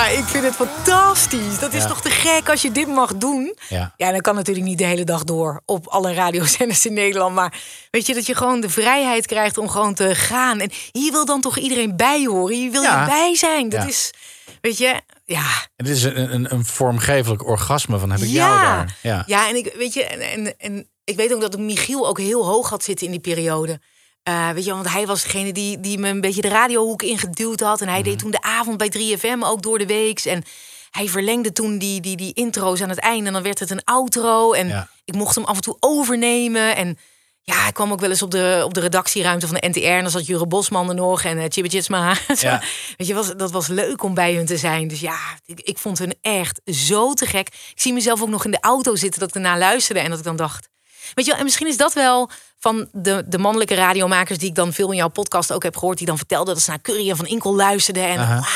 Ja, 0.05 0.11
ik 0.11 0.23
vind 0.25 0.43
het 0.43 0.55
fantastisch. 0.55 1.59
Dat 1.59 1.73
is 1.73 1.81
Ja. 1.81 1.87
toch 1.87 2.01
te 2.01 2.09
gek 2.09 2.49
als 2.49 2.61
je 2.61 2.71
dit 2.71 2.87
mag 2.87 3.15
doen. 3.15 3.55
Ja. 3.69 3.93
Ja, 3.97 4.11
dat 4.11 4.21
kan 4.21 4.35
natuurlijk 4.35 4.65
niet 4.65 4.77
de 4.77 4.83
hele 4.85 5.03
dag 5.03 5.23
door 5.23 5.61
op 5.65 5.87
alle 5.87 6.13
radiozenders 6.13 6.85
in 6.85 6.93
Nederland. 6.93 7.35
Maar 7.35 7.53
weet 7.91 8.05
je, 8.05 8.13
dat 8.13 8.25
je 8.25 8.35
gewoon 8.35 8.59
de 8.61 8.69
vrijheid 8.69 9.25
krijgt 9.25 9.57
om 9.57 9.69
gewoon 9.69 9.93
te 9.93 10.15
gaan. 10.15 10.59
En 10.59 10.71
hier 10.91 11.11
wil 11.11 11.25
dan 11.25 11.41
toch 11.41 11.57
iedereen 11.57 11.95
bij 11.97 12.25
horen. 12.25 12.55
Hier 12.55 12.71
wil 12.71 12.81
Ja. 12.81 13.01
je 13.01 13.07
bij 13.09 13.35
zijn. 13.35 13.69
Dat 13.69 13.87
is, 13.87 14.13
weet 14.61 14.77
je, 14.77 15.01
ja. 15.25 15.45
Het 15.75 15.87
is 15.87 16.03
een, 16.03 16.33
een, 16.33 16.53
een 16.53 16.65
vormgeeflijk 16.65 17.45
orgasme 17.47 17.99
van 17.99 18.11
heb 18.11 18.19
ik 18.19 18.29
jou 18.29 18.61
daar. 18.61 18.97
Ja. 19.01 19.23
Ja, 19.25 19.49
en 19.49 19.55
ik 19.55 19.73
weet 19.77 19.93
je, 19.93 20.03
en, 20.03 20.21
en, 20.21 20.53
en 20.57 20.89
ik 21.03 21.15
weet 21.15 21.33
ook 21.33 21.41
dat 21.41 21.53
ik 21.53 21.59
Michiel 21.59 22.07
ook 22.07 22.19
heel 22.19 22.45
hoog 22.45 22.69
had 22.69 22.83
zitten 22.83 23.05
in 23.05 23.11
die 23.11 23.21
periode. 23.21 23.79
Eh, 24.25 24.49
weet 24.49 24.65
je, 24.65 24.71
want 24.73 24.91
hij 24.91 25.05
was 25.07 25.23
degene 25.23 25.53
die, 25.53 25.79
die 25.79 25.97
me 25.97 26.09
een 26.09 26.21
beetje 26.21 26.41
de 26.41 26.47
radiohoek 26.47 27.01
ingeduwd 27.01 27.59
had. 27.59 27.81
En 27.81 27.87
hij 27.87 27.99
Mhm. 27.99 28.09
deed 28.09 28.19
toen 28.19 28.31
de 28.31 28.41
avond 28.41 28.77
bij 28.77 28.89
3FM 28.89 29.43
ook 29.43 29.61
door 29.61 29.77
de 29.77 29.85
weeks. 29.85 30.25
En 30.25 30.43
hij 30.91 31.07
verlengde 31.07 31.51
toen 31.51 31.77
die, 31.77 32.01
die, 32.01 32.15
die 32.17 32.33
intro's 32.33 32.81
aan 32.81 32.89
het 32.89 32.99
einde. 32.99 33.27
En 33.27 33.33
dan 33.33 33.43
werd 33.43 33.59
het 33.59 33.69
een 33.69 33.83
outro. 33.83 34.51
En 34.53 34.67
Ja. 34.67 34.87
ik 35.05 35.13
mocht 35.13 35.35
hem 35.35 35.43
af 35.43 35.55
en 35.55 35.61
toe 35.61 35.77
overnemen. 35.79 36.75
En 36.75 36.97
ja, 37.41 37.55
hij 37.61 37.71
kwam 37.71 37.91
ook 37.91 37.99
wel 37.99 38.09
eens 38.09 38.21
op 38.21 38.31
de, 38.31 38.61
op 38.65 38.73
de 38.73 38.79
redactieruimte 38.79 39.47
van 39.47 39.57
de 39.61 39.67
NTR. 39.67 39.79
En 39.85 40.01
dan 40.01 40.11
zat 40.11 40.25
Jure 40.25 40.47
Bosman 40.47 40.89
er 40.89 40.95
nog 40.95 41.23
en 41.23 41.37
uh, 41.37 41.43
Chibbe 41.47 41.69
Chitsma. 41.69 42.15
Ja. 42.39 42.61
Weet 42.97 43.07
je, 43.07 43.13
was, 43.13 43.31
dat 43.37 43.51
was 43.51 43.67
leuk 43.67 44.03
om 44.03 44.13
bij 44.13 44.33
hun 44.35 44.45
te 44.45 44.57
zijn. 44.57 44.87
Dus 44.87 44.99
ja, 44.99 45.17
ik, 45.45 45.59
ik 45.61 45.77
vond 45.77 45.97
hun 45.99 46.15
echt 46.21 46.61
zo 46.65 47.13
te 47.13 47.25
gek. 47.25 47.47
Ik 47.47 47.81
zie 47.81 47.93
mezelf 47.93 48.21
ook 48.21 48.29
nog 48.29 48.45
in 48.45 48.51
de 48.51 48.59
auto 48.61 48.95
zitten 48.95 49.19
dat 49.19 49.29
ik 49.29 49.35
ernaar 49.35 49.57
luisterde. 49.57 49.99
En 50.01 50.09
dat 50.09 50.17
ik 50.19 50.25
dan 50.25 50.35
dacht... 50.35 50.67
Weet 51.13 51.25
je 51.25 51.31
wel, 51.31 51.39
en 51.39 51.43
misschien 51.45 51.67
is 51.67 51.77
dat 51.77 51.93
wel 51.93 52.29
van 52.59 52.87
de, 52.91 53.23
de 53.27 53.37
mannelijke 53.37 53.75
radiomakers... 53.75 54.37
die 54.39 54.49
ik 54.49 54.55
dan 54.55 54.73
veel 54.73 54.89
in 54.91 54.97
jouw 54.97 55.07
podcast 55.07 55.51
ook 55.51 55.63
heb 55.63 55.77
gehoord... 55.77 55.97
die 55.97 56.07
dan 56.07 56.17
vertelden 56.17 56.53
dat 56.53 56.63
ze 56.63 56.69
naar 56.69 56.81
Curry 56.81 57.09
en 57.09 57.15
Van 57.17 57.25
Inkel 57.27 57.55
luisterden. 57.55 58.03
En 58.07 58.19
ah, 58.19 58.47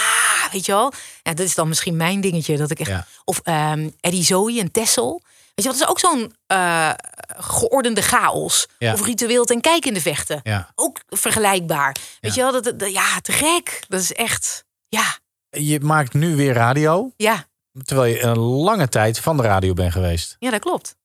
weet 0.51 0.65
je 0.65 0.71
wel. 0.71 0.93
Ja, 1.23 1.33
dat 1.33 1.45
is 1.45 1.55
dan 1.55 1.67
misschien 1.67 1.97
mijn 1.97 2.21
dingetje. 2.21 2.57
Dat 2.57 2.71
ik 2.71 2.79
echt, 2.79 2.89
Ja. 2.89 3.05
Of 3.23 3.39
ehm 3.43 3.89
Eddie 3.99 4.23
Zoe 4.23 4.59
en 4.59 4.71
Tessel. 4.71 5.21
Weet 5.55 5.65
je, 5.65 5.71
wat 5.73 5.81
is 5.81 5.87
ook 5.87 5.99
zo'n 5.99 6.33
eh, 6.47 6.89
geordende 7.37 8.01
chaos. 8.01 8.67
Ja. 8.77 8.93
Of 8.93 9.05
ritueel 9.05 9.45
ten 9.45 9.61
kijk 9.61 9.85
in 9.85 9.93
de 9.93 10.01
vechten. 10.01 10.39
Ja. 10.43 10.71
Ook 10.75 10.99
vergelijkbaar. 11.07 11.95
Weet 12.19 12.35
je 12.35 12.41
wel, 12.41 12.51
dat, 12.61 12.79
dat- 12.79 12.91
ja, 12.93 13.19
te 13.21 13.31
gek. 13.31 13.83
Dat 13.87 14.01
is 14.01 14.13
echt, 14.13 14.63
ja, 14.87 15.17
Je 15.49 15.79
maakt 15.79 16.13
nu 16.13 16.35
weer 16.35 16.53
radio, 16.53 17.11
ja, 17.17 17.45
terwijl 17.83 18.13
je 18.15 18.21
een 18.21 18.37
lange 18.37 18.87
tijd 18.89 19.19
van 19.19 19.37
de 19.37 19.43
radio 19.43 19.73
bent 19.73 19.91
geweest. 19.91 20.35
ja, 20.39 20.49
dat 20.51 20.59
klopt. 20.59 20.95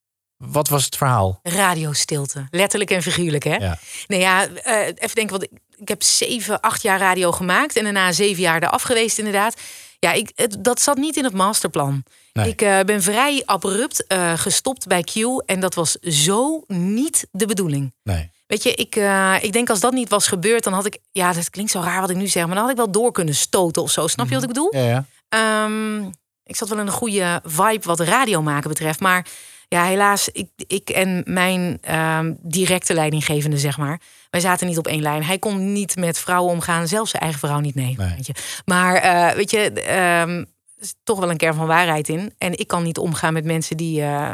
Wat 0.46 0.68
was 0.68 0.84
het 0.84 0.96
verhaal? 0.96 1.40
Radiostilte. 1.42 2.46
Letterlijk 2.50 2.90
en 2.90 3.02
figuurlijk, 3.02 3.44
hè? 3.44 3.54
Ja. 3.56 3.78
Nee, 4.06 4.20
ja, 4.20 4.46
eh, 4.46 4.86
even 4.86 5.14
denken, 5.14 5.38
want 5.38 5.42
ik, 5.78 5.88
heb 5.88 6.02
zeven, 6.02 6.60
acht 6.60 6.82
jaar 6.82 6.98
radio 6.98 7.32
gemaakt 7.32 7.76
en 7.76 7.84
daarna 7.84 8.12
zeven 8.12 8.42
jaar 8.42 8.62
eraf 8.62 8.82
geweest, 8.82 9.18
inderdaad. 9.18 9.60
Ja, 9.98 10.12
ik, 10.12 10.32
het, 10.34 10.56
dat 10.64 10.80
zat 10.80 10.96
niet 10.96 11.16
in 11.16 11.24
het 11.24 11.32
masterplan. 11.32 12.04
Nee. 12.32 12.48
Ik 12.48 12.62
eh, 12.62 12.80
ben 12.80 13.02
vrij 13.02 13.42
abrupt 13.44 14.06
eh, 14.06 14.32
gestopt 14.36 14.86
bij 14.86 15.02
Q 15.02 15.14
en 15.46 15.60
dat 15.60 15.74
was 15.74 15.92
zo 16.00 16.64
niet 16.66 17.26
de 17.30 17.46
bedoeling. 17.46 17.94
Nee. 18.02 18.30
Weet 18.46 18.62
je, 18.62 18.74
ik, 18.74 18.96
ik 19.44 19.52
denk 19.52 19.70
als 19.70 19.80
dat 19.80 19.92
niet 19.92 20.08
was 20.08 20.26
gebeurd, 20.26 20.64
dan 20.64 20.72
had 20.72 20.86
ik, 20.86 20.98
ja, 21.12 21.32
dat 21.32 21.50
klinkt 21.50 21.70
zo 21.70 21.80
raar 21.80 22.00
wat 22.00 22.10
ik 22.10 22.16
nu 22.16 22.26
zeg, 22.26 22.46
maar 22.46 22.54
dan 22.54 22.62
had 22.62 22.72
ik 22.72 22.76
wel 22.76 22.90
door 22.90 23.12
kunnen 23.12 23.34
stoten 23.34 23.82
of 23.82 23.90
zo. 23.90 24.06
Snap 24.06 24.28
je 24.28 24.34
wat 24.34 24.42
ik 24.42 24.48
bedoel? 24.48 24.76
Ja, 24.76 24.84
ja. 24.84 25.04
Ehm, 25.28 26.04
ik 26.44 26.56
zat 26.56 26.68
wel 26.68 26.78
in 26.78 26.86
een 26.86 26.92
goede 26.92 27.40
vibe 27.44 27.86
wat 27.86 28.00
radio 28.00 28.42
maken 28.42 28.68
betreft. 28.68 29.00
Maar 29.00 29.26
ja, 29.68 29.84
helaas, 29.84 30.28
ik, 30.28 30.48
ik 30.66 30.90
en 30.90 31.22
mijn 31.26 31.78
ehm, 31.80 32.32
directe 32.38 32.94
leidinggevende, 32.94 33.58
zeg 33.58 33.78
maar. 33.78 34.00
Wij 34.30 34.40
zaten 34.40 34.66
niet 34.66 34.78
op 34.78 34.86
één 34.86 35.02
lijn. 35.02 35.24
Hij 35.24 35.38
kon 35.38 35.72
niet 35.72 35.96
met 35.96 36.18
vrouwen 36.18 36.52
omgaan, 36.52 36.88
zelfs 36.88 37.10
zijn 37.10 37.22
eigen 37.22 37.40
vrouw 37.40 37.60
niet, 37.60 37.74
nee. 37.74 37.96
Weet 37.96 38.26
je. 38.26 38.34
Maar 38.64 38.94
eh, 38.94 39.36
weet 39.36 39.50
je, 39.50 39.70
ehm, 39.72 40.44
er 40.76 40.90
is 40.90 40.94
toch 41.04 41.18
wel 41.18 41.30
een 41.30 41.36
kern 41.36 41.54
van 41.54 41.66
waarheid 41.66 42.08
in. 42.08 42.34
En 42.38 42.58
ik 42.58 42.66
kan 42.66 42.82
niet 42.82 42.98
omgaan 42.98 43.32
met 43.32 43.44
mensen 43.44 43.76
die 43.76 44.00
eh, 44.00 44.30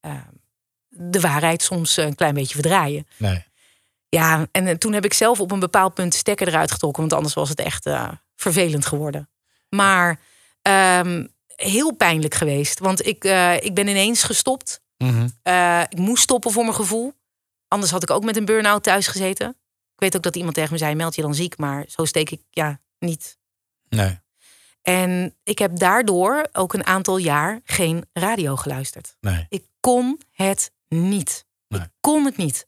eh, 0.00 0.12
de 0.88 1.20
waarheid 1.20 1.62
soms 1.62 1.96
een 1.96 2.14
klein 2.14 2.34
beetje 2.34 2.54
verdraaien. 2.54 3.06
Nee. 3.16 3.44
Ja, 4.08 4.46
en 4.52 4.66
eh, 4.66 4.74
toen 4.74 4.92
heb 4.92 5.04
ik 5.04 5.12
zelf 5.12 5.40
op 5.40 5.50
een 5.50 5.60
bepaald 5.60 5.94
punt 5.94 6.14
stekker 6.14 6.48
eruit 6.48 6.70
getrokken. 6.70 7.00
Want 7.00 7.14
anders 7.14 7.34
was 7.34 7.48
het 7.48 7.58
echt 7.58 7.88
vervelend 8.36 8.86
geworden. 8.86 9.28
Maar 9.68 10.20
ehm, 10.62 11.26
heel 11.56 11.94
pijnlijk 11.94 12.34
geweest. 12.34 12.78
Want 12.78 13.06
ik, 13.06 13.24
eh, 13.24 13.54
ik 13.54 13.74
ben 13.74 13.88
ineens 13.88 14.22
gestopt. 14.22 14.80
Mhm. 14.96 15.28
Eh, 15.42 15.82
ik 15.88 15.98
moest 15.98 16.22
stoppen 16.22 16.50
voor 16.52 16.62
mijn 16.62 16.74
gevoel. 16.74 17.12
Anders 17.68 17.92
had 17.92 18.02
ik 18.02 18.10
ook 18.10 18.24
met 18.24 18.36
een 18.36 18.44
burn-out 18.44 18.82
thuis 18.82 19.06
gezeten. 19.06 19.48
Ik 19.94 20.02
weet 20.02 20.16
ook 20.16 20.22
dat 20.22 20.36
iemand 20.36 20.54
tegen 20.54 20.72
me 20.72 20.78
zei, 20.78 20.94
meld 20.94 21.14
je 21.14 21.22
dan 21.22 21.34
ziek. 21.34 21.58
Maar 21.58 21.84
zo 21.88 22.04
steek 22.04 22.30
ik 22.30 22.42
ja 22.50 22.80
niet. 22.98 23.38
Nee. 23.88 24.20
En 24.82 25.34
ik 25.42 25.58
heb 25.58 25.78
daardoor 25.78 26.48
ook 26.52 26.74
een 26.74 26.86
aantal 26.86 27.16
jaar 27.16 27.60
geen 27.64 28.04
radio 28.12 28.56
geluisterd. 28.56 29.16
Nee. 29.20 29.46
Ik 29.48 29.64
kon 29.80 30.20
het 30.30 30.70
niet. 30.88 31.44
Ik 31.68 31.88
kon 32.00 32.24
het 32.24 32.36
niet. 32.36 32.66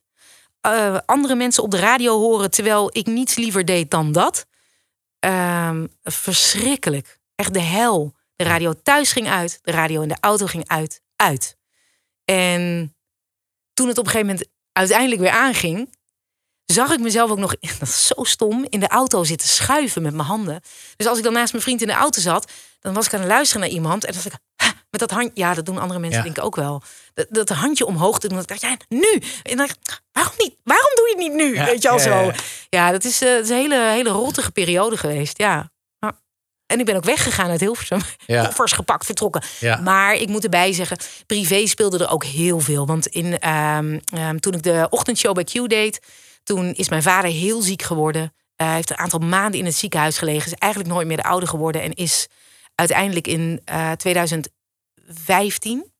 Eh, 0.61 0.99
andere 1.07 1.34
mensen 1.34 1.62
op 1.62 1.70
de 1.70 1.78
radio 1.78 2.18
horen 2.18 2.51
terwijl 2.51 2.91
ik 2.93 3.07
niets 3.07 3.36
liever 3.36 3.64
deed 3.64 3.91
dan 3.91 4.12
dat. 4.12 4.47
Ehm, 5.18 5.86
verschrikkelijk. 6.03 7.18
Echt 7.34 7.55
de 7.55 7.61
hel. 7.61 8.14
De 8.39 8.45
radio 8.45 8.72
thuis 8.82 9.12
ging 9.12 9.28
uit. 9.28 9.59
De 9.62 9.70
radio 9.70 10.03
in 10.03 10.09
de 10.09 10.16
auto 10.20 10.47
ging 10.47 10.68
uit. 10.68 11.03
Uit. 11.16 11.57
En 12.24 12.95
toen 13.74 13.89
het 13.89 13.99
op 13.99 14.05
een 14.05 14.11
gegeven 14.11 14.32
moment 14.32 14.51
uiteindelijk 14.72 15.20
weer 15.20 15.30
aanging, 15.30 15.95
zag 16.64 16.93
ik 16.93 17.01
mezelf 17.01 17.30
ook 17.30 17.39
nog, 17.39 17.55
dat 17.78 17.89
is 17.89 18.07
zo 18.07 18.24
stom, 18.24 18.66
in 18.68 18.80
de 18.80 18.89
auto 18.89 19.24
zitten 19.24 19.49
schuiven 19.49 20.03
met 20.03 20.14
mijn 20.14 20.28
handen. 20.28 20.61
Dus 20.97 21.07
als 21.07 21.18
ik 21.18 21.24
dan 21.24 21.32
naast 21.32 21.53
mijn 21.53 21.64
vriend 21.64 21.80
in 21.80 21.86
de 21.86 21.93
auto 21.93 22.20
zat, 22.20 22.53
dan 22.80 22.95
was 22.95 23.07
ik 23.07 23.14
aan 23.14 23.20
het 23.20 23.28
luisteren 23.28 23.61
naar 23.62 23.70
iemand 23.70 24.05
en 24.05 24.12
dan 24.12 24.22
was 24.22 24.32
ik 24.32 24.39
met 24.91 25.01
dat 25.01 25.11
handje, 25.11 25.30
ja, 25.34 25.55
dat 25.55 25.66
doen 25.66 25.78
andere 25.78 26.01
mensen 26.01 26.18
Ja. 26.18 26.24
denk 26.24 26.36
ik 26.36 26.45
ook 26.45 26.57
wel. 26.57 26.82
Dat, 27.14 27.26
dat 27.30 27.49
handje 27.49 27.86
omhoog 27.86 28.18
te 28.18 28.28
doen, 28.28 28.39
dat 28.39 28.51
ik 28.51 28.61
dacht, 28.61 28.72
ja, 28.72 28.97
nu. 28.97 29.12
En 29.43 29.57
dan 29.57 29.66
dacht 29.66 29.76
ik, 29.80 30.01
waarom 30.12 30.34
niet? 30.39 30.55
Waarom 30.64 30.91
doe 30.95 31.09
je 31.09 31.14
het 31.14 31.24
niet 31.26 31.32
nu? 31.34 31.55
Ja, 31.55 31.64
Weet 31.64 31.82
je 31.82 31.89
al 31.89 31.97
ja, 31.99 32.03
zo. 32.03 32.32
ja. 32.70 32.91
dat 32.91 33.05
is, 33.05 33.22
eh, 33.22 33.28
dat 33.30 33.43
is 33.45 33.51
een 33.51 33.57
hele, 33.57 33.91
hele 33.91 34.11
rottige 34.11 34.51
periode 34.51 34.97
geweest, 34.97 35.39
ja. 35.39 35.70
En 36.68 36.78
ik 36.78 36.84
ben 36.84 36.96
ook 36.96 37.04
weggegaan 37.04 37.50
uit 37.50 37.60
Hilversum. 37.60 38.00
Ja. 38.26 38.42
Koffers 38.46 38.72
gepakt, 38.72 39.06
vertrokken. 39.06 39.42
Ja. 39.60 39.80
Maar 39.80 40.14
ik 40.14 40.28
moet 40.28 40.44
erbij 40.44 40.72
zeggen, 40.72 40.96
privé 41.26 41.66
speelde 41.66 41.98
er 41.98 42.10
ook 42.10 42.24
heel 42.24 42.60
veel. 42.60 42.86
Want 42.86 43.06
in, 43.06 43.38
ehm, 43.38 43.98
ehm, 44.04 44.36
toen 44.38 44.54
ik 44.54 44.62
de 44.62 44.86
ochtendshow 44.90 45.34
bij 45.34 45.44
Q 45.44 45.68
deed... 45.68 46.00
toen 46.42 46.72
is 46.74 46.88
mijn 46.88 47.02
vader 47.02 47.30
heel 47.30 47.62
ziek 47.62 47.82
geworden. 47.82 48.22
Eh, 48.56 48.66
Hij 48.66 48.74
heeft 48.74 48.90
een 48.90 48.98
aantal 48.98 49.18
maanden 49.18 49.60
in 49.60 49.66
het 49.66 49.74
ziekenhuis 49.74 50.18
gelegen. 50.18 50.52
Is 50.52 50.58
eigenlijk 50.58 50.92
nooit 50.92 51.06
meer 51.06 51.16
de 51.16 51.22
oude 51.22 51.46
geworden. 51.46 51.82
En 51.82 51.94
is 51.94 52.26
uiteindelijk 52.74 53.26
in 53.26 53.60
eh 53.64 53.92
2015... 53.92 55.92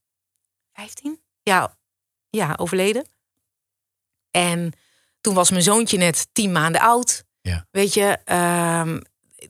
15? 0.73 1.21
Ja, 1.43 1.77
ja, 2.31 2.55
overleden. 2.57 3.07
En 4.31 4.73
toen 5.21 5.35
was 5.35 5.51
mijn 5.51 5.63
zoontje 5.63 5.97
net 5.99 6.29
tien 6.33 6.53
maanden 6.53 6.81
oud. 6.81 7.25
Ja. 7.41 7.67
Weet 7.71 7.95
je, 7.95 8.19
ehm, 8.25 9.01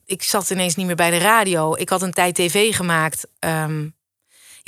ik 0.05 0.23
zat 0.23 0.49
ineens 0.49 0.75
niet 0.75 0.85
meer 0.85 0.95
bij 0.95 1.09
de 1.09 1.17
radio. 1.17 1.75
Ik 1.75 1.89
had 1.89 2.01
een 2.01 2.13
tijd 2.13 2.35
tv 2.35 2.75
gemaakt. 2.75 3.27
Ehm, 3.39 3.87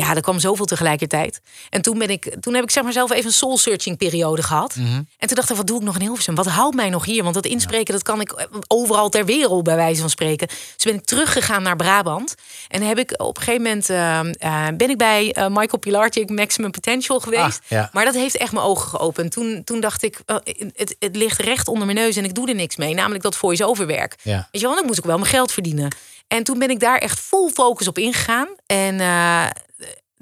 ja, 0.02 0.16
er 0.16 0.22
kwam 0.22 0.40
zoveel 0.40 0.66
tegelijkertijd. 0.66 1.42
En 1.70 1.82
toen, 1.82 1.98
ben 1.98 2.10
ik, 2.10 2.36
toen 2.40 2.54
heb 2.54 2.64
ik 2.64 2.72
zeg 2.72 2.84
maar 2.84 2.94
zelf 2.94 3.12
even 3.12 3.26
een 3.26 3.32
soul-searching 3.32 3.98
periode 3.98 4.44
gehad. 4.44 4.76
Mhm. 4.76 4.88
En 5.18 5.28
toen 5.28 5.36
dacht 5.36 5.50
ik, 5.50 5.56
wat 5.56 5.68
doe 5.68 5.78
ik 5.78 5.84
nog 5.84 5.96
in 5.96 6.02
Hilversum? 6.02 6.36
Wat 6.36 6.46
houdt 6.46 6.76
mij 6.76 6.90
nog 6.90 7.06
hier? 7.06 7.24
Want 7.24 7.36
dat 7.36 7.46
inspreken, 7.46 7.94
dat 7.94 8.04
kan 8.04 8.22
ik 8.22 8.48
overal 8.68 9.10
ter 9.10 9.26
wereld 9.26 9.64
bij 9.64 9.76
wijze 9.76 10.02
van 10.02 10.10
spreken. 10.10 10.48
Dus 10.48 10.86
ben 10.86 10.94
ik 10.94 11.06
teruggegaan 11.06 11.62
naar 11.64 11.76
Brabant. 11.76 12.36
En 12.68 12.82
heb 12.82 12.98
ik 12.98 13.14
op 13.18 13.38
een 13.38 13.44
gegeven 13.44 13.64
moment 13.64 13.90
ehm, 13.90 14.34
eh, 14.38 14.68
ben 14.78 14.90
ik 14.90 14.98
bij 14.98 15.34
eh, 15.34 15.48
Michael 15.48 15.80
Pilarczyk 15.80 16.30
Maximum 16.30 16.72
Potential 16.72 17.20
geweest. 17.20 17.60
Ah, 17.64 17.68
ja. 17.68 17.90
Maar 17.94 18.06
dat 18.06 18.14
heeft 18.14 18.38
echt 18.38 18.52
mijn 18.52 18.66
ogen 18.66 18.90
geopend. 18.90 19.32
Toen, 19.32 19.62
toen 19.64 19.80
dacht 19.80 20.04
ik, 20.04 20.20
eh, 20.26 20.36
het, 20.76 20.96
het 21.00 21.16
ligt 21.16 21.40
recht 21.40 21.68
onder 21.68 21.86
mijn 21.86 21.98
neus 21.98 22.16
en 22.16 22.24
ik 22.24 22.36
doe 22.36 22.48
er 22.48 22.56
niks 22.56 22.76
mee. 22.76 22.94
Namelijk 22.94 23.24
dat 23.24 23.36
voice-over 23.36 23.88
werk. 23.88 24.16
Ja. 24.24 24.48
Weet 24.52 24.62
je 24.62 24.68
wel, 24.68 24.76
dan 24.76 24.86
moest 24.86 24.98
ik 24.98 25.06
wel 25.06 25.18
mijn 25.18 25.30
geld 25.30 25.52
verdienen. 25.52 25.96
En 26.28 26.44
toen 26.44 26.60
ben 26.60 26.70
ik 26.70 26.80
daar 26.80 26.98
echt 26.98 27.20
full 27.20 27.50
focus 27.50 27.88
op 27.88 27.98
ingegaan. 27.98 28.48
En 28.66 29.00
eh, 29.00 29.46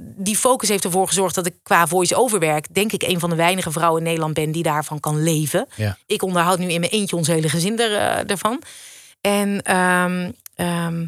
die 0.02 0.38
focus 0.38 0.70
heeft 0.70 0.84
ervoor 0.84 1.08
gezorgd 1.08 1.36
dat 1.36 1.46
ik 1.46 1.56
qua 1.64 1.88
voice-over 1.88 2.40
werk, 2.40 2.74
denk 2.74 2.92
ik, 2.92 3.04
een 3.04 3.20
van 3.20 3.30
de 3.30 3.36
weinige 3.36 3.72
vrouwen 3.72 4.00
in 4.00 4.08
Nederland 4.08 4.34
ben 4.34 4.52
die 4.52 4.64
daarvan 4.64 5.00
kan 5.00 5.24
leven. 5.24 5.68
Ja. 5.76 5.98
Ik 6.06 6.24
onderhoud 6.24 6.60
nu 6.60 6.68
in 6.68 6.80
mijn 6.80 6.92
eentje 6.92 7.16
ons 7.16 7.28
hele 7.28 7.50
gezin 7.50 7.80
er, 7.80 7.96
eh, 7.96 8.30
ervan. 8.30 8.62
En 9.22 9.62
ehm, 9.62 10.32
ehm, 10.56 11.08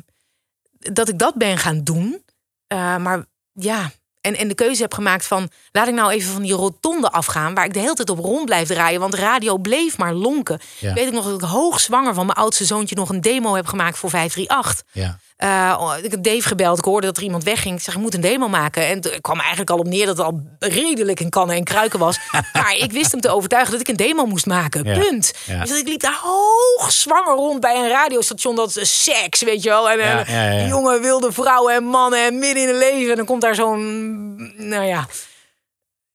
dat 0.80 1.10
ik 1.10 1.20
dat 1.20 1.36
ben 1.36 1.58
gaan 1.58 1.84
doen. 1.84 2.24
Eh, 2.68 2.98
maar 2.98 3.26
ja, 3.54 3.92
en, 4.22 4.38
en 4.38 4.48
de 4.48 4.56
keuze 4.56 4.82
heb 4.82 4.94
gemaakt 4.94 5.28
van... 5.28 5.50
laat 5.72 5.88
ik 5.88 5.94
nou 5.94 6.12
even 6.12 6.34
van 6.34 6.42
die 6.42 6.54
rotonde 6.54 7.12
afgaan... 7.12 7.54
waar 7.54 7.66
ik 7.66 7.74
de 7.74 7.80
hele 7.80 7.94
tijd 7.94 8.10
op 8.10 8.20
rond 8.20 8.46
blijf 8.46 8.68
draaien. 8.68 9.00
Want 9.00 9.14
radio 9.14 9.58
bleef 9.58 9.98
maar 9.98 10.14
lonken. 10.14 10.60
Ja. 10.80 10.94
Weet 10.94 11.08
ik 11.08 11.14
nog 11.14 11.26
dat 11.26 11.42
ik 11.42 11.48
hoogzwanger 11.48 12.14
van 12.14 12.26
mijn 12.26 12.38
oudste 12.38 12.66
zoontje... 12.66 12.96
nog 12.96 13.10
een 13.10 13.22
demo 13.22 13.56
heb 13.56 13.66
gemaakt 13.66 13.98
voor 13.98 14.10
538. 14.10 14.86
Ja. 14.92 15.20
Eh, 15.42 15.94
ik 16.02 16.12
heb 16.12 16.24
Dave 16.24 16.48
gebeld. 16.48 16.78
Ik 16.78 16.84
hoorde 16.86 17.08
dat 17.08 17.18
er 17.18 17.24
iemand 17.24 17.44
wegging. 17.44 17.76
Ik 17.76 17.84
zeg, 17.84 17.96
ik 17.96 18.02
moet 18.02 18.14
een 18.14 18.22
demo 18.22 18.48
maken. 18.48 18.88
En 18.88 18.96
het 18.96 19.22
kwam 19.22 19.40
eigenlijk 19.40 19.70
al 19.70 19.78
op 19.78 19.88
neer 19.88 20.06
dat 20.06 20.18
het 20.18 20.26
al 20.26 20.42
redelijk 20.60 21.20
in 21.20 21.30
kannen 21.30 21.56
en 21.56 21.64
kruiken 21.64 22.00
was. 22.00 22.20
maar 22.54 22.76
ik 22.78 22.92
wist 22.92 23.12
hem 23.12 23.22
te 23.22 23.30
overtuigen 23.30 23.72
dat 23.72 23.82
ik 23.82 23.88
een 23.88 23.96
demo 23.96 24.26
moest 24.26 24.46
maken. 24.46 24.84
Ja. 24.84 25.00
Punt. 25.00 25.34
Ja. 25.46 25.64
Dus 25.64 25.80
ik 25.80 25.88
liep 25.88 26.00
daar 26.00 26.20
hoogzwanger 26.22 27.36
rond 27.36 27.60
bij 27.60 27.76
een 27.76 27.90
radiostation. 27.90 28.56
Dat 28.56 28.78
is 28.78 29.04
seks, 29.04 29.42
weet 29.42 29.64
je 29.64 29.70
wel. 29.70 29.90
En, 29.90 30.00
en 30.00 30.56
ja. 30.56 30.68
jonge 30.68 31.00
wilde 31.00 31.32
vrouwen 31.32 31.74
en 31.74 31.84
mannen 31.84 32.26
en 32.26 32.40
midden 32.40 32.64
in 32.64 32.70
het 32.70 32.78
leven. 32.78 33.10
En 33.10 33.16
dan 33.16 33.26
komt 33.26 33.42
daar 33.42 33.56
zo'n, 33.56 34.54
nou 34.58 34.86
ja... 34.86 35.08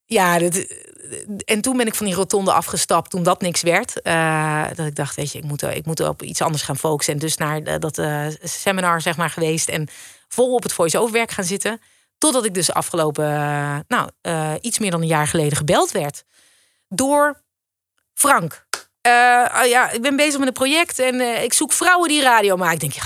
Ja, 0.09 0.39
dit, 0.39 0.85
en 1.44 1.61
toen 1.61 1.76
ben 1.76 1.86
ik 1.86 1.94
van 1.94 2.07
die 2.07 2.14
rotonde 2.14 2.52
afgestapt 2.52 3.11
toen 3.11 3.22
dat 3.22 3.40
niks 3.40 3.62
werd. 3.62 4.02
Eh, 4.02 4.64
dat 4.74 4.86
ik 4.86 4.94
dacht, 4.94 5.16
weet 5.16 5.32
je, 5.32 5.38
ik 5.38 5.44
moet, 5.44 5.62
ik 5.62 5.86
moet 5.86 6.00
op 6.00 6.22
iets 6.22 6.42
anders 6.42 6.62
gaan 6.62 6.76
focussen. 6.76 7.14
En 7.14 7.20
dus 7.20 7.36
naar 7.36 7.62
eh, 7.62 7.78
dat 7.78 7.98
eh, 7.98 8.26
seminar 8.42 9.00
zeg 9.00 9.16
maar 9.16 9.30
geweest. 9.30 9.68
En 9.68 9.88
vol 10.28 10.54
op 10.54 10.62
het 10.62 10.72
voice-over 10.72 11.12
werk 11.12 11.30
gaan 11.30 11.44
zitten. 11.44 11.80
Totdat 12.18 12.44
ik 12.44 12.54
dus 12.54 12.72
afgelopen, 12.72 13.24
nou, 13.88 14.11
iets 14.61 14.78
meer 14.78 14.90
dan 14.90 15.00
een 15.00 15.07
jaar 15.07 15.26
geleden 15.26 15.57
gebeld 15.57 15.90
werd. 15.90 16.24
Door 16.88 17.42
Frank. 18.14 18.66
Ah 19.02 19.66
ja, 19.66 19.90
ik 19.90 20.02
ben 20.02 20.16
bezig 20.16 20.38
met 20.38 20.48
een 20.48 20.54
project 20.54 20.98
en 20.98 21.42
ik 21.42 21.52
zoek 21.52 21.72
vrouwen 21.72 22.09
die 22.09 22.22
radio 22.22 22.57
maken. 22.57 22.74
Ik 22.74 22.80
denk, 22.80 22.92
ja, 22.92 23.02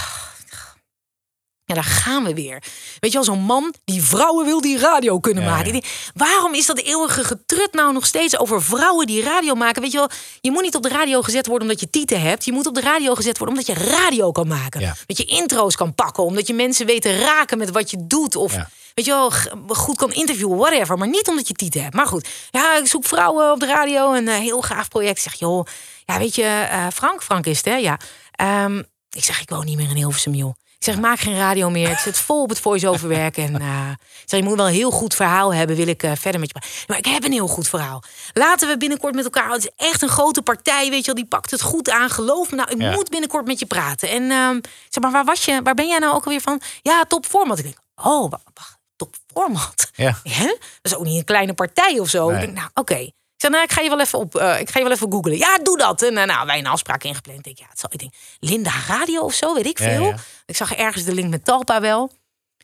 ja, 1.75 1.83
daar 1.83 1.93
gaan 1.93 2.25
we 2.25 2.35
weer. 2.35 2.63
Weet 3.01 3.13
je 3.13 3.17
wel, 3.17 3.25
zo'n 3.25 3.43
man 3.43 3.75
die 3.85 4.03
vrouwen 4.03 4.47
wil 4.47 4.61
die 4.61 4.79
radio 4.79 5.21
kunnen 5.21 5.45
maken. 5.45 5.83
Waarom 6.15 6.55
is 6.55 6.67
dat 6.67 6.79
eeuwige 6.79 7.25
getrut 7.25 7.73
nou 7.73 7.93
nog 7.93 8.07
steeds 8.07 8.39
over 8.39 8.63
vrouwen 8.63 9.07
die 9.07 9.23
radio 9.23 9.55
maken? 9.55 9.83
Weet 9.83 9.93
je 9.93 9.99
wel, 9.99 10.11
je 10.41 10.51
moet 10.51 10.63
niet 10.63 10.75
op 10.75 10.83
de 10.83 10.89
radio 10.89 11.23
gezet 11.23 11.47
worden 11.47 11.69
omdat 11.69 11.81
je 11.81 11.91
tieten 11.91 12.21
hebt. 12.21 12.45
Je 12.45 12.53
moet 12.53 12.67
op 12.67 12.75
de 12.75 12.81
radio 12.81 13.15
gezet 13.15 13.39
worden 13.39 13.59
omdat 13.59 13.77
je 13.77 13.85
radio 13.85 14.33
kan 14.33 14.47
maken. 14.47 14.97
Dat 15.07 15.17
je 15.17 15.25
intro's 15.25 15.77
kan 15.77 15.95
pakken, 15.95 16.25
omdat 16.25 16.47
je 16.47 16.55
mensen 16.55 16.87
weet 16.87 17.03
te 17.03 17.19
raken 17.19 17.59
met 17.59 17.71
wat 17.71 17.91
je 17.91 18.07
doet. 18.07 18.37
Of 18.37 18.57
weet 18.95 19.05
je 19.05 19.11
wel, 19.11 19.31
goed 19.69 19.97
kan 19.97 20.13
interviewen, 20.13 20.59
whatever. 20.59 20.99
Maar 20.99 21.09
niet 21.09 21.29
omdat 21.29 21.49
je 21.49 21.55
tieten 21.55 21.83
hebt. 21.83 21.95
Maar 21.95 22.07
goed, 22.07 22.29
ja, 22.51 22.77
ik 22.77 22.87
zoek 22.87 23.05
vrouwen 23.05 23.53
op 23.53 23.61
de 23.61 23.67
radio. 23.67 24.15
Een 24.15 24.29
eh, 24.29 24.39
heel 24.39 24.63
gaaf 24.63 24.89
project. 24.89 25.17
Ik 25.17 25.23
zeg, 25.23 25.35
joh, 25.35 25.67
ja, 26.05 26.19
weet 26.19 26.35
je, 26.35 26.67
eh, 26.71 26.87
Frank, 26.95 27.23
Frank 27.23 27.47
is 27.47 27.57
het, 27.57 27.67
hè? 27.67 27.77
Ja. 27.77 27.99
Ehm, 28.33 28.79
ik 29.11 29.25
zeg, 29.25 29.41
ik 29.41 29.51
woon 29.51 29.65
niet 29.65 29.77
meer 29.77 29.91
in 29.91 29.97
Hilversum, 29.97 30.35
joh. 30.35 30.55
Ik 30.81 30.87
zeg, 30.87 30.99
maak 30.99 31.19
geen 31.19 31.37
radio 31.37 31.71
meer. 31.71 31.91
Ik 31.91 31.99
zit 31.99 32.19
vol 32.19 32.43
op 32.43 32.49
het 32.49 32.61
voice-over 32.61 33.09
werk. 33.09 33.37
En 33.37 33.61
eh, 33.61 33.91
ik 33.91 34.23
zeg, 34.29 34.41
je 34.41 34.47
moet 34.47 34.57
wel 34.57 34.67
een 34.67 34.73
heel 34.73 34.91
goed 34.91 35.15
verhaal 35.15 35.55
hebben. 35.55 35.77
Wil 35.77 35.87
ik 35.87 36.03
eh, 36.03 36.13
verder 36.19 36.41
met 36.41 36.49
je 36.53 36.59
praten. 36.61 36.85
Maar 36.87 36.99
ik 36.99 37.05
heb 37.07 37.25
een 37.25 37.33
heel 37.33 37.47
goed 37.47 37.69
verhaal. 37.69 38.03
Laten 38.33 38.69
we 38.69 38.77
binnenkort 38.77 39.15
met 39.15 39.25
elkaar... 39.25 39.51
Het 39.51 39.63
is 39.77 39.87
echt 39.89 40.03
een 40.03 40.09
grote 40.09 40.43
partij, 40.43 40.91
weet 40.91 40.99
je 40.99 41.07
wel. 41.07 41.15
Die 41.15 41.27
pakt 41.27 41.51
het 41.51 41.63
goed 41.63 41.91
aan. 41.91 42.11
Geloof 42.11 42.51
me 42.51 42.57
nou, 42.57 42.71
ik 42.71 42.81
Ja. 42.81 42.91
moet 42.91 43.09
binnenkort 43.11 43.47
met 43.47 43.59
je 43.59 43.67
praten. 43.67 44.09
En 44.09 44.31
ehm, 44.31 44.61
zeg, 44.89 45.03
maar 45.03 45.13
waar 45.13 45.25
was 45.25 45.45
je? 45.45 45.61
Waar 45.63 45.75
ben 45.75 45.89
jij 45.89 45.99
nou 45.99 46.15
ook 46.15 46.25
alweer 46.25 46.41
van? 46.41 46.61
Ja, 46.83 47.05
top 47.09 47.27
format. 47.27 47.59
Ik 47.59 47.65
denk, 47.65 47.79
oh, 47.95 48.31
wa- 48.31 48.41
wacht, 48.55 48.79
top 48.97 49.15
format. 49.35 49.91
Ja. 49.95 50.19
Hè? 50.23 50.47
Dat 50.47 50.93
is 50.93 50.95
ook 50.95 51.05
niet 51.05 51.19
een 51.19 51.25
kleine 51.25 51.55
partij 51.55 51.99
of 51.99 52.09
zo. 52.09 52.27
Nee. 52.31 52.35
Ik 52.39 52.45
denk, 52.45 52.57
nou, 52.59 52.71
oké. 52.75 53.11
Zeg, 53.41 53.51
nou, 53.51 53.63
ik 53.63 53.73
ga 53.73 53.81
je 53.81 53.89
wel 53.89 54.01
even 54.01 54.19
op, 54.19 54.35
eh, 54.37 54.61
ik 54.61 54.71
ga 54.71 54.79
je 54.79 54.85
wel 54.85 54.95
even 54.95 55.13
googlen. 55.13 55.37
Ja, 55.37 55.59
doe 55.63 55.79
dat. 55.79 56.03
En 56.03 56.17
eh, 56.19 56.27
nou, 56.27 56.47
wij 56.47 56.59
een 56.59 56.67
afspraak 56.67 57.05
ingepland. 57.05 57.39
Ik 57.39 57.45
denk, 57.45 57.59
ja, 57.59 57.67
het 57.69 57.81
zal, 57.81 57.91
ik 57.93 57.99
denk, 57.99 58.13
Linda 58.41 58.71
Radio 58.89 59.21
of 59.21 59.35
zo, 59.35 59.55
weet 59.55 59.67
ik 59.67 59.79
veel. 59.79 60.03
ja. 60.05 60.15
Ik 60.47 60.57
zag 60.57 60.75
ergens 60.75 61.05
de 61.05 61.15
link 61.15 61.31
met 61.31 61.45
Talpa 61.45 61.81
wel. 61.81 62.11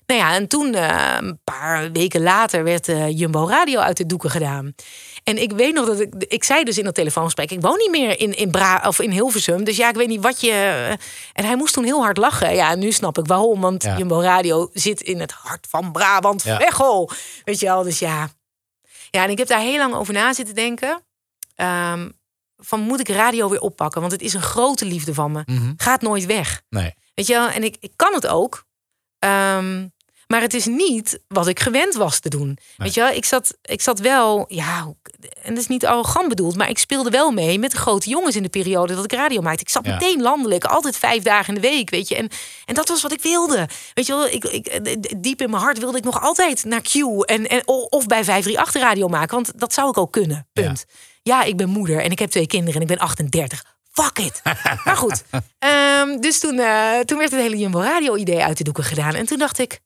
Nou 0.07 0.21
ja, 0.21 0.35
en 0.35 0.49
toen, 0.49 0.75
eh, 0.75 1.15
een 1.21 1.41
paar 1.45 1.93
weken 1.93 2.23
later, 2.23 2.65
werd 2.65 2.87
Jumbo 3.09 3.47
Radio 3.49 3.81
uit 3.81 3.97
de 3.97 4.07
doeken 4.07 4.31
gedaan. 4.31 4.75
En 5.25 5.43
ik 5.43 5.53
weet 5.53 5.75
nog 5.75 5.87
dat 5.87 6.01
ik, 6.01 6.15
ik 6.29 6.45
zei 6.45 6.65
dus 6.65 6.79
in 6.79 6.85
dat 6.85 6.95
telefoongesprek, 6.95 7.51
ik 7.51 7.61
woon 7.61 7.77
niet 7.77 7.91
meer 7.91 8.21
in, 8.21 8.37
in, 8.37 8.51
Bra, 8.51 8.83
of 8.87 9.01
in 9.01 9.11
Hilversum. 9.11 9.65
Dus 9.65 9.77
ja, 9.77 9.89
ik 9.89 9.95
weet 9.95 10.09
niet 10.09 10.23
wat 10.23 10.41
je. 10.41 10.51
En 11.33 11.45
hij 11.45 11.57
moest 11.57 11.75
toen 11.75 11.85
heel 11.85 12.03
hard 12.03 12.17
lachen. 12.17 12.55
Ja, 12.55 12.75
nu 12.75 12.93
snap 12.93 13.19
ik 13.19 13.27
waarom. 13.27 13.61
Want 13.61 13.83
Ja. 13.83 13.97
Jumbo 13.97 14.21
Radio 14.21 14.71
zit 14.73 15.01
in 15.01 15.21
het 15.21 15.33
hart 15.33 15.67
van 15.71 15.93
Brabant, 15.93 16.43
Ja. 16.43 16.57
Veghel. 16.61 17.11
Weet 17.45 17.61
je 17.61 17.67
wel, 17.67 17.83
dus 17.83 17.99
ja. 17.99 18.29
Ja, 19.17 19.25
en 19.25 19.31
ik 19.31 19.39
heb 19.39 19.49
daar 19.49 19.61
heel 19.61 19.79
lang 19.79 19.95
over 19.95 20.15
na 20.15 20.33
zitten 20.33 20.55
denken. 20.55 21.05
Ehm, 21.55 22.11
van 22.57 22.81
moet 22.81 23.01
ik 23.01 23.09
radio 23.09 23.49
weer 23.49 23.61
oppakken? 23.61 24.01
Want 24.01 24.13
het 24.13 24.23
is 24.23 24.35
een 24.35 24.43
grote 24.43 24.85
liefde 24.85 25.15
van 25.15 25.33
me. 25.33 25.43
Mhm. 25.47 25.73
Gaat 25.77 26.03
nooit 26.03 26.27
weg. 26.27 26.63
Nee. 26.69 26.95
Weet 27.15 27.27
je 27.27 27.33
wel? 27.33 27.49
En 27.49 27.65
ik, 27.65 27.77
ik 27.81 27.93
kan 27.97 28.15
het 28.15 28.27
ook. 28.27 28.65
Ehm, 29.19 29.89
maar 30.27 30.41
het 30.41 30.55
is 30.55 30.67
niet 30.67 31.19
wat 31.29 31.47
ik 31.47 31.61
gewend 31.61 31.95
was 31.95 32.19
te 32.19 32.29
doen. 32.29 32.59
Weet 32.77 32.95
je 32.95 33.01
wel? 33.01 33.11
Ik 33.11 33.25
zat, 33.25 33.57
ik 33.63 33.81
zat 33.81 33.99
wel, 33.99 34.45
ja, 34.49 34.95
en 35.43 35.55
dat 35.55 35.63
is 35.63 35.69
niet 35.69 35.87
arrogant 35.87 36.29
bedoeld, 36.29 36.57
maar 36.57 36.69
ik 36.69 36.79
speelde 36.79 37.11
wel 37.11 37.31
mee 37.31 37.59
met 37.59 37.71
de 37.71 37.77
grote 37.77 38.09
jongens 38.09 38.37
in 38.37 38.43
de 38.43 38.49
periode 38.49 38.95
dat 38.95 39.05
ik 39.05 39.13
radio 39.13 39.41
maakte. 39.41 39.61
Ik 39.61 39.69
zat 39.69 39.85
Ja. 39.85 39.93
meteen 39.93 40.23
landelijk, 40.23 40.65
altijd 40.65 40.97
vijf 40.97 41.23
dagen 41.23 41.55
in 41.55 41.61
de 41.61 41.69
week, 41.69 41.91
weet 41.91 42.09
je. 42.09 42.17
En, 42.17 42.29
en 42.65 42.75
dat 42.75 42.89
was 42.89 43.03
wat 43.03 43.13
ik 43.13 43.23
wilde. 43.23 43.69
Weet 43.95 44.07
je 44.07 44.13
wel, 44.13 44.27
ik, 44.27 44.45
ik, 44.45 45.23
diep 45.23 45.41
in 45.43 45.51
mijn 45.51 45.63
hart 45.63 45.79
wilde 45.79 45.99
ik 45.99 46.05
nog 46.05 46.21
altijd 46.23 46.65
naar 46.65 46.81
Q 46.83 46.95
en, 46.95 47.47
en, 47.49 47.69
of 47.69 48.07
bij 48.07 48.25
538 48.25 48.83
radio 48.83 49.09
maken, 49.09 49.35
want 49.35 49.53
dat 49.57 49.73
zou 49.75 49.89
ik 49.89 49.99
ook 49.99 50.13
kunnen. 50.13 50.47
Punt. 50.53 50.85
Ja, 51.23 51.43
ik 51.43 51.57
ben 51.57 51.69
moeder 51.69 52.03
en 52.03 52.11
ik 52.11 52.19
heb 52.19 52.31
twee 52.31 52.47
kinderen 52.47 52.75
en 52.75 52.81
ik 52.81 52.87
ben 52.87 52.99
38. 52.99 53.65
Fuck 53.93 54.19
it. 54.19 54.41
maar 54.85 54.97
goed. 54.97 55.25
Ehm, 55.59 56.21
dus 56.21 56.39
toen, 56.41 56.59
eh, 56.59 56.99
toen 56.99 57.19
werd 57.19 57.31
het 57.31 57.41
hele 57.41 57.57
Jumbo 57.59 57.81
Radio 57.81 58.17
idee 58.17 58.43
uit 58.45 58.59
de 58.59 58.65
doeken 58.65 58.85
gedaan. 58.85 59.15
En 59.15 59.27
toen 59.27 59.39
dacht 59.39 59.59
ik, 59.59 59.81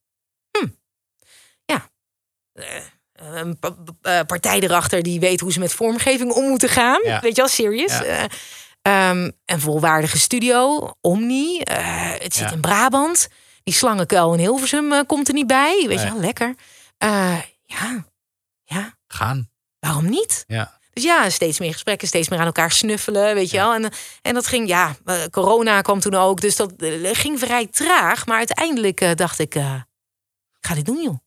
een 3.12 3.58
pa- 3.58 3.74
pa- 4.00 4.24
partij 4.24 4.60
erachter 4.60 5.02
die 5.02 5.20
weet 5.20 5.40
hoe 5.40 5.52
ze 5.52 5.58
met 5.58 5.72
vormgeving 5.74 6.32
om 6.32 6.48
moeten 6.48 6.68
gaan. 6.68 7.00
Ja. 7.04 7.20
Weet 7.20 7.36
je 7.36 7.42
wel, 7.42 7.50
serious. 7.50 7.92
Ja. 7.98 8.02
Eh, 8.04 8.24
ehm, 8.82 9.30
een 9.44 9.60
volwaardige 9.60 10.18
studio, 10.18 10.90
Omni. 11.00 11.58
eh, 11.60 12.10
het 12.18 12.34
zit 12.34 12.48
Ja. 12.48 12.52
in 12.54 12.60
Brabant. 12.60 13.28
Die 13.62 13.74
slangenkuil 13.74 14.32
in 14.32 14.38
Hilversum 14.38 14.92
eh, 14.92 15.00
komt 15.06 15.28
er 15.28 15.34
niet 15.34 15.46
bij. 15.46 15.84
Weet 15.88 16.00
je 16.00 16.08
wel, 16.10 16.20
lekker. 16.20 16.54
Eh, 16.98 17.38
ja, 17.64 18.04
ja, 18.64 18.94
Gaan. 19.06 19.50
waarom 19.78 20.08
niet? 20.10 20.44
Ja. 20.46 20.78
Dus 20.92 21.02
ja, 21.04 21.30
steeds 21.30 21.58
meer 21.58 21.72
gesprekken, 21.72 22.08
steeds 22.08 22.28
meer 22.28 22.38
aan 22.38 22.46
elkaar 22.46 22.70
snuffelen, 22.72 23.34
weet 23.34 23.50
je 23.50 23.56
wel. 23.56 23.74
En, 23.74 23.90
en 24.22 24.34
dat 24.34 24.46
ging, 24.46 24.68
ja, 24.68 24.96
eh, 25.04 25.22
corona 25.30 25.80
kwam 25.80 26.00
toen 26.00 26.14
ook, 26.14 26.40
dus 26.40 26.56
dat 26.56 26.72
eh, 26.72 27.08
ging 27.12 27.38
vrij 27.38 27.66
traag. 27.66 28.26
Maar 28.26 28.36
uiteindelijk 28.38 29.00
eh, 29.00 29.14
dacht 29.14 29.38
ik, 29.38 29.54
eh, 29.54 29.74
ik 30.60 30.66
ga 30.66 30.74
dit 30.74 30.86
doen, 30.86 31.02
joh. 31.02 31.18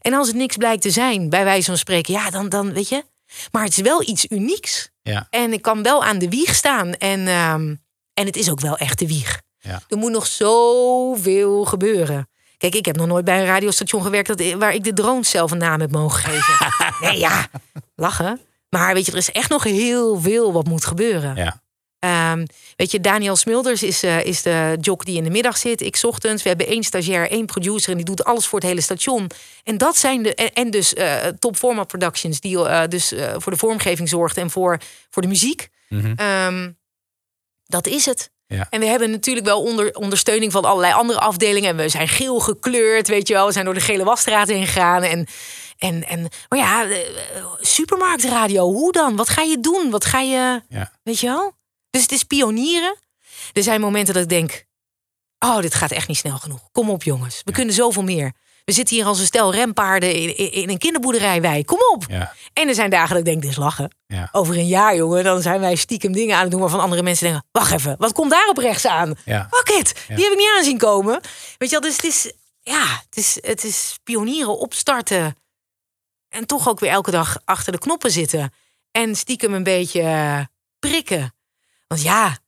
En 0.00 0.14
als 0.14 0.26
het 0.26 0.36
niks 0.36 0.56
blijkt 0.56 0.82
te 0.82 0.90
zijn, 0.90 1.28
bij 1.28 1.44
wijze 1.44 1.66
van 1.66 1.76
spreken, 1.76 2.14
ja, 2.14 2.30
dan, 2.30 2.48
dan 2.48 2.72
weet 2.72 2.88
je. 2.88 3.04
Maar 3.50 3.64
het 3.64 3.76
is 3.76 3.82
wel 3.82 4.02
iets 4.02 4.26
unieks. 4.28 4.90
Ja. 5.02 5.26
En 5.30 5.52
ik 5.52 5.62
kan 5.62 5.82
wel 5.82 6.04
aan 6.04 6.18
de 6.18 6.28
wieg 6.28 6.54
staan. 6.54 6.94
En, 6.94 7.28
ehm, 7.28 7.74
en 8.14 8.26
het 8.26 8.36
is 8.36 8.50
ook 8.50 8.60
wel 8.60 8.76
echt 8.76 8.98
de 8.98 9.06
wieg. 9.06 9.40
Ja. 9.58 9.82
Er 9.88 9.96
moet 9.96 10.12
nog 10.12 10.26
zoveel 10.26 11.64
gebeuren. 11.64 12.28
Kijk, 12.56 12.74
ik 12.74 12.86
heb 12.86 12.96
nog 12.96 13.06
nooit 13.06 13.24
bij 13.24 13.40
een 13.40 13.46
radiostation 13.46 14.02
gewerkt 14.02 14.28
dat, 14.28 14.52
waar 14.52 14.74
ik 14.74 14.84
de 14.84 14.92
drones 14.92 15.30
zelf 15.30 15.50
een 15.50 15.58
naam 15.58 15.80
heb 15.80 15.90
mogen 15.90 16.20
geven. 16.20 16.54
nee, 17.08 17.18
ja, 17.18 17.48
lachen. 17.94 18.40
Maar 18.68 18.94
weet 18.94 19.06
je, 19.06 19.12
er 19.12 19.18
is 19.18 19.32
echt 19.32 19.50
nog 19.50 19.64
heel 19.64 20.20
veel 20.20 20.52
wat 20.52 20.66
moet 20.66 20.84
gebeuren. 20.84 21.36
Ja. 21.36 21.62
Ehm, 22.00 22.46
weet 22.76 22.90
je, 22.90 23.00
Daniel 23.00 23.36
Smulders 23.36 23.82
is, 23.82 24.02
eh, 24.02 24.24
is 24.24 24.42
de 24.42 24.76
jock 24.80 25.04
die 25.04 25.16
in 25.16 25.24
de 25.24 25.30
middag 25.30 25.56
zit. 25.56 25.80
Ik 25.80 25.96
's 25.96 26.04
ochtends. 26.04 26.42
We 26.42 26.48
hebben 26.48 26.66
één 26.66 26.82
stagiair, 26.82 27.30
één 27.30 27.46
producer 27.46 27.90
en 27.90 27.96
die 27.96 28.04
doet 28.06 28.24
alles 28.24 28.46
voor 28.46 28.58
het 28.58 28.68
hele 28.68 28.80
station. 28.80 29.30
En 29.64 29.78
dat 29.78 29.96
zijn 29.96 30.22
de. 30.22 30.34
En, 30.34 30.52
en 30.52 30.70
dus 30.70 30.94
eh, 30.94 31.26
Top 31.38 31.56
Format 31.56 31.86
Productions, 31.86 32.40
die 32.40 32.64
eh, 32.68 32.88
dus 32.88 33.12
voor 33.36 33.52
de 33.52 33.58
vormgeving 33.58 34.08
zorgt 34.08 34.36
en 34.36 34.50
voor, 34.50 34.78
voor 35.10 35.22
de 35.22 35.28
muziek. 35.28 35.68
Mhm. 35.88 36.12
Ehm, 36.16 36.70
dat 37.66 37.86
is 37.86 38.06
het. 38.06 38.30
Ja. 38.46 38.66
En 38.70 38.80
we 38.80 38.86
hebben 38.86 39.10
natuurlijk 39.10 39.46
wel 39.46 39.62
onder, 39.62 39.94
ondersteuning 39.94 40.52
van 40.52 40.64
allerlei 40.64 40.92
andere 40.92 41.18
afdelingen. 41.20 41.68
En 41.70 41.76
we 41.76 41.88
zijn 41.88 42.08
geel 42.08 42.40
gekleurd, 42.40 43.08
weet 43.08 43.28
je 43.28 43.34
wel. 43.34 43.46
We 43.46 43.52
zijn 43.52 43.64
door 43.64 43.74
de 43.74 43.80
gele 43.80 44.04
wasstraat 44.04 44.48
heen 44.48 44.66
gegaan. 44.66 45.02
En, 45.02 45.26
en, 45.78 46.06
en, 46.08 46.28
maar 46.48 46.58
ja, 46.58 46.86
supermarktradio, 47.60 48.72
hoe 48.72 48.92
dan? 48.92 49.16
Wat 49.16 49.28
ga 49.28 49.42
je 49.42 49.60
doen? 49.60 49.90
Wat 49.90 50.04
ga 50.04 50.20
je, 50.20 50.60
Ja. 50.68 50.92
weet 51.02 51.20
je 51.20 51.26
wel? 51.26 51.58
Dus 51.90 52.02
het 52.02 52.12
is 52.12 52.24
pionieren. 52.24 52.96
Er 53.52 53.62
zijn 53.62 53.80
momenten 53.80 54.14
dat 54.14 54.22
ik 54.22 54.28
denk, 54.28 54.64
oh, 55.38 55.60
dit 55.60 55.74
gaat 55.74 55.90
echt 55.90 56.08
niet 56.08 56.16
snel 56.16 56.38
genoeg. 56.38 56.68
Kom 56.72 56.90
op 56.90 57.02
jongens, 57.02 57.40
we 57.44 57.52
kunnen 57.52 57.74
zoveel 57.74 58.02
meer. 58.02 58.32
We 58.64 58.72
zitten 58.72 58.96
hier 58.96 59.06
als 59.06 59.18
een 59.18 59.26
stel 59.26 59.52
rempaarden 59.54 60.14
in, 60.14 60.36
in, 60.36 60.52
in 60.52 60.68
een 60.70 60.78
kinderboerderijwijk. 60.78 61.66
Kom 61.66 61.78
op. 61.92 62.04
Ja. 62.08 62.34
En 62.52 62.68
er 62.68 62.74
zijn 62.74 62.90
dagen 62.90 63.08
dat 63.08 63.18
ik 63.18 63.24
denk, 63.24 63.42
dit 63.42 63.50
is 63.50 63.56
lachen. 63.56 63.94
Ja. 64.06 64.28
Over 64.32 64.56
een 64.56 64.66
jaar, 64.66 64.96
jongen, 64.96 65.24
dan 65.24 65.42
zijn 65.42 65.60
wij 65.60 65.74
stiekem 65.74 66.12
dingen 66.12 66.36
aan 66.36 66.42
het 66.42 66.50
doen... 66.50 66.60
waarvan 66.60 66.80
andere 66.80 67.02
mensen 67.02 67.24
denken, 67.24 67.46
wacht 67.50 67.72
even, 67.72 67.94
wat 67.98 68.12
komt 68.12 68.30
daar 68.30 68.48
op 68.48 68.58
rechts 68.58 68.86
aan? 68.86 69.14
Ja. 69.24 69.48
Fuck 69.50 69.68
it, 69.78 70.04
die 70.06 70.24
heb 70.24 70.32
ik 70.32 70.38
niet 70.38 70.52
aan 70.56 70.64
zien 70.64 70.78
komen. 70.78 71.20
Weet 71.58 71.70
je 71.70 71.80
wel, 71.80 71.80
dus 71.80 71.96
het 71.96 72.04
is... 72.04 72.32
ja, 72.60 73.02
het 73.04 73.16
is, 73.16 73.38
het 73.40 73.64
is 73.64 73.98
pionieren 74.04 74.58
opstarten. 74.58 75.36
En 76.28 76.46
toch 76.46 76.68
ook 76.68 76.80
weer 76.80 76.90
elke 76.90 77.10
dag 77.10 77.38
achter 77.44 77.72
de 77.72 77.78
knoppen 77.78 78.10
zitten. 78.10 78.52
En 78.90 79.16
stiekem 79.16 79.54
een 79.54 79.62
beetje 79.62 80.48
prikken. 80.78 81.34
Want 81.90 82.02
ja, 82.02 82.38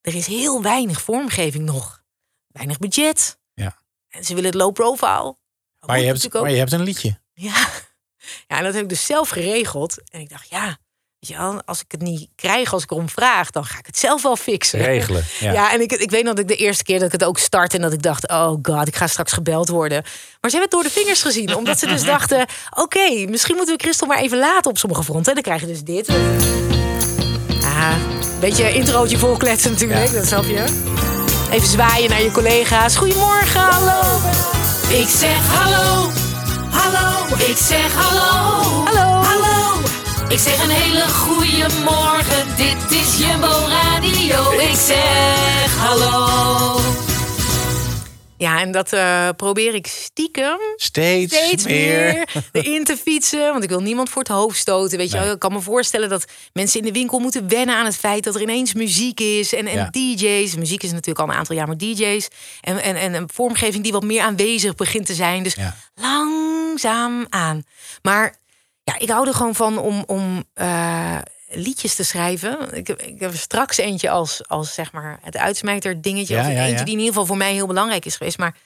er 0.00 0.14
is 0.14 0.26
heel 0.26 0.62
weinig 0.62 1.00
vormgeving 1.02 1.64
nog. 1.64 2.02
Weinig 2.46 2.78
budget. 2.78 3.38
Ja. 3.54 3.76
En 4.08 4.24
ze 4.24 4.34
willen 4.34 4.50
het 4.50 4.60
low 4.60 4.72
profile. 4.72 5.36
Maar 5.86 6.00
je, 6.00 6.06
hebt, 6.06 6.32
maar 6.32 6.50
je 6.50 6.56
hebt 6.56 6.72
een 6.72 6.82
liedje. 6.82 7.18
Ja. 7.32 7.68
ja, 8.48 8.58
en 8.58 8.64
dat 8.64 8.74
heb 8.74 8.82
ik 8.82 8.88
dus 8.88 9.06
zelf 9.06 9.28
geregeld. 9.28 10.10
En 10.10 10.20
ik 10.20 10.28
dacht, 10.28 10.48
ja, 10.48 10.66
weet 11.18 11.28
je 11.30 11.36
wel, 11.36 11.62
als 11.64 11.80
ik 11.80 11.92
het 11.92 12.00
niet 12.00 12.28
krijg, 12.34 12.72
als 12.72 12.82
ik 12.82 12.90
erom 12.90 13.08
vraag, 13.08 13.50
dan 13.50 13.64
ga 13.64 13.78
ik 13.78 13.86
het 13.86 13.98
zelf 13.98 14.22
wel 14.22 14.36
fixen. 14.36 14.80
Regelen, 14.80 15.24
ja. 15.40 15.52
Ja, 15.52 15.72
en 15.72 15.80
ik, 15.80 15.92
ik 15.92 16.10
weet 16.10 16.24
nog 16.24 16.34
dat 16.34 16.50
ik 16.50 16.56
de 16.56 16.64
eerste 16.64 16.84
keer 16.84 16.98
dat 16.98 17.06
ik 17.06 17.20
het 17.20 17.24
ook 17.24 17.38
start 17.38 17.74
en 17.74 17.80
dat 17.80 17.92
ik 17.92 18.02
dacht, 18.02 18.28
oh 18.28 18.58
god, 18.62 18.88
ik 18.88 18.96
ga 18.96 19.06
straks 19.06 19.32
gebeld 19.32 19.68
worden. 19.68 20.02
Maar 20.40 20.50
ze 20.50 20.56
hebben 20.56 20.60
het 20.60 20.70
door 20.70 20.82
de 20.82 21.00
vingers 21.00 21.22
gezien, 21.22 21.54
omdat 21.54 21.78
ze 21.78 21.86
dus 21.86 22.04
dachten, 22.14 22.46
oké, 22.70 23.26
misschien 23.28 23.56
moeten 23.56 23.76
we 23.76 23.82
Christel 23.82 24.06
maar 24.06 24.18
even 24.18 24.38
laten 24.38 24.70
op 24.70 24.78
sommige 24.78 25.02
fronten. 25.02 25.28
En 25.28 25.42
dan 25.42 25.42
krijg 25.42 25.60
je 25.60 25.66
dus 25.66 25.82
dit. 25.82 26.08
Ah, 27.62 28.23
beetje 28.44 28.72
introotje 28.72 29.18
volkletsen 29.18 29.70
natuurlijk, 29.70 30.12
dat 30.12 30.26
snap 30.26 30.44
je. 30.44 30.64
Even 31.50 31.68
zwaaien 31.68 32.10
naar 32.10 32.22
je 32.22 32.30
collega's. 32.30 32.96
Goedemorgen, 32.96 33.60
hallo. 33.60 34.18
Ik 34.88 35.08
zeg 35.08 35.38
hallo, 35.48 36.10
hallo, 36.70 37.36
ik 37.36 37.56
zeg 37.56 37.94
hallo. 37.94 38.84
Hallo. 38.84 39.22
Hallo. 39.22 39.80
Ik 40.28 40.38
zeg 40.38 40.62
een 40.62 40.70
hele 40.70 41.08
goede 41.08 41.66
morgen, 41.84 42.46
dit 42.56 42.98
is 43.00 43.18
Jumbo 43.18 43.52
Radio. 43.68 44.50
Ik 44.50 44.76
zeg 44.86 45.76
hallo. 45.78 46.80
Ja, 48.44 48.60
en 48.60 48.72
dat 48.72 48.92
eh, 48.92 49.28
probeer 49.36 49.74
ik 49.74 49.86
stiekem 49.86 50.58
Steeds, 50.76 51.36
steeds 51.36 51.64
meer. 51.64 52.28
erin 52.52 52.84
te 52.84 52.96
fietsen. 52.96 53.50
Want 53.52 53.62
ik 53.62 53.68
wil 53.68 53.80
niemand 53.80 54.08
voor 54.10 54.22
het 54.22 54.30
hoofd 54.30 54.58
stoten. 54.58 54.98
Weet 54.98 55.10
je, 55.12 55.18
wel. 55.18 55.32
ik 55.32 55.38
kan 55.38 55.52
me 55.52 55.60
voorstellen 55.60 56.08
dat 56.08 56.24
mensen 56.52 56.80
in 56.80 56.86
de 56.86 56.92
winkel 56.92 57.18
moeten 57.18 57.48
wennen 57.48 57.76
aan 57.76 57.84
het 57.84 57.96
feit 57.96 58.24
dat 58.24 58.34
er 58.34 58.40
ineens 58.42 58.74
muziek 58.74 59.20
is. 59.20 59.52
En, 59.54 59.66
en 59.66 59.76
Ja. 59.76 59.88
DJ's. 59.90 60.54
Muziek 60.54 60.82
is 60.82 60.90
natuurlijk 60.92 61.18
al 61.18 61.28
een 61.32 61.38
aantal 61.38 61.56
jaar, 61.56 61.66
maar 61.66 61.76
DJ's. 61.78 62.28
En, 62.60 62.82
en, 62.82 62.96
en 62.96 63.14
een 63.14 63.28
vormgeving 63.32 63.82
die 63.82 63.92
wat 63.92 64.04
meer 64.04 64.22
aanwezig 64.22 64.74
begint 64.74 65.06
te 65.06 65.14
zijn. 65.14 65.42
Dus 65.42 65.56
langzaam 65.94 67.26
aan. 67.28 67.62
Maar 68.02 68.34
ja, 68.84 68.98
ik 68.98 69.10
hou 69.10 69.26
er 69.28 69.34
gewoon 69.34 69.54
van 69.54 69.78
om, 69.78 70.04
om 70.06 70.44
eh, 70.54 71.18
liedjes 71.54 71.94
te 71.94 72.04
schrijven. 72.04 72.58
Ik, 72.72 72.86
heb- 72.86 73.02
ik 73.02 73.20
heb 73.20 73.34
straks 73.36 73.76
eentje 73.76 74.10
als, 74.10 74.48
als 74.48 74.74
zeg 74.74 74.92
maar 74.92 75.18
het 75.22 75.36
uitsmijter 75.36 76.02
dingetje. 76.02 76.34
Ja, 76.34 76.40
of 76.40 76.46
ja, 76.46 76.52
eentje 76.52 76.70
ja. 76.78 76.84
die 76.84 76.92
in 76.94 76.98
ieder 76.98 77.06
geval 77.06 77.26
voor 77.26 77.36
mij 77.36 77.52
heel 77.52 77.66
belangrijk 77.66 78.04
is 78.04 78.16
geweest. 78.16 78.38
Maar 78.38 78.56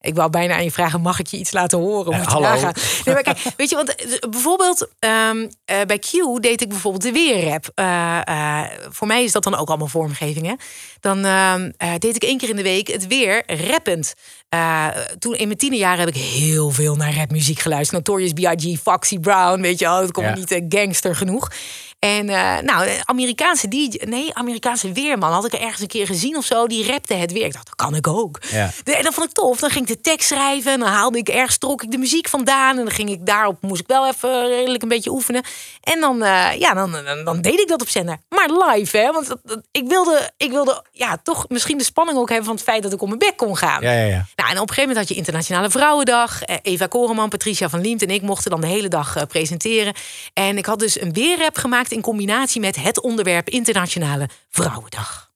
ik 0.00 0.14
wou 0.14 0.30
bijna 0.30 0.54
aan 0.54 0.64
je 0.64 0.70
vragen, 0.70 1.00
mag 1.00 1.18
ik 1.18 1.26
je 1.26 1.36
iets 1.36 1.52
laten 1.52 1.78
horen? 1.78 2.16
Moet 2.16 2.24
je 2.24 2.30
hallo. 2.30 2.48
nagaan. 2.48 2.72
Nee, 3.04 3.14
maar 3.14 3.22
kijk, 3.22 3.38
weet 3.56 3.70
je, 3.70 3.76
want 3.76 3.94
eh, 3.94 4.18
bijvoorbeeld 4.30 4.88
ehm, 4.98 5.48
eh, 5.64 5.80
bij 5.86 5.98
Q 5.98 6.10
deed 6.40 6.60
ik 6.60 6.68
bijvoorbeeld 6.68 7.02
de 7.02 7.12
weerrap. 7.12 7.70
Eh, 7.74 8.20
eh, 8.24 8.70
voor 8.90 9.06
mij 9.06 9.24
is 9.24 9.32
dat 9.32 9.42
dan 9.42 9.54
ook 9.56 9.68
allemaal 9.68 9.86
vormgeving, 9.86 10.46
hè? 10.46 10.54
Dan 11.00 11.24
ehm, 11.24 11.70
eh, 11.76 11.92
deed 11.98 12.16
ik 12.16 12.22
één 12.22 12.38
keer 12.38 12.48
in 12.48 12.56
de 12.56 12.62
week 12.62 12.88
het 12.88 13.06
weer 13.06 13.42
rappend. 13.68 14.14
Eh, 14.48 14.86
toen 15.18 15.34
in 15.34 15.46
mijn 15.46 15.58
tienerjaren 15.58 15.98
heb 16.04 16.14
ik 16.14 16.20
heel 16.22 16.70
veel 16.70 16.96
naar 16.96 17.14
rapmuziek 17.14 17.58
geluisterd. 17.58 18.06
Notorious 18.06 18.32
B.I.G., 18.32 18.78
Foxy 18.80 19.18
Brown, 19.18 19.60
weet 19.60 19.78
je 19.78 19.84
wel. 19.84 20.00
Dat 20.00 20.12
komt 20.12 20.26
Ja. 20.26 20.34
niet 20.34 20.50
eh, 20.50 20.64
gangster 20.68 21.16
genoeg. 21.16 21.50
En 21.98 22.28
eh, 22.28 22.58
nou, 22.58 22.88
Amerikaanse 23.04 23.68
DJ, 23.68 24.00
nee, 24.04 24.34
Amerikaanse 24.34 24.92
weerman 24.92 25.32
had 25.32 25.44
ik 25.44 25.52
er 25.52 25.60
ergens 25.60 25.80
een 25.80 25.86
keer 25.86 26.06
gezien 26.06 26.36
of 26.36 26.44
zo. 26.44 26.66
Die 26.66 26.86
rapte 26.86 27.14
het 27.14 27.32
weer. 27.32 27.44
Ik 27.44 27.52
dacht, 27.52 27.66
dat 27.66 27.74
kan 27.74 27.94
ik 27.94 28.06
ook. 28.06 28.38
Ja. 28.50 28.70
De- 28.84 28.96
En 28.96 29.02
dat 29.04 29.14
vond 29.14 29.26
ik 29.28 29.32
tof. 29.34 29.58
Dan 29.58 29.70
ging 29.70 29.88
ik 29.88 29.94
de 29.96 30.00
tekst 30.00 30.28
schrijven. 30.28 30.72
En 30.72 30.78
dan 30.80 30.88
haalde 30.88 31.18
ik 31.18 31.28
ergens, 31.28 31.58
trok 31.58 31.82
ik 31.82 31.90
de 31.90 31.98
muziek 31.98 32.28
vandaan. 32.28 32.70
En 32.78 32.84
dan 32.84 32.94
ging 32.94 33.10
ik 33.10 33.26
daarop, 33.26 33.62
moest 33.62 33.80
ik 33.80 33.86
wel 33.86 34.06
even 34.08 34.46
redelijk 34.48 34.82
een 34.82 34.88
beetje 34.88 35.10
oefenen. 35.10 35.42
En 35.80 36.00
dan, 36.00 36.22
eh, 36.22 36.58
ja, 36.58 36.74
dan, 36.74 36.92
dan, 36.92 37.24
dan 37.24 37.40
deed 37.40 37.60
ik 37.60 37.68
dat 37.68 37.80
op 37.80 37.88
zender. 37.88 38.16
Maar 38.28 38.48
live, 38.50 38.96
hè. 38.96 39.12
Want 39.12 39.26
dat- 39.28 39.40
dat- 39.44 39.62
ik 39.70 39.88
wilde, 39.88 40.30
ik 40.36 40.50
wilde 40.50 40.84
ja, 40.92 41.16
toch 41.22 41.44
misschien 41.48 41.78
de 41.78 41.84
spanning 41.84 42.18
ook 42.18 42.28
hebben 42.28 42.46
van 42.46 42.54
het 42.54 42.64
feit 42.64 42.82
dat 42.82 42.92
ik 42.92 43.00
op 43.02 43.06
mijn 43.08 43.18
bek 43.18 43.36
kon 43.36 43.56
gaan. 43.56 43.82
Ja, 43.82 43.92
ja, 43.92 44.04
ja. 44.04 44.26
Nou, 44.36 44.50
en 44.50 44.56
op 44.56 44.68
een 44.68 44.74
gegeven 44.74 44.80
moment 44.80 44.98
had 44.98 45.08
je 45.08 45.14
Internationale 45.14 45.70
Vrouwendag. 45.70 46.42
Eh, 46.42 46.56
Eva 46.62 46.86
Koreman, 46.86 47.28
Patricia 47.28 47.68
van 47.68 47.80
Liemt 47.80 48.02
en 48.02 48.10
ik 48.10 48.22
mochten 48.22 48.50
dan 48.50 48.60
de 48.60 48.66
hele 48.66 48.88
dag 48.88 49.16
eh, 49.16 49.22
presenteren. 49.28 49.94
En 50.32 50.58
ik 50.58 50.66
had 50.66 50.78
dus 50.78 51.00
een 51.00 51.12
weerrap 51.12 51.56
gemaakt 51.56 51.86
in 51.92 52.00
combinatie 52.00 52.60
met 52.60 52.76
het 52.76 53.00
onderwerp 53.00 53.48
Internationale 53.48 54.28
Vrouwendag. 54.50 55.30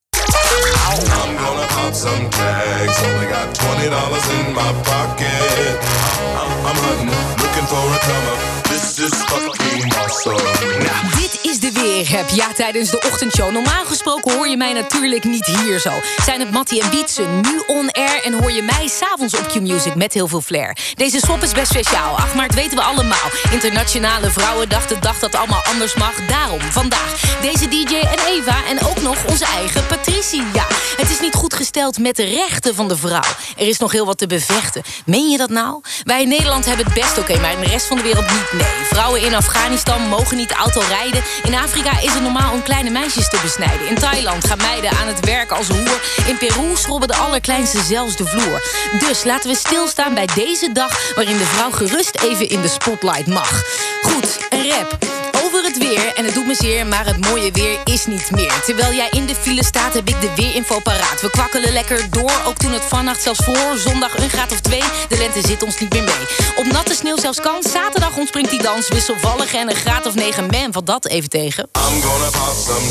De 11.83 11.89
Weerrap. 11.89 12.29
Ja, 12.29 12.53
tijdens 12.53 12.91
de 12.91 12.97
ochtendshow. 12.97 13.53
Normaal 13.53 13.85
gesproken 13.85 14.33
hoor 14.33 14.49
je 14.49 14.57
mij 14.57 14.73
natuurlijk 14.73 15.25
niet 15.25 15.47
hier 15.47 15.79
zo. 15.79 15.91
Zijn 16.25 16.41
het 16.41 16.51
Mattie 16.51 16.83
en 16.83 16.91
Wietse 16.91 17.23
nu 17.23 17.63
on 17.67 17.91
air 17.91 18.23
en 18.25 18.33
hoor 18.33 18.53
je 18.53 18.63
mij 18.63 18.89
s'avonds 18.89 19.37
op 19.37 19.47
Q-Music 19.49 19.95
met 19.95 20.13
heel 20.13 20.29
veel 20.29 20.41
flair. 20.41 20.77
Deze 20.95 21.19
swap 21.19 21.43
is 21.43 21.53
best 21.53 21.71
speciaal. 21.71 22.17
Ach, 22.17 22.35
maar 22.35 22.47
het 22.47 22.55
weten 22.55 22.77
we 22.77 22.83
allemaal. 22.83 23.29
Internationale 23.51 24.31
Vrouwendag, 24.31 24.87
de 24.87 24.99
dag 24.99 25.19
dat 25.19 25.35
allemaal 25.35 25.63
anders 25.65 25.95
mag. 25.95 26.15
Daarom 26.27 26.61
vandaag 26.61 27.39
deze 27.41 27.69
DJ 27.69 27.95
en 27.95 28.19
Eva 28.27 28.57
en 28.69 28.83
ook 28.83 29.03
nog 29.03 29.25
onze 29.25 29.45
eigen 29.45 29.87
Patricia. 29.87 30.67
Het 30.97 31.11
is 31.11 31.21
niet 31.21 31.35
goed 31.35 31.55
gesteld 31.55 31.99
met 31.99 32.17
de 32.17 32.25
rechten 32.25 32.75
van 32.75 32.89
de 32.89 32.97
vrouw. 32.97 33.33
Er 33.57 33.69
is 33.69 33.79
nog 33.79 33.93
heel 33.93 34.07
wat 34.07 34.19
te 34.19 34.27
bevechten. 34.27 34.83
Meen 35.05 35.31
je 35.31 35.37
dat 35.37 35.51
nou? 35.51 35.81
Wij 36.05 36.23
in 36.23 36.29
Nederland 36.29 36.65
hebben 36.65 36.85
het 36.85 36.95
best 36.95 37.19
oké, 37.19 37.41
maar 37.41 37.53
in 37.53 37.61
de 37.61 37.67
rest 37.67 37.87
van 37.87 37.97
de 37.97 38.03
wereld 38.03 38.31
niet. 38.31 38.53
Nee, 38.53 38.85
vrouwen 38.85 39.23
in 39.23 39.35
Afghanistan 39.35 40.09
mogen 40.09 40.37
niet 40.37 40.53
auto 40.53 40.81
rijden. 40.89 41.23
In 41.43 41.55
Afrika 41.55 41.71
is 41.81 42.15
het 42.15 42.23
normaal 42.23 42.53
om 42.53 42.63
kleine 42.63 42.91
meisjes 42.91 43.29
te 43.29 43.39
besnijden. 43.43 43.89
In 43.89 43.95
Thailand 43.95 44.47
gaan 44.47 44.59
meiden 44.59 44.91
aan 44.91 45.07
het 45.07 45.25
werk 45.25 45.51
als 45.51 45.69
hoer. 45.69 46.01
In 46.27 46.39
Peru 46.39 46.77
schrobben 46.77 47.09
de 47.09 47.17
allerkleinste 47.17 47.83
zelfs 47.83 48.17
de 48.17 48.27
vloer. 48.27 48.63
Dus 49.09 49.25
laten 49.25 49.51
we 49.51 49.57
stilstaan 49.57 50.15
bij 50.15 50.29
deze 50.35 50.73
dag 50.73 51.15
waarin 51.15 51.37
de 51.37 51.45
vrouw 51.45 51.71
gerust 51.71 52.21
even 52.23 52.49
in 52.49 52.61
de 52.61 52.69
spotlight 52.69 53.27
mag. 53.27 53.63
Goed, 54.03 54.39
een 54.51 54.71
rap 54.71 55.22
over 55.45 55.65
het 55.65 55.79
weer. 55.79 56.15
En 56.15 56.25
het 56.25 56.35
doet 56.35 56.47
me 56.47 56.55
zeer, 56.55 56.87
maar 56.87 57.07
het 57.07 57.21
mooie 57.21 57.51
weer 57.51 57.79
is 57.85 58.07
niet 58.07 58.31
meer. 58.31 58.63
Terwijl 58.65 58.93
jij 58.93 59.09
in 59.11 59.27
de 59.27 59.35
file 59.35 59.65
staat, 59.65 59.95
heb 59.95 60.09
ik 60.09 60.21
de 60.21 60.33
weerinfo 60.37 60.81
paraat. 60.81 61.21
We 61.21 61.31
kwakkelen 61.31 61.73
lekker 61.73 62.11
door, 62.11 62.41
ook 62.47 62.57
toen 62.57 62.73
het 62.73 62.83
vannacht 62.83 63.23
zelfs 63.23 63.45
voor. 63.45 63.77
Zondag 63.77 64.19
een 64.19 64.31
graad 64.31 64.53
of 64.53 64.61
twee, 64.61 64.83
de 65.09 65.17
lente 65.19 65.47
zit 65.47 65.63
ons 65.63 65.81
niet 65.81 65.93
meer 65.93 66.03
mee. 66.03 66.57
Op 66.57 66.65
natte 66.73 66.95
sneeuw 66.95 67.19
zelfs 67.19 67.41
kan, 67.41 67.63
zaterdag 67.63 68.17
ontspringt 68.17 68.51
die 68.51 68.63
dans. 68.63 68.89
Wisselvallig 68.89 69.55
en 69.55 69.69
een 69.69 69.77
graad 69.77 70.07
of 70.07 70.15
negen, 70.15 70.47
man, 70.47 70.73
valt 70.73 70.87
dat 70.87 71.07
even 71.07 71.29
tegen. 71.29 71.69
I'm 71.77 72.03
gonna 72.03 72.31
pop 72.31 72.55
some 72.55 72.91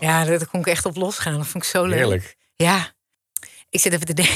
Ja, 0.00 0.24
daar 0.24 0.46
kon 0.46 0.60
ik 0.60 0.66
echt 0.66 0.84
op 0.84 0.96
losgaan. 0.96 1.36
Dat 1.36 1.46
vond 1.46 1.64
ik 1.64 1.70
zo 1.70 1.84
leuk. 1.84 1.98
Heerlijk. 1.98 2.36
Ja. 2.56 2.94
Ik 3.70 3.80
zit 3.80 3.92
even 3.92 4.06
te 4.06 4.14
denken. 4.14 4.34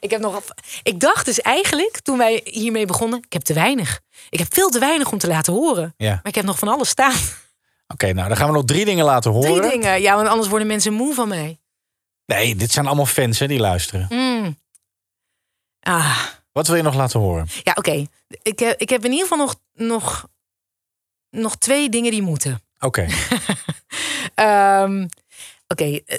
Ik 0.00 0.10
heb 0.10 0.20
nog. 0.20 0.42
Ik 0.82 1.00
dacht 1.00 1.24
dus 1.24 1.40
eigenlijk, 1.40 2.00
toen 2.00 2.18
wij 2.18 2.40
hiermee 2.44 2.86
begonnen, 2.86 3.18
ik 3.18 3.32
heb 3.32 3.42
te 3.42 3.54
weinig. 3.54 4.00
Ik 4.28 4.38
heb 4.38 4.54
veel 4.54 4.68
te 4.68 4.78
weinig 4.78 5.12
om 5.12 5.18
te 5.18 5.26
laten 5.26 5.52
horen. 5.52 5.94
Ja. 5.96 6.10
Maar 6.10 6.26
ik 6.26 6.34
heb 6.34 6.44
nog 6.44 6.58
van 6.58 6.68
alles 6.68 6.88
staan. 6.88 7.16
Oké, 7.86 8.12
nou 8.12 8.28
dan 8.28 8.36
gaan 8.36 8.46
we 8.46 8.52
nog 8.52 8.64
drie 8.64 8.84
dingen 8.84 9.04
laten 9.04 9.30
horen. 9.30 9.54
Drie 9.54 9.70
dingen. 9.70 10.00
Ja, 10.00 10.14
want 10.14 10.28
anders 10.28 10.48
worden 10.48 10.66
mensen 10.66 10.92
moe 10.92 11.14
van 11.14 11.28
mij. 11.28 11.58
Nee, 12.26 12.56
dit 12.56 12.70
zijn 12.72 12.86
allemaal 12.86 13.06
fans 13.06 13.38
hè, 13.38 13.46
die 13.46 13.58
luisteren. 13.58 14.06
Mm. 14.08 14.58
Ah. 15.80 16.26
Wat 16.52 16.66
wil 16.66 16.76
je 16.76 16.82
nog 16.82 16.94
laten 16.94 17.20
horen? 17.20 17.46
Ja, 17.62 17.72
oké. 17.74 18.06
Ik, 18.42 18.58
heb, 18.58 18.80
ik 18.80 18.88
heb 18.88 19.04
in 19.04 19.10
ieder 19.10 19.26
geval 19.26 19.46
nog, 19.46 19.60
nog, 19.72 20.26
nog 21.30 21.56
twee 21.56 21.88
dingen 21.88 22.10
die 22.10 22.22
moeten. 22.22 22.62
Oké. 22.78 23.06
Ehm, 24.34 25.06
Oké, 25.72 26.00
eh, 26.06 26.18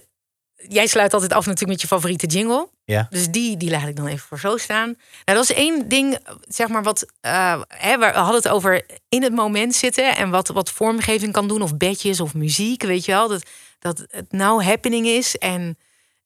jij 0.68 0.88
sluit 0.88 1.14
altijd 1.14 1.34
af 1.34 1.46
natuurlijk 1.46 1.72
met 1.72 1.82
je 1.82 1.88
favoriete 1.88 2.28
jingle. 2.28 2.70
Ja. 2.86 3.08
Dus 3.10 3.30
die, 3.30 3.58
die 3.58 3.70
laat 3.70 3.88
ik 3.88 3.96
dan 3.96 4.08
even 4.08 4.28
voor 4.28 4.40
zo 4.40 4.58
staan. 4.58 4.96
Nou, 5.26 5.38
dat 5.38 5.50
is 5.50 5.54
één 5.56 5.88
ding, 5.88 6.18
zeg 6.48 6.68
maar, 6.68 6.84
wat... 6.84 7.06
eh, 7.22 7.62
hè, 7.68 7.98
we 7.98 8.06
hadden 8.06 8.36
het 8.36 8.48
over 8.48 8.86
in 9.10 9.24
het 9.24 9.34
moment 9.34 9.76
zitten... 9.76 10.16
en 10.16 10.30
wat, 10.30 10.48
wat 10.48 10.72
vormgeving 10.72 11.32
kan 11.34 11.48
doen, 11.48 11.62
of 11.62 11.78
bedjes 11.78 12.20
of 12.20 12.34
muziek, 12.34 12.84
weet 12.84 13.06
je 13.06 13.12
wel. 13.12 13.28
Dat, 13.28 13.44
dat 13.80 14.06
het 14.10 14.32
nou 14.32 14.64
happening 14.64 15.08
is. 15.08 15.38
En, 15.38 15.78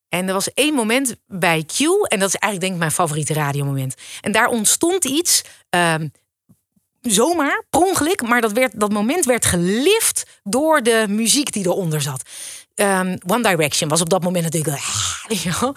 en 0.08 0.26
er 0.26 0.34
was 0.34 0.54
één 0.54 0.74
moment 0.74 1.16
bij 1.26 1.64
Q... 1.64 1.80
en 1.80 2.18
dat 2.18 2.28
is 2.28 2.36
eigenlijk 2.36 2.60
denk 2.60 2.72
ik 2.72 2.78
mijn 2.78 2.90
favoriete 2.90 3.34
radiomoment. 3.34 3.94
En 4.20 4.32
daar 4.32 4.48
ontstond 4.48 5.04
iets... 5.04 5.42
ehm, 5.70 6.08
zomaar, 7.00 7.64
per 7.70 7.80
ongeluk, 7.80 8.22
maar 8.22 8.40
dat, 8.40 8.52
werd, 8.52 8.80
dat 8.80 8.92
moment 8.92 9.24
werd 9.24 9.44
gelift 9.44 10.40
door 10.42 10.82
de 10.82 11.06
muziek 11.08 11.52
die 11.52 11.64
eronder 11.64 12.00
zat. 12.00 12.22
Ehm, 12.76 13.16
One 13.26 13.42
Direction 13.42 13.88
was 13.88 14.00
op 14.00 14.08
dat 14.08 14.22
moment 14.22 14.44
natuurlijk. 14.44 14.76
ah, 14.76 15.58
wel. 15.60 15.74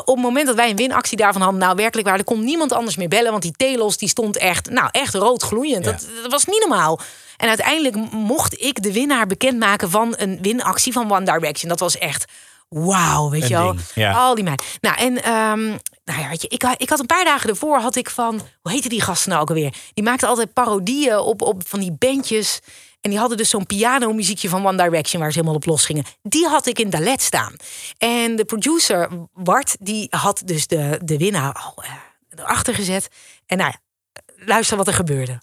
Op 0.00 0.06
het 0.06 0.24
moment 0.24 0.46
dat 0.46 0.56
wij 0.56 0.70
een 0.70 0.76
winactie 0.76 1.16
daarvan 1.16 1.42
hadden, 1.42 1.60
nou 1.60 1.76
werkelijk 1.76 2.08
waar, 2.08 2.18
er 2.18 2.24
kon 2.24 2.44
niemand 2.44 2.72
anders 2.72 2.96
meer 2.96 3.08
bellen, 3.08 3.30
want 3.30 3.42
die 3.42 3.54
telos 3.56 3.96
die 3.96 4.08
stond 4.08 4.36
echt, 4.36 4.70
nou 4.70 4.88
echt 4.90 5.14
rood 5.14 5.42
gloeiend. 5.42 5.84
Dat, 5.84 6.06
dat 6.22 6.30
was 6.30 6.44
niet 6.44 6.60
normaal. 6.60 7.00
En 7.36 7.48
uiteindelijk 7.48 7.96
mocht 8.12 8.62
ik 8.62 8.82
de 8.82 8.92
winnaar 8.92 9.26
bekendmaken 9.26 9.90
van 9.90 10.14
een 10.16 10.38
winactie 10.42 10.92
van 10.92 11.12
One 11.12 11.24
Direction. 11.24 11.68
Dat 11.68 11.80
was 11.80 11.98
echt. 11.98 12.24
Wauw, 12.68 13.30
weet 13.30 13.42
Een 13.42 13.48
je 13.48 13.54
wel. 13.54 13.74
ja. 13.94 14.12
Al 14.12 14.34
die 14.34 14.44
meiden. 14.44 14.66
Nou, 14.80 14.96
en 14.96 15.22
ehm, 15.22 15.66
nou 16.04 16.20
ja, 16.20 16.28
weet 16.28 16.42
je, 16.42 16.48
ik, 16.48 16.64
ik 16.76 16.88
had 16.90 16.98
een 16.98 17.06
paar 17.06 17.24
dagen 17.24 17.50
ervoor 17.50 17.78
had 17.78 17.96
ik 17.96 18.10
van, 18.10 18.40
hoe 18.62 18.72
heette 18.72 18.88
die 18.88 19.00
gasten 19.00 19.30
nou 19.30 19.42
ook 19.42 19.48
alweer? 19.48 19.74
Die 19.94 20.04
maakten 20.04 20.28
altijd 20.28 20.52
parodieën 20.52 21.18
op, 21.18 21.42
op 21.42 21.62
van 21.66 21.80
die 21.80 21.92
bandjes. 21.98 22.60
En 23.00 23.10
die 23.10 23.18
hadden 23.18 23.36
dus 23.36 23.50
zo'n 23.50 23.66
pianomuziekje 23.66 24.48
van 24.48 24.66
One 24.66 24.82
Direction 24.82 25.22
waar 25.22 25.30
ze 25.30 25.38
helemaal 25.38 25.56
op 25.56 25.66
los 25.66 25.84
gingen. 25.84 26.04
Die 26.22 26.46
had 26.46 26.66
ik 26.66 26.78
in 26.78 26.90
Dalet 26.90 27.22
staan. 27.22 27.54
En 27.98 28.36
de 28.36 28.44
producer, 28.44 29.08
Bart, 29.34 29.76
die 29.80 30.06
had 30.10 30.42
dus 30.44 30.66
de, 30.66 31.00
de 31.04 31.16
winnaar 31.16 31.52
al 31.52 31.82
eh, 31.82 31.90
erachter 32.36 32.74
gezet. 32.74 33.08
En 33.46 33.58
nou 33.58 33.70
ja, 33.70 33.80
luister 34.44 34.76
wat 34.76 34.86
er 34.86 34.94
gebeurde. 34.94 35.40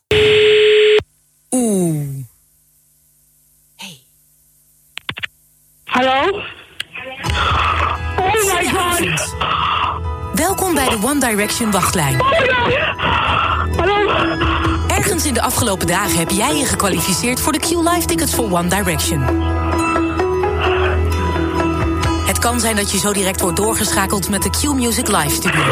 Oeh. 1.51 2.26
Hallo? 5.97 6.43
Oh 8.18 8.53
my 8.53 8.66
god! 8.70 9.36
Welkom 10.34 10.74
bij 10.74 10.89
de 10.89 10.99
One 11.03 11.20
Direction 11.20 11.72
wachtlijn. 11.72 12.22
Hallo? 13.78 14.66
Ergens 15.08 15.26
in 15.26 15.34
de 15.34 15.41
afgelopen 15.41 15.88
dagen 15.88 16.18
heb 16.18 16.30
jij 16.30 16.55
je 16.55 16.66
gekwalificeerd 16.66 17.39
voor 17.39 17.51
de 17.51 17.60
Q 17.60 17.70
Live 17.70 18.05
tickets 18.05 18.36
voor 18.36 18.51
One 18.51 18.68
Direction. 18.68 19.22
Het 22.26 22.39
kan 22.39 22.60
zijn 22.60 22.76
dat 22.76 22.91
je 22.91 22.97
zo 22.97 23.14
direct 23.14 23.41
wordt 23.41 23.58
doorgeschakeld 23.58 24.30
met 24.30 24.41
de 24.41 24.49
Q 24.49 24.74
Music 24.74 25.08
Live 25.08 25.30
studio. 25.30 25.64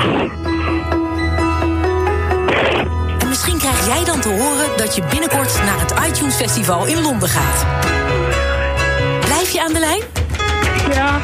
En 3.19 3.27
misschien 3.27 3.57
krijg 3.57 3.85
jij 3.85 4.03
dan 4.03 4.21
te 4.21 4.29
horen 4.29 4.77
dat 4.77 4.95
je 4.95 5.03
binnenkort 5.09 5.63
naar 5.63 5.79
het 5.79 5.93
iTunes 6.07 6.35
Festival 6.35 6.85
in 6.85 7.01
Londen 7.01 7.29
gaat. 7.29 7.65
Blijf 9.25 9.51
je 9.51 9.63
aan 9.63 9.73
de 9.73 9.79
lijn? 9.79 10.01
Ja. 10.93 11.19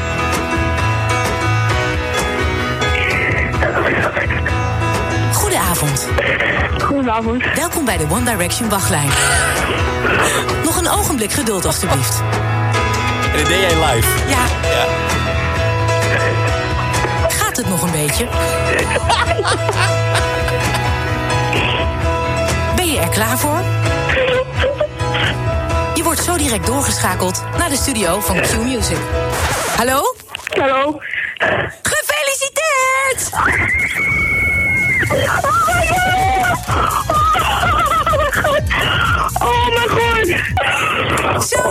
Goedenavond. 5.52 6.08
Goedenavond. 6.82 7.44
Welkom 7.54 7.84
bij 7.84 7.96
de 7.96 8.06
One 8.10 8.24
Direction 8.24 8.68
wachtlijn. 8.68 9.08
Nog 10.64 10.76
een 10.76 10.88
ogenblik 10.88 11.32
geduld, 11.32 11.64
alstublieft. 11.64 12.22
En 13.32 13.36
dit 13.36 13.46
deed 13.46 13.60
jij 13.60 13.94
live. 13.94 14.08
Ja. 14.28 14.44
Ja. 14.68 14.86
Gaat 17.28 17.56
het 17.56 17.68
nog 17.68 17.82
een 17.82 17.90
beetje? 17.90 18.28
Ben 22.76 22.92
je 22.92 22.98
er 23.00 23.08
klaar 23.08 23.38
voor? 23.38 23.60
Je 25.94 26.02
wordt 26.02 26.22
zo 26.22 26.36
direct 26.36 26.66
doorgeschakeld 26.66 27.44
naar 27.58 27.68
de 27.68 27.76
studio 27.76 28.20
van 28.20 28.40
Q 28.40 28.56
Music. 28.56 28.98
Hallo? 29.76 30.14
Hallo. 30.58 31.00
Gefeliciteerd! 31.82 33.30
Oh 39.40 39.68
mijn 39.68 39.88
god! 39.88 40.26
Zo! 41.48 41.70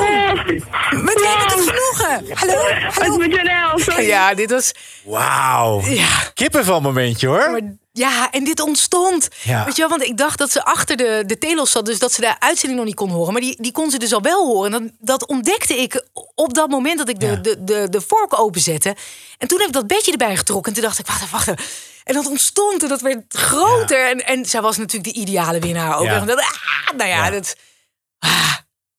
Met 0.89 1.13
wie 1.13 1.27
heb 1.27 1.41
ik 1.41 1.49
het 1.49 1.69
genoegen? 1.69 2.37
Hallo? 2.37 2.53
Hallo? 2.89 3.17
Met 3.17 3.31
Janelle, 3.31 3.81
sorry. 3.81 4.05
Ja, 4.05 4.33
dit 4.33 4.51
was... 4.51 4.71
Wauw. 5.05 5.81
Ja. 5.81 6.07
Kippenvel 6.33 6.81
momentje 6.81 7.27
hoor. 7.27 7.51
Maar 7.51 7.61
ja, 7.91 8.31
en 8.31 8.43
dit 8.43 8.59
ontstond. 8.59 9.27
Ja. 9.43 9.65
Weet 9.65 9.75
je 9.75 9.81
wel, 9.81 9.97
want 9.97 10.03
ik 10.03 10.17
dacht 10.17 10.37
dat 10.37 10.51
ze 10.51 10.65
achter 10.65 10.97
de, 10.97 11.23
de 11.25 11.37
telos 11.37 11.71
zat, 11.71 11.85
dus 11.85 11.99
dat 11.99 12.11
ze 12.13 12.21
de 12.21 12.39
uitzending 12.39 12.79
nog 12.79 12.87
niet 12.87 12.97
kon 12.97 13.09
horen. 13.09 13.33
Maar 13.33 13.41
die, 13.41 13.55
die 13.61 13.71
kon 13.71 13.91
ze 13.91 13.99
dus 13.99 14.13
al 14.13 14.21
wel 14.21 14.45
horen. 14.47 14.73
En 14.73 14.81
dat, 14.81 14.91
dat 14.99 15.27
ontdekte 15.27 15.77
ik 15.77 16.05
op 16.35 16.53
dat 16.53 16.69
moment 16.69 16.97
dat 16.97 17.09
ik 17.09 17.19
de, 17.19 17.41
de, 17.41 17.63
de, 17.63 17.87
de 17.89 18.01
vork 18.01 18.39
openzette. 18.39 18.95
En 19.37 19.47
toen 19.47 19.57
heb 19.59 19.67
ik 19.67 19.73
dat 19.73 19.87
bedje 19.87 20.11
erbij 20.11 20.37
getrokken. 20.37 20.73
En 20.73 20.79
toen 20.79 20.87
dacht 20.87 20.99
ik, 20.99 21.07
wacht 21.07 21.21
even, 21.21 21.31
wacht 21.31 21.47
even. 21.47 21.89
En 22.11 22.17
dat 22.17 22.27
ontstond 22.27 22.83
en 22.83 22.89
dat 22.89 23.01
werd 23.01 23.23
groter. 23.27 24.09
En, 24.09 24.25
en 24.25 24.45
zij 24.45 24.61
was 24.61 24.77
natuurlijk 24.77 25.13
de 25.13 25.19
ideale 25.19 25.59
winnaar 25.59 25.97
ook. 25.97 26.05
Ja. 26.05 26.19
Dat, 26.19 26.39
ah, 26.39 26.97
nou 26.97 27.09
ja, 27.09 27.29
dat... 27.29 27.55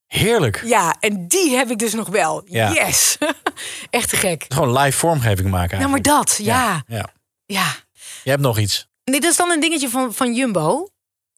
Heerlijk. 0.07 0.63
Ja, 0.65 0.97
en 1.01 1.29
die 1.29 1.57
heb 1.57 1.71
ik 1.71 1.79
dus 1.79 1.93
nog 1.93 2.09
wel. 2.09 2.43
Ja. 2.45 2.73
Yes. 2.73 3.19
Echt 3.91 4.09
te 4.09 4.17
gek. 4.17 4.45
Gewoon 4.49 4.79
live 4.79 4.99
vormgeving 4.99 5.51
maken 5.51 5.79
Nou, 5.79 5.91
maar 5.91 6.03
dat, 6.03 6.39
ja. 6.43 6.83
Ja. 6.87 7.09
Ja. 7.47 7.75
Je 8.23 8.31
hebt 8.31 8.43
nog 8.43 8.59
iets. 8.59 8.89
Nee, 9.05 9.21
dat 9.21 9.31
is 9.31 9.37
dan 9.37 9.51
een 9.51 9.61
dingetje 9.61 9.89
van, 9.89 10.15
van 10.15 10.35
Jumbo. 10.35 10.89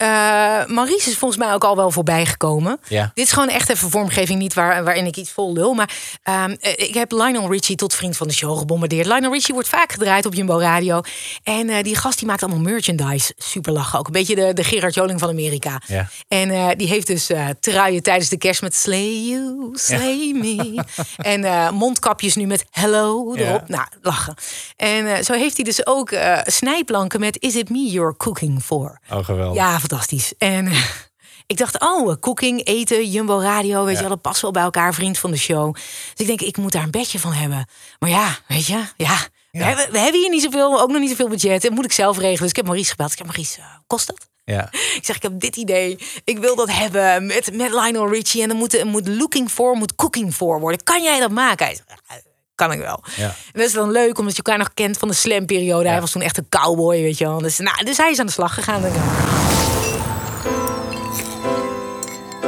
Eh 0.05 0.67
Maurice 0.67 1.11
is 1.11 1.17
volgens 1.17 1.41
mij 1.41 1.53
ook 1.53 1.65
al 1.65 1.77
wel 1.77 1.91
voorbij 1.91 2.27
gekomen. 2.27 2.81
Ja. 2.89 3.11
Dit 3.15 3.25
is 3.25 3.33
gewoon 3.33 3.49
echt 3.49 3.69
even 3.69 3.91
vormgeving, 3.91 4.39
niet 4.39 4.55
waar, 4.55 4.85
waarin 4.85 5.07
ik 5.07 5.17
iets 5.17 5.31
vol 5.31 5.53
lul. 5.53 5.75
Maar 5.75 5.91
ehm, 6.23 6.55
eh, 6.61 6.73
ik 6.89 6.95
heb 6.95 7.13
Lionel 7.13 7.51
Richie 7.51 7.77
tot 7.77 7.95
vriend 7.95 8.17
van 8.17 8.29
de 8.29 8.35
show 8.35 8.59
gebombardeerd. 8.59 9.07
Lionel 9.07 9.33
Richie 9.33 9.55
wordt 9.55 9.69
vaak 9.69 9.93
gedraaid 9.93 10.27
op 10.27 10.35
Jumbo 10.35 10.59
Radio. 10.59 11.01
En 11.43 11.69
eh, 11.69 11.83
die 11.83 11.97
gast 11.97 12.19
die 12.19 12.27
maakt 12.27 12.43
allemaal 12.43 12.61
merchandise. 12.61 13.33
Super 13.37 13.73
lachen 13.73 13.99
ook. 13.99 14.07
Een 14.07 14.13
beetje 14.13 14.35
de, 14.35 14.53
de 14.53 14.65
Gerard 14.65 14.95
Joling 14.95 15.21
van 15.21 15.29
Amerika. 15.29 15.81
Ja. 15.87 16.09
En 16.29 16.77
die 16.79 16.89
heeft 16.89 17.07
dus 17.07 17.31
truien 17.61 18.03
tijdens 18.03 18.29
de 18.29 18.39
kerst 18.39 18.63
met 18.63 18.75
Slay 18.75 19.27
You, 19.29 19.71
Slay 19.73 20.33
Me. 20.35 20.85
en 21.35 21.75
mondkapjes 21.75 22.35
nu 22.35 22.47
met 22.47 22.65
Hello 22.71 23.35
erop. 23.35 23.69
Nou, 23.69 23.87
lachen. 24.03 24.35
En 24.77 25.25
zo 25.25 25.33
heeft 25.33 25.57
hij 25.57 25.65
dus 25.65 25.87
ook 25.87 26.13
snijplanken 26.45 27.21
met 27.21 27.37
Is 27.41 27.55
it 27.55 27.71
me 27.71 27.91
you're 27.91 28.17
cooking 28.17 28.63
for? 28.63 29.01
Oh, 29.11 29.25
geweldig. 29.25 29.57
Ja, 29.57 29.79
fantastisch. 29.79 29.94
En 30.39 30.67
eh, 30.67 30.85
ik 31.47 31.57
dacht, 31.57 31.81
oh, 31.81 32.15
cooking, 32.21 32.65
eten, 32.67 33.11
Jumbo 33.11 33.39
Radio, 33.41 33.79
weet 33.85 33.89
Ja. 33.95 34.01
je 34.01 34.07
wel, 34.07 34.09
dat 34.09 34.21
past 34.21 34.41
wel 34.41 34.51
bij 34.51 34.63
elkaar, 34.63 34.95
vriend 34.95 35.19
van 35.19 35.31
de 35.31 35.37
show. 35.37 35.75
Dus 35.75 35.83
ik 36.17 36.27
denk, 36.27 36.41
ik 36.41 36.57
moet 36.57 36.73
daar 36.73 36.83
een 36.83 36.91
bedje 36.91 37.19
van 37.19 37.33
hebben. 37.33 37.69
Maar 37.99 38.11
ja, 38.11 38.39
weet 38.49 38.67
je, 38.67 38.83
ja. 38.97 39.17
We, 39.51 39.65
hebben, 39.65 39.91
we 39.93 39.99
hebben 39.99 40.21
hier 40.21 40.31
niet 40.31 40.43
zoveel, 40.43 40.81
ook 40.81 40.91
nog 40.91 41.01
niet 41.01 41.11
zoveel 41.11 41.29
budget. 41.29 41.63
Dat 41.63 41.71
moet 41.71 41.85
ik 41.85 41.93
zelf 41.93 42.17
regelen. 42.19 42.41
Dus 42.41 42.51
ik 42.51 42.57
heb 42.57 42.65
Maurice 42.65 42.91
gebeld. 42.91 43.13
Ik 43.13 43.19
heb 43.19 43.27
Maurice, 43.27 43.59
eh, 43.61 43.65
kost 43.87 44.07
dat? 44.07 44.29
Ja. 44.45 44.69
Ik 44.99 45.01
zeg, 45.03 45.17
ik 45.17 45.23
heb 45.23 45.41
dit 45.41 45.57
idee. 45.57 45.99
Ik 46.25 46.39
wil 46.39 46.57
dat 46.57 46.71
hebben 46.73 47.27
met, 47.27 47.53
met 47.53 47.71
Lionel 47.71 48.09
Richie. 48.09 48.43
En 48.43 48.49
dan 48.49 48.57
moet, 48.57 48.79
er 48.79 48.87
moet 48.87 49.09
looking 49.09 49.51
for, 49.51 49.77
moet 49.77 49.95
cooking 49.95 50.35
for 50.35 50.61
worden. 50.61 50.85
Kan 50.85 51.03
jij 51.03 51.19
dat 51.21 51.31
maken? 51.31 51.67
Hij 51.67 51.75
zegt, 51.75 52.01
"Ja, 52.09 52.17
kan 52.55 52.73
ik 52.73 52.79
wel. 52.79 53.03
Ja. 53.17 53.25
En 53.27 53.35
dat 53.53 53.67
is 53.67 53.73
dan 53.73 53.91
leuk, 53.91 54.19
omdat 54.19 54.37
je 54.37 54.43
elkaar 54.43 54.59
nog 54.59 54.75
kent 54.75 54.99
van 54.99 55.09
de 55.09 55.15
slam-periode. 55.15 55.89
Hij 55.89 56.01
was 56.01 56.11
toen 56.11 56.23
echt 56.23 56.37
een 56.39 56.49
cowboy, 56.49 57.03
weet 57.03 57.19
je 57.19 57.25
wel. 57.25 57.39
Dus, 57.39 57.59
nou, 57.59 57.85
dus 57.85 57.97
hij 57.97 58.11
is 58.11 58.19
aan 58.19 58.27
de 58.27 58.33
slag 58.33 58.55
gegaan. 58.55 58.83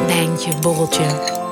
Wijntje, 0.06 0.50
borreltje. 0.60 1.45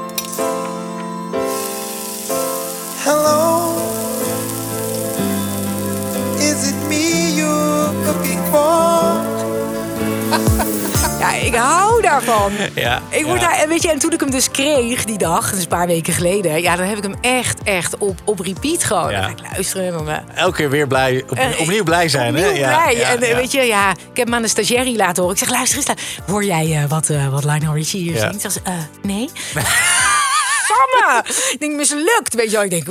Ja, 11.25 11.35
ik 11.35 11.55
hou 11.55 12.03
daarvan. 12.03 12.53
Ja. 12.75 13.03
Ik 13.11 13.25
word 13.25 13.41
ja. 13.41 13.47
daar, 13.49 13.59
en 13.59 13.69
weet 13.69 13.83
je, 13.83 13.91
en 13.91 13.99
toen 13.99 14.13
ik 14.13 14.21
hem 14.21 14.31
dus 14.31 14.51
kreeg 14.51 15.05
die 15.05 15.19
dag, 15.19 15.51
dus 15.51 15.63
een 15.63 15.69
paar 15.69 15.87
weken 15.87 16.13
geleden, 16.13 16.63
ja, 16.63 16.77
dan 16.77 16.87
heb 16.87 16.97
ik 16.97 17.03
hem 17.03 17.17
echt, 17.21 17.63
echt 17.63 17.99
op, 17.99 18.21
op 18.25 18.41
repeat 18.41 18.85
gewoon. 18.85 19.11
Ja. 19.11 19.21
Dan 19.21 19.25
ga 19.25 19.45
ik 19.45 19.53
luisteren. 19.53 19.87
en 19.99 20.05
Dan, 20.05 20.35
Elke 20.35 20.57
keer 20.57 20.71
weer 20.71 20.87
blij, 20.87 21.23
op- 21.29 21.37
Eh, 21.37 21.61
opnieuw 21.61 21.85
blij 21.85 22.09
zijn. 22.09 22.29
opnieuw 22.29 22.45
hè? 22.45 22.51
Ja, 22.59 22.69
blij. 22.83 22.97
ja, 22.97 23.09
en 23.09 23.23
eh, 23.23 23.35
weet 23.35 23.53
je, 23.53 23.61
ja, 23.63 23.91
ik 23.91 23.97
heb 24.17 24.27
hem 24.27 24.35
aan 24.35 24.43
de 24.43 24.49
stagiaire 24.49 24.97
laten 24.97 25.23
horen. 25.23 25.39
Ik 25.39 25.45
zeg, 25.45 25.55
luister 25.57 25.79
eens, 25.79 26.03
hoor 26.27 26.45
jij 26.45 26.83
eh, 26.83 26.89
wat, 26.89 27.09
wat 27.31 27.45
Lionel 27.45 27.75
Richie 27.75 28.03
hier 28.03 28.19
zingt? 28.19 28.53
Ze, 28.53 28.61
nee. 29.03 29.31
Samme! 30.69 31.25
Ik 31.51 31.57
denk, 31.61 31.75
mislukt, 31.75 32.35
weet 32.35 32.51
je 32.51 32.57
wel. 32.57 32.63
Ik 32.65 32.71
denk, 32.71 32.87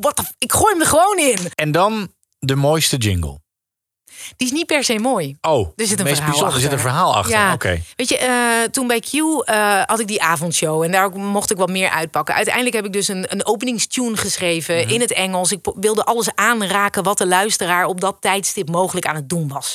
wat 0.00 0.22
ik 0.38 0.52
gooi 0.52 0.72
hem 0.72 0.80
er 0.80 0.86
gewoon 0.86 1.18
in. 1.18 1.38
En 1.54 1.72
dan 1.72 2.08
de 2.38 2.56
mooiste 2.56 2.96
jingle. 2.96 3.40
Die 4.36 4.46
is 4.46 4.52
niet 4.52 4.66
per 4.66 4.84
se 4.84 4.98
mooi. 4.98 5.36
Oh, 5.40 5.68
Er 5.76 5.86
zit 5.86 5.98
een 5.98 6.04
meest 6.04 6.16
verhaal 6.16 6.34
achter. 6.42 6.54
Er 6.54 6.60
zit 6.60 6.72
een 6.72 6.78
verhaal 6.78 7.14
achter. 7.16 7.32
Ja. 7.32 7.56
Weet 7.96 8.08
je, 8.08 8.18
eh, 8.18 8.62
toen 8.70 8.86
bij 8.86 9.00
Q 9.00 9.12
eh, 9.12 9.82
had 9.84 10.00
ik 10.00 10.06
die 10.06 10.22
avondshow 10.22 10.82
en 10.82 10.90
daar 10.90 11.10
mocht 11.10 11.50
ik 11.50 11.56
wat 11.56 11.70
meer 11.70 11.90
uitpakken. 11.90 12.34
Uiteindelijk 12.34 12.74
heb 12.74 12.84
ik 12.84 12.92
dus 12.92 13.08
een, 13.08 13.26
een 13.28 13.46
openingstune 13.46 14.16
geschreven 14.16 14.76
Mhm. 14.76 14.88
in 14.88 15.00
het 15.00 15.12
Engels. 15.12 15.52
Ik 15.52 15.60
wilde 15.80 16.04
alles 16.04 16.34
aanraken 16.34 17.02
wat 17.02 17.18
de 17.18 17.26
luisteraar 17.26 17.84
op 17.86 18.00
dat 18.00 18.16
tijdstip 18.20 18.68
mogelijk 18.70 19.06
aan 19.06 19.14
het 19.14 19.28
doen 19.28 19.48
was. 19.48 19.74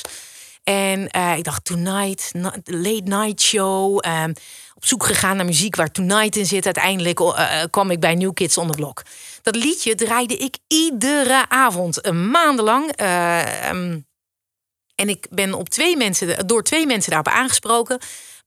En 0.64 1.08
eh, 1.08 1.36
ik 1.36 1.44
dacht, 1.44 1.64
Tonight, 1.64 2.30
late 2.64 3.02
night 3.04 3.40
show. 3.40 3.98
ehm, 4.00 4.32
op 4.74 4.84
zoek 4.86 5.04
gegaan 5.06 5.36
naar 5.36 5.44
muziek 5.46 5.76
waar 5.76 5.90
Tonight 5.92 6.36
in 6.36 6.46
zit. 6.46 6.64
Uiteindelijk 6.64 7.20
kwam 7.70 7.90
ik 7.90 8.00
bij 8.00 8.14
New 8.14 8.32
Kids 8.34 8.58
on 8.58 8.66
the 8.70 8.76
Block. 8.76 9.02
Dat 9.42 9.56
liedje 9.56 9.94
draaide 9.94 10.36
ik 10.36 10.56
iedere 10.68 11.44
avond, 11.48 12.06
een 12.06 12.30
maandenlang. 12.30 12.92
Eh, 12.92 13.68
ehm, 13.68 13.98
en 14.98 15.08
ik 15.08 15.26
ben 15.30 15.54
op 15.54 15.68
twee 15.68 15.96
mensen, 15.96 16.46
door 16.46 16.62
twee 16.62 16.86
mensen 16.86 17.10
daarop 17.10 17.32
aangesproken. 17.32 17.98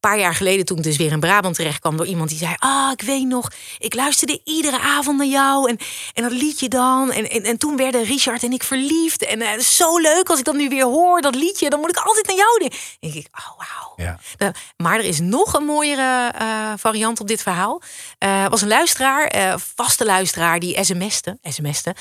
Paar 0.01 0.19
jaar 0.19 0.35
geleden, 0.35 0.65
toen 0.65 0.77
ik 0.77 0.83
dus 0.83 0.97
weer 0.97 1.11
in 1.11 1.19
Brabant 1.19 1.55
terecht 1.55 1.79
kwam, 1.79 1.97
door 1.97 2.05
iemand 2.05 2.29
die 2.29 2.37
zei: 2.37 2.55
Ah, 2.57 2.91
ik 2.91 3.01
weet 3.01 3.27
nog, 3.27 3.51
ik 3.79 3.93
luisterde 3.93 4.41
iedere 4.43 4.79
avond 4.79 5.17
naar 5.17 5.27
jou. 5.27 5.69
En, 5.69 5.77
en 6.13 6.23
dat 6.23 6.31
liedje 6.31 6.67
dan. 6.67 7.11
En, 7.11 7.29
en, 7.29 7.43
en 7.43 7.57
toen 7.57 7.77
werden 7.77 8.03
Richard 8.03 8.43
en 8.43 8.51
ik 8.51 8.63
verliefd. 8.63 9.25
En 9.25 9.41
eh, 9.41 9.59
zo 9.59 9.99
leuk 9.99 10.29
als 10.29 10.39
ik 10.39 10.45
dat 10.45 10.55
nu 10.55 10.69
weer 10.69 10.83
hoor, 10.83 11.21
dat 11.21 11.35
liedje. 11.35 11.69
Dan 11.69 11.79
moet 11.79 11.89
ik 11.89 11.97
altijd 11.97 12.27
naar 12.27 12.35
jou 12.35 12.59
denken. 12.59 12.77
En 12.99 13.11
denk 13.11 13.25
ik, 13.25 13.27
oh 13.31 13.57
wauw. 13.57 13.93
Ja. 13.95 14.19
Nou, 14.37 14.53
Maar 14.77 14.99
er 14.99 15.05
is 15.05 15.19
nog 15.19 15.53
een 15.53 15.65
mooiere 15.65 16.31
eh, 16.37 16.73
variant 16.77 17.19
op 17.19 17.27
dit 17.27 17.41
verhaal. 17.41 17.81
Eh 18.17 18.47
was 18.47 18.61
een 18.61 18.67
luisteraar, 18.67 19.59
vaste 19.75 20.05
luisteraar, 20.05 20.59
die 20.59 20.83
sms'te, 20.83 21.37
sms'te 21.43 21.95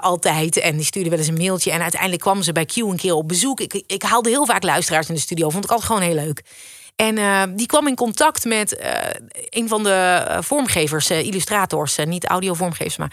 altijd. 0.00 0.56
En 0.56 0.76
die 0.76 0.86
stuurde 0.86 1.10
wel 1.10 1.18
eens 1.18 1.28
een 1.28 1.34
mailtje. 1.34 1.70
En 1.70 1.82
uiteindelijk 1.82 2.22
kwam 2.22 2.42
ze 2.42 2.52
bij 2.52 2.64
Q 2.64 2.76
een 2.76 2.96
keer 2.96 3.14
op 3.14 3.28
bezoek. 3.28 3.60
Ik, 3.60 3.82
ik 3.86 4.02
haalde 4.02 4.28
heel 4.28 4.46
vaak 4.46 4.62
luisteraars 4.62 5.08
in 5.08 5.14
de 5.14 5.20
studio. 5.20 5.50
Vond 5.50 5.64
ik 5.64 5.70
altijd 5.70 5.88
gewoon 5.88 6.02
heel 6.02 6.14
leuk. 6.14 6.42
En 7.00 7.18
eh, 7.18 7.42
die 7.50 7.66
kwam 7.66 7.86
in 7.86 7.94
contact 7.94 8.44
met 8.44 8.76
eh, 8.76 8.92
een 9.50 9.68
van 9.68 9.82
de 9.82 10.24
eh, 10.28 10.38
vormgevers, 10.40 11.10
illustrators. 11.10 11.96
niet 11.96 12.26
audiovormgevers, 12.26 12.96
maar... 12.96 13.12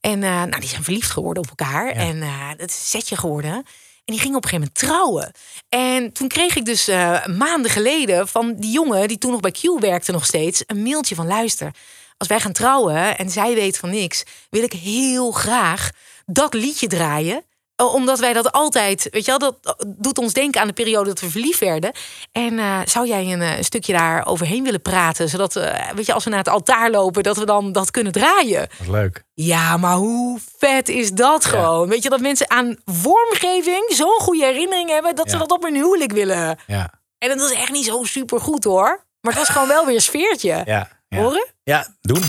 En 0.00 0.18
nou, 0.18 0.60
die 0.60 0.68
zijn 0.68 0.84
verliefd 0.84 1.10
geworden 1.10 1.42
op 1.42 1.48
elkaar. 1.48 1.88
En 1.88 2.20
dat 2.56 2.68
is 2.68 2.76
een 2.76 3.00
setje 3.00 3.16
geworden. 3.16 3.52
En 3.52 3.64
die 4.04 4.18
gingen 4.18 4.36
op 4.36 4.44
een 4.44 4.50
gegeven 4.50 4.72
moment 4.74 4.74
trouwen. 4.74 5.32
En 5.68 6.12
toen 6.12 6.28
kreeg 6.28 6.56
ik 6.56 6.64
dus 6.64 6.86
maanden 7.26 7.70
geleden 7.70 8.28
van 8.28 8.54
die 8.56 8.70
jongen, 8.70 9.08
die 9.08 9.18
toen 9.18 9.30
nog 9.30 9.40
bij 9.40 9.50
Q 9.50 9.80
werkte 9.80 10.12
nog 10.12 10.24
steeds, 10.24 10.62
een 10.66 10.82
mailtje 10.82 11.14
van 11.14 11.26
luister. 11.26 11.70
Als 12.16 12.28
wij 12.28 12.40
gaan 12.40 12.52
trouwen 12.52 13.18
en 13.18 13.30
zij 13.30 13.54
weet 13.54 13.78
van 13.78 13.90
niks, 13.90 14.22
wil 14.50 14.62
ik 14.62 14.72
heel 14.72 15.30
graag 15.30 15.90
dat 16.26 16.54
liedje 16.54 16.86
draaien. 16.86 17.44
Eh, 17.80 17.94
Omdat 17.94 18.18
wij 18.18 18.32
dat 18.32 18.52
altijd, 18.52 19.08
weet 19.10 19.24
je 19.24 19.30
wel, 19.30 19.38
dat 19.38 19.84
doet 19.86 20.18
ons 20.18 20.32
denken 20.32 20.60
aan 20.60 20.66
de 20.66 20.72
periode 20.72 21.08
dat 21.08 21.20
we 21.20 21.30
verliefd 21.30 21.60
werden. 21.60 21.92
En 22.32 22.58
eh, 22.58 22.78
zou 22.84 23.06
jij 23.06 23.32
een, 23.32 23.42
eh, 23.42 23.56
een 23.56 23.64
stukje 23.64 23.92
daar 23.92 24.26
overheen 24.26 24.64
willen 24.64 24.82
praten? 24.82 25.28
Zodat, 25.28 25.56
eh, 25.56 25.90
weet 25.94 26.06
je, 26.06 26.12
als 26.12 26.24
we 26.24 26.30
naar 26.30 26.38
het 26.38 26.48
altaar 26.48 26.90
lopen, 26.90 27.22
dat 27.22 27.36
we 27.36 27.44
dan 27.46 27.72
dat 27.72 27.90
kunnen 27.90 28.12
draaien. 28.12 28.60
Dat 28.60 28.80
is 28.80 28.86
leuk. 28.86 29.24
Ja, 29.34 29.76
maar 29.76 29.94
hoe 29.96 30.38
vet 30.58 30.88
is 30.88 31.12
dat 31.12 31.44
gewoon? 31.44 31.88
Weet 31.88 32.02
je, 32.02 32.08
dat 32.08 32.20
mensen 32.20 32.50
aan 32.50 32.76
vormgeving 32.84 33.84
zo'n 33.88 34.20
goede 34.20 34.44
herinnering 34.44 34.88
hebben... 34.90 35.16
dat 35.16 35.30
ze 35.30 35.38
dat 35.38 35.50
op 35.50 35.62
hun 35.62 35.74
huwelijk 35.74 36.12
willen. 36.12 36.58
Ja. 36.66 36.90
En 37.18 37.28
dat 37.38 37.50
is 37.50 37.56
echt 37.56 37.70
niet 37.70 37.84
zo 37.84 38.04
super 38.04 38.40
goed 38.40 38.64
hoor. 38.64 39.04
Maar 39.20 39.32
het 39.32 39.40
was 39.40 39.48
gewoon 39.48 39.68
wel 39.68 39.86
weer 39.86 39.94
een 39.94 40.00
sfeertje. 40.00 40.62
Ja. 40.64 40.88
ja. 41.08 41.18
Horen? 41.18 41.46
Ja, 41.62 41.86
doen. 42.00 42.22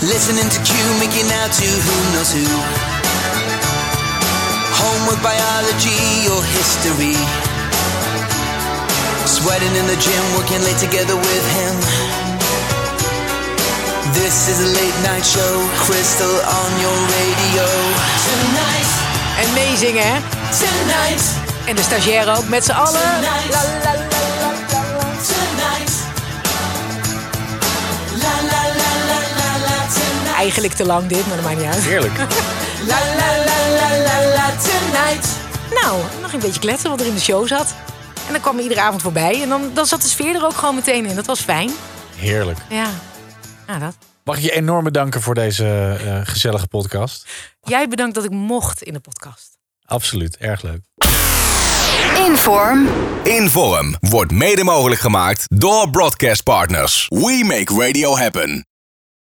Listening 0.00 0.50
to 0.50 0.60
Q, 0.60 0.68
making 0.98 1.30
out 1.32 1.52
to 1.56 1.64
who 1.64 2.10
knows 2.12 2.32
who. 2.32 2.93
Homework, 4.80 5.20
biology, 5.22 6.28
or 6.32 6.42
history. 6.58 7.16
Sweating 9.26 9.74
in 9.80 9.86
the 9.86 9.96
gym, 10.04 10.24
working 10.36 10.62
late 10.66 10.78
together 10.78 11.16
with 11.16 11.44
him. 11.58 11.74
This 14.18 14.48
is 14.48 14.58
a 14.60 14.70
late 14.80 14.98
night 15.08 15.24
show, 15.24 15.52
Crystal 15.84 16.34
on 16.60 16.70
your 16.84 16.96
radio. 17.18 17.66
Tonight, 18.28 18.92
En 19.42 19.52
meezingen, 19.52 20.06
hè? 20.12 20.18
tonight, 20.58 21.24
En 21.64 21.76
de 21.76 21.82
stagiair 21.82 22.36
ook, 22.36 22.48
met 22.48 22.64
z'n 22.64 22.70
allen. 22.70 23.00
Tonight. 23.00 23.50
La, 23.50 23.62
la, 23.62 23.82
la, 23.90 23.92
la, 24.10 24.50
la, 24.70 24.82
la. 24.98 25.08
tonight. 25.30 25.92
La 28.22 28.34
la 28.50 28.62
la 28.80 28.90
la 29.10 29.18
la 29.38 29.50
la 29.66 29.76
tonight. 29.94 30.36
Eigenlijk 30.38 30.74
te 30.74 30.84
lang 30.86 31.06
dit, 31.06 31.26
maar 31.26 31.36
dat 31.36 31.44
maakt 31.44 31.58
niet 31.58 31.66
uit. 31.74 31.82
Heerlijk. 31.84 32.18
La 32.86 32.98
la 33.18 33.44
la 33.44 33.53
Nou, 35.82 36.02
nog 36.20 36.32
een 36.32 36.40
beetje 36.40 36.60
kletsen 36.60 36.90
wat 36.90 37.00
er 37.00 37.06
in 37.06 37.14
de 37.14 37.20
show 37.20 37.46
zat. 37.46 37.74
En 38.26 38.32
dan 38.32 38.40
kwam 38.40 38.58
iedere 38.58 38.80
avond 38.80 39.02
voorbij. 39.02 39.42
En 39.42 39.48
dan, 39.48 39.70
dan 39.74 39.86
zat 39.86 40.02
de 40.02 40.08
sfeer 40.08 40.34
er 40.34 40.44
ook 40.44 40.54
gewoon 40.54 40.74
meteen 40.74 41.06
in. 41.06 41.14
Dat 41.14 41.26
was 41.26 41.40
fijn. 41.40 41.70
Heerlijk. 42.16 42.58
Ja, 42.68 42.90
nou 43.66 43.80
dat. 43.80 43.96
Mag 44.24 44.36
ik 44.36 44.42
je 44.42 44.52
enorm 44.52 44.84
bedanken 44.84 45.22
voor 45.22 45.34
deze 45.34 45.98
eh, 46.04 46.20
gezellige 46.24 46.66
podcast? 46.66 47.28
Jij 47.62 47.88
bedankt 47.88 48.14
dat 48.14 48.24
ik 48.24 48.30
mocht 48.30 48.82
in 48.82 48.92
de 48.92 49.00
podcast. 49.00 49.58
Absoluut, 49.84 50.36
erg 50.36 50.62
leuk. 50.62 50.80
Inform. 52.26 52.88
Inform 53.22 53.96
wordt 54.00 54.32
mede 54.32 54.64
mogelijk 54.64 55.00
gemaakt 55.00 55.44
door 55.48 55.90
Broadcast 55.90 56.42
Partners. 56.42 57.06
We 57.08 57.42
make 57.46 57.74
radio 57.84 58.16
happen. 58.16 58.66